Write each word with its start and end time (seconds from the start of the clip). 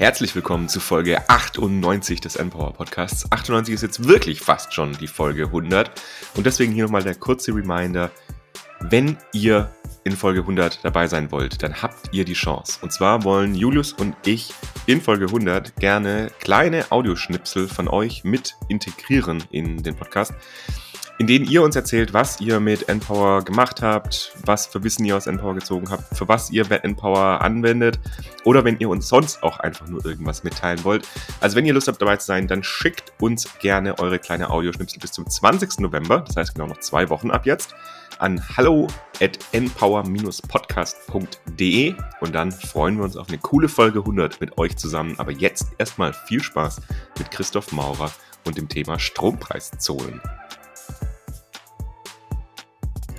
Herzlich 0.00 0.34
willkommen 0.34 0.66
zu 0.70 0.80
Folge 0.80 1.28
98 1.28 2.22
des 2.22 2.36
Empower 2.36 2.72
Podcasts. 2.72 3.30
98 3.30 3.74
ist 3.74 3.82
jetzt 3.82 4.08
wirklich 4.08 4.40
fast 4.40 4.72
schon 4.72 4.94
die 4.94 5.06
Folge 5.06 5.44
100 5.44 5.90
und 6.36 6.46
deswegen 6.46 6.72
hier 6.72 6.84
nochmal 6.84 7.02
der 7.02 7.16
kurze 7.16 7.54
Reminder. 7.54 8.10
Wenn 8.80 9.18
ihr 9.34 9.70
in 10.04 10.16
Folge 10.16 10.40
100 10.40 10.82
dabei 10.82 11.06
sein 11.06 11.30
wollt, 11.30 11.62
dann 11.62 11.82
habt 11.82 12.14
ihr 12.14 12.24
die 12.24 12.32
Chance. 12.32 12.78
Und 12.80 12.94
zwar 12.94 13.24
wollen 13.24 13.54
Julius 13.54 13.92
und 13.92 14.16
ich 14.24 14.54
in 14.86 15.02
Folge 15.02 15.26
100 15.26 15.76
gerne 15.76 16.30
kleine 16.40 16.90
Audioschnipsel 16.90 17.68
von 17.68 17.86
euch 17.86 18.24
mit 18.24 18.54
integrieren 18.68 19.44
in 19.50 19.82
den 19.82 19.96
Podcast 19.96 20.32
in 21.20 21.26
denen 21.26 21.44
ihr 21.44 21.62
uns 21.62 21.76
erzählt, 21.76 22.14
was 22.14 22.40
ihr 22.40 22.60
mit 22.60 22.88
Empower 22.88 23.44
gemacht 23.44 23.82
habt, 23.82 24.32
was 24.46 24.64
für 24.64 24.82
Wissen 24.82 25.04
ihr 25.04 25.18
aus 25.18 25.26
Empower 25.26 25.54
gezogen 25.54 25.90
habt, 25.90 26.16
für 26.16 26.26
was 26.28 26.50
ihr 26.50 26.64
Empower 26.82 27.42
anwendet 27.42 28.00
oder 28.44 28.64
wenn 28.64 28.78
ihr 28.78 28.88
uns 28.88 29.06
sonst 29.06 29.42
auch 29.42 29.60
einfach 29.60 29.86
nur 29.86 30.02
irgendwas 30.02 30.44
mitteilen 30.44 30.82
wollt. 30.82 31.06
Also 31.40 31.56
wenn 31.56 31.66
ihr 31.66 31.74
Lust 31.74 31.88
habt 31.88 32.00
dabei 32.00 32.16
zu 32.16 32.24
sein, 32.24 32.48
dann 32.48 32.62
schickt 32.62 33.12
uns 33.20 33.58
gerne 33.58 33.98
eure 33.98 34.18
kleine 34.18 34.48
Audioschnipsel 34.48 34.98
bis 34.98 35.12
zum 35.12 35.28
20. 35.28 35.80
November, 35.80 36.24
das 36.26 36.36
heißt 36.36 36.54
genau 36.54 36.68
noch 36.68 36.80
zwei 36.80 37.10
Wochen 37.10 37.30
ab 37.30 37.44
jetzt, 37.44 37.74
an 38.18 38.42
hallo 38.56 38.86
at 39.20 39.38
empower-podcast.de 39.52 41.94
und 42.20 42.34
dann 42.34 42.50
freuen 42.50 42.96
wir 42.96 43.04
uns 43.04 43.18
auf 43.18 43.28
eine 43.28 43.36
coole 43.36 43.68
Folge 43.68 43.98
100 43.98 44.40
mit 44.40 44.56
euch 44.56 44.74
zusammen. 44.78 45.16
Aber 45.18 45.32
jetzt 45.32 45.66
erstmal 45.76 46.14
viel 46.14 46.42
Spaß 46.42 46.80
mit 47.18 47.30
Christoph 47.30 47.72
Maurer 47.72 48.10
und 48.46 48.56
dem 48.56 48.70
Thema 48.70 48.98
Strompreiszonen. 48.98 50.22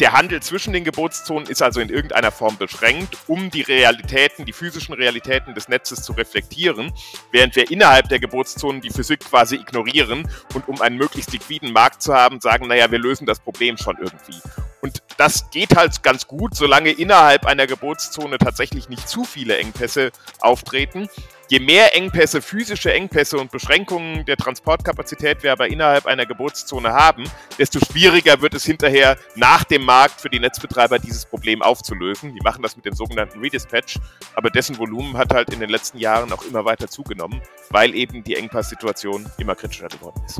Der 0.01 0.13
Handel 0.13 0.41
zwischen 0.41 0.73
den 0.73 0.83
Gebotszonen 0.83 1.47
ist 1.47 1.61
also 1.61 1.79
in 1.79 1.89
irgendeiner 1.89 2.31
Form 2.31 2.57
beschränkt, 2.57 3.19
um 3.27 3.51
die 3.51 3.61
Realitäten, 3.61 4.45
die 4.45 4.51
physischen 4.51 4.95
Realitäten 4.95 5.53
des 5.53 5.67
Netzes 5.67 6.01
zu 6.01 6.13
reflektieren, 6.13 6.91
während 7.31 7.55
wir 7.55 7.69
innerhalb 7.69 8.09
der 8.09 8.19
Gebotszonen 8.19 8.81
die 8.81 8.89
Physik 8.89 9.19
quasi 9.19 9.57
ignorieren 9.57 10.27
und 10.55 10.67
um 10.67 10.81
einen 10.81 10.97
möglichst 10.97 11.31
liquiden 11.33 11.71
Markt 11.71 12.01
zu 12.01 12.15
haben, 12.15 12.41
sagen, 12.41 12.67
naja, 12.67 12.89
wir 12.89 12.97
lösen 12.97 13.27
das 13.27 13.39
Problem 13.39 13.77
schon 13.77 13.95
irgendwie. 13.97 14.41
Und 14.81 15.03
das 15.17 15.49
geht 15.51 15.75
halt 15.75 16.01
ganz 16.03 16.27
gut, 16.27 16.55
solange 16.55 16.91
innerhalb 16.91 17.45
einer 17.45 17.67
Gebotszone 17.67 18.37
tatsächlich 18.37 18.89
nicht 18.89 19.07
zu 19.07 19.23
viele 19.23 19.57
Engpässe 19.57 20.11
auftreten 20.39 21.07
je 21.51 21.59
mehr 21.59 21.93
Engpässe, 21.95 22.41
physische 22.41 22.93
Engpässe 22.93 23.37
und 23.37 23.51
Beschränkungen 23.51 24.25
der 24.25 24.37
Transportkapazität 24.37 25.43
wir 25.43 25.51
aber 25.51 25.67
innerhalb 25.67 26.05
einer 26.05 26.25
Geburtszone 26.25 26.93
haben, 26.93 27.25
desto 27.59 27.79
schwieriger 27.79 28.41
wird 28.41 28.53
es 28.53 28.63
hinterher 28.63 29.17
nach 29.35 29.65
dem 29.65 29.83
Markt 29.83 30.21
für 30.21 30.29
die 30.29 30.39
Netzbetreiber 30.39 30.97
dieses 30.97 31.25
Problem 31.25 31.61
aufzulösen. 31.61 32.33
Die 32.33 32.41
machen 32.41 32.63
das 32.63 32.77
mit 32.77 32.85
dem 32.85 32.95
sogenannten 32.95 33.41
Redispatch, 33.41 33.99
aber 34.33 34.49
dessen 34.49 34.77
Volumen 34.77 35.17
hat 35.17 35.33
halt 35.33 35.49
in 35.53 35.59
den 35.59 35.69
letzten 35.69 35.97
Jahren 35.97 36.31
auch 36.31 36.43
immer 36.43 36.63
weiter 36.63 36.87
zugenommen, 36.87 37.41
weil 37.69 37.93
eben 37.95 38.23
die 38.23 38.37
Engpasssituation 38.37 39.29
immer 39.37 39.55
kritischer 39.55 39.89
geworden 39.89 40.21
ist. 40.25 40.39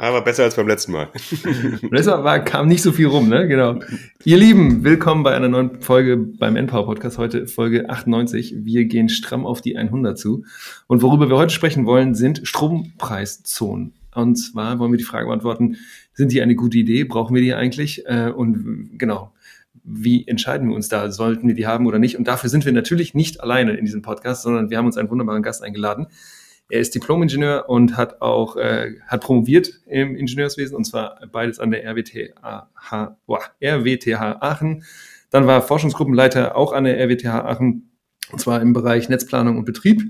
Aber 0.00 0.22
besser 0.22 0.44
als 0.44 0.54
beim 0.54 0.68
letzten 0.68 0.92
Mal. 0.92 1.08
Letztes 1.90 2.06
Mal 2.06 2.44
kam 2.44 2.68
nicht 2.68 2.82
so 2.82 2.92
viel 2.92 3.08
rum, 3.08 3.28
ne? 3.28 3.48
Genau. 3.48 3.80
Ihr 4.24 4.36
Lieben, 4.36 4.84
willkommen 4.84 5.24
bei 5.24 5.34
einer 5.34 5.48
neuen 5.48 5.80
Folge 5.80 6.16
beim 6.16 6.54
Npower 6.54 6.86
Podcast. 6.86 7.18
Heute 7.18 7.48
Folge 7.48 7.90
98. 7.90 8.54
Wir 8.58 8.84
gehen 8.84 9.08
stramm 9.08 9.44
auf 9.44 9.60
die 9.60 9.76
100 9.76 10.16
zu. 10.16 10.44
Und 10.86 11.02
worüber 11.02 11.28
wir 11.28 11.36
heute 11.36 11.52
sprechen 11.52 11.84
wollen, 11.84 12.14
sind 12.14 12.42
Strompreiszonen. 12.44 13.92
Und 14.14 14.36
zwar 14.36 14.78
wollen 14.78 14.92
wir 14.92 14.98
die 14.98 15.04
Frage 15.04 15.26
beantworten, 15.26 15.78
sind 16.12 16.30
die 16.30 16.42
eine 16.42 16.54
gute 16.54 16.78
Idee? 16.78 17.02
Brauchen 17.02 17.34
wir 17.34 17.42
die 17.42 17.54
eigentlich? 17.54 18.06
Äh, 18.06 18.30
und 18.30 18.98
genau, 18.98 19.32
wie 19.82 20.28
entscheiden 20.28 20.68
wir 20.68 20.76
uns 20.76 20.88
da? 20.88 21.10
Sollten 21.10 21.48
wir 21.48 21.56
die 21.56 21.66
haben 21.66 21.86
oder 21.86 21.98
nicht? 21.98 22.16
Und 22.16 22.28
dafür 22.28 22.50
sind 22.50 22.64
wir 22.64 22.72
natürlich 22.72 23.14
nicht 23.14 23.40
alleine 23.40 23.72
in 23.72 23.84
diesem 23.84 24.02
Podcast, 24.02 24.42
sondern 24.42 24.70
wir 24.70 24.78
haben 24.78 24.86
uns 24.86 24.96
einen 24.96 25.10
wunderbaren 25.10 25.42
Gast 25.42 25.64
eingeladen. 25.64 26.06
Er 26.70 26.80
ist 26.80 26.94
Diplom-Ingenieur 26.94 27.68
und 27.68 27.96
hat 27.96 28.20
auch 28.20 28.56
äh, 28.56 28.96
hat 29.06 29.22
promoviert 29.22 29.70
im 29.86 30.16
Ingenieurswesen 30.16 30.76
und 30.76 30.84
zwar 30.84 31.18
beides 31.32 31.58
an 31.60 31.70
der 31.70 31.84
RWTH, 31.84 32.68
boah, 33.26 33.40
RWTH 33.62 34.42
Aachen. 34.42 34.84
Dann 35.30 35.46
war 35.46 35.62
Forschungsgruppenleiter 35.62 36.56
auch 36.56 36.72
an 36.72 36.84
der 36.84 36.98
RWTH 36.98 37.44
Aachen 37.44 37.90
und 38.30 38.38
zwar 38.38 38.60
im 38.60 38.74
Bereich 38.74 39.08
Netzplanung 39.08 39.56
und 39.56 39.64
Betrieb 39.64 40.02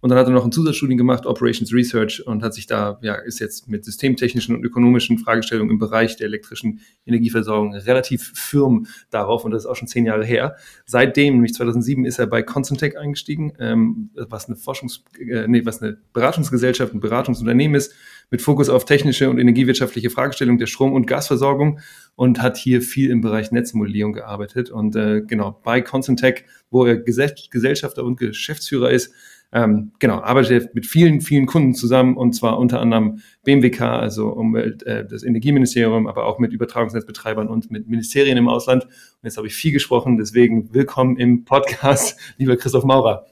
und 0.00 0.10
dann 0.10 0.18
hat 0.18 0.26
er 0.26 0.32
noch 0.32 0.44
ein 0.44 0.52
Zusatzstudium 0.52 0.98
gemacht, 0.98 1.26
Operations 1.26 1.72
Research, 1.72 2.26
und 2.26 2.42
hat 2.42 2.54
sich 2.54 2.66
da, 2.66 2.98
ja, 3.02 3.14
ist 3.14 3.40
jetzt 3.40 3.68
mit 3.68 3.84
systemtechnischen 3.84 4.54
und 4.54 4.64
ökonomischen 4.64 5.18
Fragestellungen 5.18 5.70
im 5.72 5.78
Bereich 5.78 6.16
der 6.16 6.26
elektrischen 6.26 6.80
Energieversorgung 7.06 7.74
relativ 7.74 8.32
firm 8.34 8.86
darauf. 9.10 9.44
Und 9.44 9.52
das 9.52 9.64
ist 9.64 9.66
auch 9.66 9.76
schon 9.76 9.88
zehn 9.88 10.04
Jahre 10.04 10.24
her. 10.24 10.56
Seitdem, 10.84 11.34
nämlich 11.34 11.54
2007, 11.54 12.04
ist 12.04 12.18
er 12.18 12.26
bei 12.26 12.42
Constantec 12.42 12.96
eingestiegen, 12.96 13.54
ähm, 13.58 14.10
was 14.14 14.46
eine 14.46 14.56
Forschungs-, 14.56 15.00
äh, 15.18 15.48
nee, 15.48 15.64
was 15.64 15.82
eine 15.82 15.96
Beratungsgesellschaft, 16.12 16.92
ein 16.92 17.00
Beratungsunternehmen 17.00 17.74
ist, 17.74 17.94
mit 18.30 18.42
Fokus 18.42 18.68
auf 18.68 18.84
technische 18.84 19.30
und 19.30 19.38
energiewirtschaftliche 19.38 20.10
Fragestellungen 20.10 20.58
der 20.58 20.66
Strom- 20.66 20.92
und 20.92 21.06
Gasversorgung 21.06 21.80
und 22.16 22.42
hat 22.42 22.56
hier 22.56 22.82
viel 22.82 23.10
im 23.10 23.20
Bereich 23.20 23.52
Netzmodellierung 23.52 24.12
gearbeitet. 24.12 24.70
Und 24.70 24.96
äh, 24.96 25.22
genau, 25.22 25.60
bei 25.62 25.80
Constantec, 25.80 26.44
wo 26.70 26.84
er 26.84 26.96
Gesellschafter 26.96 28.04
und 28.04 28.16
Geschäftsführer 28.18 28.90
ist, 28.90 29.12
ähm, 29.56 29.92
genau, 29.98 30.20
arbeitet 30.20 30.74
mit 30.74 30.84
vielen, 30.84 31.22
vielen 31.22 31.46
Kunden 31.46 31.74
zusammen 31.74 32.18
und 32.18 32.34
zwar 32.34 32.58
unter 32.58 32.78
anderem 32.78 33.22
BMWK, 33.44 33.80
also 33.80 34.28
Umwelt, 34.28 34.82
äh, 34.82 35.06
das 35.06 35.22
Energieministerium, 35.22 36.06
aber 36.06 36.26
auch 36.26 36.38
mit 36.38 36.52
Übertragungsnetzbetreibern 36.52 37.48
und 37.48 37.70
mit 37.70 37.88
Ministerien 37.88 38.36
im 38.36 38.48
Ausland. 38.48 38.84
Und 38.84 38.92
jetzt 39.22 39.38
habe 39.38 39.46
ich 39.46 39.54
viel 39.54 39.72
gesprochen, 39.72 40.18
deswegen 40.18 40.74
willkommen 40.74 41.16
im 41.16 41.46
Podcast, 41.46 42.20
lieber 42.36 42.58
Christoph 42.58 42.84
Maurer. 42.84 43.24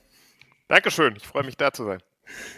Dankeschön, 0.68 1.12
ich 1.14 1.26
freue 1.26 1.44
mich 1.44 1.58
da 1.58 1.70
zu 1.72 1.84
sein. 1.84 1.98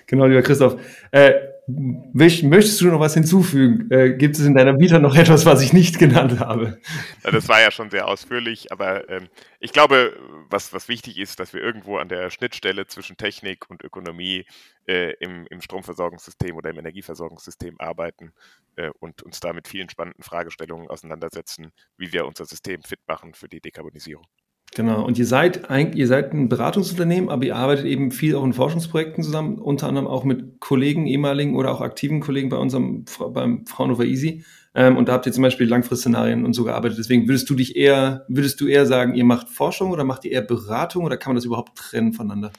Genau, 0.07 0.27
lieber 0.27 0.43
Christoph. 0.43 0.81
Äh, 1.11 1.33
möchtest 1.67 2.81
du 2.81 2.87
noch 2.87 3.01
was 3.01 3.15
hinzufügen? 3.15 3.91
Äh, 3.91 4.15
gibt 4.15 4.37
es 4.37 4.45
in 4.45 4.55
deiner 4.55 4.79
Vita 4.79 4.99
noch 4.99 5.17
etwas, 5.17 5.47
was 5.47 5.63
ich 5.63 5.73
nicht 5.73 5.99
genannt 5.99 6.39
habe? 6.39 6.81
Das 7.23 7.49
war 7.49 7.61
ja 7.61 7.71
schon 7.71 7.91
sehr 7.91 8.07
ausführlich, 8.07 8.71
aber 8.71 9.09
ähm, 9.09 9.29
ich 9.59 9.73
glaube, 9.73 10.17
was, 10.49 10.73
was 10.73 10.89
wichtig 10.89 11.19
ist, 11.19 11.41
dass 11.41 11.53
wir 11.53 11.61
irgendwo 11.61 11.99
an 11.99 12.09
der 12.09 12.31
Schnittstelle 12.31 12.87
zwischen 12.87 13.17
Technik 13.17 13.69
und 13.69 13.83
Ökonomie 13.83 14.47
äh, 14.87 15.13
im, 15.21 15.47
im 15.51 15.61
Stromversorgungssystem 15.61 16.57
oder 16.57 16.71
im 16.71 16.79
Energieversorgungssystem 16.79 17.81
arbeiten 17.81 18.33
äh, 18.77 18.91
und 19.01 19.23
uns 19.23 19.41
da 19.41 19.53
mit 19.53 19.67
vielen 19.67 19.89
spannenden 19.89 20.23
Fragestellungen 20.23 20.89
auseinandersetzen, 20.89 21.73
wie 21.97 22.13
wir 22.13 22.27
unser 22.27 22.47
System 22.47 22.83
fit 22.83 23.01
machen 23.07 23.35
für 23.35 23.49
die 23.49 23.61
Dekarbonisierung. 23.61 24.27
Genau. 24.75 25.05
Und 25.05 25.19
ihr 25.19 25.27
seid 25.27 25.71
eigentlich, 25.71 25.99
ihr 25.99 26.07
seid 26.07 26.35
ein 26.35 26.49
Beratungsunternehmen, 26.49 27.31
aber 27.31 27.45
ihr 27.45 27.57
arbeitet 27.57 27.87
eben 27.87 28.11
viel 28.11 28.35
auch 28.35 28.45
in 28.45 28.53
Forschungsprojekten 28.53 29.25
zusammen, 29.25 29.59
unter 29.59 29.89
anderem 29.89 30.07
auch 30.07 30.25
mit 30.25 30.61
Kollegen, 30.61 31.07
ehemaligen 31.07 31.57
oder 31.57 31.73
auch 31.73 31.81
aktiven 31.81 32.21
Kollegen 32.21 32.51
bei 32.51 32.59
unserem, 32.59 33.07
beim 33.33 33.65
Fraunhofer 33.67 34.05
Easy. 34.05 34.45
Ähm, 34.75 34.99
und 34.99 35.09
da 35.09 35.15
habt 35.15 35.25
ihr 35.25 35.33
zum 35.33 35.43
Beispiel 35.43 35.67
Langfristszenarien 35.67 36.45
und 36.45 36.53
so 36.53 36.65
gearbeitet. 36.65 36.99
Deswegen 36.99 37.27
würdest 37.27 37.49
du 37.49 37.55
dich 37.55 37.77
eher, 37.77 38.27
würdest 38.29 38.61
du 38.61 38.67
eher 38.67 38.85
sagen, 38.85 39.15
ihr 39.15 39.25
macht 39.25 39.49
Forschung 39.49 39.91
oder 39.91 40.05
macht 40.05 40.27
ihr 40.27 40.33
eher 40.33 40.43
Beratung 40.43 41.05
oder 41.05 41.17
kann 41.17 41.31
man 41.31 41.37
das 41.37 41.47
überhaupt 41.47 41.79
trennen 41.79 42.13
voneinander? 42.13 42.53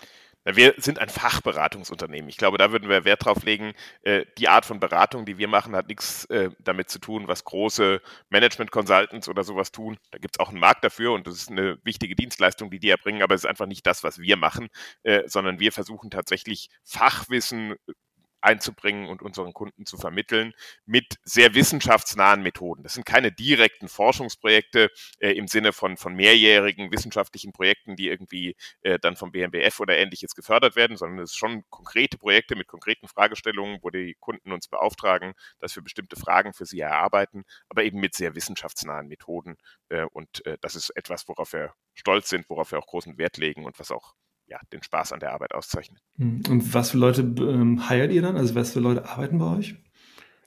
Wir 0.56 0.76
sind 0.78 0.98
ein 1.00 1.10
Fachberatungsunternehmen. 1.10 2.30
Ich 2.30 2.38
glaube, 2.38 2.58
da 2.58 2.72
würden 2.72 2.88
wir 2.88 3.04
Wert 3.04 3.26
drauf 3.26 3.44
legen. 3.44 3.74
Äh, 4.04 4.26
die 4.38 4.48
Art 4.48 4.66
von 4.66 4.80
Beratung, 4.80 5.26
die 5.26 5.38
wir 5.38 5.50
machen, 5.50 5.76
hat 5.76 5.90
nichts 5.90 6.24
äh, 6.26 6.52
damit 6.60 6.90
zu 6.90 7.00
tun, 7.00 7.28
was 7.28 7.44
große 7.44 8.02
Management-Consultants 8.30 9.28
oder 9.28 9.44
sowas 9.44 9.74
tun. 9.74 9.98
Da 10.12 10.20
gibt 10.20 10.38
es 10.38 10.40
auch 10.40 10.50
einen 10.50 10.60
Markt 10.60 10.86
dafür 10.86 11.12
und 11.12 11.28
das 11.28 11.36
ist 11.36 11.52
eine 11.52 11.78
wichtige 11.84 12.16
Dienstleistung, 12.16 12.72
die 12.72 12.80
die 12.80 12.90
erbringen, 12.90 13.24
aber 13.24 13.36
es 13.36 13.42
ist 13.42 13.50
einfach 13.50 13.66
nicht 13.66 13.86
das, 13.86 14.06
was 14.06 14.20
wir 14.20 14.38
machen, 14.38 14.70
äh, 15.04 15.24
sondern 15.28 15.60
wir 15.60 15.74
versuchen 15.74 16.10
tatsächlich 16.10 16.70
Fachwissen 16.86 17.76
einzubringen 18.48 19.10
und 19.10 19.22
unseren 19.22 19.54
Kunden 19.54 19.86
zu 19.86 19.98
vermitteln 19.98 20.54
mit 20.86 21.18
sehr 21.24 21.54
wissenschaftsnahen 21.54 22.42
Methoden. 22.42 22.84
Das 22.84 22.94
sind 22.94 23.06
keine 23.06 23.32
direkten 23.32 23.90
Forschungsprojekte 23.90 24.90
äh, 25.20 25.32
im 25.32 25.48
Sinne 25.48 25.74
von, 25.74 25.98
von 25.98 26.14
mehrjährigen 26.14 26.92
wissenschaftlichen 26.92 27.52
Projekten, 27.52 27.96
die 27.98 28.08
irgendwie 28.08 28.56
äh, 28.82 28.98
dann 29.00 29.18
vom 29.18 29.32
BMBF 29.32 29.80
oder 29.82 29.98
ähnliches 29.98 30.34
gefördert 30.34 30.76
werden, 30.76 30.96
sondern 30.96 31.20
es 31.20 31.32
sind 31.32 31.40
schon 31.40 31.64
konkrete 31.70 32.18
Projekte 32.18 32.56
mit 32.56 32.68
konkreten 32.68 33.08
Fragestellungen, 33.08 33.80
wo 33.82 33.90
die 33.90 34.16
Kunden 34.20 34.54
uns 34.54 34.68
beauftragen, 34.68 35.34
dass 35.60 35.76
wir 35.76 35.84
bestimmte 35.84 36.16
Fragen 36.16 36.54
für 36.54 36.66
sie 36.66 36.80
erarbeiten, 36.80 37.44
aber 37.68 37.84
eben 37.84 38.00
mit 38.00 38.16
sehr 38.16 38.34
wissenschaftsnahen 38.34 39.08
Methoden. 39.08 39.58
Äh, 39.90 40.06
und 40.06 40.46
äh, 40.46 40.58
das 40.62 40.76
ist 40.76 40.92
etwas, 40.92 41.28
worauf 41.28 41.52
wir 41.52 41.74
stolz 41.94 42.30
sind, 42.30 42.50
worauf 42.50 42.72
wir 42.72 42.80
auch 42.80 42.88
großen 42.88 43.18
Wert 43.18 43.38
legen 43.38 43.66
und 43.66 43.78
was 43.80 43.92
auch 43.92 44.14
ja, 44.48 44.60
den 44.72 44.82
Spaß 44.82 45.14
an 45.14 45.20
der 45.20 45.34
Arbeit 45.34 45.54
auszeichnet. 45.54 46.02
Hm. 46.18 46.44
Und 46.50 46.74
was 46.74 46.92
für 46.92 46.98
Leute 46.98 47.22
ähm, 47.22 47.88
hired 47.88 48.12
ihr 48.12 48.22
dann? 48.22 48.38
Also 48.38 48.56
was 48.56 48.74
für 48.74 48.80
Leute 48.80 49.08
arbeiten 49.08 49.38
bei 49.38 49.58
euch? 49.58 49.76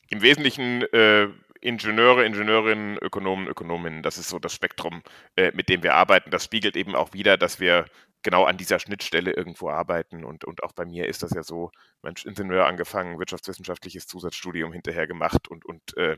Im 0.09 0.23
Wesentlichen 0.23 0.83
äh, 0.93 1.29
Ingenieure, 1.61 2.25
Ingenieurinnen, 2.25 2.97
Ökonomen, 2.99 3.47
Ökonominnen. 3.47 4.03
Das 4.03 4.19
ist 4.19 4.31
so 4.31 4.39
das 4.39 4.55
Spektrum, 4.55 5.03
äh, 5.37 5.53
mit 5.55 5.69
dem 5.69 5.83
wir 5.83 5.95
arbeiten. 5.95 6.31
Das 6.31 6.45
spiegelt 6.45 6.77
eben 6.77 6.95
auch 6.95 7.13
wieder, 7.13 7.37
dass 7.37 7.61
wir 7.61 7.85
genau 8.23 8.45
an 8.45 8.57
dieser 8.57 8.79
Schnittstelle 8.79 9.33
irgendwo 9.33 9.69
arbeiten. 9.69 10.25
Und, 10.25 10.45
und 10.45 10.63
auch 10.63 10.73
bei 10.73 10.85
mir 10.85 11.07
ist 11.07 11.23
das 11.23 11.33
ja 11.33 11.43
so, 11.43 11.71
Mensch, 12.03 12.25
Ingenieur 12.25 12.67
angefangen, 12.67 13.19
wirtschaftswissenschaftliches 13.19 14.07
Zusatzstudium 14.07 14.73
hinterher 14.73 15.07
gemacht 15.07 15.49
und, 15.49 15.65
und 15.67 15.97
äh, 15.97 16.17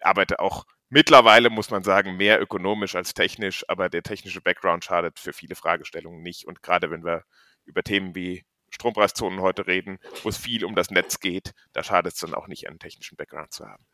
arbeite 0.00 0.40
auch 0.40 0.64
mittlerweile 0.90 1.48
muss 1.48 1.70
man 1.70 1.82
sagen, 1.82 2.16
mehr 2.16 2.42
ökonomisch 2.42 2.94
als 2.94 3.14
technisch, 3.14 3.64
aber 3.68 3.88
der 3.88 4.02
technische 4.02 4.40
Background 4.40 4.84
schadet 4.84 5.18
für 5.18 5.32
viele 5.32 5.54
Fragestellungen 5.54 6.22
nicht. 6.22 6.46
Und 6.46 6.62
gerade 6.62 6.90
wenn 6.90 7.04
wir 7.04 7.24
über 7.64 7.82
Themen 7.82 8.14
wie 8.14 8.44
Strompreiszonen 8.70 9.40
heute 9.40 9.66
reden, 9.66 9.98
wo 10.22 10.28
es 10.28 10.36
viel 10.36 10.64
um 10.64 10.74
das 10.74 10.90
Netz 10.90 11.20
geht, 11.20 11.52
da 11.72 11.82
schadet 11.82 12.14
es 12.14 12.20
dann 12.20 12.34
auch 12.34 12.46
nicht, 12.46 12.68
einen 12.68 12.78
technischen 12.78 13.16
Background 13.16 13.52
zu 13.52 13.66
haben. 13.66 13.84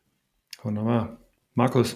Wunderbar. 0.61 1.19
Markus. 1.53 1.95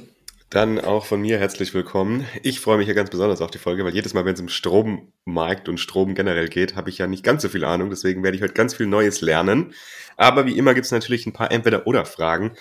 Dann 0.50 0.80
auch 0.82 1.06
von 1.06 1.22
mir 1.22 1.40
herzlich 1.40 1.74
willkommen. 1.74 2.28
Ich 2.44 2.60
freue 2.60 2.78
mich 2.78 2.88
ja 2.90 2.94
ganz 2.94 3.10
besonders 3.10 3.40
auf 3.40 3.52
die 3.52 3.58
Folge, 3.58 3.86
weil 3.86 3.94
jedes 3.94 4.14
Mal, 4.14 4.26
wenn 4.26 4.34
es 4.34 4.42
um 4.42 4.50
Strommarkt 4.50 5.70
und 5.70 5.80
Strom 5.80 6.14
generell 6.14 6.50
geht, 6.50 6.76
habe 6.76 6.90
ich 6.90 6.98
ja 6.98 7.08
nicht 7.08 7.24
ganz 7.24 7.44
so 7.44 7.48
viel 7.48 7.64
Ahnung. 7.64 7.90
Deswegen 7.90 8.22
werde 8.22 8.36
ich 8.36 8.44
heute 8.44 8.54
ganz 8.54 8.74
viel 8.74 8.88
Neues 8.88 9.22
lernen. 9.22 9.74
Aber 10.18 10.46
wie 10.46 10.58
immer 10.58 10.74
gibt 10.74 10.86
es 10.86 10.92
natürlich 10.92 11.26
ein 11.26 11.32
paar 11.32 11.52
Entweder-Oder-Fragen. 11.52 12.52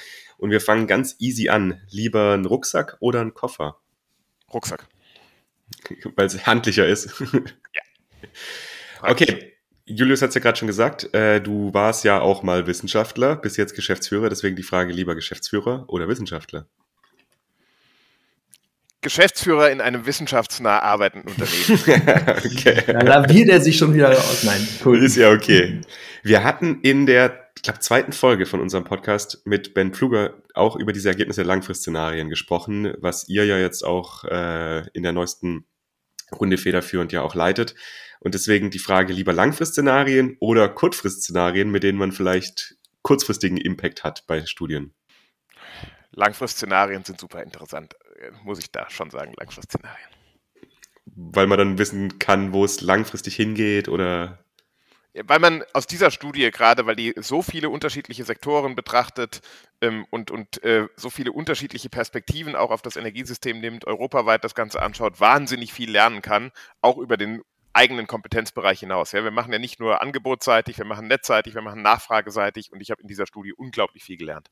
Und 0.41 0.51
wir 0.51 0.61
fangen 0.61 0.87
ganz 0.87 1.17
easy 1.19 1.49
an. 1.49 1.81
Lieber 1.91 2.35
ein 2.35 2.47
Rucksack 2.47 2.97
oder 3.01 3.21
ein 3.21 3.35
Koffer? 3.35 3.79
Rucksack. 4.53 4.87
Weil 6.17 6.27
es 6.27 6.47
handlicher 6.47 6.87
ist. 6.87 7.15
Ja. 9.03 9.09
Okay, 9.11 9.55
Julius 9.87 10.23
hat 10.23 10.29
es 10.29 10.35
ja 10.35 10.41
gerade 10.41 10.59
schon 10.59 10.69
gesagt, 10.69 11.13
äh, 11.15 11.41
du 11.41 11.73
warst 11.75 12.05
ja 12.05 12.21
auch 12.21 12.43
mal 12.43 12.67
Wissenschaftler, 12.67 13.35
bist 13.35 13.57
jetzt 13.57 13.75
Geschäftsführer, 13.75 14.29
deswegen 14.29 14.57
die 14.57 14.63
Frage 14.63 14.93
lieber 14.93 15.15
Geschäftsführer 15.15 15.85
oder 15.89 16.07
Wissenschaftler? 16.07 16.67
Geschäftsführer 19.03 19.71
in 19.71 19.81
einem 19.81 20.05
wissenschaftsnah 20.05 20.81
arbeitenden 20.81 21.33
Unternehmen. 21.33 22.05
okay. 22.45 22.83
Da 22.87 23.01
laviert 23.01 23.49
er 23.49 23.61
sich 23.61 23.79
schon 23.79 23.95
wieder 23.95 24.11
aus. 24.11 24.45
Nein, 24.45 24.69
cool. 24.85 25.03
Ist 25.03 25.17
ja 25.17 25.31
okay. 25.31 25.81
Wir 26.23 26.45
hatten 26.45 26.81
in 26.83 27.07
der, 27.07 27.50
ich 27.61 27.63
glaube, 27.63 27.81
zweiten 27.81 28.13
Folge 28.13 28.47
von 28.47 28.59
unserem 28.59 28.85
Podcast 28.85 29.43
mit 29.45 29.75
Ben 29.75 29.93
Pfluger 29.93 30.33
auch 30.55 30.77
über 30.77 30.95
diese 30.95 31.11
Ergebnisse 31.11 31.43
der 31.43 31.49
Langfristszenarien 31.49 32.31
gesprochen, 32.31 32.95
was 33.01 33.29
ihr 33.29 33.45
ja 33.45 33.59
jetzt 33.59 33.85
auch 33.85 34.25
äh, 34.25 34.89
in 34.95 35.03
der 35.03 35.13
neuesten 35.13 35.67
Runde 36.33 36.57
federführend 36.57 37.13
ja 37.13 37.21
auch 37.21 37.35
leitet. 37.35 37.75
Und 38.21 38.33
deswegen 38.33 38.71
die 38.71 38.79
Frage 38.79 39.13
lieber 39.13 39.35
Langfristszenarien 39.35 40.39
oder 40.41 40.71
Kurzfristszenarien, 40.71 41.71
mit 41.71 41.83
denen 41.83 41.99
man 41.99 42.13
vielleicht 42.13 42.77
kurzfristigen 43.03 43.59
Impact 43.59 44.05
hat 44.05 44.25
bei 44.27 44.47
Studien. 44.47 44.95
Langfristszenarien 46.13 47.05
sind 47.05 47.21
super 47.21 47.43
interessant, 47.43 47.95
muss 48.43 48.59
ich 48.59 48.73
da 48.73 48.89
schon 48.89 49.11
sagen, 49.11 49.35
Langfristszenarien. 49.37 50.09
Weil 51.05 51.47
man 51.47 51.59
dann 51.59 51.77
wissen 51.77 52.19
kann, 52.19 52.55
wo 52.55 52.65
es 52.65 52.81
langfristig 52.81 53.37
hingeht 53.37 53.91
oder 53.91 54.47
weil 55.15 55.39
man 55.39 55.65
aus 55.73 55.87
dieser 55.87 56.11
Studie 56.11 56.51
gerade, 56.51 56.87
weil 56.87 56.97
die 56.97 57.15
so 57.17 57.43
viele 57.43 57.69
unterschiedliche 57.71 58.25
Sektoren 58.25 58.77
betrachtet 58.77 59.41
ähm, 59.81 60.07
und, 60.11 60.31
und 60.31 60.63
äh, 60.63 60.87
so 60.97 61.11
viele 61.11 61.33
unterschiedliche 61.33 61.89
Perspektiven 61.89 62.55
auch 62.55 62.71
auf 62.71 62.83
das 62.83 62.97
Energiesystem 62.97 63.61
nimmt, 63.61 63.87
europaweit 63.87 64.45
das 64.45 64.55
Ganze 64.55 64.81
anschaut, 64.83 65.21
wahnsinnig 65.21 65.73
viel 65.73 65.91
lernen 65.91 66.23
kann, 66.23 66.53
auch 66.81 66.99
über 66.99 67.17
den 67.17 67.43
eigenen 67.73 68.07
Kompetenzbereich 68.07 68.81
hinaus. 68.81 69.13
Ja, 69.13 69.25
wir 69.25 69.31
machen 69.31 69.53
ja 69.53 69.59
nicht 69.59 69.81
nur 69.81 70.01
angebotsseitig, 70.01 70.79
wir 70.79 70.85
machen 70.85 71.09
netzseitig, 71.09 71.55
wir 71.55 71.63
machen 71.63 71.83
nachfrageseitig 71.83 72.73
und 72.73 72.81
ich 72.81 72.91
habe 72.91 73.03
in 73.03 73.09
dieser 73.09 73.27
Studie 73.27 73.53
unglaublich 73.53 74.05
viel 74.05 74.17
gelernt. 74.17 74.49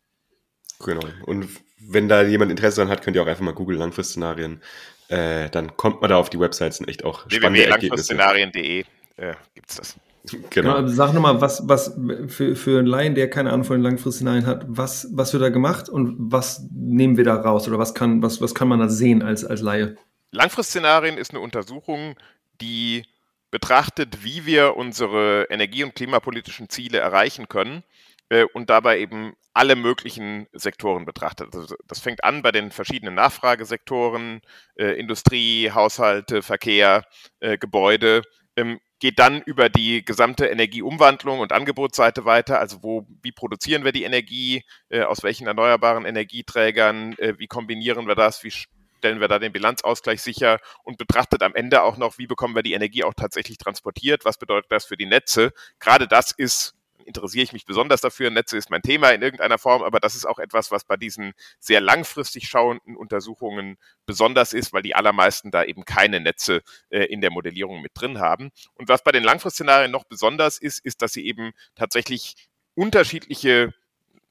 Genau. 0.84 1.02
Und 1.26 1.48
wenn 1.80 2.08
da 2.08 2.22
jemand 2.22 2.52
Interesse 2.52 2.76
daran 2.76 2.90
hat, 2.90 3.02
könnt 3.02 3.16
ihr 3.16 3.22
auch 3.22 3.26
einfach 3.26 3.42
mal 3.42 3.54
Google 3.54 3.78
Langfristszenarien. 3.78 4.62
Äh, 5.08 5.50
dann 5.50 5.76
kommt 5.76 6.00
man 6.00 6.10
da 6.10 6.16
auf 6.16 6.30
die 6.30 6.38
Websites 6.38 6.78
und 6.78 6.88
echt 6.88 7.04
auch 7.04 7.28
spannende 7.28 7.66
Ergebnisse. 7.66 8.16
www.langfristszenarien.de 8.16 8.84
äh, 9.16 9.34
gibt 9.54 9.70
es 9.70 9.76
das. 9.76 9.96
Genau. 10.50 10.76
genau 10.76 10.86
sag 10.88 11.12
nochmal, 11.14 11.40
was, 11.40 11.66
was 11.68 11.96
für, 12.28 12.54
für 12.56 12.78
einen 12.78 12.86
Laien, 12.86 13.14
der 13.14 13.30
keine 13.30 13.50
Ahnung 13.50 13.64
von 13.64 13.76
den 13.76 13.82
Langfristszenarien 13.82 14.46
hat, 14.46 14.64
was, 14.68 15.08
was 15.12 15.32
wird 15.32 15.42
da 15.42 15.48
gemacht 15.48 15.88
und 15.88 16.16
was 16.18 16.68
nehmen 16.70 17.16
wir 17.16 17.24
da 17.24 17.36
raus 17.36 17.66
oder 17.68 17.78
was 17.78 17.94
kann, 17.94 18.22
was, 18.22 18.40
was 18.40 18.54
kann 18.54 18.68
man 18.68 18.78
da 18.78 18.88
sehen 18.88 19.22
als, 19.22 19.44
als 19.44 19.60
Laie? 19.60 19.96
Langfristszenarien 20.30 21.16
ist 21.16 21.30
eine 21.30 21.40
Untersuchung, 21.40 22.16
die 22.60 23.04
betrachtet, 23.50 24.24
wie 24.24 24.44
wir 24.44 24.76
unsere 24.76 25.46
energie- 25.50 25.84
und 25.84 25.94
klimapolitischen 25.94 26.68
Ziele 26.68 26.98
erreichen 26.98 27.48
können 27.48 27.82
äh, 28.28 28.44
und 28.52 28.68
dabei 28.68 28.98
eben 28.98 29.34
alle 29.54 29.74
möglichen 29.74 30.46
Sektoren 30.52 31.04
betrachtet. 31.04 31.54
Also 31.54 31.74
das 31.86 31.98
fängt 31.98 32.22
an 32.22 32.42
bei 32.42 32.52
den 32.52 32.70
verschiedenen 32.70 33.14
Nachfragesektoren, 33.14 34.40
äh, 34.76 34.98
Industrie, 34.98 35.70
Haushalte, 35.72 36.42
Verkehr, 36.42 37.04
äh, 37.40 37.58
Gebäude, 37.58 38.22
ähm, 38.56 38.78
geht 39.00 39.18
dann 39.18 39.42
über 39.42 39.68
die 39.68 40.04
gesamte 40.04 40.46
Energieumwandlung 40.46 41.40
und 41.40 41.52
Angebotsseite 41.52 42.24
weiter. 42.24 42.58
Also 42.58 42.82
wo, 42.82 43.06
wie 43.22 43.32
produzieren 43.32 43.84
wir 43.84 43.92
die 43.92 44.02
Energie, 44.02 44.64
äh, 44.88 45.02
aus 45.02 45.22
welchen 45.22 45.46
erneuerbaren 45.46 46.04
Energieträgern, 46.04 47.12
äh, 47.18 47.34
wie 47.38 47.46
kombinieren 47.46 48.06
wir 48.06 48.14
das, 48.14 48.42
wie 48.42 48.50
stellen 48.50 49.20
wir 49.20 49.28
da 49.28 49.38
den 49.38 49.52
Bilanzausgleich 49.52 50.20
sicher 50.20 50.58
und 50.82 50.98
betrachtet 50.98 51.42
am 51.42 51.54
Ende 51.54 51.82
auch 51.82 51.96
noch, 51.96 52.18
wie 52.18 52.26
bekommen 52.26 52.54
wir 52.54 52.62
die 52.62 52.72
Energie 52.72 53.04
auch 53.04 53.14
tatsächlich 53.14 53.58
transportiert, 53.58 54.24
was 54.24 54.38
bedeutet 54.38 54.72
das 54.72 54.84
für 54.84 54.96
die 54.96 55.06
Netze. 55.06 55.52
Gerade 55.78 56.08
das 56.08 56.32
ist 56.32 56.74
interessiere 57.08 57.42
ich 57.42 57.52
mich 57.52 57.64
besonders 57.64 58.00
dafür. 58.00 58.30
Netze 58.30 58.56
ist 58.56 58.70
mein 58.70 58.82
Thema 58.82 59.10
in 59.10 59.22
irgendeiner 59.22 59.58
Form, 59.58 59.82
aber 59.82 59.98
das 59.98 60.14
ist 60.14 60.26
auch 60.26 60.38
etwas, 60.38 60.70
was 60.70 60.84
bei 60.84 60.96
diesen 60.96 61.32
sehr 61.58 61.80
langfristig 61.80 62.48
schauenden 62.48 62.96
Untersuchungen 62.96 63.76
besonders 64.06 64.52
ist, 64.52 64.72
weil 64.72 64.82
die 64.82 64.94
allermeisten 64.94 65.50
da 65.50 65.64
eben 65.64 65.84
keine 65.84 66.20
Netze 66.20 66.62
äh, 66.90 67.04
in 67.04 67.20
der 67.20 67.30
Modellierung 67.30 67.82
mit 67.82 67.92
drin 67.94 68.20
haben. 68.20 68.50
Und 68.74 68.88
was 68.88 69.02
bei 69.02 69.10
den 69.10 69.24
Langfristszenarien 69.24 69.90
noch 69.90 70.04
besonders 70.04 70.58
ist, 70.58 70.78
ist, 70.84 71.02
dass 71.02 71.12
sie 71.12 71.26
eben 71.26 71.52
tatsächlich 71.74 72.48
unterschiedliche 72.74 73.74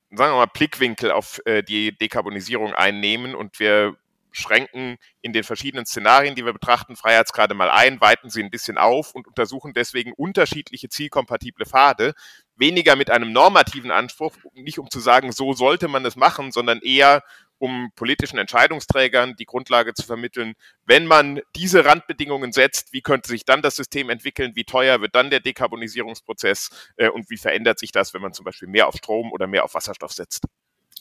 sagen 0.09 0.31
wir 0.33 0.37
mal, 0.37 0.45
Blickwinkel 0.45 1.11
auf 1.11 1.41
äh, 1.45 1.63
die 1.63 1.97
Dekarbonisierung 1.97 2.73
einnehmen 2.73 3.35
und 3.35 3.59
wir 3.59 3.97
schränken 4.37 4.97
in 5.21 5.33
den 5.33 5.43
verschiedenen 5.43 5.85
Szenarien, 5.85 6.35
die 6.35 6.45
wir 6.45 6.53
betrachten, 6.53 6.95
Freiheitsgrade 6.95 7.53
mal 7.53 7.69
ein, 7.69 7.99
weiten 8.01 8.29
sie 8.29 8.43
ein 8.43 8.51
bisschen 8.51 8.77
auf 8.77 9.13
und 9.13 9.27
untersuchen 9.27 9.73
deswegen 9.73 10.13
unterschiedliche 10.13 10.89
zielkompatible 10.89 11.65
Pfade. 11.65 12.13
Weniger 12.55 12.95
mit 12.95 13.09
einem 13.09 13.31
normativen 13.31 13.91
Anspruch, 13.91 14.35
nicht 14.53 14.79
um 14.79 14.89
zu 14.89 14.99
sagen, 14.99 15.31
so 15.31 15.53
sollte 15.53 15.87
man 15.87 16.05
es 16.05 16.15
machen, 16.15 16.51
sondern 16.51 16.79
eher 16.81 17.23
um 17.59 17.91
politischen 17.95 18.37
Entscheidungsträgern 18.37 19.35
die 19.35 19.45
Grundlage 19.45 19.93
zu 19.93 20.05
vermitteln, 20.05 20.53
wenn 20.85 21.05
man 21.05 21.41
diese 21.55 21.85
Randbedingungen 21.85 22.51
setzt, 22.51 22.93
wie 22.93 23.01
könnte 23.01 23.29
sich 23.29 23.45
dann 23.45 23.61
das 23.61 23.75
System 23.75 24.09
entwickeln, 24.09 24.55
wie 24.55 24.63
teuer 24.63 25.01
wird 25.01 25.15
dann 25.15 25.29
der 25.29 25.39
Dekarbonisierungsprozess 25.39 26.69
äh, 26.97 27.09
und 27.09 27.29
wie 27.29 27.37
verändert 27.37 27.79
sich 27.79 27.91
das, 27.91 28.13
wenn 28.13 28.21
man 28.21 28.33
zum 28.33 28.45
Beispiel 28.45 28.67
mehr 28.67 28.87
auf 28.87 28.95
Strom 28.95 29.31
oder 29.31 29.47
mehr 29.47 29.63
auf 29.63 29.73
Wasserstoff 29.73 30.13
setzt. 30.13 30.45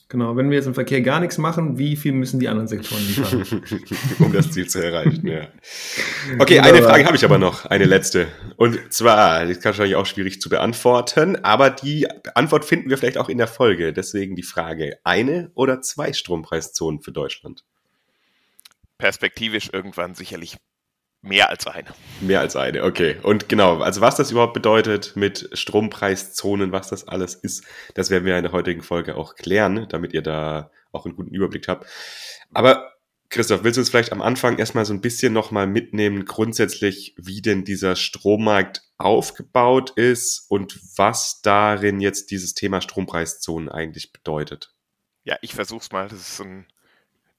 Genau, 0.09 0.37
wenn 0.37 0.51
wir 0.51 0.57
jetzt 0.57 0.67
im 0.67 0.75
Verkehr 0.75 1.01
gar 1.01 1.19
nichts 1.19 1.37
machen, 1.37 1.79
wie 1.79 1.97
viel 1.97 2.13
müssen 2.13 2.39
die 2.39 2.47
anderen 2.47 2.69
Sektoren 2.69 3.05
liefern? 3.05 3.45
um 4.21 4.33
das 4.33 4.53
Ziel 4.53 4.69
zu 4.69 4.81
erreichen, 4.81 5.27
ja. 5.27 5.49
Okay, 6.39 6.61
eine 6.61 6.81
Frage 6.81 7.07
habe 7.07 7.17
ich 7.17 7.25
aber 7.25 7.39
noch, 7.39 7.65
eine 7.65 7.87
letzte. 7.87 8.29
Und 8.57 8.93
zwar, 8.93 9.45
das 9.47 9.59
ist 9.59 9.65
wahrscheinlich 9.65 9.97
auch 9.97 10.07
schwierig 10.07 10.41
zu 10.41 10.49
beantworten, 10.49 11.45
aber 11.45 11.71
die 11.71 12.07
Antwort 12.37 12.65
finden 12.65 12.89
wir 12.89 12.99
vielleicht 12.99 13.19
auch 13.19 13.29
in 13.29 13.39
der 13.39 13.49
Folge. 13.49 13.93
Deswegen 13.93 14.37
die 14.37 14.45
Frage, 14.45 14.99
eine 15.03 15.51
oder 15.55 15.83
zwei 15.83 16.13
Strompreiszonen 16.13 17.01
für 17.01 17.11
Deutschland? 17.11 17.65
Perspektivisch 18.99 19.71
irgendwann 19.73 20.15
sicherlich 20.15 20.57
Mehr 21.27 21.51
als 21.51 21.67
eine. 21.67 21.89
Mehr 22.21 22.41
als 22.41 22.55
eine, 22.55 22.85
okay. 22.85 23.17
Und 23.23 23.49
genau, 23.49 23.81
also 23.81 24.01
was 24.01 24.15
das 24.15 24.31
überhaupt 24.31 24.55
bedeutet 24.55 25.17
mit 25.17 25.51
Strompreiszonen, 25.55 26.71
was 26.71 26.89
das 26.89 27.09
alles 27.09 27.35
ist, 27.35 27.65
das 27.95 28.11
werden 28.11 28.25
wir 28.25 28.37
in 28.37 28.45
der 28.45 28.53
heutigen 28.53 28.83
Folge 28.83 29.17
auch 29.17 29.35
klären, 29.35 29.89
damit 29.89 30.13
ihr 30.13 30.23
da 30.23 30.71
auch 30.93 31.05
einen 31.05 31.17
guten 31.17 31.35
Überblick 31.35 31.67
habt. 31.67 31.87
Aber 32.55 32.93
Christoph, 33.29 33.65
willst 33.65 33.77
du 33.77 33.81
uns 33.81 33.91
vielleicht 33.91 34.13
am 34.13 34.23
Anfang 34.23 34.57
erstmal 34.59 34.85
so 34.85 34.95
ein 34.95 35.01
bisschen 35.01 35.33
nochmal 35.33 35.67
mitnehmen, 35.67 36.27
grundsätzlich, 36.27 37.17
wie 37.19 37.43
denn 37.43 37.65
dieser 37.65 37.97
Strommarkt 37.97 38.83
aufgebaut 38.97 39.91
ist 39.97 40.47
und 40.49 40.79
was 40.97 41.41
darin 41.43 42.01
jetzt 42.01 42.31
dieses 42.31 42.55
Thema 42.55 42.81
Strompreiszonen 42.81 43.69
eigentlich 43.69 44.13
bedeutet? 44.13 44.73
Ja, 45.25 45.37
ich 45.41 45.57
versuch's 45.57 45.91
mal. 45.91 46.07
Das 46.07 46.21
ist 46.21 46.41
eine 46.41 46.67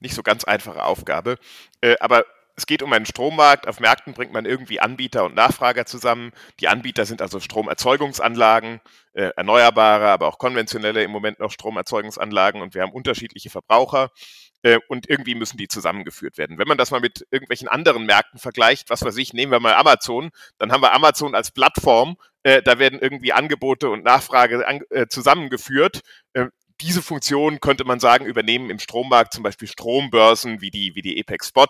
nicht 0.01 0.13
so 0.13 0.23
ganz 0.23 0.43
einfache 0.43 0.83
Aufgabe. 0.83 1.37
Äh, 1.79 1.95
aber 2.01 2.25
es 2.57 2.65
geht 2.65 2.81
um 2.81 2.91
einen 2.91 3.05
Strommarkt. 3.05 3.67
Auf 3.67 3.79
Märkten 3.79 4.13
bringt 4.13 4.33
man 4.33 4.45
irgendwie 4.45 4.79
Anbieter 4.79 5.23
und 5.25 5.35
Nachfrager 5.35 5.85
zusammen. 5.85 6.31
Die 6.59 6.67
Anbieter 6.67 7.05
sind 7.05 7.21
also 7.21 7.39
Stromerzeugungsanlagen, 7.39 8.81
äh, 9.13 9.29
erneuerbare, 9.37 10.07
aber 10.07 10.27
auch 10.27 10.39
konventionelle 10.39 11.03
im 11.03 11.11
Moment 11.11 11.39
noch 11.39 11.51
Stromerzeugungsanlagen 11.51 12.61
und 12.61 12.73
wir 12.73 12.81
haben 12.81 12.91
unterschiedliche 12.91 13.51
Verbraucher 13.51 14.09
äh, 14.63 14.79
und 14.89 15.07
irgendwie 15.07 15.35
müssen 15.35 15.57
die 15.57 15.67
zusammengeführt 15.67 16.39
werden. 16.39 16.57
Wenn 16.57 16.67
man 16.67 16.79
das 16.79 16.89
mal 16.89 16.99
mit 16.99 17.27
irgendwelchen 17.29 17.67
anderen 17.67 18.07
Märkten 18.07 18.39
vergleicht, 18.39 18.89
was 18.89 19.05
weiß 19.05 19.17
ich, 19.17 19.33
nehmen 19.33 19.51
wir 19.51 19.59
mal 19.59 19.75
Amazon, 19.75 20.31
dann 20.57 20.71
haben 20.71 20.81
wir 20.81 20.93
Amazon 20.93 21.35
als 21.35 21.51
Plattform, 21.51 22.17
äh, 22.41 22.63
da 22.63 22.79
werden 22.79 22.99
irgendwie 22.99 23.33
Angebote 23.33 23.89
und 23.89 24.03
Nachfrage 24.03 24.63
äh, 24.89 25.07
zusammengeführt. 25.07 26.01
Diese 26.81 27.01
Funktion 27.01 27.59
könnte 27.59 27.85
man 27.85 27.99
sagen, 27.99 28.25
übernehmen 28.25 28.69
im 28.69 28.77
Strommarkt 28.77 29.33
zum 29.33 29.41
Beispiel 29.41 29.67
Strombörsen 29.67 30.61
wie 30.61 30.69
die, 30.69 30.93
wie 30.93 31.01
die 31.01 31.19
Apex 31.19 31.47
Spot, 31.47 31.65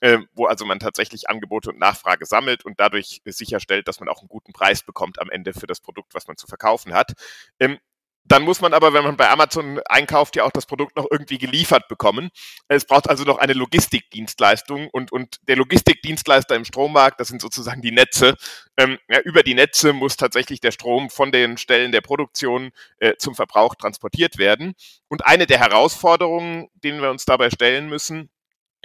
äh, 0.00 0.18
wo 0.32 0.46
also 0.46 0.64
man 0.64 0.78
tatsächlich 0.78 1.28
Angebote 1.28 1.70
und 1.70 1.78
Nachfrage 1.78 2.24
sammelt 2.24 2.64
und 2.64 2.80
dadurch 2.80 3.20
sicherstellt, 3.26 3.86
dass 3.86 4.00
man 4.00 4.08
auch 4.08 4.20
einen 4.20 4.28
guten 4.28 4.52
Preis 4.52 4.82
bekommt 4.82 5.20
am 5.20 5.28
Ende 5.28 5.52
für 5.52 5.66
das 5.66 5.80
Produkt, 5.80 6.14
was 6.14 6.26
man 6.26 6.38
zu 6.38 6.46
verkaufen 6.46 6.94
hat. 6.94 7.12
Ähm, 7.60 7.78
Dann 8.28 8.42
muss 8.42 8.60
man 8.60 8.74
aber, 8.74 8.92
wenn 8.92 9.04
man 9.04 9.16
bei 9.16 9.30
Amazon 9.30 9.80
einkauft, 9.86 10.36
ja 10.36 10.44
auch 10.44 10.50
das 10.50 10.66
Produkt 10.66 10.96
noch 10.96 11.06
irgendwie 11.10 11.38
geliefert 11.38 11.86
bekommen. 11.88 12.30
Es 12.68 12.84
braucht 12.84 13.08
also 13.08 13.24
noch 13.24 13.38
eine 13.38 13.52
Logistikdienstleistung 13.52 14.88
und, 14.90 15.12
und 15.12 15.38
der 15.48 15.56
Logistikdienstleister 15.56 16.56
im 16.56 16.64
Strommarkt, 16.64 17.20
das 17.20 17.28
sind 17.28 17.40
sozusagen 17.40 17.82
die 17.82 17.92
Netze. 17.92 18.36
Ähm, 18.76 18.98
ja, 19.08 19.20
über 19.20 19.42
die 19.42 19.54
Netze 19.54 19.92
muss 19.92 20.16
tatsächlich 20.16 20.60
der 20.60 20.72
Strom 20.72 21.08
von 21.08 21.30
den 21.30 21.56
Stellen 21.56 21.92
der 21.92 22.00
Produktion 22.00 22.70
äh, 22.98 23.14
zum 23.16 23.34
Verbrauch 23.34 23.76
transportiert 23.76 24.38
werden. 24.38 24.74
Und 25.08 25.24
eine 25.24 25.46
der 25.46 25.60
Herausforderungen, 25.60 26.68
denen 26.74 27.00
wir 27.00 27.10
uns 27.10 27.26
dabei 27.26 27.50
stellen 27.50 27.88
müssen, 27.88 28.30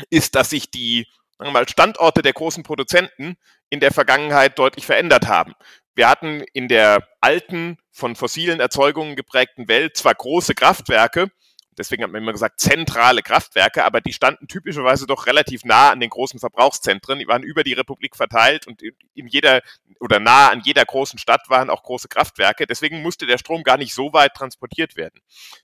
ist, 0.09 0.35
dass 0.35 0.51
sich 0.51 0.69
die 0.69 1.07
sagen 1.41 1.53
wir 1.53 1.59
mal, 1.59 1.67
Standorte 1.67 2.21
der 2.21 2.33
großen 2.33 2.61
Produzenten 2.61 3.35
in 3.71 3.79
der 3.79 3.91
Vergangenheit 3.91 4.59
deutlich 4.59 4.85
verändert 4.85 5.27
haben. 5.27 5.55
Wir 5.95 6.09
hatten 6.09 6.43
in 6.53 6.67
der 6.67 7.07
alten, 7.19 7.77
von 7.91 8.15
fossilen 8.15 8.59
Erzeugungen 8.59 9.15
geprägten 9.15 9.67
Welt 9.67 9.97
zwar 9.97 10.15
große 10.15 10.55
Kraftwerke, 10.55 11.29
deswegen 11.77 12.03
hat 12.03 12.11
man 12.11 12.21
immer 12.21 12.31
gesagt 12.31 12.59
zentrale 12.59 13.21
Kraftwerke, 13.21 13.83
aber 13.83 14.01
die 14.01 14.13
standen 14.13 14.47
typischerweise 14.47 15.07
doch 15.07 15.25
relativ 15.25 15.65
nah 15.65 15.91
an 15.91 15.99
den 15.99 16.09
großen 16.09 16.39
Verbrauchszentren. 16.39 17.19
Die 17.19 17.27
waren 17.27 17.43
über 17.43 17.63
die 17.63 17.73
Republik 17.73 18.15
verteilt 18.15 18.67
und 18.67 18.81
in 18.81 19.27
jeder 19.27 19.61
oder 19.99 20.19
nah 20.19 20.49
an 20.49 20.61
jeder 20.63 20.85
großen 20.85 21.19
Stadt 21.19 21.49
waren 21.49 21.69
auch 21.69 21.83
große 21.83 22.07
Kraftwerke. 22.07 22.65
Deswegen 22.67 23.01
musste 23.01 23.25
der 23.25 23.37
Strom 23.37 23.63
gar 23.63 23.77
nicht 23.77 23.93
so 23.93 24.13
weit 24.13 24.33
transportiert 24.33 24.95
werden. 24.95 25.21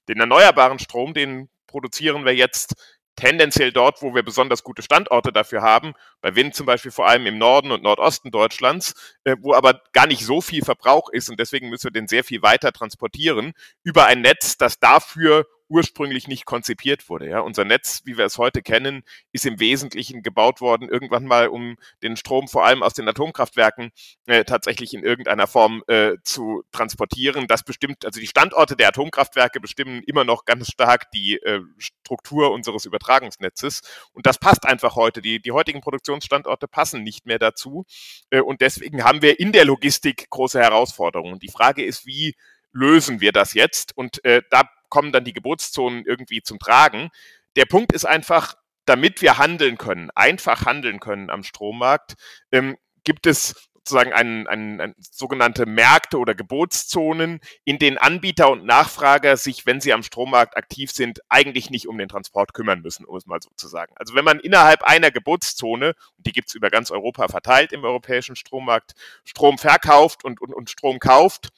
Den 0.08 0.20
erneuerbaren 0.20 0.80
Strom, 0.80 1.14
den 1.14 1.50
produzieren 1.68 2.26
wir 2.26 2.36
jetzt 2.36 2.97
tendenziell 3.18 3.74
dort, 3.74 4.02
wo 4.02 4.16
wir 4.16 4.24
besonders 4.24 4.64
gute 4.64 4.82
Standorte 4.82 5.34
dafür 5.34 5.62
haben, 5.62 5.94
bei 6.22 6.36
Wind 6.36 6.56
zum 6.56 6.66
Beispiel 6.66 6.92
vor 6.92 7.08
allem 7.08 7.26
im 7.26 7.38
Norden 7.38 7.72
und 7.72 7.84
Nordosten 7.84 8.32
Deutschlands, 8.32 9.18
äh, 9.26 9.36
wo 9.42 9.54
aber 9.54 9.82
gar 9.92 10.08
nicht 10.08 10.24
so 10.24 10.40
viel 10.40 10.64
Verbrauch 10.64 11.10
ist 11.10 11.30
und 11.30 11.40
deswegen 11.40 11.70
müssen 11.70 11.86
wir 11.86 11.92
den 11.92 12.08
sehr 12.08 12.24
viel 12.24 12.42
weiter 12.42 12.72
transportieren 12.72 13.54
über 13.84 14.06
ein 14.06 14.22
Netz, 14.22 14.58
das 14.58 14.80
dafür 14.80 15.46
ursprünglich 15.70 16.28
nicht 16.28 16.46
konzipiert 16.46 17.10
wurde. 17.10 17.30
Ja. 17.30 17.40
Unser 17.40 17.66
Netz, 17.66 18.02
wie 18.06 18.18
wir 18.18 18.26
es 18.26 18.38
heute 18.38 18.62
kennen, 18.62 19.04
ist 19.32 19.46
im 19.46 19.60
Wesentlichen 19.60 20.24
gebaut 20.24 20.62
worden, 20.62 20.90
irgendwann 20.90 21.26
mal, 21.26 21.48
um 21.48 21.78
den 22.04 22.18
Strom 22.18 22.48
vor 22.48 22.66
allem 22.66 22.84
aus 22.84 22.94
den 22.94 23.08
Atomkraftwerken 23.08 23.92
äh, 24.26 24.44
tatsächlich 24.46 24.94
in 24.94 25.04
irgendeiner 25.04 25.48
Form 25.48 25.84
äh, 25.88 26.14
zu 26.24 26.64
transportieren. 26.72 27.48
Das 27.48 27.64
bestimmt, 27.64 28.06
also 28.06 28.20
die 28.20 28.28
Standorte 28.28 28.76
der 28.76 28.90
Atomkraftwerke 28.90 29.60
bestimmen 29.60 30.04
immer 30.06 30.24
noch 30.24 30.46
ganz 30.46 30.72
stark 30.72 31.12
die 31.12 31.36
äh, 31.38 31.62
Struktur 31.78 32.52
unseres 32.52 32.86
Übertragungsnetzes. 32.86 33.82
Und 34.14 34.26
das 34.26 34.38
passt 34.38 34.66
einfach 34.66 34.96
heute. 34.96 35.22
Die, 35.22 35.42
die 35.42 35.52
heutigen 35.52 35.82
Produktionsstandorte 35.82 36.68
passen 36.68 37.04
nicht 37.04 37.26
mehr 37.26 37.40
dazu. 37.40 37.86
Äh, 38.30 38.42
und 38.42 38.62
deswegen 38.62 39.04
haben 39.04 39.22
wir 39.22 39.40
in 39.40 39.52
der 39.52 39.66
Logistik 39.66 40.30
große 40.30 40.60
Herausforderungen. 40.60 41.40
Die 41.40 41.52
Frage 41.52 41.84
ist, 41.84 42.06
wie 42.06 42.36
lösen 42.72 43.22
wir 43.22 43.32
das 43.32 43.54
jetzt? 43.54 43.98
Und 43.98 44.24
äh, 44.24 44.42
da 44.50 44.70
kommen 44.90 45.12
dann 45.12 45.24
die 45.24 45.34
Geburtszonen 45.34 46.06
irgendwie 46.06 46.42
zum 46.42 46.60
Tragen. 46.60 47.10
Der 47.56 47.66
Punkt 47.66 47.92
ist 47.94 48.06
einfach, 48.06 48.56
damit 48.86 49.22
wir 49.22 49.38
handeln 49.38 49.78
können, 49.78 50.10
einfach 50.16 50.66
handeln 50.66 51.00
können 51.00 51.30
am 51.30 51.44
Strommarkt, 51.44 52.14
ähm, 52.52 52.78
gibt 53.04 53.28
es 53.28 53.70
sozusagen 53.88 54.12
ein, 54.12 54.48
ein, 54.48 54.82
ein, 54.82 54.96
sogenannte 55.00 55.66
Märkte 55.66 56.20
oder 56.20 56.36
Gebotszonen, 56.36 57.40
in 57.64 57.80
denen 57.80 57.98
Anbieter 57.98 58.52
und 58.52 58.66
Nachfrager 58.66 59.38
sich, 59.38 59.66
wenn 59.66 59.80
sie 59.80 59.94
am 59.94 60.04
Strommarkt 60.04 60.58
aktiv 60.58 60.92
sind, 60.92 61.22
eigentlich 61.30 61.70
nicht 61.70 61.88
um 61.88 61.98
den 61.98 62.10
Transport 62.10 62.54
kümmern 62.54 62.82
müssen, 62.82 63.06
um 63.06 63.16
es 63.16 63.26
mal 63.26 63.40
so 63.42 63.50
zu 63.56 63.68
sagen. 63.68 63.94
Also 63.96 64.14
wenn 64.14 64.26
man 64.26 64.40
innerhalb 64.40 64.84
einer 64.84 65.10
Gebotszone, 65.10 65.94
und 66.18 66.28
die 66.28 66.34
gibt 66.34 66.50
es 66.50 66.56
über 66.56 66.70
ganz 66.70 66.92
Europa 66.92 67.30
verteilt 67.30 67.72
im 67.72 67.86
europäischen 67.86 68.36
Strommarkt, 68.36 68.94
Strom 69.24 69.58
verkauft 69.58 70.26
und, 70.26 70.42
und, 70.42 70.54
und 70.54 70.70
Strom 70.70 71.00
kauft, 71.00 71.50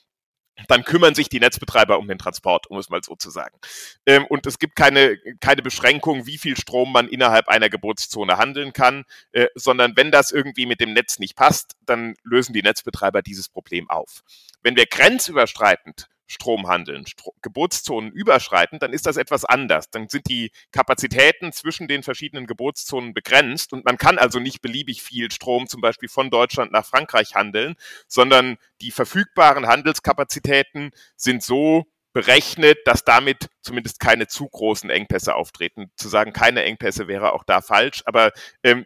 dann 0.67 0.83
kümmern 0.83 1.15
sich 1.15 1.29
die 1.29 1.39
Netzbetreiber 1.39 1.99
um 1.99 2.07
den 2.07 2.17
Transport, 2.17 2.67
um 2.67 2.77
es 2.77 2.89
mal 2.89 3.01
so 3.03 3.15
zu 3.15 3.29
sagen. 3.29 3.57
Ähm, 4.05 4.25
und 4.25 4.45
es 4.45 4.59
gibt 4.59 4.75
keine, 4.75 5.17
keine 5.39 5.61
Beschränkung, 5.61 6.25
wie 6.25 6.37
viel 6.37 6.57
Strom 6.57 6.91
man 6.91 7.07
innerhalb 7.07 7.47
einer 7.47 7.69
Geburtszone 7.69 8.37
handeln 8.37 8.73
kann, 8.73 9.05
äh, 9.31 9.47
sondern 9.55 9.95
wenn 9.95 10.11
das 10.11 10.31
irgendwie 10.31 10.65
mit 10.65 10.79
dem 10.81 10.93
Netz 10.93 11.19
nicht 11.19 11.35
passt, 11.35 11.75
dann 11.85 12.15
lösen 12.23 12.53
die 12.53 12.63
Netzbetreiber 12.63 13.21
dieses 13.21 13.49
Problem 13.49 13.89
auf. 13.89 14.21
Wenn 14.61 14.75
wir 14.75 14.85
grenzüberschreitend 14.85 16.09
Strom 16.29 16.67
handeln, 16.67 17.05
Stro 17.05 17.33
Geburtszonen 17.41 18.11
überschreiten, 18.11 18.79
dann 18.79 18.93
ist 18.93 19.05
das 19.05 19.17
etwas 19.17 19.45
anders. 19.45 19.89
Dann 19.89 20.07
sind 20.07 20.29
die 20.29 20.51
Kapazitäten 20.71 21.51
zwischen 21.51 21.87
den 21.87 22.03
verschiedenen 22.03 22.47
Geburtszonen 22.47 23.13
begrenzt 23.13 23.73
und 23.73 23.83
man 23.85 23.97
kann 23.97 24.17
also 24.17 24.39
nicht 24.39 24.61
beliebig 24.61 25.01
viel 25.01 25.31
Strom 25.31 25.67
zum 25.67 25.81
Beispiel 25.81 26.09
von 26.09 26.29
Deutschland 26.29 26.71
nach 26.71 26.85
Frankreich 26.85 27.35
handeln, 27.35 27.75
sondern 28.07 28.57
die 28.81 28.91
verfügbaren 28.91 29.67
Handelskapazitäten 29.67 30.91
sind 31.15 31.43
so 31.43 31.85
berechnet, 32.13 32.79
dass 32.85 33.03
damit 33.03 33.49
zumindest 33.61 33.99
keine 33.99 34.27
zu 34.27 34.47
großen 34.47 34.89
Engpässe 34.89 35.35
auftreten. 35.35 35.91
Zu 35.95 36.09
sagen, 36.09 36.33
keine 36.33 36.63
Engpässe 36.63 37.07
wäre 37.07 37.33
auch 37.33 37.43
da 37.43 37.61
falsch, 37.61 38.01
aber 38.05 38.31
ähm, 38.63 38.85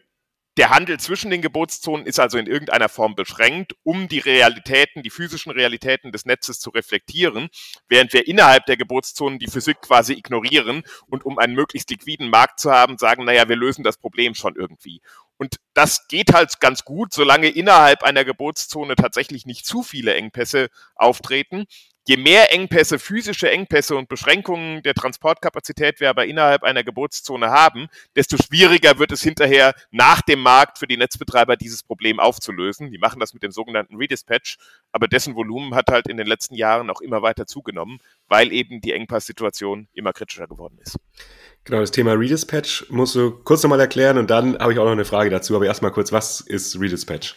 der 0.57 0.69
Handel 0.69 0.99
zwischen 0.99 1.31
den 1.31 1.41
Gebotszonen 1.41 2.05
ist 2.05 2.19
also 2.19 2.37
in 2.37 2.45
irgendeiner 2.45 2.89
Form 2.89 3.15
beschränkt, 3.15 3.73
um 3.83 4.07
die 4.07 4.19
Realitäten, 4.19 5.01
die 5.01 5.09
physischen 5.09 5.51
Realitäten 5.51 6.11
des 6.11 6.25
Netzes 6.25 6.59
zu 6.59 6.69
reflektieren, 6.69 7.49
während 7.87 8.13
wir 8.13 8.27
innerhalb 8.27 8.65
der 8.67 8.77
Gebotszonen 8.77 9.39
die 9.39 9.47
Physik 9.47 9.81
quasi 9.81 10.13
ignorieren 10.13 10.83
und 11.07 11.25
um 11.25 11.39
einen 11.39 11.55
möglichst 11.55 11.89
liquiden 11.89 12.29
Markt 12.29 12.59
zu 12.59 12.71
haben, 12.71 12.97
sagen, 12.97 13.25
naja, 13.25 13.49
wir 13.49 13.55
lösen 13.55 13.83
das 13.83 13.97
Problem 13.97 14.35
schon 14.35 14.55
irgendwie. 14.55 15.01
Und 15.37 15.55
das 15.73 16.07
geht 16.07 16.33
halt 16.33 16.59
ganz 16.59 16.85
gut, 16.85 17.13
solange 17.13 17.49
innerhalb 17.49 18.03
einer 18.03 18.23
Gebotszone 18.23 18.95
tatsächlich 18.95 19.47
nicht 19.47 19.65
zu 19.65 19.81
viele 19.81 20.13
Engpässe 20.13 20.69
auftreten 20.95 21.65
je 22.05 22.17
mehr 22.17 22.51
Engpässe, 22.53 22.99
physische 22.99 23.49
Engpässe 23.49 23.95
und 23.95 24.09
Beschränkungen 24.09 24.83
der 24.83 24.93
Transportkapazität 24.93 25.99
wir 25.99 26.09
aber 26.09 26.25
innerhalb 26.25 26.63
einer 26.63 26.83
Geburtszone 26.83 27.49
haben, 27.49 27.87
desto 28.15 28.37
schwieriger 28.37 28.99
wird 28.99 29.11
es 29.11 29.21
hinterher 29.21 29.73
nach 29.91 30.21
dem 30.21 30.41
Markt 30.41 30.79
für 30.79 30.87
die 30.87 30.97
Netzbetreiber 30.97 31.55
dieses 31.55 31.83
Problem 31.83 32.19
aufzulösen. 32.19 32.91
Die 32.91 32.97
machen 32.97 33.19
das 33.19 33.33
mit 33.33 33.43
dem 33.43 33.51
sogenannten 33.51 33.95
Redispatch, 33.95 34.57
aber 34.91 35.07
dessen 35.07 35.35
Volumen 35.35 35.75
hat 35.75 35.89
halt 35.89 36.07
in 36.07 36.17
den 36.17 36.27
letzten 36.27 36.55
Jahren 36.55 36.89
auch 36.89 37.01
immer 37.01 37.21
weiter 37.21 37.45
zugenommen, 37.45 37.99
weil 38.27 38.51
eben 38.51 38.81
die 38.81 38.91
Engpasssituation 38.91 39.87
immer 39.93 40.13
kritischer 40.13 40.47
geworden 40.47 40.77
ist. 40.81 40.97
Genau, 41.63 41.79
das 41.79 41.91
Thema 41.91 42.13
Redispatch 42.13 42.87
musst 42.89 43.15
du 43.15 43.31
kurz 43.31 43.63
nochmal 43.63 43.79
erklären 43.79 44.17
und 44.17 44.29
dann 44.29 44.57
habe 44.59 44.73
ich 44.73 44.79
auch 44.79 44.85
noch 44.85 44.91
eine 44.91 45.05
Frage 45.05 45.29
dazu, 45.29 45.55
aber 45.55 45.65
erstmal 45.65 45.91
kurz, 45.91 46.11
was 46.11 46.41
ist 46.41 46.77
Redispatch? 46.79 47.35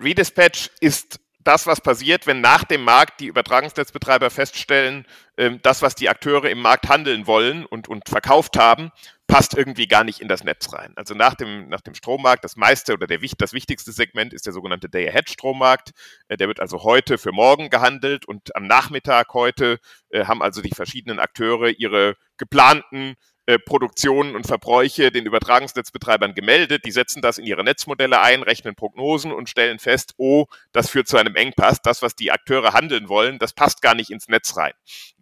Redispatch 0.00 0.70
ist 0.80 1.20
das, 1.44 1.66
was 1.66 1.80
passiert, 1.80 2.26
wenn 2.26 2.40
nach 2.40 2.64
dem 2.64 2.82
Markt 2.82 3.20
die 3.20 3.26
Übertragungsnetzbetreiber 3.26 4.30
feststellen, 4.30 5.06
ähm, 5.36 5.60
das, 5.62 5.82
was 5.82 5.94
die 5.94 6.08
Akteure 6.08 6.50
im 6.50 6.60
Markt 6.60 6.88
handeln 6.88 7.26
wollen 7.26 7.66
und, 7.66 7.88
und 7.88 8.08
verkauft 8.08 8.58
haben, 8.58 8.90
passt 9.26 9.54
irgendwie 9.54 9.86
gar 9.86 10.04
nicht 10.04 10.20
in 10.20 10.28
das 10.28 10.44
Netz 10.44 10.72
rein. 10.72 10.92
Also 10.96 11.14
nach 11.14 11.34
dem, 11.34 11.68
nach 11.68 11.80
dem 11.80 11.94
Strommarkt, 11.94 12.44
das 12.44 12.56
meiste 12.56 12.92
oder 12.94 13.06
der, 13.06 13.18
das 13.38 13.52
wichtigste 13.52 13.92
Segment 13.92 14.32
ist 14.32 14.46
der 14.46 14.52
sogenannte 14.52 14.88
Day-Ahead-Strommarkt. 14.88 15.92
Äh, 16.28 16.36
der 16.36 16.48
wird 16.48 16.60
also 16.60 16.82
heute 16.82 17.18
für 17.18 17.32
morgen 17.32 17.70
gehandelt 17.70 18.26
und 18.26 18.54
am 18.56 18.66
Nachmittag 18.66 19.34
heute 19.34 19.78
äh, 20.10 20.24
haben 20.24 20.42
also 20.42 20.62
die 20.62 20.74
verschiedenen 20.74 21.18
Akteure 21.18 21.68
ihre 21.68 22.16
geplanten 22.36 23.14
äh, 23.46 23.58
Produktionen 23.58 24.36
und 24.36 24.46
Verbräuche 24.46 25.12
den 25.12 25.26
Übertragungsnetzbetreibern 25.26 26.34
gemeldet. 26.34 26.84
Die 26.86 26.90
setzen 26.90 27.20
das 27.20 27.36
in 27.36 27.44
ihre 27.44 27.62
Netzmodelle 27.62 28.20
ein, 28.20 28.42
rechnen 28.42 28.74
Prognosen 28.74 29.32
und 29.32 29.50
stellen 29.50 29.78
fest, 29.78 30.14
oh, 30.16 30.46
das 30.72 30.88
führt 30.88 31.08
zu 31.08 31.18
einem 31.18 31.36
Engpass. 31.36 31.82
Das, 31.82 32.00
was 32.00 32.16
die 32.16 32.32
Akteure 32.32 32.72
handeln 32.72 33.08
wollen, 33.08 33.38
das 33.38 33.52
passt 33.52 33.82
gar 33.82 33.94
nicht 33.94 34.10
ins 34.10 34.28
Netz 34.28 34.56
rein. 34.56 34.72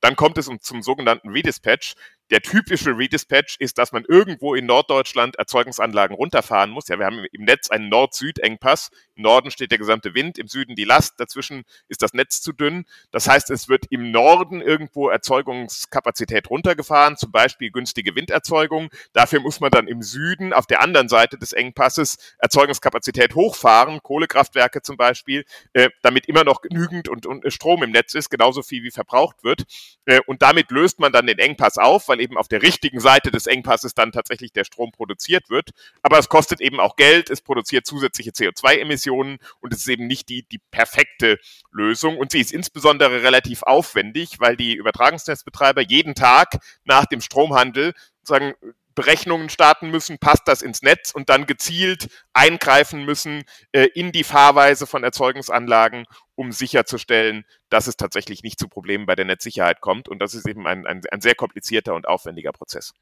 Dann 0.00 0.14
kommt 0.14 0.38
es 0.38 0.49
zum 0.61 0.83
sogenannten 0.83 1.31
Redispatch. 1.31 1.95
Der 2.33 2.41
typische 2.41 2.97
Redispatch 2.97 3.57
ist, 3.59 3.77
dass 3.77 3.93
man 3.93 4.07
irgendwo 4.09 4.55
in 4.55 4.65
Norddeutschland 4.65 5.37
Erzeugungsanlagen 5.37 6.17
runterfahren 6.17 6.71
muss. 6.71 6.89
Ja, 6.89 6.99
wir 6.99 7.05
haben 7.05 7.27
im 7.31 7.45
Netz 7.45 7.69
einen 7.69 7.91
Nord-Süd-Engpass. 7.91 8.89
Im 9.17 9.25
Norden 9.25 9.51
steht 9.51 9.71
der 9.71 9.77
gesamte 9.77 10.15
Wind, 10.15 10.39
im 10.39 10.49
Süden 10.49 10.75
die 10.75 10.85
Last, 10.85 11.21
dazwischen 11.21 11.65
ist 11.89 12.01
das 12.01 12.15
Netz 12.15 12.41
zu 12.41 12.55
dünn. 12.55 12.87
Das 13.11 13.29
heißt, 13.29 13.51
es 13.51 13.69
wird 13.69 13.85
im 13.91 14.12
Norden 14.12 14.62
irgendwo 14.62 15.11
Erzeugungskapazität 15.11 16.49
runtergefahren, 16.49 17.19
zum 17.19 17.31
Beispiel 17.31 17.71
günstige 17.71 18.17
Winderzeugung. 18.17 18.89
Dafür 19.12 19.41
muss 19.41 19.61
man 19.61 19.71
dann 19.71 19.87
im 19.87 20.01
Süden 20.01 20.55
auf 20.55 20.67
der 20.67 20.81
anderen 20.81 21.11
Seite 21.11 21.37
des 21.37 21.53
Engpasses 21.53 22.17
Erzeugungskapazität 22.39 23.35
hochfahren, 23.35 24.03
Kohlekraftwerke 24.03 24.81
zum 24.81 24.97
Beispiel, 24.97 25.45
äh, 25.75 25.91
damit 26.01 26.29
immer 26.29 26.45
noch 26.45 26.62
genügend 26.62 27.11
und, 27.11 27.27
Strom 27.53 27.83
im 27.83 27.91
Netz 27.91 28.15
ist, 28.15 28.31
genauso 28.31 28.62
viel 28.62 28.83
wie 28.83 28.91
verbraucht 28.91 29.45
wird. 29.45 29.65
Äh, 30.07 30.21
und 30.27 30.41
damit 30.41 30.71
löst 30.71 30.99
man 30.99 31.12
dann 31.12 31.27
den 31.27 31.39
Engpass 31.39 31.77
auf, 31.77 32.09
weil 32.09 32.22
eben 32.23 32.38
auf 32.38 32.49
der 32.49 32.62
richtigen 32.62 33.00
Seite 33.00 33.31
des 33.31 33.47
Engpasses 33.47 33.95
dann 33.95 34.12
tatsächlich 34.12 34.52
der 34.52 34.64
Strom 34.64 34.93
produziert 34.93 35.50
wird. 35.50 35.71
Aber 36.02 36.19
es 36.19 36.29
kostet 36.29 36.61
eben 36.61 36.81
auch 36.81 36.97
Geld, 36.97 37.31
es 37.31 37.43
produziert 37.43 37.87
zusätzliche 37.87 38.31
CO2-Emissionen 38.31 39.38
und 39.61 39.73
es 39.73 39.81
ist 39.81 39.88
eben 39.88 40.07
nicht 40.07 40.29
die, 40.29 40.45
die 40.45 40.61
perfekte 40.71 41.38
Lösung. 41.71 42.17
Und 42.17 42.33
sie 42.33 42.41
ist 42.41 42.52
insbesondere 42.52 43.23
relativ 43.23 43.62
aufwendig, 43.62 44.37
weil 44.38 44.57
die 44.57 44.75
Übertragungsnetzbetreiber 44.75 45.83
jeden 45.83 46.14
Tag 46.14 46.59
nach 46.85 47.07
dem 47.07 47.21
Stromhandel 47.21 47.93
sagen, 48.23 48.55
Berechnungen 48.94 49.49
starten 49.49 49.90
müssen, 49.90 50.18
passt 50.18 50.46
das 50.46 50.62
ins 50.62 50.82
Netz 50.82 51.12
und 51.12 51.28
dann 51.28 51.46
gezielt 51.46 52.08
eingreifen 52.32 53.04
müssen 53.04 53.44
äh, 53.72 53.88
in 53.94 54.12
die 54.12 54.25
Fahrweise 54.25 54.87
von 54.87 55.04
Erzeugungsanlagen, 55.04 56.04
um 56.34 56.52
sicherzustellen, 56.52 57.44
dass 57.68 57.87
es 57.87 57.96
tatsächlich 57.96 58.42
nicht 58.42 58.58
zu 58.58 58.68
Problemen 58.68 59.06
bei 59.06 59.14
der 59.14 59.25
Netzsicherheit 59.25 59.80
kommt. 59.80 60.08
Und 60.08 60.18
das 60.18 60.34
ist 60.34 60.46
eben 60.46 60.66
ein, 60.66 60.87
ein, 60.87 61.02
ein 61.11 61.20
sehr 61.20 61.34
komplizierter 61.34 61.94
und 61.94 62.06
aufwendiger 62.08 62.52
Prozess. 62.52 62.92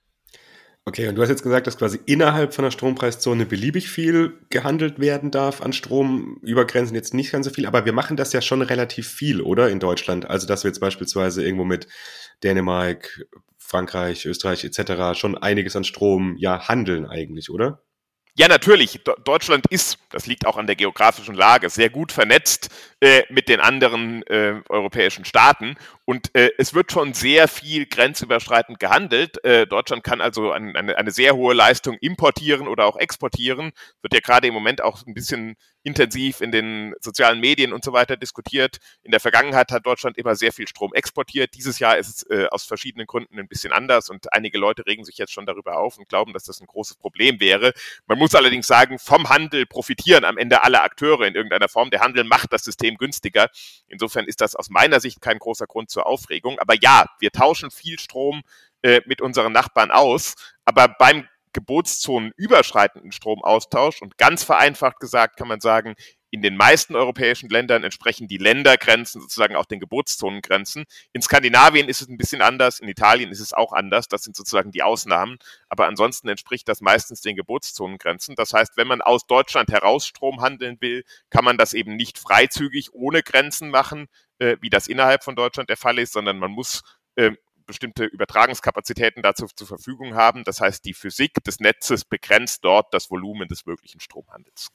Okay, 0.86 1.08
und 1.08 1.14
du 1.14 1.22
hast 1.22 1.28
jetzt 1.28 1.42
gesagt, 1.42 1.66
dass 1.66 1.76
quasi 1.76 2.00
innerhalb 2.06 2.54
von 2.54 2.64
der 2.64 2.70
Strompreiszone 2.70 3.44
beliebig 3.44 3.90
viel 3.90 4.38
gehandelt 4.48 4.98
werden 4.98 5.30
darf 5.30 5.60
an 5.60 5.74
Strom, 5.74 6.38
über 6.42 6.64
Grenzen 6.64 6.94
jetzt 6.94 7.12
nicht 7.12 7.32
ganz 7.32 7.46
so 7.46 7.52
viel, 7.52 7.66
aber 7.66 7.84
wir 7.84 7.92
machen 7.92 8.16
das 8.16 8.32
ja 8.32 8.40
schon 8.40 8.62
relativ 8.62 9.06
viel, 9.06 9.42
oder, 9.42 9.68
in 9.68 9.78
Deutschland? 9.78 10.28
Also, 10.28 10.46
dass 10.46 10.64
wir 10.64 10.70
jetzt 10.70 10.80
beispielsweise 10.80 11.44
irgendwo 11.44 11.64
mit 11.64 11.86
Dänemark, 12.42 13.26
Frankreich, 13.70 14.26
Österreich 14.26 14.64
etc. 14.64 15.18
schon 15.18 15.38
einiges 15.38 15.76
an 15.76 15.84
Strom 15.84 16.36
ja 16.38 16.68
handeln 16.68 17.06
eigentlich, 17.06 17.50
oder? 17.50 17.82
Ja, 18.36 18.48
natürlich. 18.48 19.00
Deutschland 19.24 19.66
ist, 19.68 19.98
das 20.10 20.26
liegt 20.26 20.46
auch 20.46 20.56
an 20.56 20.66
der 20.66 20.76
geografischen 20.76 21.34
Lage, 21.34 21.68
sehr 21.70 21.90
gut 21.90 22.12
vernetzt 22.12 22.68
äh, 23.00 23.22
mit 23.30 23.48
den 23.48 23.60
anderen 23.60 24.22
äh, 24.26 24.60
europäischen 24.68 25.24
Staaten. 25.24 25.76
Und 26.04 26.34
äh, 26.34 26.50
es 26.58 26.74
wird 26.74 26.92
schon 26.92 27.14
sehr 27.14 27.48
viel 27.48 27.86
grenzüberschreitend 27.86 28.78
gehandelt. 28.78 29.42
Äh, 29.44 29.66
Deutschland 29.66 30.04
kann 30.04 30.20
also 30.20 30.52
ein, 30.52 30.76
eine, 30.76 30.98
eine 30.98 31.10
sehr 31.10 31.34
hohe 31.34 31.54
Leistung 31.54 31.96
importieren 32.00 32.68
oder 32.68 32.86
auch 32.86 32.96
exportieren. 32.96 33.72
Wird 34.02 34.14
ja 34.14 34.20
gerade 34.20 34.48
im 34.48 34.54
Moment 34.54 34.82
auch 34.82 35.06
ein 35.06 35.14
bisschen 35.14 35.56
intensiv 35.82 36.40
in 36.40 36.52
den 36.52 36.94
sozialen 37.00 37.40
Medien 37.40 37.72
und 37.72 37.84
so 37.84 37.92
weiter 37.92 38.16
diskutiert. 38.16 38.78
In 39.02 39.12
der 39.12 39.20
Vergangenheit 39.20 39.72
hat 39.72 39.86
Deutschland 39.86 40.18
immer 40.18 40.34
sehr 40.36 40.52
viel 40.52 40.68
Strom 40.68 40.92
exportiert. 40.92 41.54
Dieses 41.54 41.78
Jahr 41.78 41.96
ist 41.96 42.08
es 42.08 42.30
äh, 42.30 42.46
aus 42.50 42.64
verschiedenen 42.64 43.06
Gründen 43.06 43.38
ein 43.38 43.48
bisschen 43.48 43.72
anders 43.72 44.10
und 44.10 44.32
einige 44.32 44.58
Leute 44.58 44.86
regen 44.86 45.04
sich 45.04 45.16
jetzt 45.16 45.32
schon 45.32 45.46
darüber 45.46 45.78
auf 45.78 45.96
und 45.96 46.08
glauben, 46.08 46.32
dass 46.32 46.44
das 46.44 46.60
ein 46.60 46.66
großes 46.66 46.96
Problem 46.96 47.40
wäre. 47.40 47.72
Man 48.06 48.18
muss 48.18 48.34
allerdings 48.34 48.66
sagen, 48.66 48.98
vom 48.98 49.30
Handel 49.30 49.64
profitieren 49.64 50.24
am 50.24 50.36
Ende 50.36 50.62
alle 50.64 50.82
Akteure 50.82 51.22
in 51.22 51.34
irgendeiner 51.34 51.68
Form. 51.68 51.90
Der 51.90 52.00
Handel 52.00 52.24
macht 52.24 52.52
das 52.52 52.64
System 52.64 52.89
günstiger. 52.96 53.48
Insofern 53.88 54.26
ist 54.26 54.40
das 54.40 54.54
aus 54.56 54.70
meiner 54.70 55.00
Sicht 55.00 55.20
kein 55.20 55.38
großer 55.38 55.66
Grund 55.66 55.90
zur 55.90 56.06
Aufregung. 56.06 56.58
Aber 56.58 56.74
ja, 56.80 57.06
wir 57.18 57.30
tauschen 57.30 57.70
viel 57.70 57.98
Strom 57.98 58.42
äh, 58.82 59.00
mit 59.06 59.20
unseren 59.20 59.52
Nachbarn 59.52 59.90
aus. 59.90 60.34
Aber 60.64 60.88
beim 60.98 61.26
Gebotszonen 61.52 62.32
überschreitenden 62.36 63.12
Stromaustausch 63.12 64.02
und 64.02 64.18
ganz 64.18 64.44
vereinfacht 64.44 65.00
gesagt 65.00 65.36
kann 65.36 65.48
man 65.48 65.60
sagen, 65.60 65.96
in 66.30 66.42
den 66.42 66.56
meisten 66.56 66.94
europäischen 66.94 67.48
Ländern 67.48 67.82
entsprechen 67.82 68.28
die 68.28 68.36
Ländergrenzen 68.36 69.20
sozusagen 69.20 69.56
auch 69.56 69.64
den 69.64 69.80
Gebotszonengrenzen. 69.80 70.84
In 71.12 71.22
Skandinavien 71.22 71.88
ist 71.88 72.02
es 72.02 72.08
ein 72.08 72.16
bisschen 72.16 72.40
anders, 72.40 72.78
in 72.78 72.88
Italien 72.88 73.30
ist 73.30 73.40
es 73.40 73.52
auch 73.52 73.72
anders, 73.72 74.08
das 74.08 74.22
sind 74.22 74.36
sozusagen 74.36 74.70
die 74.70 74.82
Ausnahmen, 74.82 75.38
aber 75.68 75.86
ansonsten 75.86 76.28
entspricht 76.28 76.68
das 76.68 76.80
meistens 76.80 77.20
den 77.20 77.36
Gebotszonengrenzen. 77.36 78.36
Das 78.36 78.52
heißt, 78.52 78.76
wenn 78.76 78.86
man 78.86 79.00
aus 79.00 79.26
Deutschland 79.26 79.70
heraus 79.70 80.06
Strom 80.06 80.40
handeln 80.40 80.76
will, 80.80 81.04
kann 81.30 81.44
man 81.44 81.58
das 81.58 81.72
eben 81.72 81.96
nicht 81.96 82.18
freizügig 82.18 82.92
ohne 82.92 83.22
Grenzen 83.22 83.70
machen, 83.70 84.06
äh, 84.38 84.56
wie 84.60 84.70
das 84.70 84.86
innerhalb 84.86 85.24
von 85.24 85.36
Deutschland 85.36 85.68
der 85.68 85.76
Fall 85.76 85.98
ist, 85.98 86.12
sondern 86.12 86.38
man 86.38 86.52
muss 86.52 86.82
äh, 87.16 87.32
bestimmte 87.66 88.04
Übertragungskapazitäten 88.04 89.22
dazu 89.22 89.46
zur 89.46 89.66
Verfügung 89.66 90.14
haben. 90.14 90.42
Das 90.44 90.60
heißt, 90.60 90.84
die 90.84 90.94
Physik 90.94 91.34
des 91.44 91.60
Netzes 91.60 92.04
begrenzt 92.04 92.64
dort 92.64 92.92
das 92.92 93.10
Volumen 93.10 93.48
des 93.48 93.64
möglichen 93.64 94.00
Stromhandels. 94.00 94.70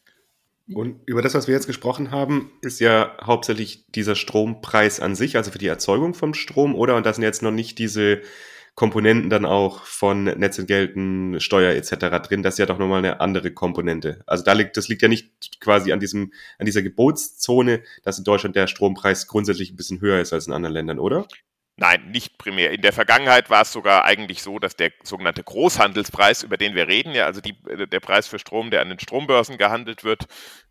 Und 0.73 1.01
über 1.05 1.21
das, 1.21 1.35
was 1.35 1.47
wir 1.47 1.53
jetzt 1.53 1.67
gesprochen 1.67 2.09
haben, 2.11 2.51
ist 2.61 2.79
ja 2.79 3.15
hauptsächlich 3.21 3.85
dieser 3.89 4.15
Strompreis 4.15 4.99
an 4.99 5.15
sich, 5.15 5.37
also 5.37 5.51
für 5.51 5.59
die 5.59 5.67
Erzeugung 5.67 6.13
vom 6.13 6.33
Strom, 6.33 6.73
oder? 6.73 6.95
Und 6.95 7.05
da 7.05 7.13
sind 7.13 7.23
jetzt 7.23 7.43
noch 7.43 7.51
nicht 7.51 7.77
diese 7.77 8.21
Komponenten 8.73 9.29
dann 9.29 9.45
auch 9.45 9.85
von 9.85 10.25
Netzentgelten, 10.25 11.39
Steuer 11.39 11.73
etc. 11.73 12.27
drin. 12.27 12.43
Das 12.43 12.55
ist 12.55 12.57
ja 12.57 12.65
doch 12.65 12.77
nochmal 12.77 12.99
eine 12.99 13.21
andere 13.21 13.51
Komponente. 13.51 14.21
Also 14.25 14.43
da 14.43 14.53
liegt, 14.53 14.75
das 14.75 14.89
liegt 14.89 15.01
ja 15.01 15.07
nicht 15.07 15.61
quasi 15.61 15.93
an 15.93 15.99
diesem, 15.99 16.33
an 16.57 16.65
dieser 16.65 16.81
Gebotszone, 16.81 17.83
dass 18.03 18.17
in 18.17 18.25
Deutschland 18.25 18.55
der 18.55 18.67
Strompreis 18.67 19.27
grundsätzlich 19.27 19.71
ein 19.71 19.77
bisschen 19.77 20.01
höher 20.01 20.19
ist 20.19 20.33
als 20.33 20.47
in 20.47 20.53
anderen 20.53 20.73
Ländern, 20.73 20.99
oder? 20.99 21.27
Nein, 21.77 22.09
nicht 22.11 22.37
primär. 22.37 22.71
In 22.71 22.81
der 22.81 22.93
Vergangenheit 22.93 23.49
war 23.49 23.63
es 23.63 23.73
sogar 23.73 24.05
eigentlich 24.05 24.41
so, 24.41 24.59
dass 24.59 24.77
der 24.77 24.91
sogenannte 25.03 25.43
Großhandelspreis, 25.43 26.43
über 26.43 26.55
den 26.55 26.73
wir 26.73 26.87
reden, 26.87 27.13
ja, 27.13 27.25
also 27.25 27.41
die, 27.41 27.57
äh, 27.69 27.85
der 27.85 27.99
Preis 27.99 28.27
für 28.27 28.39
Strom, 28.39 28.71
der 28.71 28.81
an 28.81 28.89
den 28.89 28.99
Strombörsen 28.99 29.57
gehandelt 29.57 30.05
wird, 30.05 30.25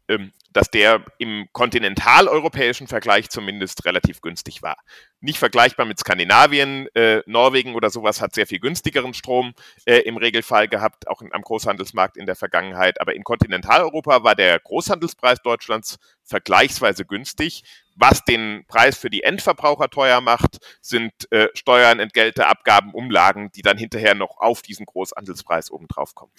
ähm, 0.08 0.32
dass 0.54 0.70
der 0.70 1.04
im 1.18 1.48
kontinentaleuropäischen 1.52 2.86
Vergleich 2.86 3.28
zumindest 3.28 3.84
relativ 3.84 4.22
günstig 4.22 4.62
war. 4.62 4.76
Nicht 5.20 5.38
vergleichbar 5.38 5.84
mit 5.84 5.98
Skandinavien, 5.98 6.86
äh, 6.94 7.22
Norwegen 7.26 7.74
oder 7.74 7.90
sowas 7.90 8.20
hat 8.20 8.34
sehr 8.34 8.46
viel 8.46 8.60
günstigeren 8.60 9.14
Strom 9.14 9.52
äh, 9.84 9.98
im 9.98 10.16
Regelfall 10.16 10.68
gehabt, 10.68 11.08
auch 11.08 11.22
am 11.28 11.42
Großhandelsmarkt 11.42 12.16
in 12.16 12.26
der 12.26 12.36
Vergangenheit. 12.36 13.00
Aber 13.00 13.14
in 13.14 13.24
Kontinentaleuropa 13.24 14.22
war 14.22 14.36
der 14.36 14.60
Großhandelspreis 14.60 15.42
Deutschlands 15.42 15.98
vergleichsweise 16.22 17.04
günstig. 17.04 17.64
Was 17.96 18.24
den 18.24 18.64
Preis 18.68 18.96
für 18.96 19.10
die 19.10 19.22
Endverbraucher 19.22 19.88
teuer 19.88 20.20
macht, 20.20 20.58
sind 20.80 21.12
äh, 21.32 21.48
Steuern, 21.54 21.98
Entgelte, 22.00 22.46
Abgaben, 22.46 22.92
Umlagen, 22.92 23.50
die 23.52 23.62
dann 23.62 23.78
hinterher 23.78 24.14
noch 24.14 24.38
auf 24.38 24.62
diesen 24.62 24.86
Großhandelspreis 24.86 25.70
obendrauf 25.70 26.14
kommen. 26.14 26.32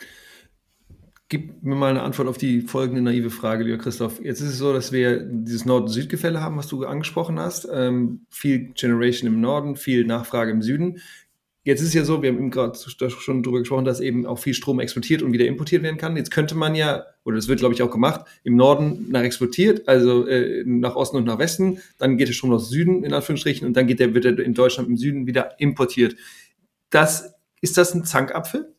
Gib 1.28 1.64
mir 1.64 1.74
mal 1.74 1.90
eine 1.90 2.04
Antwort 2.04 2.28
auf 2.28 2.38
die 2.38 2.62
folgende 2.62 3.02
naive 3.02 3.32
Frage, 3.32 3.64
lieber 3.64 3.80
Christoph. 3.80 4.24
Jetzt 4.24 4.42
ist 4.42 4.50
es 4.50 4.58
so, 4.60 4.74
dass 4.74 4.92
wir 4.92 5.22
dieses 5.24 5.66
Nord-Süd-Gefälle 5.66 6.40
haben, 6.40 6.58
was 6.58 6.68
du 6.68 6.86
angesprochen 6.86 7.40
hast. 7.40 7.68
Ähm, 7.72 8.28
viel 8.30 8.74
Generation 8.76 9.34
im 9.34 9.42
Norden, 9.42 9.76
viel 9.76 10.06
Nachfrage 10.06 10.52
im 10.52 10.62
Süden. 10.62 11.02
Jetzt 11.64 11.82
ist 11.82 11.88
es 11.88 11.94
ja 11.96 12.06
so, 12.06 12.22
wir 12.22 12.30
haben 12.30 12.38
eben 12.38 12.52
gerade 12.52 12.78
schon 12.78 13.42
darüber 13.42 13.58
gesprochen, 13.58 13.86
dass 13.86 14.00
eben 14.00 14.28
auch 14.28 14.38
viel 14.38 14.54
Strom 14.54 14.80
exportiert 14.80 15.24
und 15.24 15.34
wieder 15.34 15.48
importiert 15.48 15.82
werden 15.82 15.98
kann. 15.98 16.16
Jetzt 16.16 16.30
könnte 16.30 16.54
man 16.54 16.76
ja, 16.76 17.06
oder 17.24 17.38
das 17.38 17.48
wird, 17.48 17.58
glaube 17.58 17.74
ich, 17.74 17.82
auch 17.82 17.90
gemacht, 17.90 18.22
im 18.44 18.56
Norden 18.56 19.08
nach 19.10 19.24
exportiert, 19.24 19.88
also 19.88 20.28
äh, 20.28 20.64
nach 20.64 20.96
Osten 20.96 21.18
und 21.18 21.24
nach 21.24 21.40
Westen, 21.40 21.80
dann 21.98 22.18
geht 22.18 22.28
der 22.28 22.34
Strom 22.34 22.52
nach 22.52 22.60
Süden, 22.60 23.04
in 23.04 23.14
Anführungsstrichen, 23.16 23.68
und 23.68 23.76
dann 23.76 23.88
geht 23.88 24.00
der, 24.00 24.14
wird 24.14 24.26
er 24.26 24.38
in 24.38 24.54
Deutschland 24.54 24.90
im 24.90 24.98
Süden 24.98 25.26
wieder 25.26 25.60
importiert. 25.60 26.16
Das, 26.92 27.34
ist 27.62 27.80
das 27.80 27.96
ein 27.96 28.06
Zankapfel? 28.06 28.75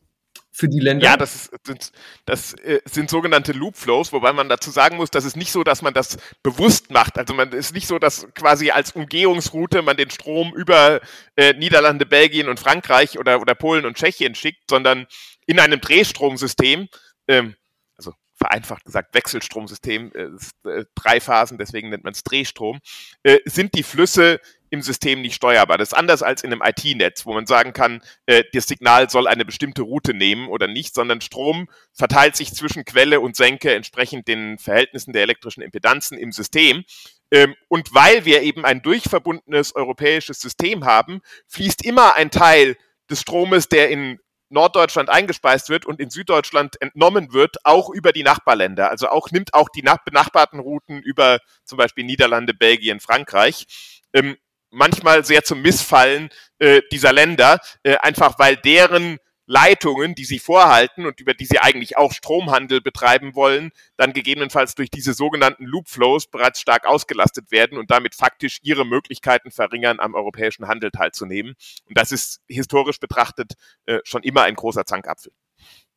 Für 0.56 0.68
die 0.68 0.80
Länder? 0.80 1.04
Ja, 1.04 1.16
das, 1.18 1.50
ist, 1.68 1.92
das 2.24 2.54
äh, 2.54 2.80
sind 2.86 3.10
sogenannte 3.10 3.52
Loop 3.52 3.76
Flows, 3.76 4.12
wobei 4.12 4.32
man 4.32 4.48
dazu 4.48 4.70
sagen 4.70 4.96
muss, 4.96 5.10
das 5.10 5.26
ist 5.26 5.36
nicht 5.36 5.52
so, 5.52 5.62
dass 5.64 5.82
man 5.82 5.92
das 5.92 6.16
bewusst 6.42 6.90
macht. 6.90 7.18
Also 7.18 7.34
man 7.34 7.52
ist 7.52 7.74
nicht 7.74 7.86
so, 7.86 7.98
dass 7.98 8.26
quasi 8.34 8.70
als 8.70 8.92
Umgehungsroute 8.92 9.82
man 9.82 9.98
den 9.98 10.10
Strom 10.10 10.54
über 10.56 11.00
äh, 11.36 11.52
Niederlande, 11.52 12.06
Belgien 12.06 12.48
und 12.48 12.58
Frankreich 12.58 13.18
oder, 13.18 13.40
oder 13.40 13.54
Polen 13.54 13.84
und 13.84 13.98
Tschechien 13.98 14.34
schickt, 14.34 14.70
sondern 14.70 15.06
in 15.46 15.60
einem 15.60 15.80
Drehstromsystem, 15.80 16.88
ähm, 17.28 17.54
also 17.98 18.14
vereinfacht 18.34 18.84
gesagt 18.86 19.14
Wechselstromsystem, 19.14 20.12
äh, 20.14 20.70
äh, 20.70 20.84
drei 20.94 21.20
Phasen, 21.20 21.58
deswegen 21.58 21.90
nennt 21.90 22.04
man 22.04 22.14
es 22.14 22.24
Drehstrom, 22.24 22.80
äh, 23.24 23.38
sind 23.44 23.74
die 23.74 23.82
Flüsse 23.82 24.40
im 24.70 24.82
System 24.82 25.20
nicht 25.20 25.34
steuerbar. 25.34 25.78
Das 25.78 25.92
ist 25.92 25.98
anders 25.98 26.22
als 26.22 26.42
in 26.42 26.52
einem 26.52 26.62
IT-Netz, 26.62 27.26
wo 27.26 27.34
man 27.34 27.46
sagen 27.46 27.72
kann, 27.72 28.02
äh, 28.26 28.44
das 28.52 28.66
Signal 28.66 29.10
soll 29.10 29.26
eine 29.26 29.44
bestimmte 29.44 29.82
Route 29.82 30.14
nehmen 30.14 30.48
oder 30.48 30.66
nicht, 30.66 30.94
sondern 30.94 31.20
Strom 31.20 31.68
verteilt 31.92 32.36
sich 32.36 32.52
zwischen 32.52 32.84
Quelle 32.84 33.20
und 33.20 33.36
Senke 33.36 33.74
entsprechend 33.74 34.28
den 34.28 34.58
Verhältnissen 34.58 35.12
der 35.12 35.22
elektrischen 35.22 35.62
Impedanzen 35.62 36.18
im 36.18 36.32
System. 36.32 36.84
Ähm, 37.30 37.54
und 37.68 37.94
weil 37.94 38.24
wir 38.24 38.42
eben 38.42 38.64
ein 38.64 38.82
durchverbundenes 38.82 39.74
europäisches 39.74 40.40
System 40.40 40.84
haben, 40.84 41.20
fließt 41.48 41.84
immer 41.84 42.16
ein 42.16 42.30
Teil 42.30 42.76
des 43.10 43.20
Stromes, 43.20 43.68
der 43.68 43.90
in 43.90 44.18
Norddeutschland 44.48 45.08
eingespeist 45.08 45.68
wird 45.68 45.86
und 45.86 46.00
in 46.00 46.10
Süddeutschland 46.10 46.80
entnommen 46.80 47.32
wird, 47.32 47.56
auch 47.64 47.90
über 47.90 48.12
die 48.12 48.22
Nachbarländer. 48.22 48.90
Also 48.90 49.08
auch 49.08 49.30
nimmt 49.30 49.54
auch 49.54 49.68
die 49.68 49.82
benachbarten 49.82 50.60
Routen 50.60 51.00
über 51.02 51.40
zum 51.64 51.78
Beispiel 51.78 52.04
Niederlande, 52.04 52.54
Belgien, 52.54 53.00
Frankreich. 53.00 53.66
Ähm, 54.12 54.36
manchmal 54.76 55.24
sehr 55.24 55.42
zum 55.42 55.62
Missfallen 55.62 56.28
äh, 56.58 56.82
dieser 56.92 57.12
Länder, 57.12 57.60
äh, 57.82 57.96
einfach 57.96 58.38
weil 58.38 58.56
deren 58.56 59.18
Leitungen, 59.46 60.16
die 60.16 60.24
sie 60.24 60.40
vorhalten 60.40 61.06
und 61.06 61.20
über 61.20 61.32
die 61.32 61.46
sie 61.46 61.60
eigentlich 61.60 61.96
auch 61.96 62.12
Stromhandel 62.12 62.80
betreiben 62.80 63.36
wollen, 63.36 63.70
dann 63.96 64.12
gegebenenfalls 64.12 64.74
durch 64.74 64.90
diese 64.90 65.14
sogenannten 65.14 65.64
Loop 65.64 65.88
Flows 65.88 66.26
bereits 66.26 66.60
stark 66.60 66.84
ausgelastet 66.84 67.52
werden 67.52 67.78
und 67.78 67.90
damit 67.90 68.16
faktisch 68.16 68.58
ihre 68.62 68.84
Möglichkeiten 68.84 69.52
verringern, 69.52 70.00
am 70.00 70.14
europäischen 70.14 70.66
Handel 70.66 70.90
teilzunehmen. 70.90 71.54
Und 71.88 71.96
das 71.96 72.10
ist 72.10 72.40
historisch 72.48 72.98
betrachtet 72.98 73.52
äh, 73.86 74.00
schon 74.02 74.24
immer 74.24 74.42
ein 74.42 74.56
großer 74.56 74.84
Zankapfel 74.84 75.32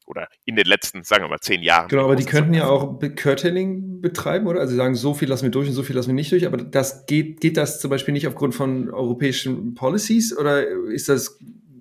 oder 0.09 0.27
in 0.45 0.55
den 0.55 0.65
letzten, 0.65 1.03
sagen 1.03 1.23
wir 1.23 1.29
mal, 1.29 1.39
zehn 1.39 1.61
Jahren. 1.61 1.87
Genau, 1.87 2.05
aber 2.05 2.15
die 2.15 2.25
könnten 2.25 2.53
ja 2.53 2.67
auch 2.67 2.99
Curtailing 3.15 4.01
betreiben, 4.01 4.47
oder? 4.47 4.59
Also 4.59 4.71
sie 4.71 4.77
sagen, 4.77 4.95
so 4.95 5.13
viel 5.13 5.29
lassen 5.29 5.43
wir 5.43 5.51
durch 5.51 5.67
und 5.67 5.75
so 5.75 5.83
viel 5.83 5.95
lassen 5.95 6.09
wir 6.09 6.15
nicht 6.15 6.31
durch, 6.31 6.45
aber 6.45 6.57
das 6.57 7.05
geht, 7.05 7.39
geht 7.39 7.57
das 7.57 7.79
zum 7.79 7.89
Beispiel 7.89 8.13
nicht 8.13 8.27
aufgrund 8.27 8.55
von 8.55 8.89
europäischen 8.89 9.75
Policies 9.75 10.35
oder 10.35 10.67
ist 10.67 11.09
das 11.09 11.37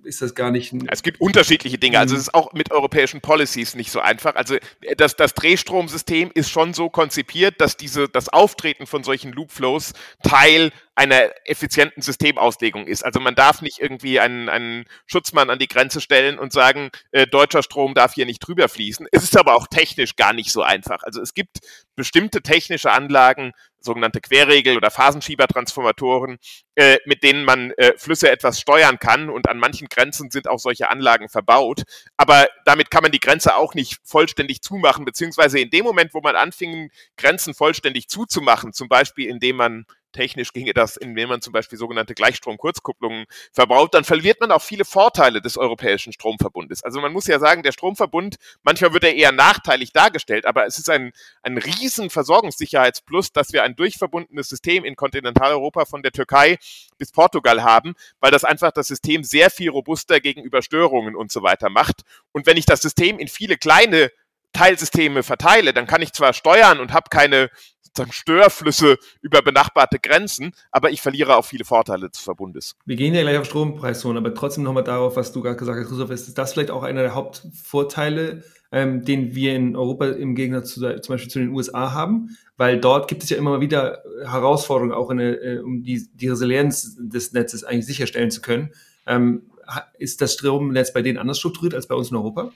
ist 0.08 0.22
das 0.22 0.34
gar 0.34 0.50
nicht. 0.50 0.74
Es 0.88 1.02
gibt 1.02 1.20
unterschiedliche 1.20 1.78
Dinge. 1.78 1.98
Also 1.98 2.14
mhm. 2.14 2.20
es 2.20 2.28
ist 2.28 2.34
auch 2.34 2.52
mit 2.54 2.72
europäischen 2.72 3.20
Policies 3.20 3.74
nicht 3.74 3.92
so 3.92 4.00
einfach. 4.00 4.34
Also 4.34 4.56
das, 4.96 5.14
das 5.14 5.34
Drehstromsystem 5.34 6.30
ist 6.34 6.50
schon 6.50 6.74
so 6.74 6.88
konzipiert, 6.88 7.60
dass 7.60 7.76
diese, 7.76 8.08
das 8.08 8.28
Auftreten 8.30 8.86
von 8.86 9.04
solchen 9.04 9.32
Loopflows 9.32 9.92
Teil 10.22 10.72
einer 10.98 11.30
effizienten 11.44 12.02
Systemauslegung 12.02 12.88
ist. 12.88 13.04
Also 13.04 13.20
man 13.20 13.36
darf 13.36 13.62
nicht 13.62 13.78
irgendwie 13.78 14.18
einen, 14.18 14.48
einen 14.48 14.84
Schutzmann 15.06 15.48
an 15.48 15.60
die 15.60 15.68
Grenze 15.68 16.00
stellen 16.00 16.40
und 16.40 16.52
sagen, 16.52 16.90
äh, 17.12 17.24
deutscher 17.28 17.62
Strom 17.62 17.94
darf 17.94 18.14
hier 18.14 18.26
nicht 18.26 18.40
drüber 18.40 18.68
fließen. 18.68 19.06
Es 19.12 19.22
ist 19.22 19.38
aber 19.38 19.54
auch 19.54 19.68
technisch 19.68 20.16
gar 20.16 20.32
nicht 20.32 20.50
so 20.50 20.62
einfach. 20.62 21.04
Also 21.04 21.22
es 21.22 21.34
gibt 21.34 21.60
bestimmte 21.94 22.42
technische 22.42 22.90
Anlagen, 22.90 23.52
sogenannte 23.80 24.20
Querregel- 24.20 24.76
oder 24.76 24.90
Phasenschiebertransformatoren, 24.90 26.38
äh, 26.74 26.98
mit 27.06 27.22
denen 27.22 27.44
man 27.44 27.70
äh, 27.72 27.96
Flüsse 27.96 28.28
etwas 28.28 28.60
steuern 28.60 28.98
kann. 28.98 29.30
Und 29.30 29.48
an 29.48 29.60
manchen 29.60 29.86
Grenzen 29.88 30.32
sind 30.32 30.48
auch 30.48 30.58
solche 30.58 30.90
Anlagen 30.90 31.28
verbaut. 31.28 31.82
Aber 32.16 32.48
damit 32.64 32.90
kann 32.90 33.02
man 33.02 33.12
die 33.12 33.20
Grenze 33.20 33.54
auch 33.54 33.74
nicht 33.74 33.98
vollständig 34.02 34.62
zumachen, 34.62 35.04
beziehungsweise 35.04 35.60
in 35.60 35.70
dem 35.70 35.84
Moment, 35.84 36.12
wo 36.12 36.20
man 36.20 36.34
anfing, 36.34 36.90
Grenzen 37.16 37.54
vollständig 37.54 38.08
zuzumachen, 38.08 38.72
zum 38.72 38.88
Beispiel 38.88 39.28
indem 39.28 39.54
man 39.54 39.86
technisch 40.18 40.52
ginge 40.52 40.74
das, 40.74 40.96
indem 40.96 41.28
man 41.28 41.40
zum 41.40 41.52
Beispiel 41.52 41.78
sogenannte 41.78 42.12
Gleichstrom-Kurzkupplungen 42.12 43.26
verbraucht, 43.52 43.94
dann 43.94 44.02
verliert 44.02 44.40
man 44.40 44.50
auch 44.50 44.62
viele 44.62 44.84
Vorteile 44.84 45.40
des 45.40 45.56
europäischen 45.56 46.12
Stromverbundes. 46.12 46.82
Also 46.82 47.00
man 47.00 47.12
muss 47.12 47.28
ja 47.28 47.38
sagen, 47.38 47.62
der 47.62 47.70
Stromverbund, 47.70 48.34
manchmal 48.64 48.92
wird 48.92 49.04
er 49.04 49.14
eher 49.14 49.30
nachteilig 49.30 49.92
dargestellt, 49.92 50.44
aber 50.44 50.66
es 50.66 50.76
ist 50.76 50.90
ein, 50.90 51.12
ein 51.42 51.56
riesen 51.56 52.10
Versorgungssicherheitsplus, 52.10 53.32
dass 53.32 53.52
wir 53.52 53.62
ein 53.62 53.76
durchverbundenes 53.76 54.48
System 54.48 54.84
in 54.84 54.96
Kontinentaleuropa 54.96 55.84
von 55.84 56.02
der 56.02 56.10
Türkei 56.10 56.58
bis 56.98 57.12
Portugal 57.12 57.62
haben, 57.62 57.94
weil 58.18 58.32
das 58.32 58.42
einfach 58.42 58.72
das 58.72 58.88
System 58.88 59.22
sehr 59.22 59.50
viel 59.50 59.70
robuster 59.70 60.18
gegenüber 60.18 60.62
Störungen 60.62 61.14
und 61.14 61.30
so 61.30 61.44
weiter 61.44 61.70
macht. 61.70 62.02
Und 62.32 62.46
wenn 62.46 62.56
ich 62.56 62.66
das 62.66 62.80
System 62.80 63.20
in 63.20 63.28
viele 63.28 63.56
kleine 63.56 64.10
Teilsysteme 64.52 65.22
verteile, 65.22 65.72
dann 65.72 65.86
kann 65.86 66.02
ich 66.02 66.12
zwar 66.12 66.32
steuern 66.32 66.80
und 66.80 66.92
habe 66.92 67.10
keine 67.10 67.50
sozusagen 67.98 68.12
Störflüsse 68.12 68.98
über 69.20 69.42
benachbarte 69.42 69.98
Grenzen, 69.98 70.52
aber 70.70 70.90
ich 70.90 71.00
verliere 71.00 71.36
auch 71.36 71.44
viele 71.44 71.64
Vorteile 71.64 72.08
des 72.08 72.20
Verbundes. 72.20 72.76
Wir 72.86 72.96
gehen 72.96 73.14
ja 73.14 73.22
gleich 73.22 73.38
auf 73.38 73.46
Strompreiszonen, 73.46 74.16
aber 74.16 74.34
trotzdem 74.34 74.64
nochmal 74.64 74.84
darauf, 74.84 75.16
was 75.16 75.32
du 75.32 75.42
gerade 75.42 75.56
gesagt 75.56 75.78
hast, 75.78 75.88
Christoph, 75.88 76.10
ist 76.10 76.38
das 76.38 76.52
vielleicht 76.52 76.70
auch 76.70 76.82
einer 76.82 77.02
der 77.02 77.14
Hauptvorteile, 77.14 78.42
ähm, 78.70 79.04
den 79.04 79.34
wir 79.34 79.54
in 79.54 79.76
Europa 79.76 80.06
im 80.06 80.34
Gegensatz 80.34 80.74
zu, 80.74 80.80
zum 80.80 81.14
Beispiel 81.14 81.30
zu 81.30 81.38
den 81.38 81.50
USA 81.50 81.92
haben, 81.92 82.36
weil 82.56 82.80
dort 82.80 83.08
gibt 83.08 83.22
es 83.22 83.30
ja 83.30 83.36
immer 83.36 83.50
mal 83.50 83.60
wieder 83.60 84.02
Herausforderungen, 84.24 84.92
auch 84.92 85.10
eine, 85.10 85.34
äh, 85.36 85.58
um 85.60 85.82
die, 85.82 86.08
die 86.14 86.28
Resilienz 86.28 86.96
des 87.00 87.32
Netzes 87.32 87.64
eigentlich 87.64 87.86
sicherstellen 87.86 88.30
zu 88.30 88.40
können. 88.40 88.70
Ähm, 89.06 89.42
ist 89.98 90.22
das 90.22 90.34
Stromnetz 90.34 90.92
bei 90.92 91.02
denen 91.02 91.18
anders 91.18 91.38
strukturiert 91.38 91.74
als 91.74 91.86
bei 91.86 91.94
uns 91.94 92.10
in 92.10 92.16
Europa? 92.16 92.52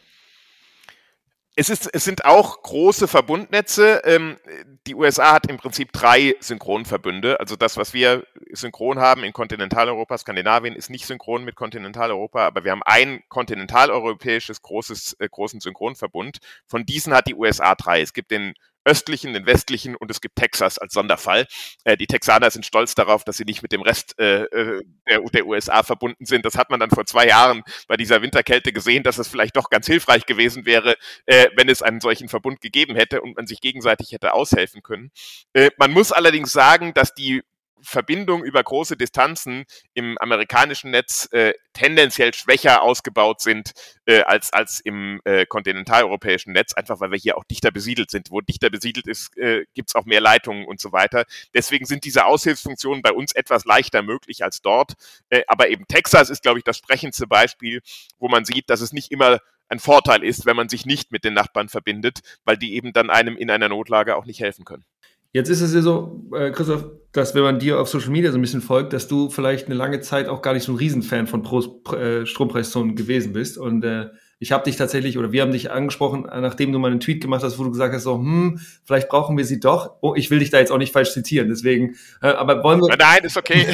Es, 1.55 1.69
ist, 1.69 1.91
es 1.93 2.05
sind 2.05 2.25
auch 2.25 2.63
große 2.63 3.07
Verbundnetze. 3.07 4.01
Ähm, 4.05 4.39
die 4.87 4.95
USA 4.95 5.35
hat 5.35 5.49
im 5.49 5.59
Prinzip 5.59 5.93
drei 5.93 6.35
Synchronverbünde. 6.41 7.39
Also 7.41 7.57
das, 7.57 7.77
was 7.77 7.93
wir 7.93 8.27
synchron 8.53 9.01
haben 9.01 9.23
in 9.23 9.35
Kontinentaleuropa, 9.35 10.17
Skandinavien 10.17 10.75
ist 10.75 10.89
nicht 10.89 11.07
synchron 11.07 11.45
mit 11.45 11.55
Kontinentaleuropa, 11.55 12.47
aber 12.47 12.65
wir 12.65 12.71
haben 12.71 12.83
ein 12.85 13.23
kontinentaleuropäisches 13.29 14.63
großes, 14.63 15.17
äh, 15.19 15.29
großen 15.29 15.61
Synchronverbund. 15.61 16.39
Von 16.67 16.87
diesen 16.87 17.13
hat 17.13 17.27
die 17.27 17.35
USA 17.35 17.75
drei. 17.75 18.01
Es 18.01 18.15
gibt 18.15 18.31
den 18.31 18.55
östlichen, 18.85 19.33
den 19.33 19.47
westlichen 19.47 19.97
und 19.97 20.11
es 20.11 20.21
gibt 20.21 20.37
Texas 20.37 20.79
als 20.79 20.93
Sonderfall. 20.93 21.47
Äh, 21.85 21.97
die 21.97 22.07
Texaner 22.07 22.51
sind 22.51 22.67
stolz 22.67 22.95
darauf, 22.95 23.25
dass 23.25 23.37
sie 23.37 23.45
nicht 23.45 23.63
mit 23.63 23.73
dem 23.73 23.83
Rest 23.83 24.19
äh, 24.19 24.45
äh 24.45 24.83
der, 25.09 25.21
der, 25.21 25.47
USA 25.47 25.83
verbunden 25.83 26.25
sind. 26.25 26.45
Das 26.45 26.57
hat 26.57 26.71
man 26.71 26.81
dann 26.81 26.91
vor 26.91 27.05
zwei 27.07 27.27
Jahren 27.27 27.63
bei 27.89 27.97
dieser 27.97 28.23
Winterkälte 28.23 28.73
gesehen, 28.73 29.03
dass 29.03 29.19
es 29.19 29.29
vielleicht 29.29 29.57
doch 29.57 29.71
ganz 29.71 29.87
hilfreich 29.87 30.27
gewesen 30.27 30.65
wäre, 30.65 30.97
äh, 31.27 31.49
wenn 31.57 31.69
es 31.69 31.83
einen 31.83 32.01
solchen 32.01 32.29
Verbund 32.29 32.61
gegeben 32.61 32.95
hätte 32.95 33.21
und 33.21 33.37
man 33.37 33.47
sich 33.47 33.61
gegenseitig 33.61 34.13
hätte 34.13 34.35
aushelfen 34.35 34.83
können. 34.83 35.11
Äh, 35.53 35.71
man 35.77 35.93
muss 35.93 36.13
allerdings 36.13 36.53
sagen, 36.53 36.95
dass 36.95 37.15
die 37.15 37.43
Verbindung 37.83 38.45
über 38.45 38.63
große 38.63 38.97
Distanzen 38.97 39.65
im 39.95 40.17
amerikanischen 40.19 40.91
Netz 40.91 41.29
äh, 41.33 41.53
tendenziell 41.73 42.35
schwächer 42.35 42.83
ausgebaut 42.83 43.41
sind 43.41 43.73
äh, 44.07 44.23
als, 44.23 44.53
als 44.53 44.81
im 44.81 45.21
äh, 45.25 45.47
kontinentaleuropäischen 45.47 46.53
Netz, 46.53 46.75
einfach 46.75 47.01
weil 47.01 47.11
wir 47.11 47.19
hier 47.19 47.37
auch 47.37 47.45
dichter 47.45 47.71
besiedelt 47.71 48.11
sind. 48.11 48.31
Wo 48.31 48.41
dichter 48.41 48.71
besiedelt 48.71 49.07
ist, 49.07 49.37
äh, 49.37 49.65
gibt 49.75 49.91
es 49.91 49.95
auch 49.95 50.05
mehr 50.05 50.21
Leitungen 50.21 50.67
und 50.67 50.81
so 50.81 50.93
weiter. 50.93 51.25
Deswegen 51.55 51.87
sind 51.87 52.05
diese 52.05 52.27
Aushilfsfunktionen 52.27 53.03
bei 53.03 53.13
uns 53.13 53.33
etwas 53.33 53.65
leichter 53.65 54.03
möglich 54.03 54.45
als 54.45 54.63
dort. 54.63 54.93
Äh, 55.31 55.43
aber 55.47 55.69
eben 55.69 55.87
Texas 55.87 56.31
ist, 56.31 56.43
glaube 56.43 56.59
ich, 56.59 56.65
das 56.65 56.79
sprechendste 56.79 57.27
Beispiel, 57.27 57.81
wo 58.19 58.29
man 58.29 58.45
sieht, 58.45 58.71
dass 58.71 58.81
es 58.81 58.93
nicht 58.93 59.11
immer 59.11 59.41
ein 59.73 59.79
Vorteil 59.79 60.23
ist, 60.23 60.45
wenn 60.45 60.55
man 60.55 60.69
sich 60.69 60.85
nicht 60.85 61.13
mit 61.13 61.25
den 61.25 61.33
Nachbarn 61.33 61.69
verbindet, 61.69 62.21
weil 62.45 62.59
die 62.59 62.75
eben 62.75 62.93
dann 62.93 63.09
einem 63.09 63.37
in 63.37 63.51
einer 63.51 63.71
Notlage 63.71 64.17
auch 64.17 64.27
nicht 64.27 64.41
helfen 64.41 64.65
können. 64.65 64.85
Jetzt 65.33 65.49
ist 65.49 65.63
es 65.63 65.75
ja 65.75 65.81
so, 65.81 66.23
äh, 66.35 66.51
Christoph, 66.51 66.85
dass 67.13 67.35
wenn 67.35 67.43
man 67.43 67.59
dir 67.59 67.81
auf 67.81 67.89
Social 67.89 68.11
Media 68.11 68.31
so 68.33 68.39
ein 68.39 68.43
bisschen 68.43 68.61
folgt, 68.61 68.93
dass 68.93 69.09
du 69.09 69.31
vielleicht 69.31 69.67
eine 69.67 69.75
lange 69.75 70.01
Zeit 70.01 70.29
auch 70.29 70.43
gar 70.43 70.55
nicht 70.55 70.65
so 70.65 70.73
ein 70.73 70.77
Riesenfan 70.77 71.27
von 71.27 71.43
Pro, 71.43 71.61
äh, 71.95 72.27
Strompreiszonen 72.27 72.97
gewesen 72.97 73.33
bist. 73.33 73.59
Und 73.59 73.85
äh, 73.85 74.09
ich 74.39 74.53
habe 74.53 74.65
dich 74.65 74.77
tatsächlich, 74.77 75.19
oder 75.19 75.31
wir 75.31 75.43
haben 75.43 75.53
dich 75.53 75.71
angesprochen, 75.71 76.23
nachdem 76.23 76.73
du 76.73 76.79
mal 76.79 76.91
einen 76.91 77.01
Tweet 77.01 77.23
gemacht 77.23 77.43
hast, 77.43 77.59
wo 77.59 77.65
du 77.65 77.71
gesagt 77.71 77.95
hast, 77.95 78.03
so, 78.03 78.17
hm, 78.17 78.59
vielleicht 78.85 79.09
brauchen 79.09 79.37
wir 79.37 79.45
sie 79.45 79.61
doch. 79.61 79.99
Oh, 80.01 80.15
ich 80.17 80.31
will 80.31 80.41
dich 80.41 80.51
da 80.51 80.59
jetzt 80.59 80.73
auch 80.73 80.79
nicht 80.79 80.93
falsch 80.93 81.13
zitieren, 81.13 81.49
deswegen, 81.49 81.97
äh, 82.21 82.29
aber 82.29 82.63
wollen 82.65 82.81
wir. 82.81 82.97
Nein, 82.97 83.25
ist 83.25 83.37
okay. 83.37 83.67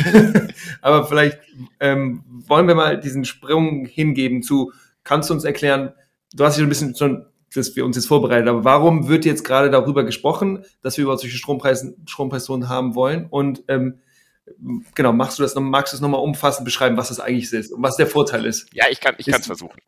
aber 0.83 1.07
vielleicht 1.07 1.38
ähm, 1.81 2.23
wollen 2.47 2.68
wir 2.68 2.75
mal 2.75 3.01
diesen 3.01 3.25
Sprung 3.25 3.87
hingeben 3.87 4.42
zu, 4.42 4.73
kannst 5.05 5.31
du 5.31 5.35
uns 5.35 5.44
erklären, 5.44 5.92
du 6.35 6.44
hast 6.44 6.57
dich 6.57 6.64
ein 6.64 6.68
bisschen 6.68 6.94
schon 6.94 7.25
dass 7.54 7.74
wir 7.76 7.84
uns 7.84 7.96
jetzt 7.96 8.06
vorbereitet 8.06 8.48
haben. 8.48 8.64
Warum 8.64 9.08
wird 9.08 9.24
jetzt 9.24 9.44
gerade 9.44 9.70
darüber 9.70 10.04
gesprochen, 10.04 10.64
dass 10.82 10.96
wir 10.96 11.02
überhaupt 11.02 11.22
solche 11.22 11.37
Strompreise, 11.37 11.96
Strompreiszonen 12.06 12.68
haben 12.68 12.94
wollen? 12.94 13.26
Und 13.28 13.64
ähm, 13.68 14.00
genau, 14.94 15.12
machst 15.12 15.38
du 15.38 15.42
das 15.42 15.54
noch, 15.54 15.62
magst 15.62 15.92
du 15.92 15.96
es 15.96 16.00
nochmal 16.00 16.20
umfassend 16.20 16.64
beschreiben, 16.64 16.96
was 16.96 17.08
das 17.08 17.20
eigentlich 17.20 17.52
ist 17.52 17.72
und 17.72 17.82
was 17.82 17.96
der 17.96 18.06
Vorteil 18.06 18.44
ist? 18.44 18.68
Ja, 18.72 18.87
ich 18.90 19.00
kann 19.00 19.14
ich 19.18 19.28
es 19.28 19.46
versuchen. 19.46 19.78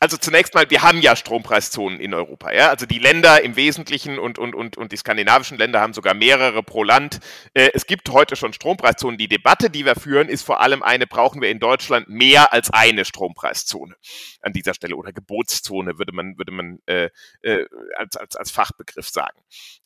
Also 0.00 0.16
zunächst 0.16 0.54
mal, 0.54 0.70
wir 0.70 0.82
haben 0.82 1.00
ja 1.00 1.16
Strompreiszonen 1.16 1.98
in 1.98 2.14
Europa. 2.14 2.52
Ja? 2.52 2.68
Also 2.68 2.86
die 2.86 3.00
Länder 3.00 3.42
im 3.42 3.56
Wesentlichen 3.56 4.20
und, 4.20 4.38
und, 4.38 4.54
und, 4.54 4.76
und 4.76 4.92
die 4.92 4.96
skandinavischen 4.96 5.58
Länder 5.58 5.80
haben 5.80 5.92
sogar 5.92 6.14
mehrere 6.14 6.62
pro 6.62 6.84
Land. 6.84 7.18
Äh, 7.52 7.70
es 7.74 7.84
gibt 7.86 8.08
heute 8.10 8.36
schon 8.36 8.52
Strompreiszonen. 8.52 9.18
Die 9.18 9.26
Debatte, 9.26 9.70
die 9.70 9.84
wir 9.84 9.96
führen, 9.96 10.28
ist 10.28 10.42
vor 10.42 10.60
allem 10.60 10.84
eine, 10.84 11.08
brauchen 11.08 11.42
wir 11.42 11.50
in 11.50 11.58
Deutschland 11.58 12.08
mehr 12.08 12.52
als 12.52 12.70
eine 12.70 13.04
Strompreiszone 13.04 13.96
an 14.40 14.52
dieser 14.52 14.72
Stelle 14.72 14.94
oder 14.94 15.12
Gebotszone, 15.12 15.98
würde 15.98 16.12
man, 16.12 16.38
würde 16.38 16.52
man 16.52 16.78
äh, 16.86 17.10
äh, 17.42 17.66
als, 17.96 18.16
als, 18.16 18.36
als 18.36 18.50
Fachbegriff 18.52 19.08
sagen. 19.08 19.40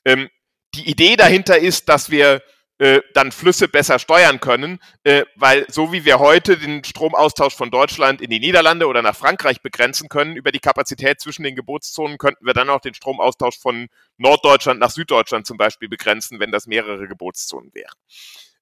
Ähm, 0.04 0.28
die 0.74 0.90
Idee 0.90 1.16
dahinter 1.16 1.58
ist, 1.58 1.88
dass 1.88 2.10
wir 2.10 2.42
äh, 2.82 3.00
dann 3.14 3.30
Flüsse 3.30 3.68
besser 3.68 4.00
steuern 4.00 4.40
können, 4.40 4.80
äh, 5.04 5.24
weil 5.36 5.66
so 5.70 5.92
wie 5.92 6.04
wir 6.04 6.18
heute 6.18 6.58
den 6.58 6.82
Stromaustausch 6.82 7.54
von 7.54 7.70
Deutschland 7.70 8.20
in 8.20 8.28
die 8.28 8.40
Niederlande 8.40 8.88
oder 8.88 9.02
nach 9.02 9.14
Frankreich 9.14 9.62
begrenzen 9.62 10.08
können 10.08 10.34
über 10.34 10.50
die 10.50 10.58
Kapazität 10.58 11.20
zwischen 11.20 11.44
den 11.44 11.54
Gebotszonen, 11.54 12.18
könnten 12.18 12.44
wir 12.44 12.54
dann 12.54 12.68
auch 12.70 12.80
den 12.80 12.92
Stromaustausch 12.92 13.56
von 13.56 13.86
Norddeutschland 14.16 14.80
nach 14.80 14.90
Süddeutschland 14.90 15.46
zum 15.46 15.58
Beispiel 15.58 15.88
begrenzen, 15.88 16.40
wenn 16.40 16.50
das 16.50 16.66
mehrere 16.66 17.06
Gebotszonen 17.06 17.72
wären. 17.72 17.94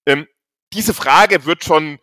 Ähm, 0.04 0.26
diese 0.74 0.92
Frage 0.92 1.46
wird 1.46 1.64
schon 1.64 1.98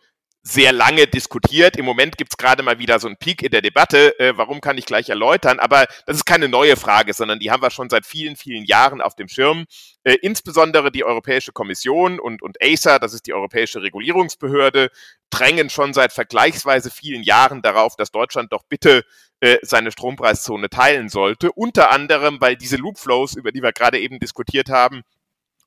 sehr 0.48 0.72
lange 0.72 1.06
diskutiert. 1.06 1.76
Im 1.76 1.84
Moment 1.84 2.16
gibt 2.16 2.32
es 2.32 2.38
gerade 2.38 2.62
mal 2.62 2.78
wieder 2.78 2.98
so 2.98 3.06
einen 3.06 3.18
Peak 3.18 3.42
in 3.42 3.50
der 3.50 3.60
Debatte. 3.60 4.18
Äh, 4.18 4.36
warum 4.38 4.62
kann 4.62 4.78
ich 4.78 4.86
gleich 4.86 5.10
erläutern? 5.10 5.58
Aber 5.58 5.86
das 6.06 6.16
ist 6.16 6.24
keine 6.24 6.48
neue 6.48 6.76
Frage, 6.76 7.12
sondern 7.12 7.38
die 7.38 7.50
haben 7.50 7.62
wir 7.62 7.70
schon 7.70 7.90
seit 7.90 8.06
vielen, 8.06 8.34
vielen 8.34 8.64
Jahren 8.64 9.02
auf 9.02 9.14
dem 9.14 9.28
Schirm. 9.28 9.66
Äh, 10.04 10.14
insbesondere 10.22 10.90
die 10.90 11.04
Europäische 11.04 11.52
Kommission 11.52 12.18
und, 12.18 12.40
und 12.40 12.56
ACER, 12.62 12.98
das 12.98 13.12
ist 13.12 13.26
die 13.26 13.34
Europäische 13.34 13.82
Regulierungsbehörde, 13.82 14.90
drängen 15.28 15.68
schon 15.68 15.92
seit 15.92 16.14
vergleichsweise 16.14 16.90
vielen 16.90 17.22
Jahren 17.22 17.60
darauf, 17.60 17.96
dass 17.96 18.10
Deutschland 18.10 18.50
doch 18.50 18.62
bitte 18.66 19.04
äh, 19.40 19.58
seine 19.60 19.92
Strompreiszone 19.92 20.70
teilen 20.70 21.10
sollte. 21.10 21.52
Unter 21.52 21.92
anderem, 21.92 22.40
weil 22.40 22.56
diese 22.56 22.76
Loopflows, 22.76 23.36
über 23.36 23.52
die 23.52 23.62
wir 23.62 23.72
gerade 23.72 24.00
eben 24.00 24.18
diskutiert 24.18 24.70
haben, 24.70 25.02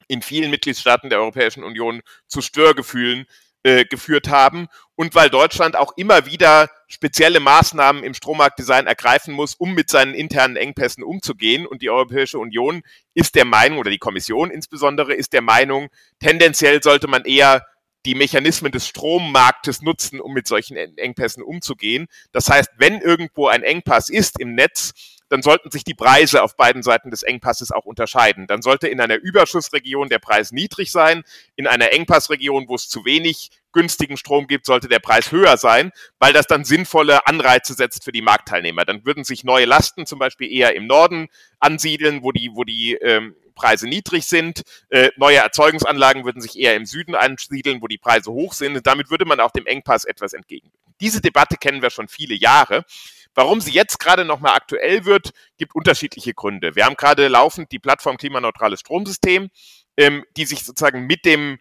in 0.08 0.24
vielen 0.24 0.50
Mitgliedstaaten 0.50 1.12
der 1.12 1.20
Europäischen 1.20 1.64
Union 1.64 2.02
zu 2.28 2.42
Störgefühlen 2.42 3.28
äh, 3.64 3.86
geführt 3.86 4.30
haben 4.30 4.68
und 4.96 5.16
weil 5.16 5.30
Deutschland 5.30 5.76
auch 5.76 5.94
immer 5.98 6.26
wieder 6.26 6.70
spezielle 6.88 7.40
Maßnahmen 7.40 8.04
im 8.04 8.14
Strommarktdesign 8.14 8.88
ergreifen 8.88 9.34
muss, 9.34 9.56
um 9.56 9.74
mit 9.74 9.90
seinen 9.90 10.14
internen 10.14 10.56
Engpässen 10.56 11.04
umzugehen. 11.04 11.66
Und 11.66 11.82
die 11.82 11.90
Europäische 11.90 12.40
Union 12.40 12.84
ist 13.14 13.36
der 13.36 13.46
Meinung, 13.46 13.80
oder 13.80 13.92
die 13.92 13.98
Kommission 13.98 14.52
insbesondere, 14.52 15.14
ist 15.14 15.34
der 15.34 15.42
Meinung, 15.42 15.90
tendenziell 16.20 16.84
sollte 16.84 17.08
man 17.08 17.24
eher 17.24 17.66
die 18.06 18.16
Mechanismen 18.16 18.72
des 18.72 18.88
Strommarktes 18.88 19.82
nutzen, 19.82 20.20
um 20.20 20.34
mit 20.34 20.48
solchen 20.48 20.76
Engpässen 20.76 21.44
umzugehen. 21.44 22.08
Das 22.32 22.50
heißt, 22.50 22.72
wenn 22.78 23.00
irgendwo 23.00 23.48
ein 23.48 23.64
Engpass 23.64 24.10
ist 24.10 24.40
im 24.40 24.56
Netz, 24.56 24.94
dann 25.32 25.42
sollten 25.42 25.72
sich 25.72 25.86
die 25.86 25.94
Preise 25.94 26.44
auf 26.44 26.58
beiden 26.58 26.84
Seiten 26.84 27.10
des 27.10 27.24
Engpasses 27.24 27.72
auch 27.72 27.86
unterscheiden. 27.86 28.48
Dann 28.48 28.62
sollte 28.62 28.90
in 28.90 29.00
einer 29.00 29.16
Überschussregion 29.16 30.10
der 30.10 30.20
Preis 30.20 30.52
niedrig 30.52 30.92
sein, 30.92 31.24
in 31.56 31.68
einer 31.68 31.94
Engpassregion, 31.94 32.68
wo 32.68 32.76
es 32.76 32.90
zu 32.90 33.06
wenig 33.06 33.50
günstigen 33.72 34.18
Strom 34.18 34.48
gibt, 34.48 34.66
sollte 34.66 34.90
der 34.90 35.00
Preis 35.00 35.32
höher 35.32 35.56
sein, 35.56 35.94
weil 36.20 36.34
das 36.34 36.48
dann 36.48 36.66
sinnvolle 36.66 37.26
Anreize 37.28 37.74
setzt 37.76 38.04
für 38.04 38.12
die 38.12 38.22
Marktteilnehmer. 38.22 38.84
Dann 38.84 39.06
würden 39.06 39.24
sich 39.24 39.46
neue 39.46 39.64
Lasten 39.64 40.06
zum 40.06 40.20
Beispiel 40.20 40.52
eher 40.52 40.76
im 40.76 40.86
Norden 40.86 41.30
ansiedeln, 41.60 42.24
wo 42.24 42.34
die, 42.34 42.52
wo 42.54 42.66
die 42.66 42.96
ähm, 42.96 43.34
Preise 43.56 43.88
niedrig 43.88 44.26
sind. 44.26 44.64
Äh, 44.90 45.12
neue 45.16 45.38
Erzeugungsanlagen 45.38 46.26
würden 46.26 46.42
sich 46.42 46.60
eher 46.60 46.76
im 46.76 46.86
Süden 46.86 47.16
ansiedeln, 47.16 47.82
wo 47.82 47.88
die 47.88 47.98
Preise 47.98 48.34
hoch 48.34 48.52
sind. 48.52 48.86
Damit 48.86 49.10
würde 49.10 49.24
man 49.24 49.40
auch 49.40 49.52
dem 49.52 49.66
Engpass 49.66 50.04
etwas 50.04 50.34
entgegenwirken. 50.34 50.78
Diese 51.00 51.22
Debatte 51.22 51.56
kennen 51.56 51.82
wir 51.82 51.90
schon 51.90 52.10
viele 52.10 52.36
Jahre. 52.36 52.86
Warum 53.34 53.62
sie 53.62 53.72
jetzt 53.72 54.00
gerade 54.00 54.26
nochmal 54.26 54.56
aktuell 54.56 55.06
wird, 55.06 55.32
gibt 55.58 55.76
unterschiedliche 55.76 56.34
Gründe. 56.34 56.76
Wir 56.76 56.86
haben 56.86 56.96
gerade 56.96 57.28
laufend 57.28 57.72
die 57.72 57.80
Plattform 57.80 58.18
Klimaneutrales 58.18 58.82
Stromsystem, 58.82 59.50
ähm, 59.98 60.26
die 60.36 60.46
sich 60.46 60.66
sozusagen 60.66 61.06
mit 61.06 61.26
dem 61.26 61.60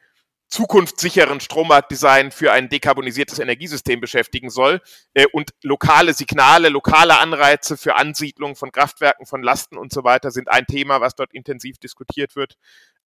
zukunftssicheren 0.50 1.38
Strommarktdesign 1.38 2.32
für 2.32 2.50
ein 2.50 2.68
dekarbonisiertes 2.68 3.38
Energiesystem 3.38 4.00
beschäftigen 4.00 4.50
soll 4.50 4.80
äh, 5.14 5.26
und 5.32 5.50
lokale 5.62 6.12
Signale, 6.12 6.70
lokale 6.70 7.18
Anreize 7.18 7.76
für 7.76 7.94
Ansiedlung 7.94 8.56
von 8.56 8.72
Kraftwerken, 8.72 9.26
von 9.26 9.44
Lasten 9.44 9.78
und 9.78 9.92
so 9.92 10.02
weiter 10.02 10.32
sind 10.32 10.50
ein 10.50 10.66
Thema, 10.66 11.00
was 11.00 11.14
dort 11.14 11.32
intensiv 11.32 11.78
diskutiert 11.78 12.34
wird. 12.34 12.56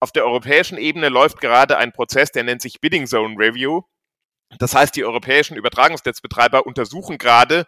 Auf 0.00 0.10
der 0.10 0.24
europäischen 0.24 0.78
Ebene 0.78 1.10
läuft 1.10 1.40
gerade 1.40 1.76
ein 1.76 1.92
Prozess, 1.92 2.32
der 2.32 2.44
nennt 2.44 2.62
sich 2.62 2.80
Bidding 2.80 3.06
Zone 3.06 3.36
Review. 3.38 3.82
Das 4.58 4.74
heißt, 4.74 4.96
die 4.96 5.04
europäischen 5.04 5.56
Übertragungsnetzbetreiber 5.56 6.66
untersuchen 6.66 7.18
gerade, 7.18 7.66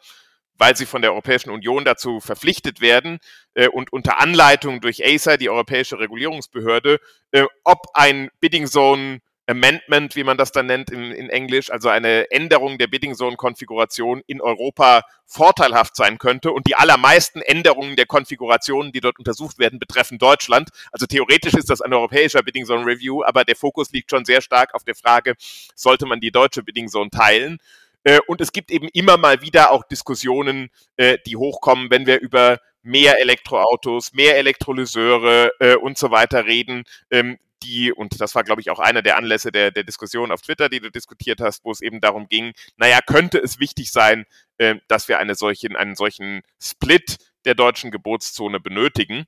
weil 0.58 0.76
sie 0.76 0.86
von 0.86 1.02
der 1.02 1.12
Europäischen 1.12 1.50
Union 1.50 1.84
dazu 1.84 2.20
verpflichtet 2.20 2.80
werden 2.80 3.18
äh, 3.54 3.68
und 3.68 3.92
unter 3.92 4.20
Anleitung 4.20 4.80
durch 4.80 5.04
ACER, 5.04 5.36
die 5.36 5.50
europäische 5.50 5.98
Regulierungsbehörde, 5.98 6.98
äh, 7.32 7.44
ob 7.64 7.86
ein 7.94 8.30
Bidding 8.40 8.66
Zone 8.66 9.20
Amendment, 9.48 10.16
wie 10.16 10.24
man 10.24 10.36
das 10.36 10.50
dann 10.50 10.66
nennt 10.66 10.90
in, 10.90 11.12
in 11.12 11.30
Englisch, 11.30 11.70
also 11.70 11.88
eine 11.88 12.30
Änderung 12.32 12.78
der 12.78 12.88
Bidding 12.88 13.14
Zone 13.14 13.36
Konfiguration 13.36 14.22
in 14.26 14.40
Europa 14.40 15.02
vorteilhaft 15.24 15.94
sein 15.94 16.18
könnte. 16.18 16.50
Und 16.50 16.66
die 16.66 16.74
allermeisten 16.74 17.40
Änderungen 17.42 17.94
der 17.94 18.06
Konfigurationen, 18.06 18.90
die 18.90 19.00
dort 19.00 19.18
untersucht 19.18 19.58
werden, 19.58 19.78
betreffen 19.78 20.18
Deutschland. 20.18 20.70
Also 20.90 21.06
theoretisch 21.06 21.54
ist 21.54 21.70
das 21.70 21.80
ein 21.80 21.92
europäischer 21.92 22.42
Bidding 22.42 22.66
Zone 22.66 22.84
Review, 22.84 23.22
aber 23.22 23.44
der 23.44 23.56
Fokus 23.56 23.92
liegt 23.92 24.10
schon 24.10 24.24
sehr 24.24 24.40
stark 24.40 24.74
auf 24.74 24.82
der 24.82 24.96
Frage, 24.96 25.34
sollte 25.76 26.06
man 26.06 26.20
die 26.20 26.32
deutsche 26.32 26.64
Bidding 26.64 26.88
Zone 26.88 27.10
teilen? 27.10 27.58
Äh, 28.06 28.20
und 28.28 28.40
es 28.40 28.52
gibt 28.52 28.70
eben 28.70 28.88
immer 28.92 29.16
mal 29.16 29.42
wieder 29.42 29.72
auch 29.72 29.82
Diskussionen, 29.82 30.70
äh, 30.96 31.18
die 31.26 31.36
hochkommen, 31.36 31.90
wenn 31.90 32.06
wir 32.06 32.20
über 32.20 32.60
mehr 32.82 33.20
Elektroautos, 33.20 34.12
mehr 34.12 34.36
Elektrolyseure 34.36 35.50
äh, 35.58 35.74
und 35.74 35.98
so 35.98 36.12
weiter 36.12 36.46
reden, 36.46 36.84
ähm, 37.10 37.36
die, 37.64 37.92
und 37.92 38.20
das 38.20 38.36
war, 38.36 38.44
glaube 38.44 38.60
ich, 38.60 38.70
auch 38.70 38.78
einer 38.78 39.02
der 39.02 39.16
Anlässe 39.16 39.50
der, 39.50 39.72
der 39.72 39.82
Diskussion 39.82 40.30
auf 40.30 40.42
Twitter, 40.42 40.68
die 40.68 40.78
du 40.78 40.88
diskutiert 40.88 41.40
hast, 41.40 41.64
wo 41.64 41.72
es 41.72 41.80
eben 41.80 42.00
darum 42.00 42.28
ging, 42.28 42.52
naja, 42.76 43.00
könnte 43.04 43.38
es 43.38 43.58
wichtig 43.58 43.90
sein, 43.90 44.24
äh, 44.58 44.76
dass 44.86 45.08
wir 45.08 45.18
eine 45.18 45.34
solchen, 45.34 45.74
einen 45.74 45.96
solchen 45.96 46.42
Split 46.62 47.16
der 47.44 47.56
deutschen 47.56 47.90
Geburtszone 47.90 48.60
benötigen. 48.60 49.24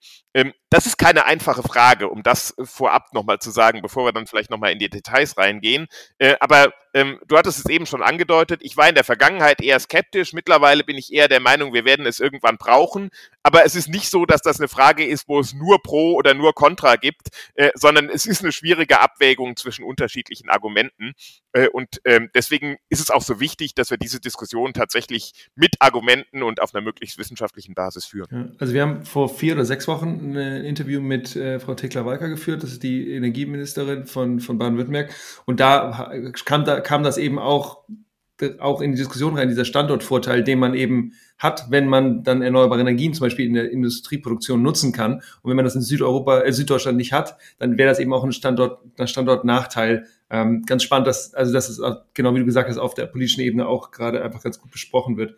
Das 0.71 0.87
ist 0.87 0.99
keine 0.99 1.25
einfache 1.25 1.63
Frage, 1.63 2.09
um 2.09 2.23
das 2.23 2.55
vorab 2.63 3.15
nochmal 3.15 3.39
zu 3.39 3.51
sagen, 3.51 3.81
bevor 3.81 4.05
wir 4.05 4.13
dann 4.13 4.27
vielleicht 4.27 4.51
nochmal 4.51 4.73
in 4.73 4.79
die 4.79 4.91
Details 4.91 5.39
reingehen. 5.39 5.87
Äh, 6.19 6.35
aber 6.41 6.73
ähm, 6.95 7.21
du 7.27 7.37
hattest 7.37 7.59
es 7.59 7.67
eben 7.67 7.87
schon 7.87 8.03
angedeutet, 8.03 8.61
ich 8.63 8.77
war 8.77 8.89
in 8.89 8.95
der 8.95 9.05
Vergangenheit 9.05 9.63
eher 9.63 9.79
skeptisch. 9.79 10.33
Mittlerweile 10.33 10.85
bin 10.85 10.97
ich 10.97 11.13
eher 11.13 11.29
der 11.29 11.41
Meinung, 11.41 11.73
wir 11.73 11.85
werden 11.85 12.07
es 12.07 12.21
irgendwann 12.21 12.57
brauchen. 12.57 13.11
Aber 13.43 13.65
es 13.65 13.75
ist 13.75 13.89
nicht 13.89 14.11
so, 14.11 14.27
dass 14.27 14.43
das 14.43 14.59
eine 14.59 14.69
Frage 14.69 15.07
ist, 15.07 15.29
wo 15.29 15.41
es 15.41 15.55
nur 15.55 15.83
Pro 15.83 16.15
oder 16.15 16.35
nur 16.35 16.55
Contra 16.55 16.97
gibt, 16.97 17.29
äh, 17.55 17.71
sondern 17.75 18.11
es 18.11 18.27
ist 18.27 18.43
eine 18.43 18.53
schwierige 18.53 19.01
Abwägung 19.01 19.57
zwischen 19.57 19.85
unterschiedlichen 19.85 20.51
Argumenten. 20.51 21.13
Äh, 21.53 21.69
und 21.69 22.01
ähm, 22.05 22.31
deswegen 22.35 22.77
ist 22.89 23.01
es 23.01 23.11
auch 23.11 23.23
so 23.23 23.41
wichtig, 23.41 23.75
dass 23.75 23.91
wir 23.91 23.97
diese 23.97 24.21
Diskussion 24.21 24.75
tatsächlich 24.75 25.49
mit 25.55 25.77
Argumenten 25.81 26.43
und 26.43 26.61
auf 26.61 26.75
einer 26.75 26.85
möglichst 26.85 27.17
wissenschaftlichen 27.17 27.75
Basis 27.75 28.05
führen. 28.05 28.57
Also 28.59 28.75
wir 28.75 28.83
haben 28.83 29.05
vor 29.05 29.29
vier 29.29 29.55
oder 29.55 29.65
sechs 29.65 29.89
Wochen 29.89 30.37
ein 30.59 30.65
Interview 30.65 31.01
mit 31.01 31.37
äh, 31.37 31.59
Frau 31.61 31.75
Tekla-Walker 31.75 32.29
geführt, 32.29 32.63
das 32.63 32.73
ist 32.73 32.83
die 32.83 33.13
Energieministerin 33.13 34.07
von, 34.07 34.41
von 34.41 34.59
Baden-Württemberg. 34.59 35.13
Und 35.47 35.61
da 35.61 36.13
kam, 36.45 36.65
da 36.65 36.81
kam 36.81 37.03
das 37.03 37.19
eben 37.19 37.39
auch, 37.39 37.85
auch 38.59 38.81
in 38.81 38.93
die 38.93 38.99
Diskussion 38.99 39.37
rein, 39.37 39.49
dieser 39.49 39.65
Standortvorteil, 39.65 40.45
den 40.45 40.59
man 40.59 40.75
eben 40.75 41.13
hat, 41.39 41.67
wenn 41.71 41.89
man 41.89 42.23
dann 42.23 42.43
erneuerbare 42.43 42.81
Energien 42.81 43.15
zum 43.15 43.27
Beispiel 43.27 43.47
in 43.47 43.55
der 43.55 43.71
Industrieproduktion 43.71 44.63
nutzen 44.63 44.93
kann. 44.93 45.15
Und 45.15 45.51
wenn 45.51 45.57
man 45.57 45.65
das 45.65 45.75
in 45.75 45.83
Südeuropa, 45.83 46.41
äh, 46.41 46.53
Süddeutschland 46.53 46.97
nicht 46.97 47.13
hat, 47.13 47.37
dann 47.59 47.79
wäre 47.79 47.89
das 47.89 47.99
eben 47.99 48.13
auch 48.13 48.25
ein 48.25 48.33
Standort, 48.33 48.81
ein 48.99 49.09
Standortnachteil. 49.09 50.07
Ähm, 50.31 50.65
ganz 50.67 50.83
spannend, 50.83 51.07
dass, 51.07 51.35
also 51.35 51.53
dass 51.53 51.69
es, 51.69 51.81
genau 52.15 52.35
wie 52.35 52.41
du 52.41 52.45
gesagt 52.45 52.69
hast, 52.69 52.79
auf 52.79 52.95
der 52.95 53.07
politischen 53.07 53.41
Ebene 53.41 53.67
auch 53.67 53.91
gerade 53.91 54.23
einfach 54.23 54.43
ganz 54.43 54.61
gut 54.61 54.71
besprochen 54.71 55.17
wird. 55.17 55.35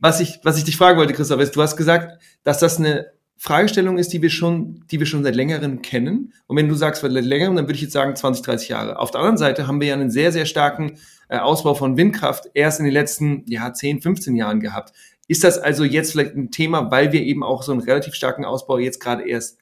Was 0.00 0.20
ich, 0.20 0.40
was 0.42 0.58
ich 0.58 0.64
dich 0.64 0.76
fragen 0.76 0.98
wollte, 0.98 1.14
Christoph, 1.14 1.40
ist, 1.40 1.54
du 1.56 1.62
hast 1.62 1.76
gesagt, 1.76 2.20
dass 2.42 2.58
das 2.58 2.78
eine 2.78 3.06
Fragestellung 3.36 3.98
ist, 3.98 4.12
die 4.12 4.22
wir 4.22 4.30
schon, 4.30 4.84
die 4.90 5.00
wir 5.00 5.06
schon 5.06 5.24
seit 5.24 5.34
längerem 5.34 5.82
kennen. 5.82 6.32
Und 6.46 6.56
wenn 6.56 6.68
du 6.68 6.74
sagst, 6.74 7.02
seit 7.02 7.12
längerem, 7.12 7.56
dann 7.56 7.66
würde 7.66 7.74
ich 7.74 7.82
jetzt 7.82 7.92
sagen 7.92 8.14
20, 8.14 8.44
30 8.44 8.68
Jahre. 8.68 8.98
Auf 8.98 9.10
der 9.10 9.20
anderen 9.20 9.36
Seite 9.36 9.66
haben 9.66 9.80
wir 9.80 9.88
ja 9.88 9.94
einen 9.94 10.10
sehr, 10.10 10.32
sehr 10.32 10.46
starken 10.46 10.98
äh, 11.28 11.38
Ausbau 11.38 11.74
von 11.74 11.96
Windkraft 11.96 12.48
erst 12.54 12.78
in 12.78 12.84
den 12.84 12.94
letzten 12.94 13.44
ja, 13.46 13.72
10, 13.72 14.00
15 14.00 14.36
Jahren 14.36 14.60
gehabt. 14.60 14.92
Ist 15.26 15.42
das 15.44 15.58
also 15.58 15.84
jetzt 15.84 16.12
vielleicht 16.12 16.34
ein 16.34 16.50
Thema, 16.50 16.90
weil 16.90 17.12
wir 17.12 17.22
eben 17.22 17.42
auch 17.42 17.62
so 17.62 17.72
einen 17.72 17.80
relativ 17.80 18.14
starken 18.14 18.44
Ausbau 18.44 18.78
jetzt 18.78 19.00
gerade 19.00 19.26
erst 19.28 19.58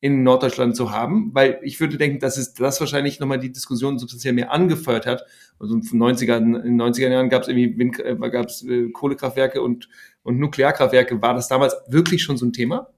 in 0.00 0.22
Norddeutschland 0.22 0.76
zu 0.76 0.92
haben? 0.92 1.30
Weil 1.34 1.58
ich 1.62 1.80
würde 1.80 1.96
denken, 1.96 2.20
dass 2.20 2.36
es 2.36 2.54
das 2.54 2.78
wahrscheinlich 2.78 3.18
nochmal 3.18 3.40
die 3.40 3.52
Diskussion 3.52 3.98
substanziell 3.98 4.34
mehr 4.34 4.52
angefeuert 4.52 5.06
hat. 5.06 5.24
Also 5.58 5.74
in 5.74 5.80
den 5.80 6.02
90er, 6.02 6.36
in 6.36 6.52
den 6.52 6.80
90er 6.80 7.08
Jahren 7.08 7.30
gab 7.30 7.42
es 7.42 7.48
irgendwie 7.48 7.76
Wind, 7.78 7.98
äh, 8.00 8.16
gab's, 8.30 8.62
äh, 8.62 8.90
Kohlekraftwerke 8.90 9.62
und, 9.62 9.88
und 10.22 10.38
Nuklearkraftwerke. 10.38 11.20
War 11.20 11.34
das 11.34 11.48
damals 11.48 11.74
wirklich 11.88 12.22
schon 12.22 12.36
so 12.36 12.46
ein 12.46 12.52
Thema? 12.52 12.88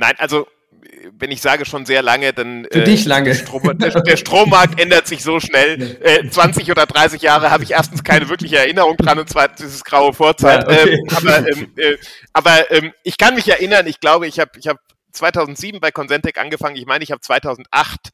Nein, 0.00 0.14
also 0.16 0.46
wenn 1.18 1.30
ich 1.30 1.42
sage 1.42 1.66
schon 1.66 1.84
sehr 1.84 2.02
lange, 2.02 2.32
dann 2.32 2.66
Für 2.72 2.80
äh, 2.80 2.84
dich 2.84 3.04
lange. 3.04 3.34
Strom, 3.34 3.78
der, 3.78 4.00
der, 4.00 4.16
Strommarkt 4.16 4.80
ändert 4.80 5.06
sich 5.06 5.22
so 5.22 5.40
schnell. 5.40 5.98
Äh, 6.02 6.28
20 6.28 6.70
oder 6.70 6.86
30 6.86 7.20
Jahre 7.20 7.50
habe 7.50 7.64
ich 7.64 7.72
erstens 7.72 8.02
keine 8.02 8.30
wirkliche 8.30 8.56
Erinnerung 8.56 8.96
dran 8.96 9.18
und 9.18 9.28
zweitens 9.28 9.60
ist 9.60 9.74
es 9.74 9.84
graue 9.84 10.14
Vorzeit. 10.14 10.66
Ja, 10.66 10.82
okay. 10.82 10.94
ähm, 10.94 11.08
aber 11.14 11.48
ähm, 11.48 11.72
äh, 11.76 11.96
aber 12.32 12.70
ähm, 12.70 12.92
ich 13.02 13.18
kann 13.18 13.34
mich 13.34 13.46
erinnern, 13.48 13.86
ich 13.86 14.00
glaube, 14.00 14.26
ich 14.26 14.40
habe 14.40 14.52
ich 14.58 14.68
hab 14.68 14.78
2007 15.12 15.80
bei 15.80 15.90
Consentec 15.90 16.38
angefangen. 16.38 16.76
Ich 16.76 16.86
meine, 16.86 17.04
ich 17.04 17.10
habe 17.10 17.20
2008 17.20 18.10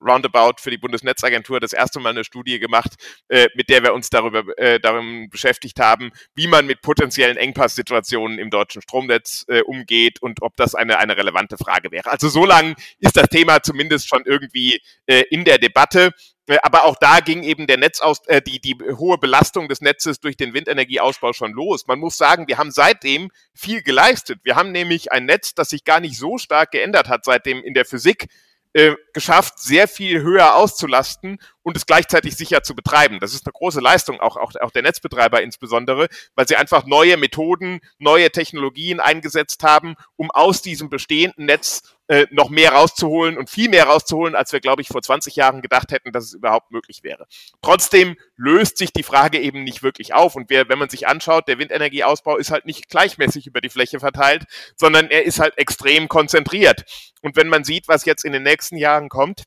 roundabout 0.00 0.60
für 0.60 0.70
die 0.70 0.78
Bundesnetzagentur 0.78 1.60
das 1.60 1.72
erste 1.72 2.00
Mal 2.00 2.10
eine 2.10 2.24
Studie 2.24 2.58
gemacht, 2.58 2.94
äh, 3.28 3.48
mit 3.54 3.68
der 3.68 3.82
wir 3.82 3.94
uns 3.94 4.10
darüber 4.10 4.44
äh, 4.58 4.80
darum 4.80 5.28
beschäftigt 5.30 5.80
haben, 5.80 6.10
wie 6.34 6.46
man 6.46 6.66
mit 6.66 6.82
potenziellen 6.82 7.36
Engpasssituationen 7.36 8.38
im 8.38 8.50
deutschen 8.50 8.82
Stromnetz 8.82 9.44
äh, 9.48 9.62
umgeht 9.62 10.22
und 10.22 10.42
ob 10.42 10.56
das 10.56 10.74
eine, 10.74 10.98
eine 10.98 11.16
relevante 11.16 11.56
Frage 11.56 11.90
wäre. 11.90 12.10
Also 12.10 12.28
so 12.28 12.44
lange 12.44 12.74
ist 12.98 13.16
das 13.16 13.28
Thema 13.28 13.62
zumindest 13.62 14.08
schon 14.08 14.22
irgendwie 14.24 14.80
äh, 15.06 15.22
in 15.30 15.44
der 15.44 15.58
Debatte. 15.58 16.12
Äh, 16.46 16.58
aber 16.62 16.84
auch 16.84 16.96
da 17.00 17.20
ging 17.20 17.42
eben 17.42 17.66
der 17.66 17.78
Netzaus, 17.78 18.26
äh, 18.26 18.42
die, 18.42 18.60
die 18.60 18.76
hohe 18.96 19.18
Belastung 19.18 19.68
des 19.68 19.80
Netzes 19.80 20.20
durch 20.20 20.36
den 20.36 20.52
Windenergieausbau 20.52 21.32
schon 21.32 21.52
los. 21.52 21.86
Man 21.86 21.98
muss 21.98 22.16
sagen, 22.16 22.48
wir 22.48 22.58
haben 22.58 22.70
seitdem 22.70 23.30
viel 23.54 23.82
geleistet. 23.82 24.40
Wir 24.42 24.56
haben 24.56 24.72
nämlich 24.72 25.12
ein 25.12 25.26
Netz, 25.26 25.54
das 25.54 25.70
sich 25.70 25.84
gar 25.84 26.00
nicht 26.00 26.18
so 26.18 26.38
stark 26.38 26.72
geändert 26.72 27.08
hat 27.08 27.24
seitdem 27.24 27.62
in 27.62 27.74
der 27.74 27.84
Physik 27.84 28.26
äh, 28.72 28.94
geschafft, 29.12 29.58
sehr 29.58 29.88
viel 29.88 30.22
höher 30.22 30.56
auszulasten 30.56 31.38
und 31.62 31.76
es 31.76 31.86
gleichzeitig 31.86 32.36
sicher 32.36 32.62
zu 32.62 32.74
betreiben. 32.74 33.18
Das 33.20 33.34
ist 33.34 33.46
eine 33.46 33.52
große 33.52 33.80
Leistung, 33.80 34.20
auch, 34.20 34.36
auch, 34.36 34.52
auch 34.60 34.70
der 34.70 34.82
Netzbetreiber 34.82 35.42
insbesondere, 35.42 36.08
weil 36.34 36.48
sie 36.48 36.56
einfach 36.56 36.86
neue 36.86 37.16
Methoden, 37.16 37.80
neue 37.98 38.30
Technologien 38.30 39.00
eingesetzt 39.00 39.62
haben, 39.62 39.94
um 40.16 40.30
aus 40.30 40.62
diesem 40.62 40.88
bestehenden 40.88 41.46
Netz 41.46 41.82
äh, 42.10 42.26
noch 42.32 42.50
mehr 42.50 42.72
rauszuholen 42.72 43.38
und 43.38 43.50
viel 43.50 43.68
mehr 43.68 43.84
rauszuholen, 43.84 44.34
als 44.34 44.52
wir, 44.52 44.60
glaube 44.60 44.82
ich, 44.82 44.88
vor 44.88 45.00
20 45.00 45.36
Jahren 45.36 45.62
gedacht 45.62 45.92
hätten, 45.92 46.10
dass 46.10 46.24
es 46.24 46.32
überhaupt 46.32 46.72
möglich 46.72 47.04
wäre. 47.04 47.26
Trotzdem 47.62 48.16
löst 48.36 48.78
sich 48.78 48.92
die 48.92 49.04
Frage 49.04 49.38
eben 49.38 49.62
nicht 49.62 49.84
wirklich 49.84 50.12
auf. 50.12 50.34
Und 50.34 50.50
wer, 50.50 50.68
wenn 50.68 50.78
man 50.78 50.88
sich 50.88 51.06
anschaut, 51.06 51.46
der 51.46 51.58
Windenergieausbau 51.58 52.36
ist 52.36 52.50
halt 52.50 52.66
nicht 52.66 52.88
gleichmäßig 52.88 53.46
über 53.46 53.60
die 53.60 53.68
Fläche 53.68 54.00
verteilt, 54.00 54.46
sondern 54.74 55.08
er 55.08 55.24
ist 55.24 55.38
halt 55.38 55.56
extrem 55.56 56.08
konzentriert. 56.08 56.84
Und 57.22 57.36
wenn 57.36 57.48
man 57.48 57.62
sieht, 57.62 57.86
was 57.86 58.04
jetzt 58.04 58.24
in 58.24 58.32
den 58.32 58.42
nächsten 58.42 58.76
Jahren 58.76 59.08
kommt, 59.08 59.44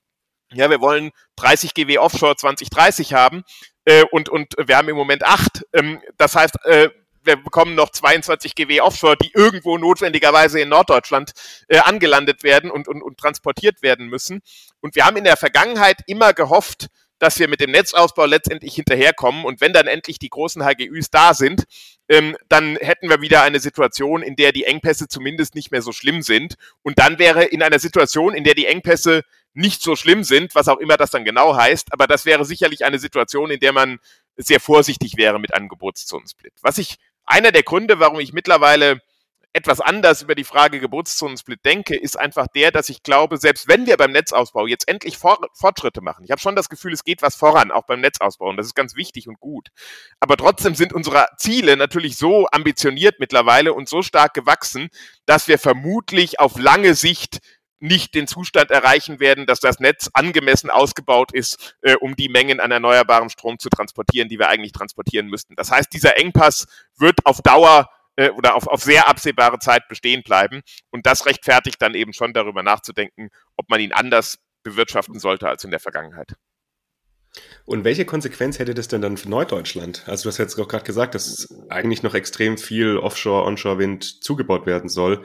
ja, 0.53 0.69
wir 0.69 0.81
wollen 0.81 1.11
30 1.37 1.73
GW 1.73 1.97
Offshore 1.97 2.35
2030 2.35 3.13
haben 3.13 3.43
äh, 3.85 4.03
und, 4.11 4.29
und 4.29 4.53
wir 4.57 4.77
haben 4.77 4.89
im 4.89 4.95
Moment 4.95 5.25
acht. 5.25 5.65
Ähm, 5.73 6.01
das 6.17 6.35
heißt, 6.35 6.65
äh, 6.65 6.89
wir 7.23 7.37
bekommen 7.37 7.75
noch 7.75 7.89
22 7.89 8.55
GW 8.55 8.81
Offshore, 8.81 9.17
die 9.17 9.31
irgendwo 9.33 9.77
notwendigerweise 9.77 10.59
in 10.59 10.69
Norddeutschland 10.69 11.31
äh, 11.67 11.79
angelandet 11.79 12.43
werden 12.43 12.69
und, 12.69 12.87
und, 12.87 13.01
und 13.01 13.17
transportiert 13.17 13.81
werden 13.81 14.07
müssen. 14.07 14.41
Und 14.81 14.95
wir 14.95 15.05
haben 15.05 15.17
in 15.17 15.23
der 15.23 15.37
Vergangenheit 15.37 16.01
immer 16.07 16.33
gehofft, 16.33 16.87
dass 17.23 17.39
wir 17.39 17.47
mit 17.47 17.61
dem 17.61 17.71
Netzausbau 17.71 18.25
letztendlich 18.25 18.75
hinterherkommen 18.75 19.45
und 19.45 19.61
wenn 19.61 19.73
dann 19.73 19.87
endlich 19.87 20.19
die 20.19 20.29
großen 20.29 20.63
HGÜs 20.63 21.09
da 21.09 21.33
sind, 21.33 21.63
ähm, 22.09 22.35
dann 22.49 22.75
hätten 22.75 23.09
wir 23.09 23.21
wieder 23.21 23.43
eine 23.43 23.59
Situation, 23.59 24.21
in 24.21 24.35
der 24.35 24.51
die 24.51 24.65
Engpässe 24.65 25.07
zumindest 25.07 25.55
nicht 25.55 25.71
mehr 25.71 25.81
so 25.81 25.93
schlimm 25.93 26.21
sind. 26.21 26.55
Und 26.81 26.99
dann 26.99 27.19
wäre 27.19 27.45
in 27.45 27.63
einer 27.63 27.79
Situation, 27.79 28.35
in 28.35 28.43
der 28.43 28.55
die 28.55 28.65
Engpässe 28.65 29.23
nicht 29.53 29.81
so 29.81 29.95
schlimm 29.95 30.23
sind, 30.23 30.53
was 30.53 30.67
auch 30.67 30.79
immer 30.79 30.97
das 30.97 31.11
dann 31.11 31.23
genau 31.23 31.55
heißt, 31.55 31.93
aber 31.93 32.07
das 32.07 32.25
wäre 32.25 32.43
sicherlich 32.43 32.83
eine 32.85 32.99
Situation, 32.99 33.51
in 33.51 33.59
der 33.59 33.71
man 33.71 33.99
sehr 34.35 34.59
vorsichtig 34.59 35.15
wäre 35.15 35.39
mit 35.39 35.53
einem 35.53 35.69
Geburtszonensplit. 35.69 36.53
Was 36.61 36.77
ich, 36.77 36.97
einer 37.25 37.51
der 37.51 37.63
Gründe, 37.63 37.99
warum 37.99 38.19
ich 38.19 38.33
mittlerweile 38.33 39.01
etwas 39.53 39.79
anders 39.79 40.23
über 40.23 40.33
die 40.35 40.43
Frage 40.43 40.79
Geburtszonensplit 40.79 41.63
denke, 41.63 41.95
ist 41.95 42.19
einfach 42.19 42.47
der, 42.47 42.71
dass 42.71 42.89
ich 42.89 43.03
glaube, 43.03 43.37
selbst 43.37 43.67
wenn 43.67 43.85
wir 43.85 43.97
beim 43.97 44.11
Netzausbau 44.11 44.65
jetzt 44.65 44.87
endlich 44.87 45.17
Fortschritte 45.17 46.01
machen, 46.01 46.25
ich 46.25 46.31
habe 46.31 46.41
schon 46.41 46.55
das 46.55 46.69
Gefühl, 46.69 46.91
es 46.91 47.03
geht 47.03 47.21
was 47.21 47.35
voran, 47.35 47.71
auch 47.71 47.85
beim 47.85 48.01
Netzausbau, 48.01 48.49
und 48.49 48.57
das 48.57 48.65
ist 48.65 48.75
ganz 48.75 48.95
wichtig 48.95 49.27
und 49.27 49.39
gut. 49.39 49.69
Aber 50.19 50.37
trotzdem 50.37 50.73
sind 50.73 50.91
unsere 50.91 51.27
Ziele 51.37 51.77
natürlich 51.77 52.17
so 52.17 52.47
ambitioniert 52.51 53.19
mittlerweile 53.19 53.73
und 53.73 53.87
so 53.87 54.01
stark 54.01 54.33
gewachsen, 54.33 54.89
dass 55.25 55.47
wir 55.47 55.59
vermutlich 55.59 56.39
auf 56.39 56.57
lange 56.57 56.95
Sicht 56.95 57.39
nicht 57.79 58.15
den 58.15 58.27
Zustand 58.27 58.71
erreichen 58.71 59.19
werden, 59.19 59.45
dass 59.45 59.59
das 59.59 59.79
Netz 59.79 60.09
angemessen 60.13 60.69
ausgebaut 60.69 61.33
ist, 61.33 61.75
äh, 61.81 61.95
um 61.95 62.15
die 62.15 62.29
Mengen 62.29 62.61
an 62.61 62.71
erneuerbarem 62.71 63.29
Strom 63.29 63.59
zu 63.59 63.67
transportieren, 63.69 64.29
die 64.29 64.39
wir 64.39 64.47
eigentlich 64.47 64.71
transportieren 64.71 65.27
müssten. 65.27 65.55
Das 65.55 65.69
heißt, 65.69 65.91
dieser 65.91 66.17
Engpass 66.17 66.65
wird 66.97 67.25
auf 67.25 67.41
Dauer 67.41 67.89
äh, 68.15 68.29
oder 68.29 68.55
auf, 68.55 68.67
auf 68.67 68.81
sehr 68.81 69.07
absehbare 69.07 69.59
Zeit 69.59 69.87
bestehen 69.87 70.23
bleiben. 70.23 70.61
Und 70.91 71.05
das 71.05 71.25
rechtfertigt 71.25 71.81
dann 71.81 71.95
eben 71.95 72.13
schon 72.13 72.33
darüber 72.33 72.63
nachzudenken, 72.63 73.29
ob 73.57 73.69
man 73.69 73.79
ihn 73.79 73.93
anders 73.93 74.39
bewirtschaften 74.63 75.19
sollte 75.19 75.47
als 75.47 75.63
in 75.63 75.71
der 75.71 75.79
Vergangenheit. 75.79 76.33
Und 77.65 77.83
welche 77.83 78.05
Konsequenz 78.05 78.59
hätte 78.59 78.73
das 78.73 78.87
denn 78.87 79.01
dann 79.01 79.17
für 79.17 79.29
Norddeutschland? 79.29 80.03
Also 80.07 80.23
du 80.23 80.29
hast 80.29 80.37
jetzt 80.37 80.59
auch 80.59 80.67
gerade 80.67 80.83
gesagt, 80.83 81.15
dass 81.15 81.49
eigentlich 81.69 82.03
noch 82.03 82.13
extrem 82.13 82.57
viel 82.57 82.97
Offshore, 82.97 83.45
Onshore-Wind 83.45 84.23
zugebaut 84.23 84.65
werden 84.65 84.89
soll. 84.89 85.23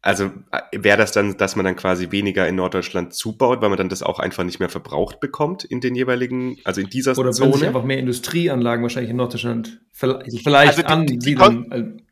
Also 0.00 0.26
äh, 0.52 0.60
wäre 0.72 0.98
das 0.98 1.12
dann, 1.12 1.36
dass 1.38 1.56
man 1.56 1.64
dann 1.64 1.74
quasi 1.74 2.10
weniger 2.10 2.46
in 2.46 2.56
Norddeutschland 2.56 3.14
zubaut, 3.14 3.62
weil 3.62 3.68
man 3.68 3.78
dann 3.78 3.88
das 3.88 4.02
auch 4.02 4.18
einfach 4.18 4.44
nicht 4.44 4.60
mehr 4.60 4.68
verbraucht 4.68 5.20
bekommt 5.20 5.64
in 5.64 5.80
den 5.80 5.94
jeweiligen, 5.94 6.58
also 6.64 6.80
in 6.80 6.88
dieser 6.88 7.16
Oder 7.18 7.32
Zone? 7.32 7.50
Oder 7.50 7.58
sich 7.58 7.66
einfach 7.68 7.84
mehr 7.84 7.98
Industrieanlagen 7.98 8.82
wahrscheinlich 8.82 9.10
in 9.10 9.16
Norddeutschland 9.16 9.80
vielleicht 9.92 10.78
also 10.78 10.82
die, 10.82 10.86
ansiedeln. 10.86 11.96
Die, 11.96 12.07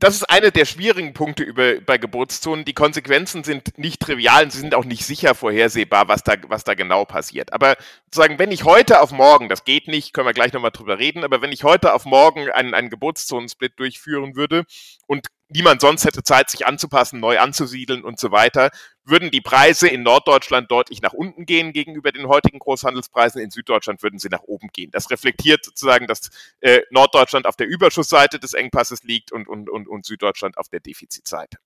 das 0.00 0.16
ist 0.16 0.24
einer 0.24 0.50
der 0.50 0.64
schwierigen 0.64 1.14
Punkte 1.14 1.44
über, 1.44 1.80
bei 1.80 1.98
Geburtszonen. 1.98 2.64
Die 2.64 2.74
Konsequenzen 2.74 3.44
sind 3.44 3.78
nicht 3.78 4.00
trivial 4.00 4.44
und 4.44 4.50
sie 4.50 4.58
sind 4.58 4.74
auch 4.74 4.84
nicht 4.84 5.06
sicher 5.06 5.34
vorhersehbar, 5.34 6.08
was 6.08 6.22
da, 6.22 6.34
was 6.48 6.64
da 6.64 6.74
genau 6.74 7.04
passiert. 7.04 7.52
Aber 7.52 7.76
sozusagen, 8.06 8.38
wenn 8.38 8.52
ich 8.52 8.64
heute 8.64 9.00
auf 9.00 9.12
morgen, 9.12 9.48
das 9.48 9.64
geht 9.64 9.88
nicht, 9.88 10.12
können 10.12 10.26
wir 10.26 10.34
gleich 10.34 10.52
nochmal 10.52 10.72
drüber 10.72 10.98
reden, 10.98 11.24
aber 11.24 11.42
wenn 11.42 11.52
ich 11.52 11.64
heute 11.64 11.94
auf 11.94 12.04
morgen 12.04 12.50
einen, 12.50 12.74
einen 12.74 12.90
Geburtszonensplit 12.90 13.78
durchführen 13.78 14.36
würde 14.36 14.64
und 15.06 15.28
niemand 15.48 15.80
sonst 15.80 16.04
hätte 16.04 16.22
Zeit, 16.22 16.50
sich 16.50 16.66
anzupassen, 16.66 17.20
neu 17.20 17.38
anzusiedeln 17.38 18.04
und 18.04 18.18
so 18.18 18.30
weiter, 18.30 18.70
würden 19.04 19.30
die 19.30 19.40
Preise 19.40 19.88
in 19.88 20.02
Norddeutschland 20.02 20.70
deutlich 20.70 21.02
nach 21.02 21.12
unten 21.12 21.46
gehen 21.46 21.72
gegenüber 21.72 22.12
den 22.12 22.26
heutigen 22.28 22.58
Großhandelspreisen. 22.58 23.40
In 23.40 23.50
Süddeutschland 23.50 24.02
würden 24.02 24.18
sie 24.18 24.28
nach 24.28 24.42
oben 24.42 24.68
gehen. 24.72 24.90
Das 24.90 25.10
reflektiert 25.10 25.64
sozusagen, 25.64 26.06
dass 26.06 26.30
äh, 26.60 26.80
Norddeutschland 26.90 27.46
auf 27.46 27.56
der 27.56 27.66
Überschussseite 27.66 28.38
des 28.38 28.54
Engpasses 28.54 29.02
liegt 29.02 29.32
und, 29.32 29.48
und, 29.48 29.68
und, 29.68 29.88
und 29.88 30.06
Süddeutschland 30.06 30.56
auf 30.58 30.68
der 30.68 30.80
Defizitseite. 30.80 31.58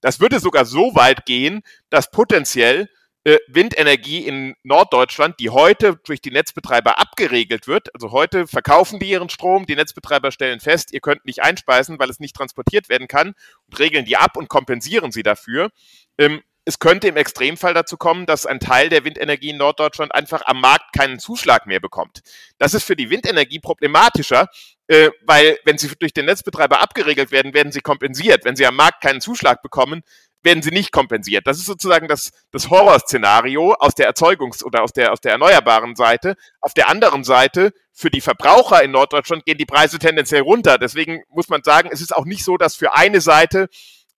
Das 0.00 0.20
würde 0.20 0.40
sogar 0.40 0.64
so 0.64 0.94
weit 0.94 1.26
gehen, 1.26 1.62
dass 1.90 2.10
potenziell 2.10 2.88
äh, 3.24 3.38
Windenergie 3.48 4.26
in 4.26 4.54
Norddeutschland, 4.62 5.38
die 5.40 5.50
heute 5.50 6.00
durch 6.04 6.22
die 6.22 6.30
Netzbetreiber 6.30 6.98
abgeregelt 6.98 7.66
wird. 7.66 7.94
Also 7.94 8.10
heute 8.10 8.46
verkaufen 8.46 9.00
die 9.00 9.10
ihren 9.10 9.28
Strom, 9.28 9.66
die 9.66 9.74
Netzbetreiber 9.74 10.30
stellen 10.30 10.60
fest, 10.60 10.92
ihr 10.92 11.00
könnt 11.00 11.26
nicht 11.26 11.42
einspeisen, 11.42 11.98
weil 11.98 12.08
es 12.08 12.20
nicht 12.20 12.34
transportiert 12.34 12.88
werden 12.88 13.08
kann 13.08 13.34
und 13.66 13.78
regeln 13.78 14.04
die 14.04 14.16
ab 14.16 14.36
und 14.36 14.48
kompensieren 14.48 15.12
sie 15.12 15.22
dafür. 15.22 15.70
Ähm, 16.16 16.42
es 16.68 16.78
könnte 16.78 17.08
im 17.08 17.16
Extremfall 17.16 17.72
dazu 17.72 17.96
kommen, 17.96 18.26
dass 18.26 18.44
ein 18.44 18.60
Teil 18.60 18.90
der 18.90 19.02
Windenergie 19.02 19.48
in 19.50 19.56
Norddeutschland 19.56 20.14
einfach 20.14 20.42
am 20.44 20.60
Markt 20.60 20.92
keinen 20.92 21.18
Zuschlag 21.18 21.66
mehr 21.66 21.80
bekommt. 21.80 22.20
Das 22.58 22.74
ist 22.74 22.84
für 22.84 22.94
die 22.94 23.08
Windenergie 23.08 23.58
problematischer, 23.58 24.48
äh, 24.86 25.08
weil 25.22 25.58
wenn 25.64 25.78
sie 25.78 25.88
durch 25.98 26.12
den 26.12 26.26
Netzbetreiber 26.26 26.82
abgeregelt 26.82 27.30
werden, 27.30 27.54
werden 27.54 27.72
sie 27.72 27.80
kompensiert. 27.80 28.44
Wenn 28.44 28.54
sie 28.54 28.66
am 28.66 28.76
Markt 28.76 29.00
keinen 29.00 29.22
Zuschlag 29.22 29.62
bekommen, 29.62 30.02
werden 30.42 30.62
sie 30.62 30.70
nicht 30.70 30.92
kompensiert. 30.92 31.46
Das 31.46 31.56
ist 31.56 31.64
sozusagen 31.64 32.06
das, 32.06 32.32
das 32.50 32.68
Horrorszenario 32.68 33.72
aus 33.72 33.94
der 33.94 34.12
Erzeugungs- 34.12 34.62
oder 34.62 34.82
aus 34.82 34.92
der, 34.92 35.12
aus 35.12 35.22
der 35.22 35.32
erneuerbaren 35.32 35.96
Seite. 35.96 36.34
Auf 36.60 36.74
der 36.74 36.90
anderen 36.90 37.24
Seite, 37.24 37.72
für 37.94 38.10
die 38.10 38.20
Verbraucher 38.20 38.82
in 38.82 38.90
Norddeutschland 38.90 39.46
gehen 39.46 39.56
die 39.56 39.64
Preise 39.64 39.98
tendenziell 39.98 40.42
runter. 40.42 40.76
Deswegen 40.76 41.22
muss 41.30 41.48
man 41.48 41.62
sagen, 41.62 41.88
es 41.90 42.02
ist 42.02 42.14
auch 42.14 42.26
nicht 42.26 42.44
so, 42.44 42.58
dass 42.58 42.76
für 42.76 42.94
eine 42.94 43.22
Seite 43.22 43.68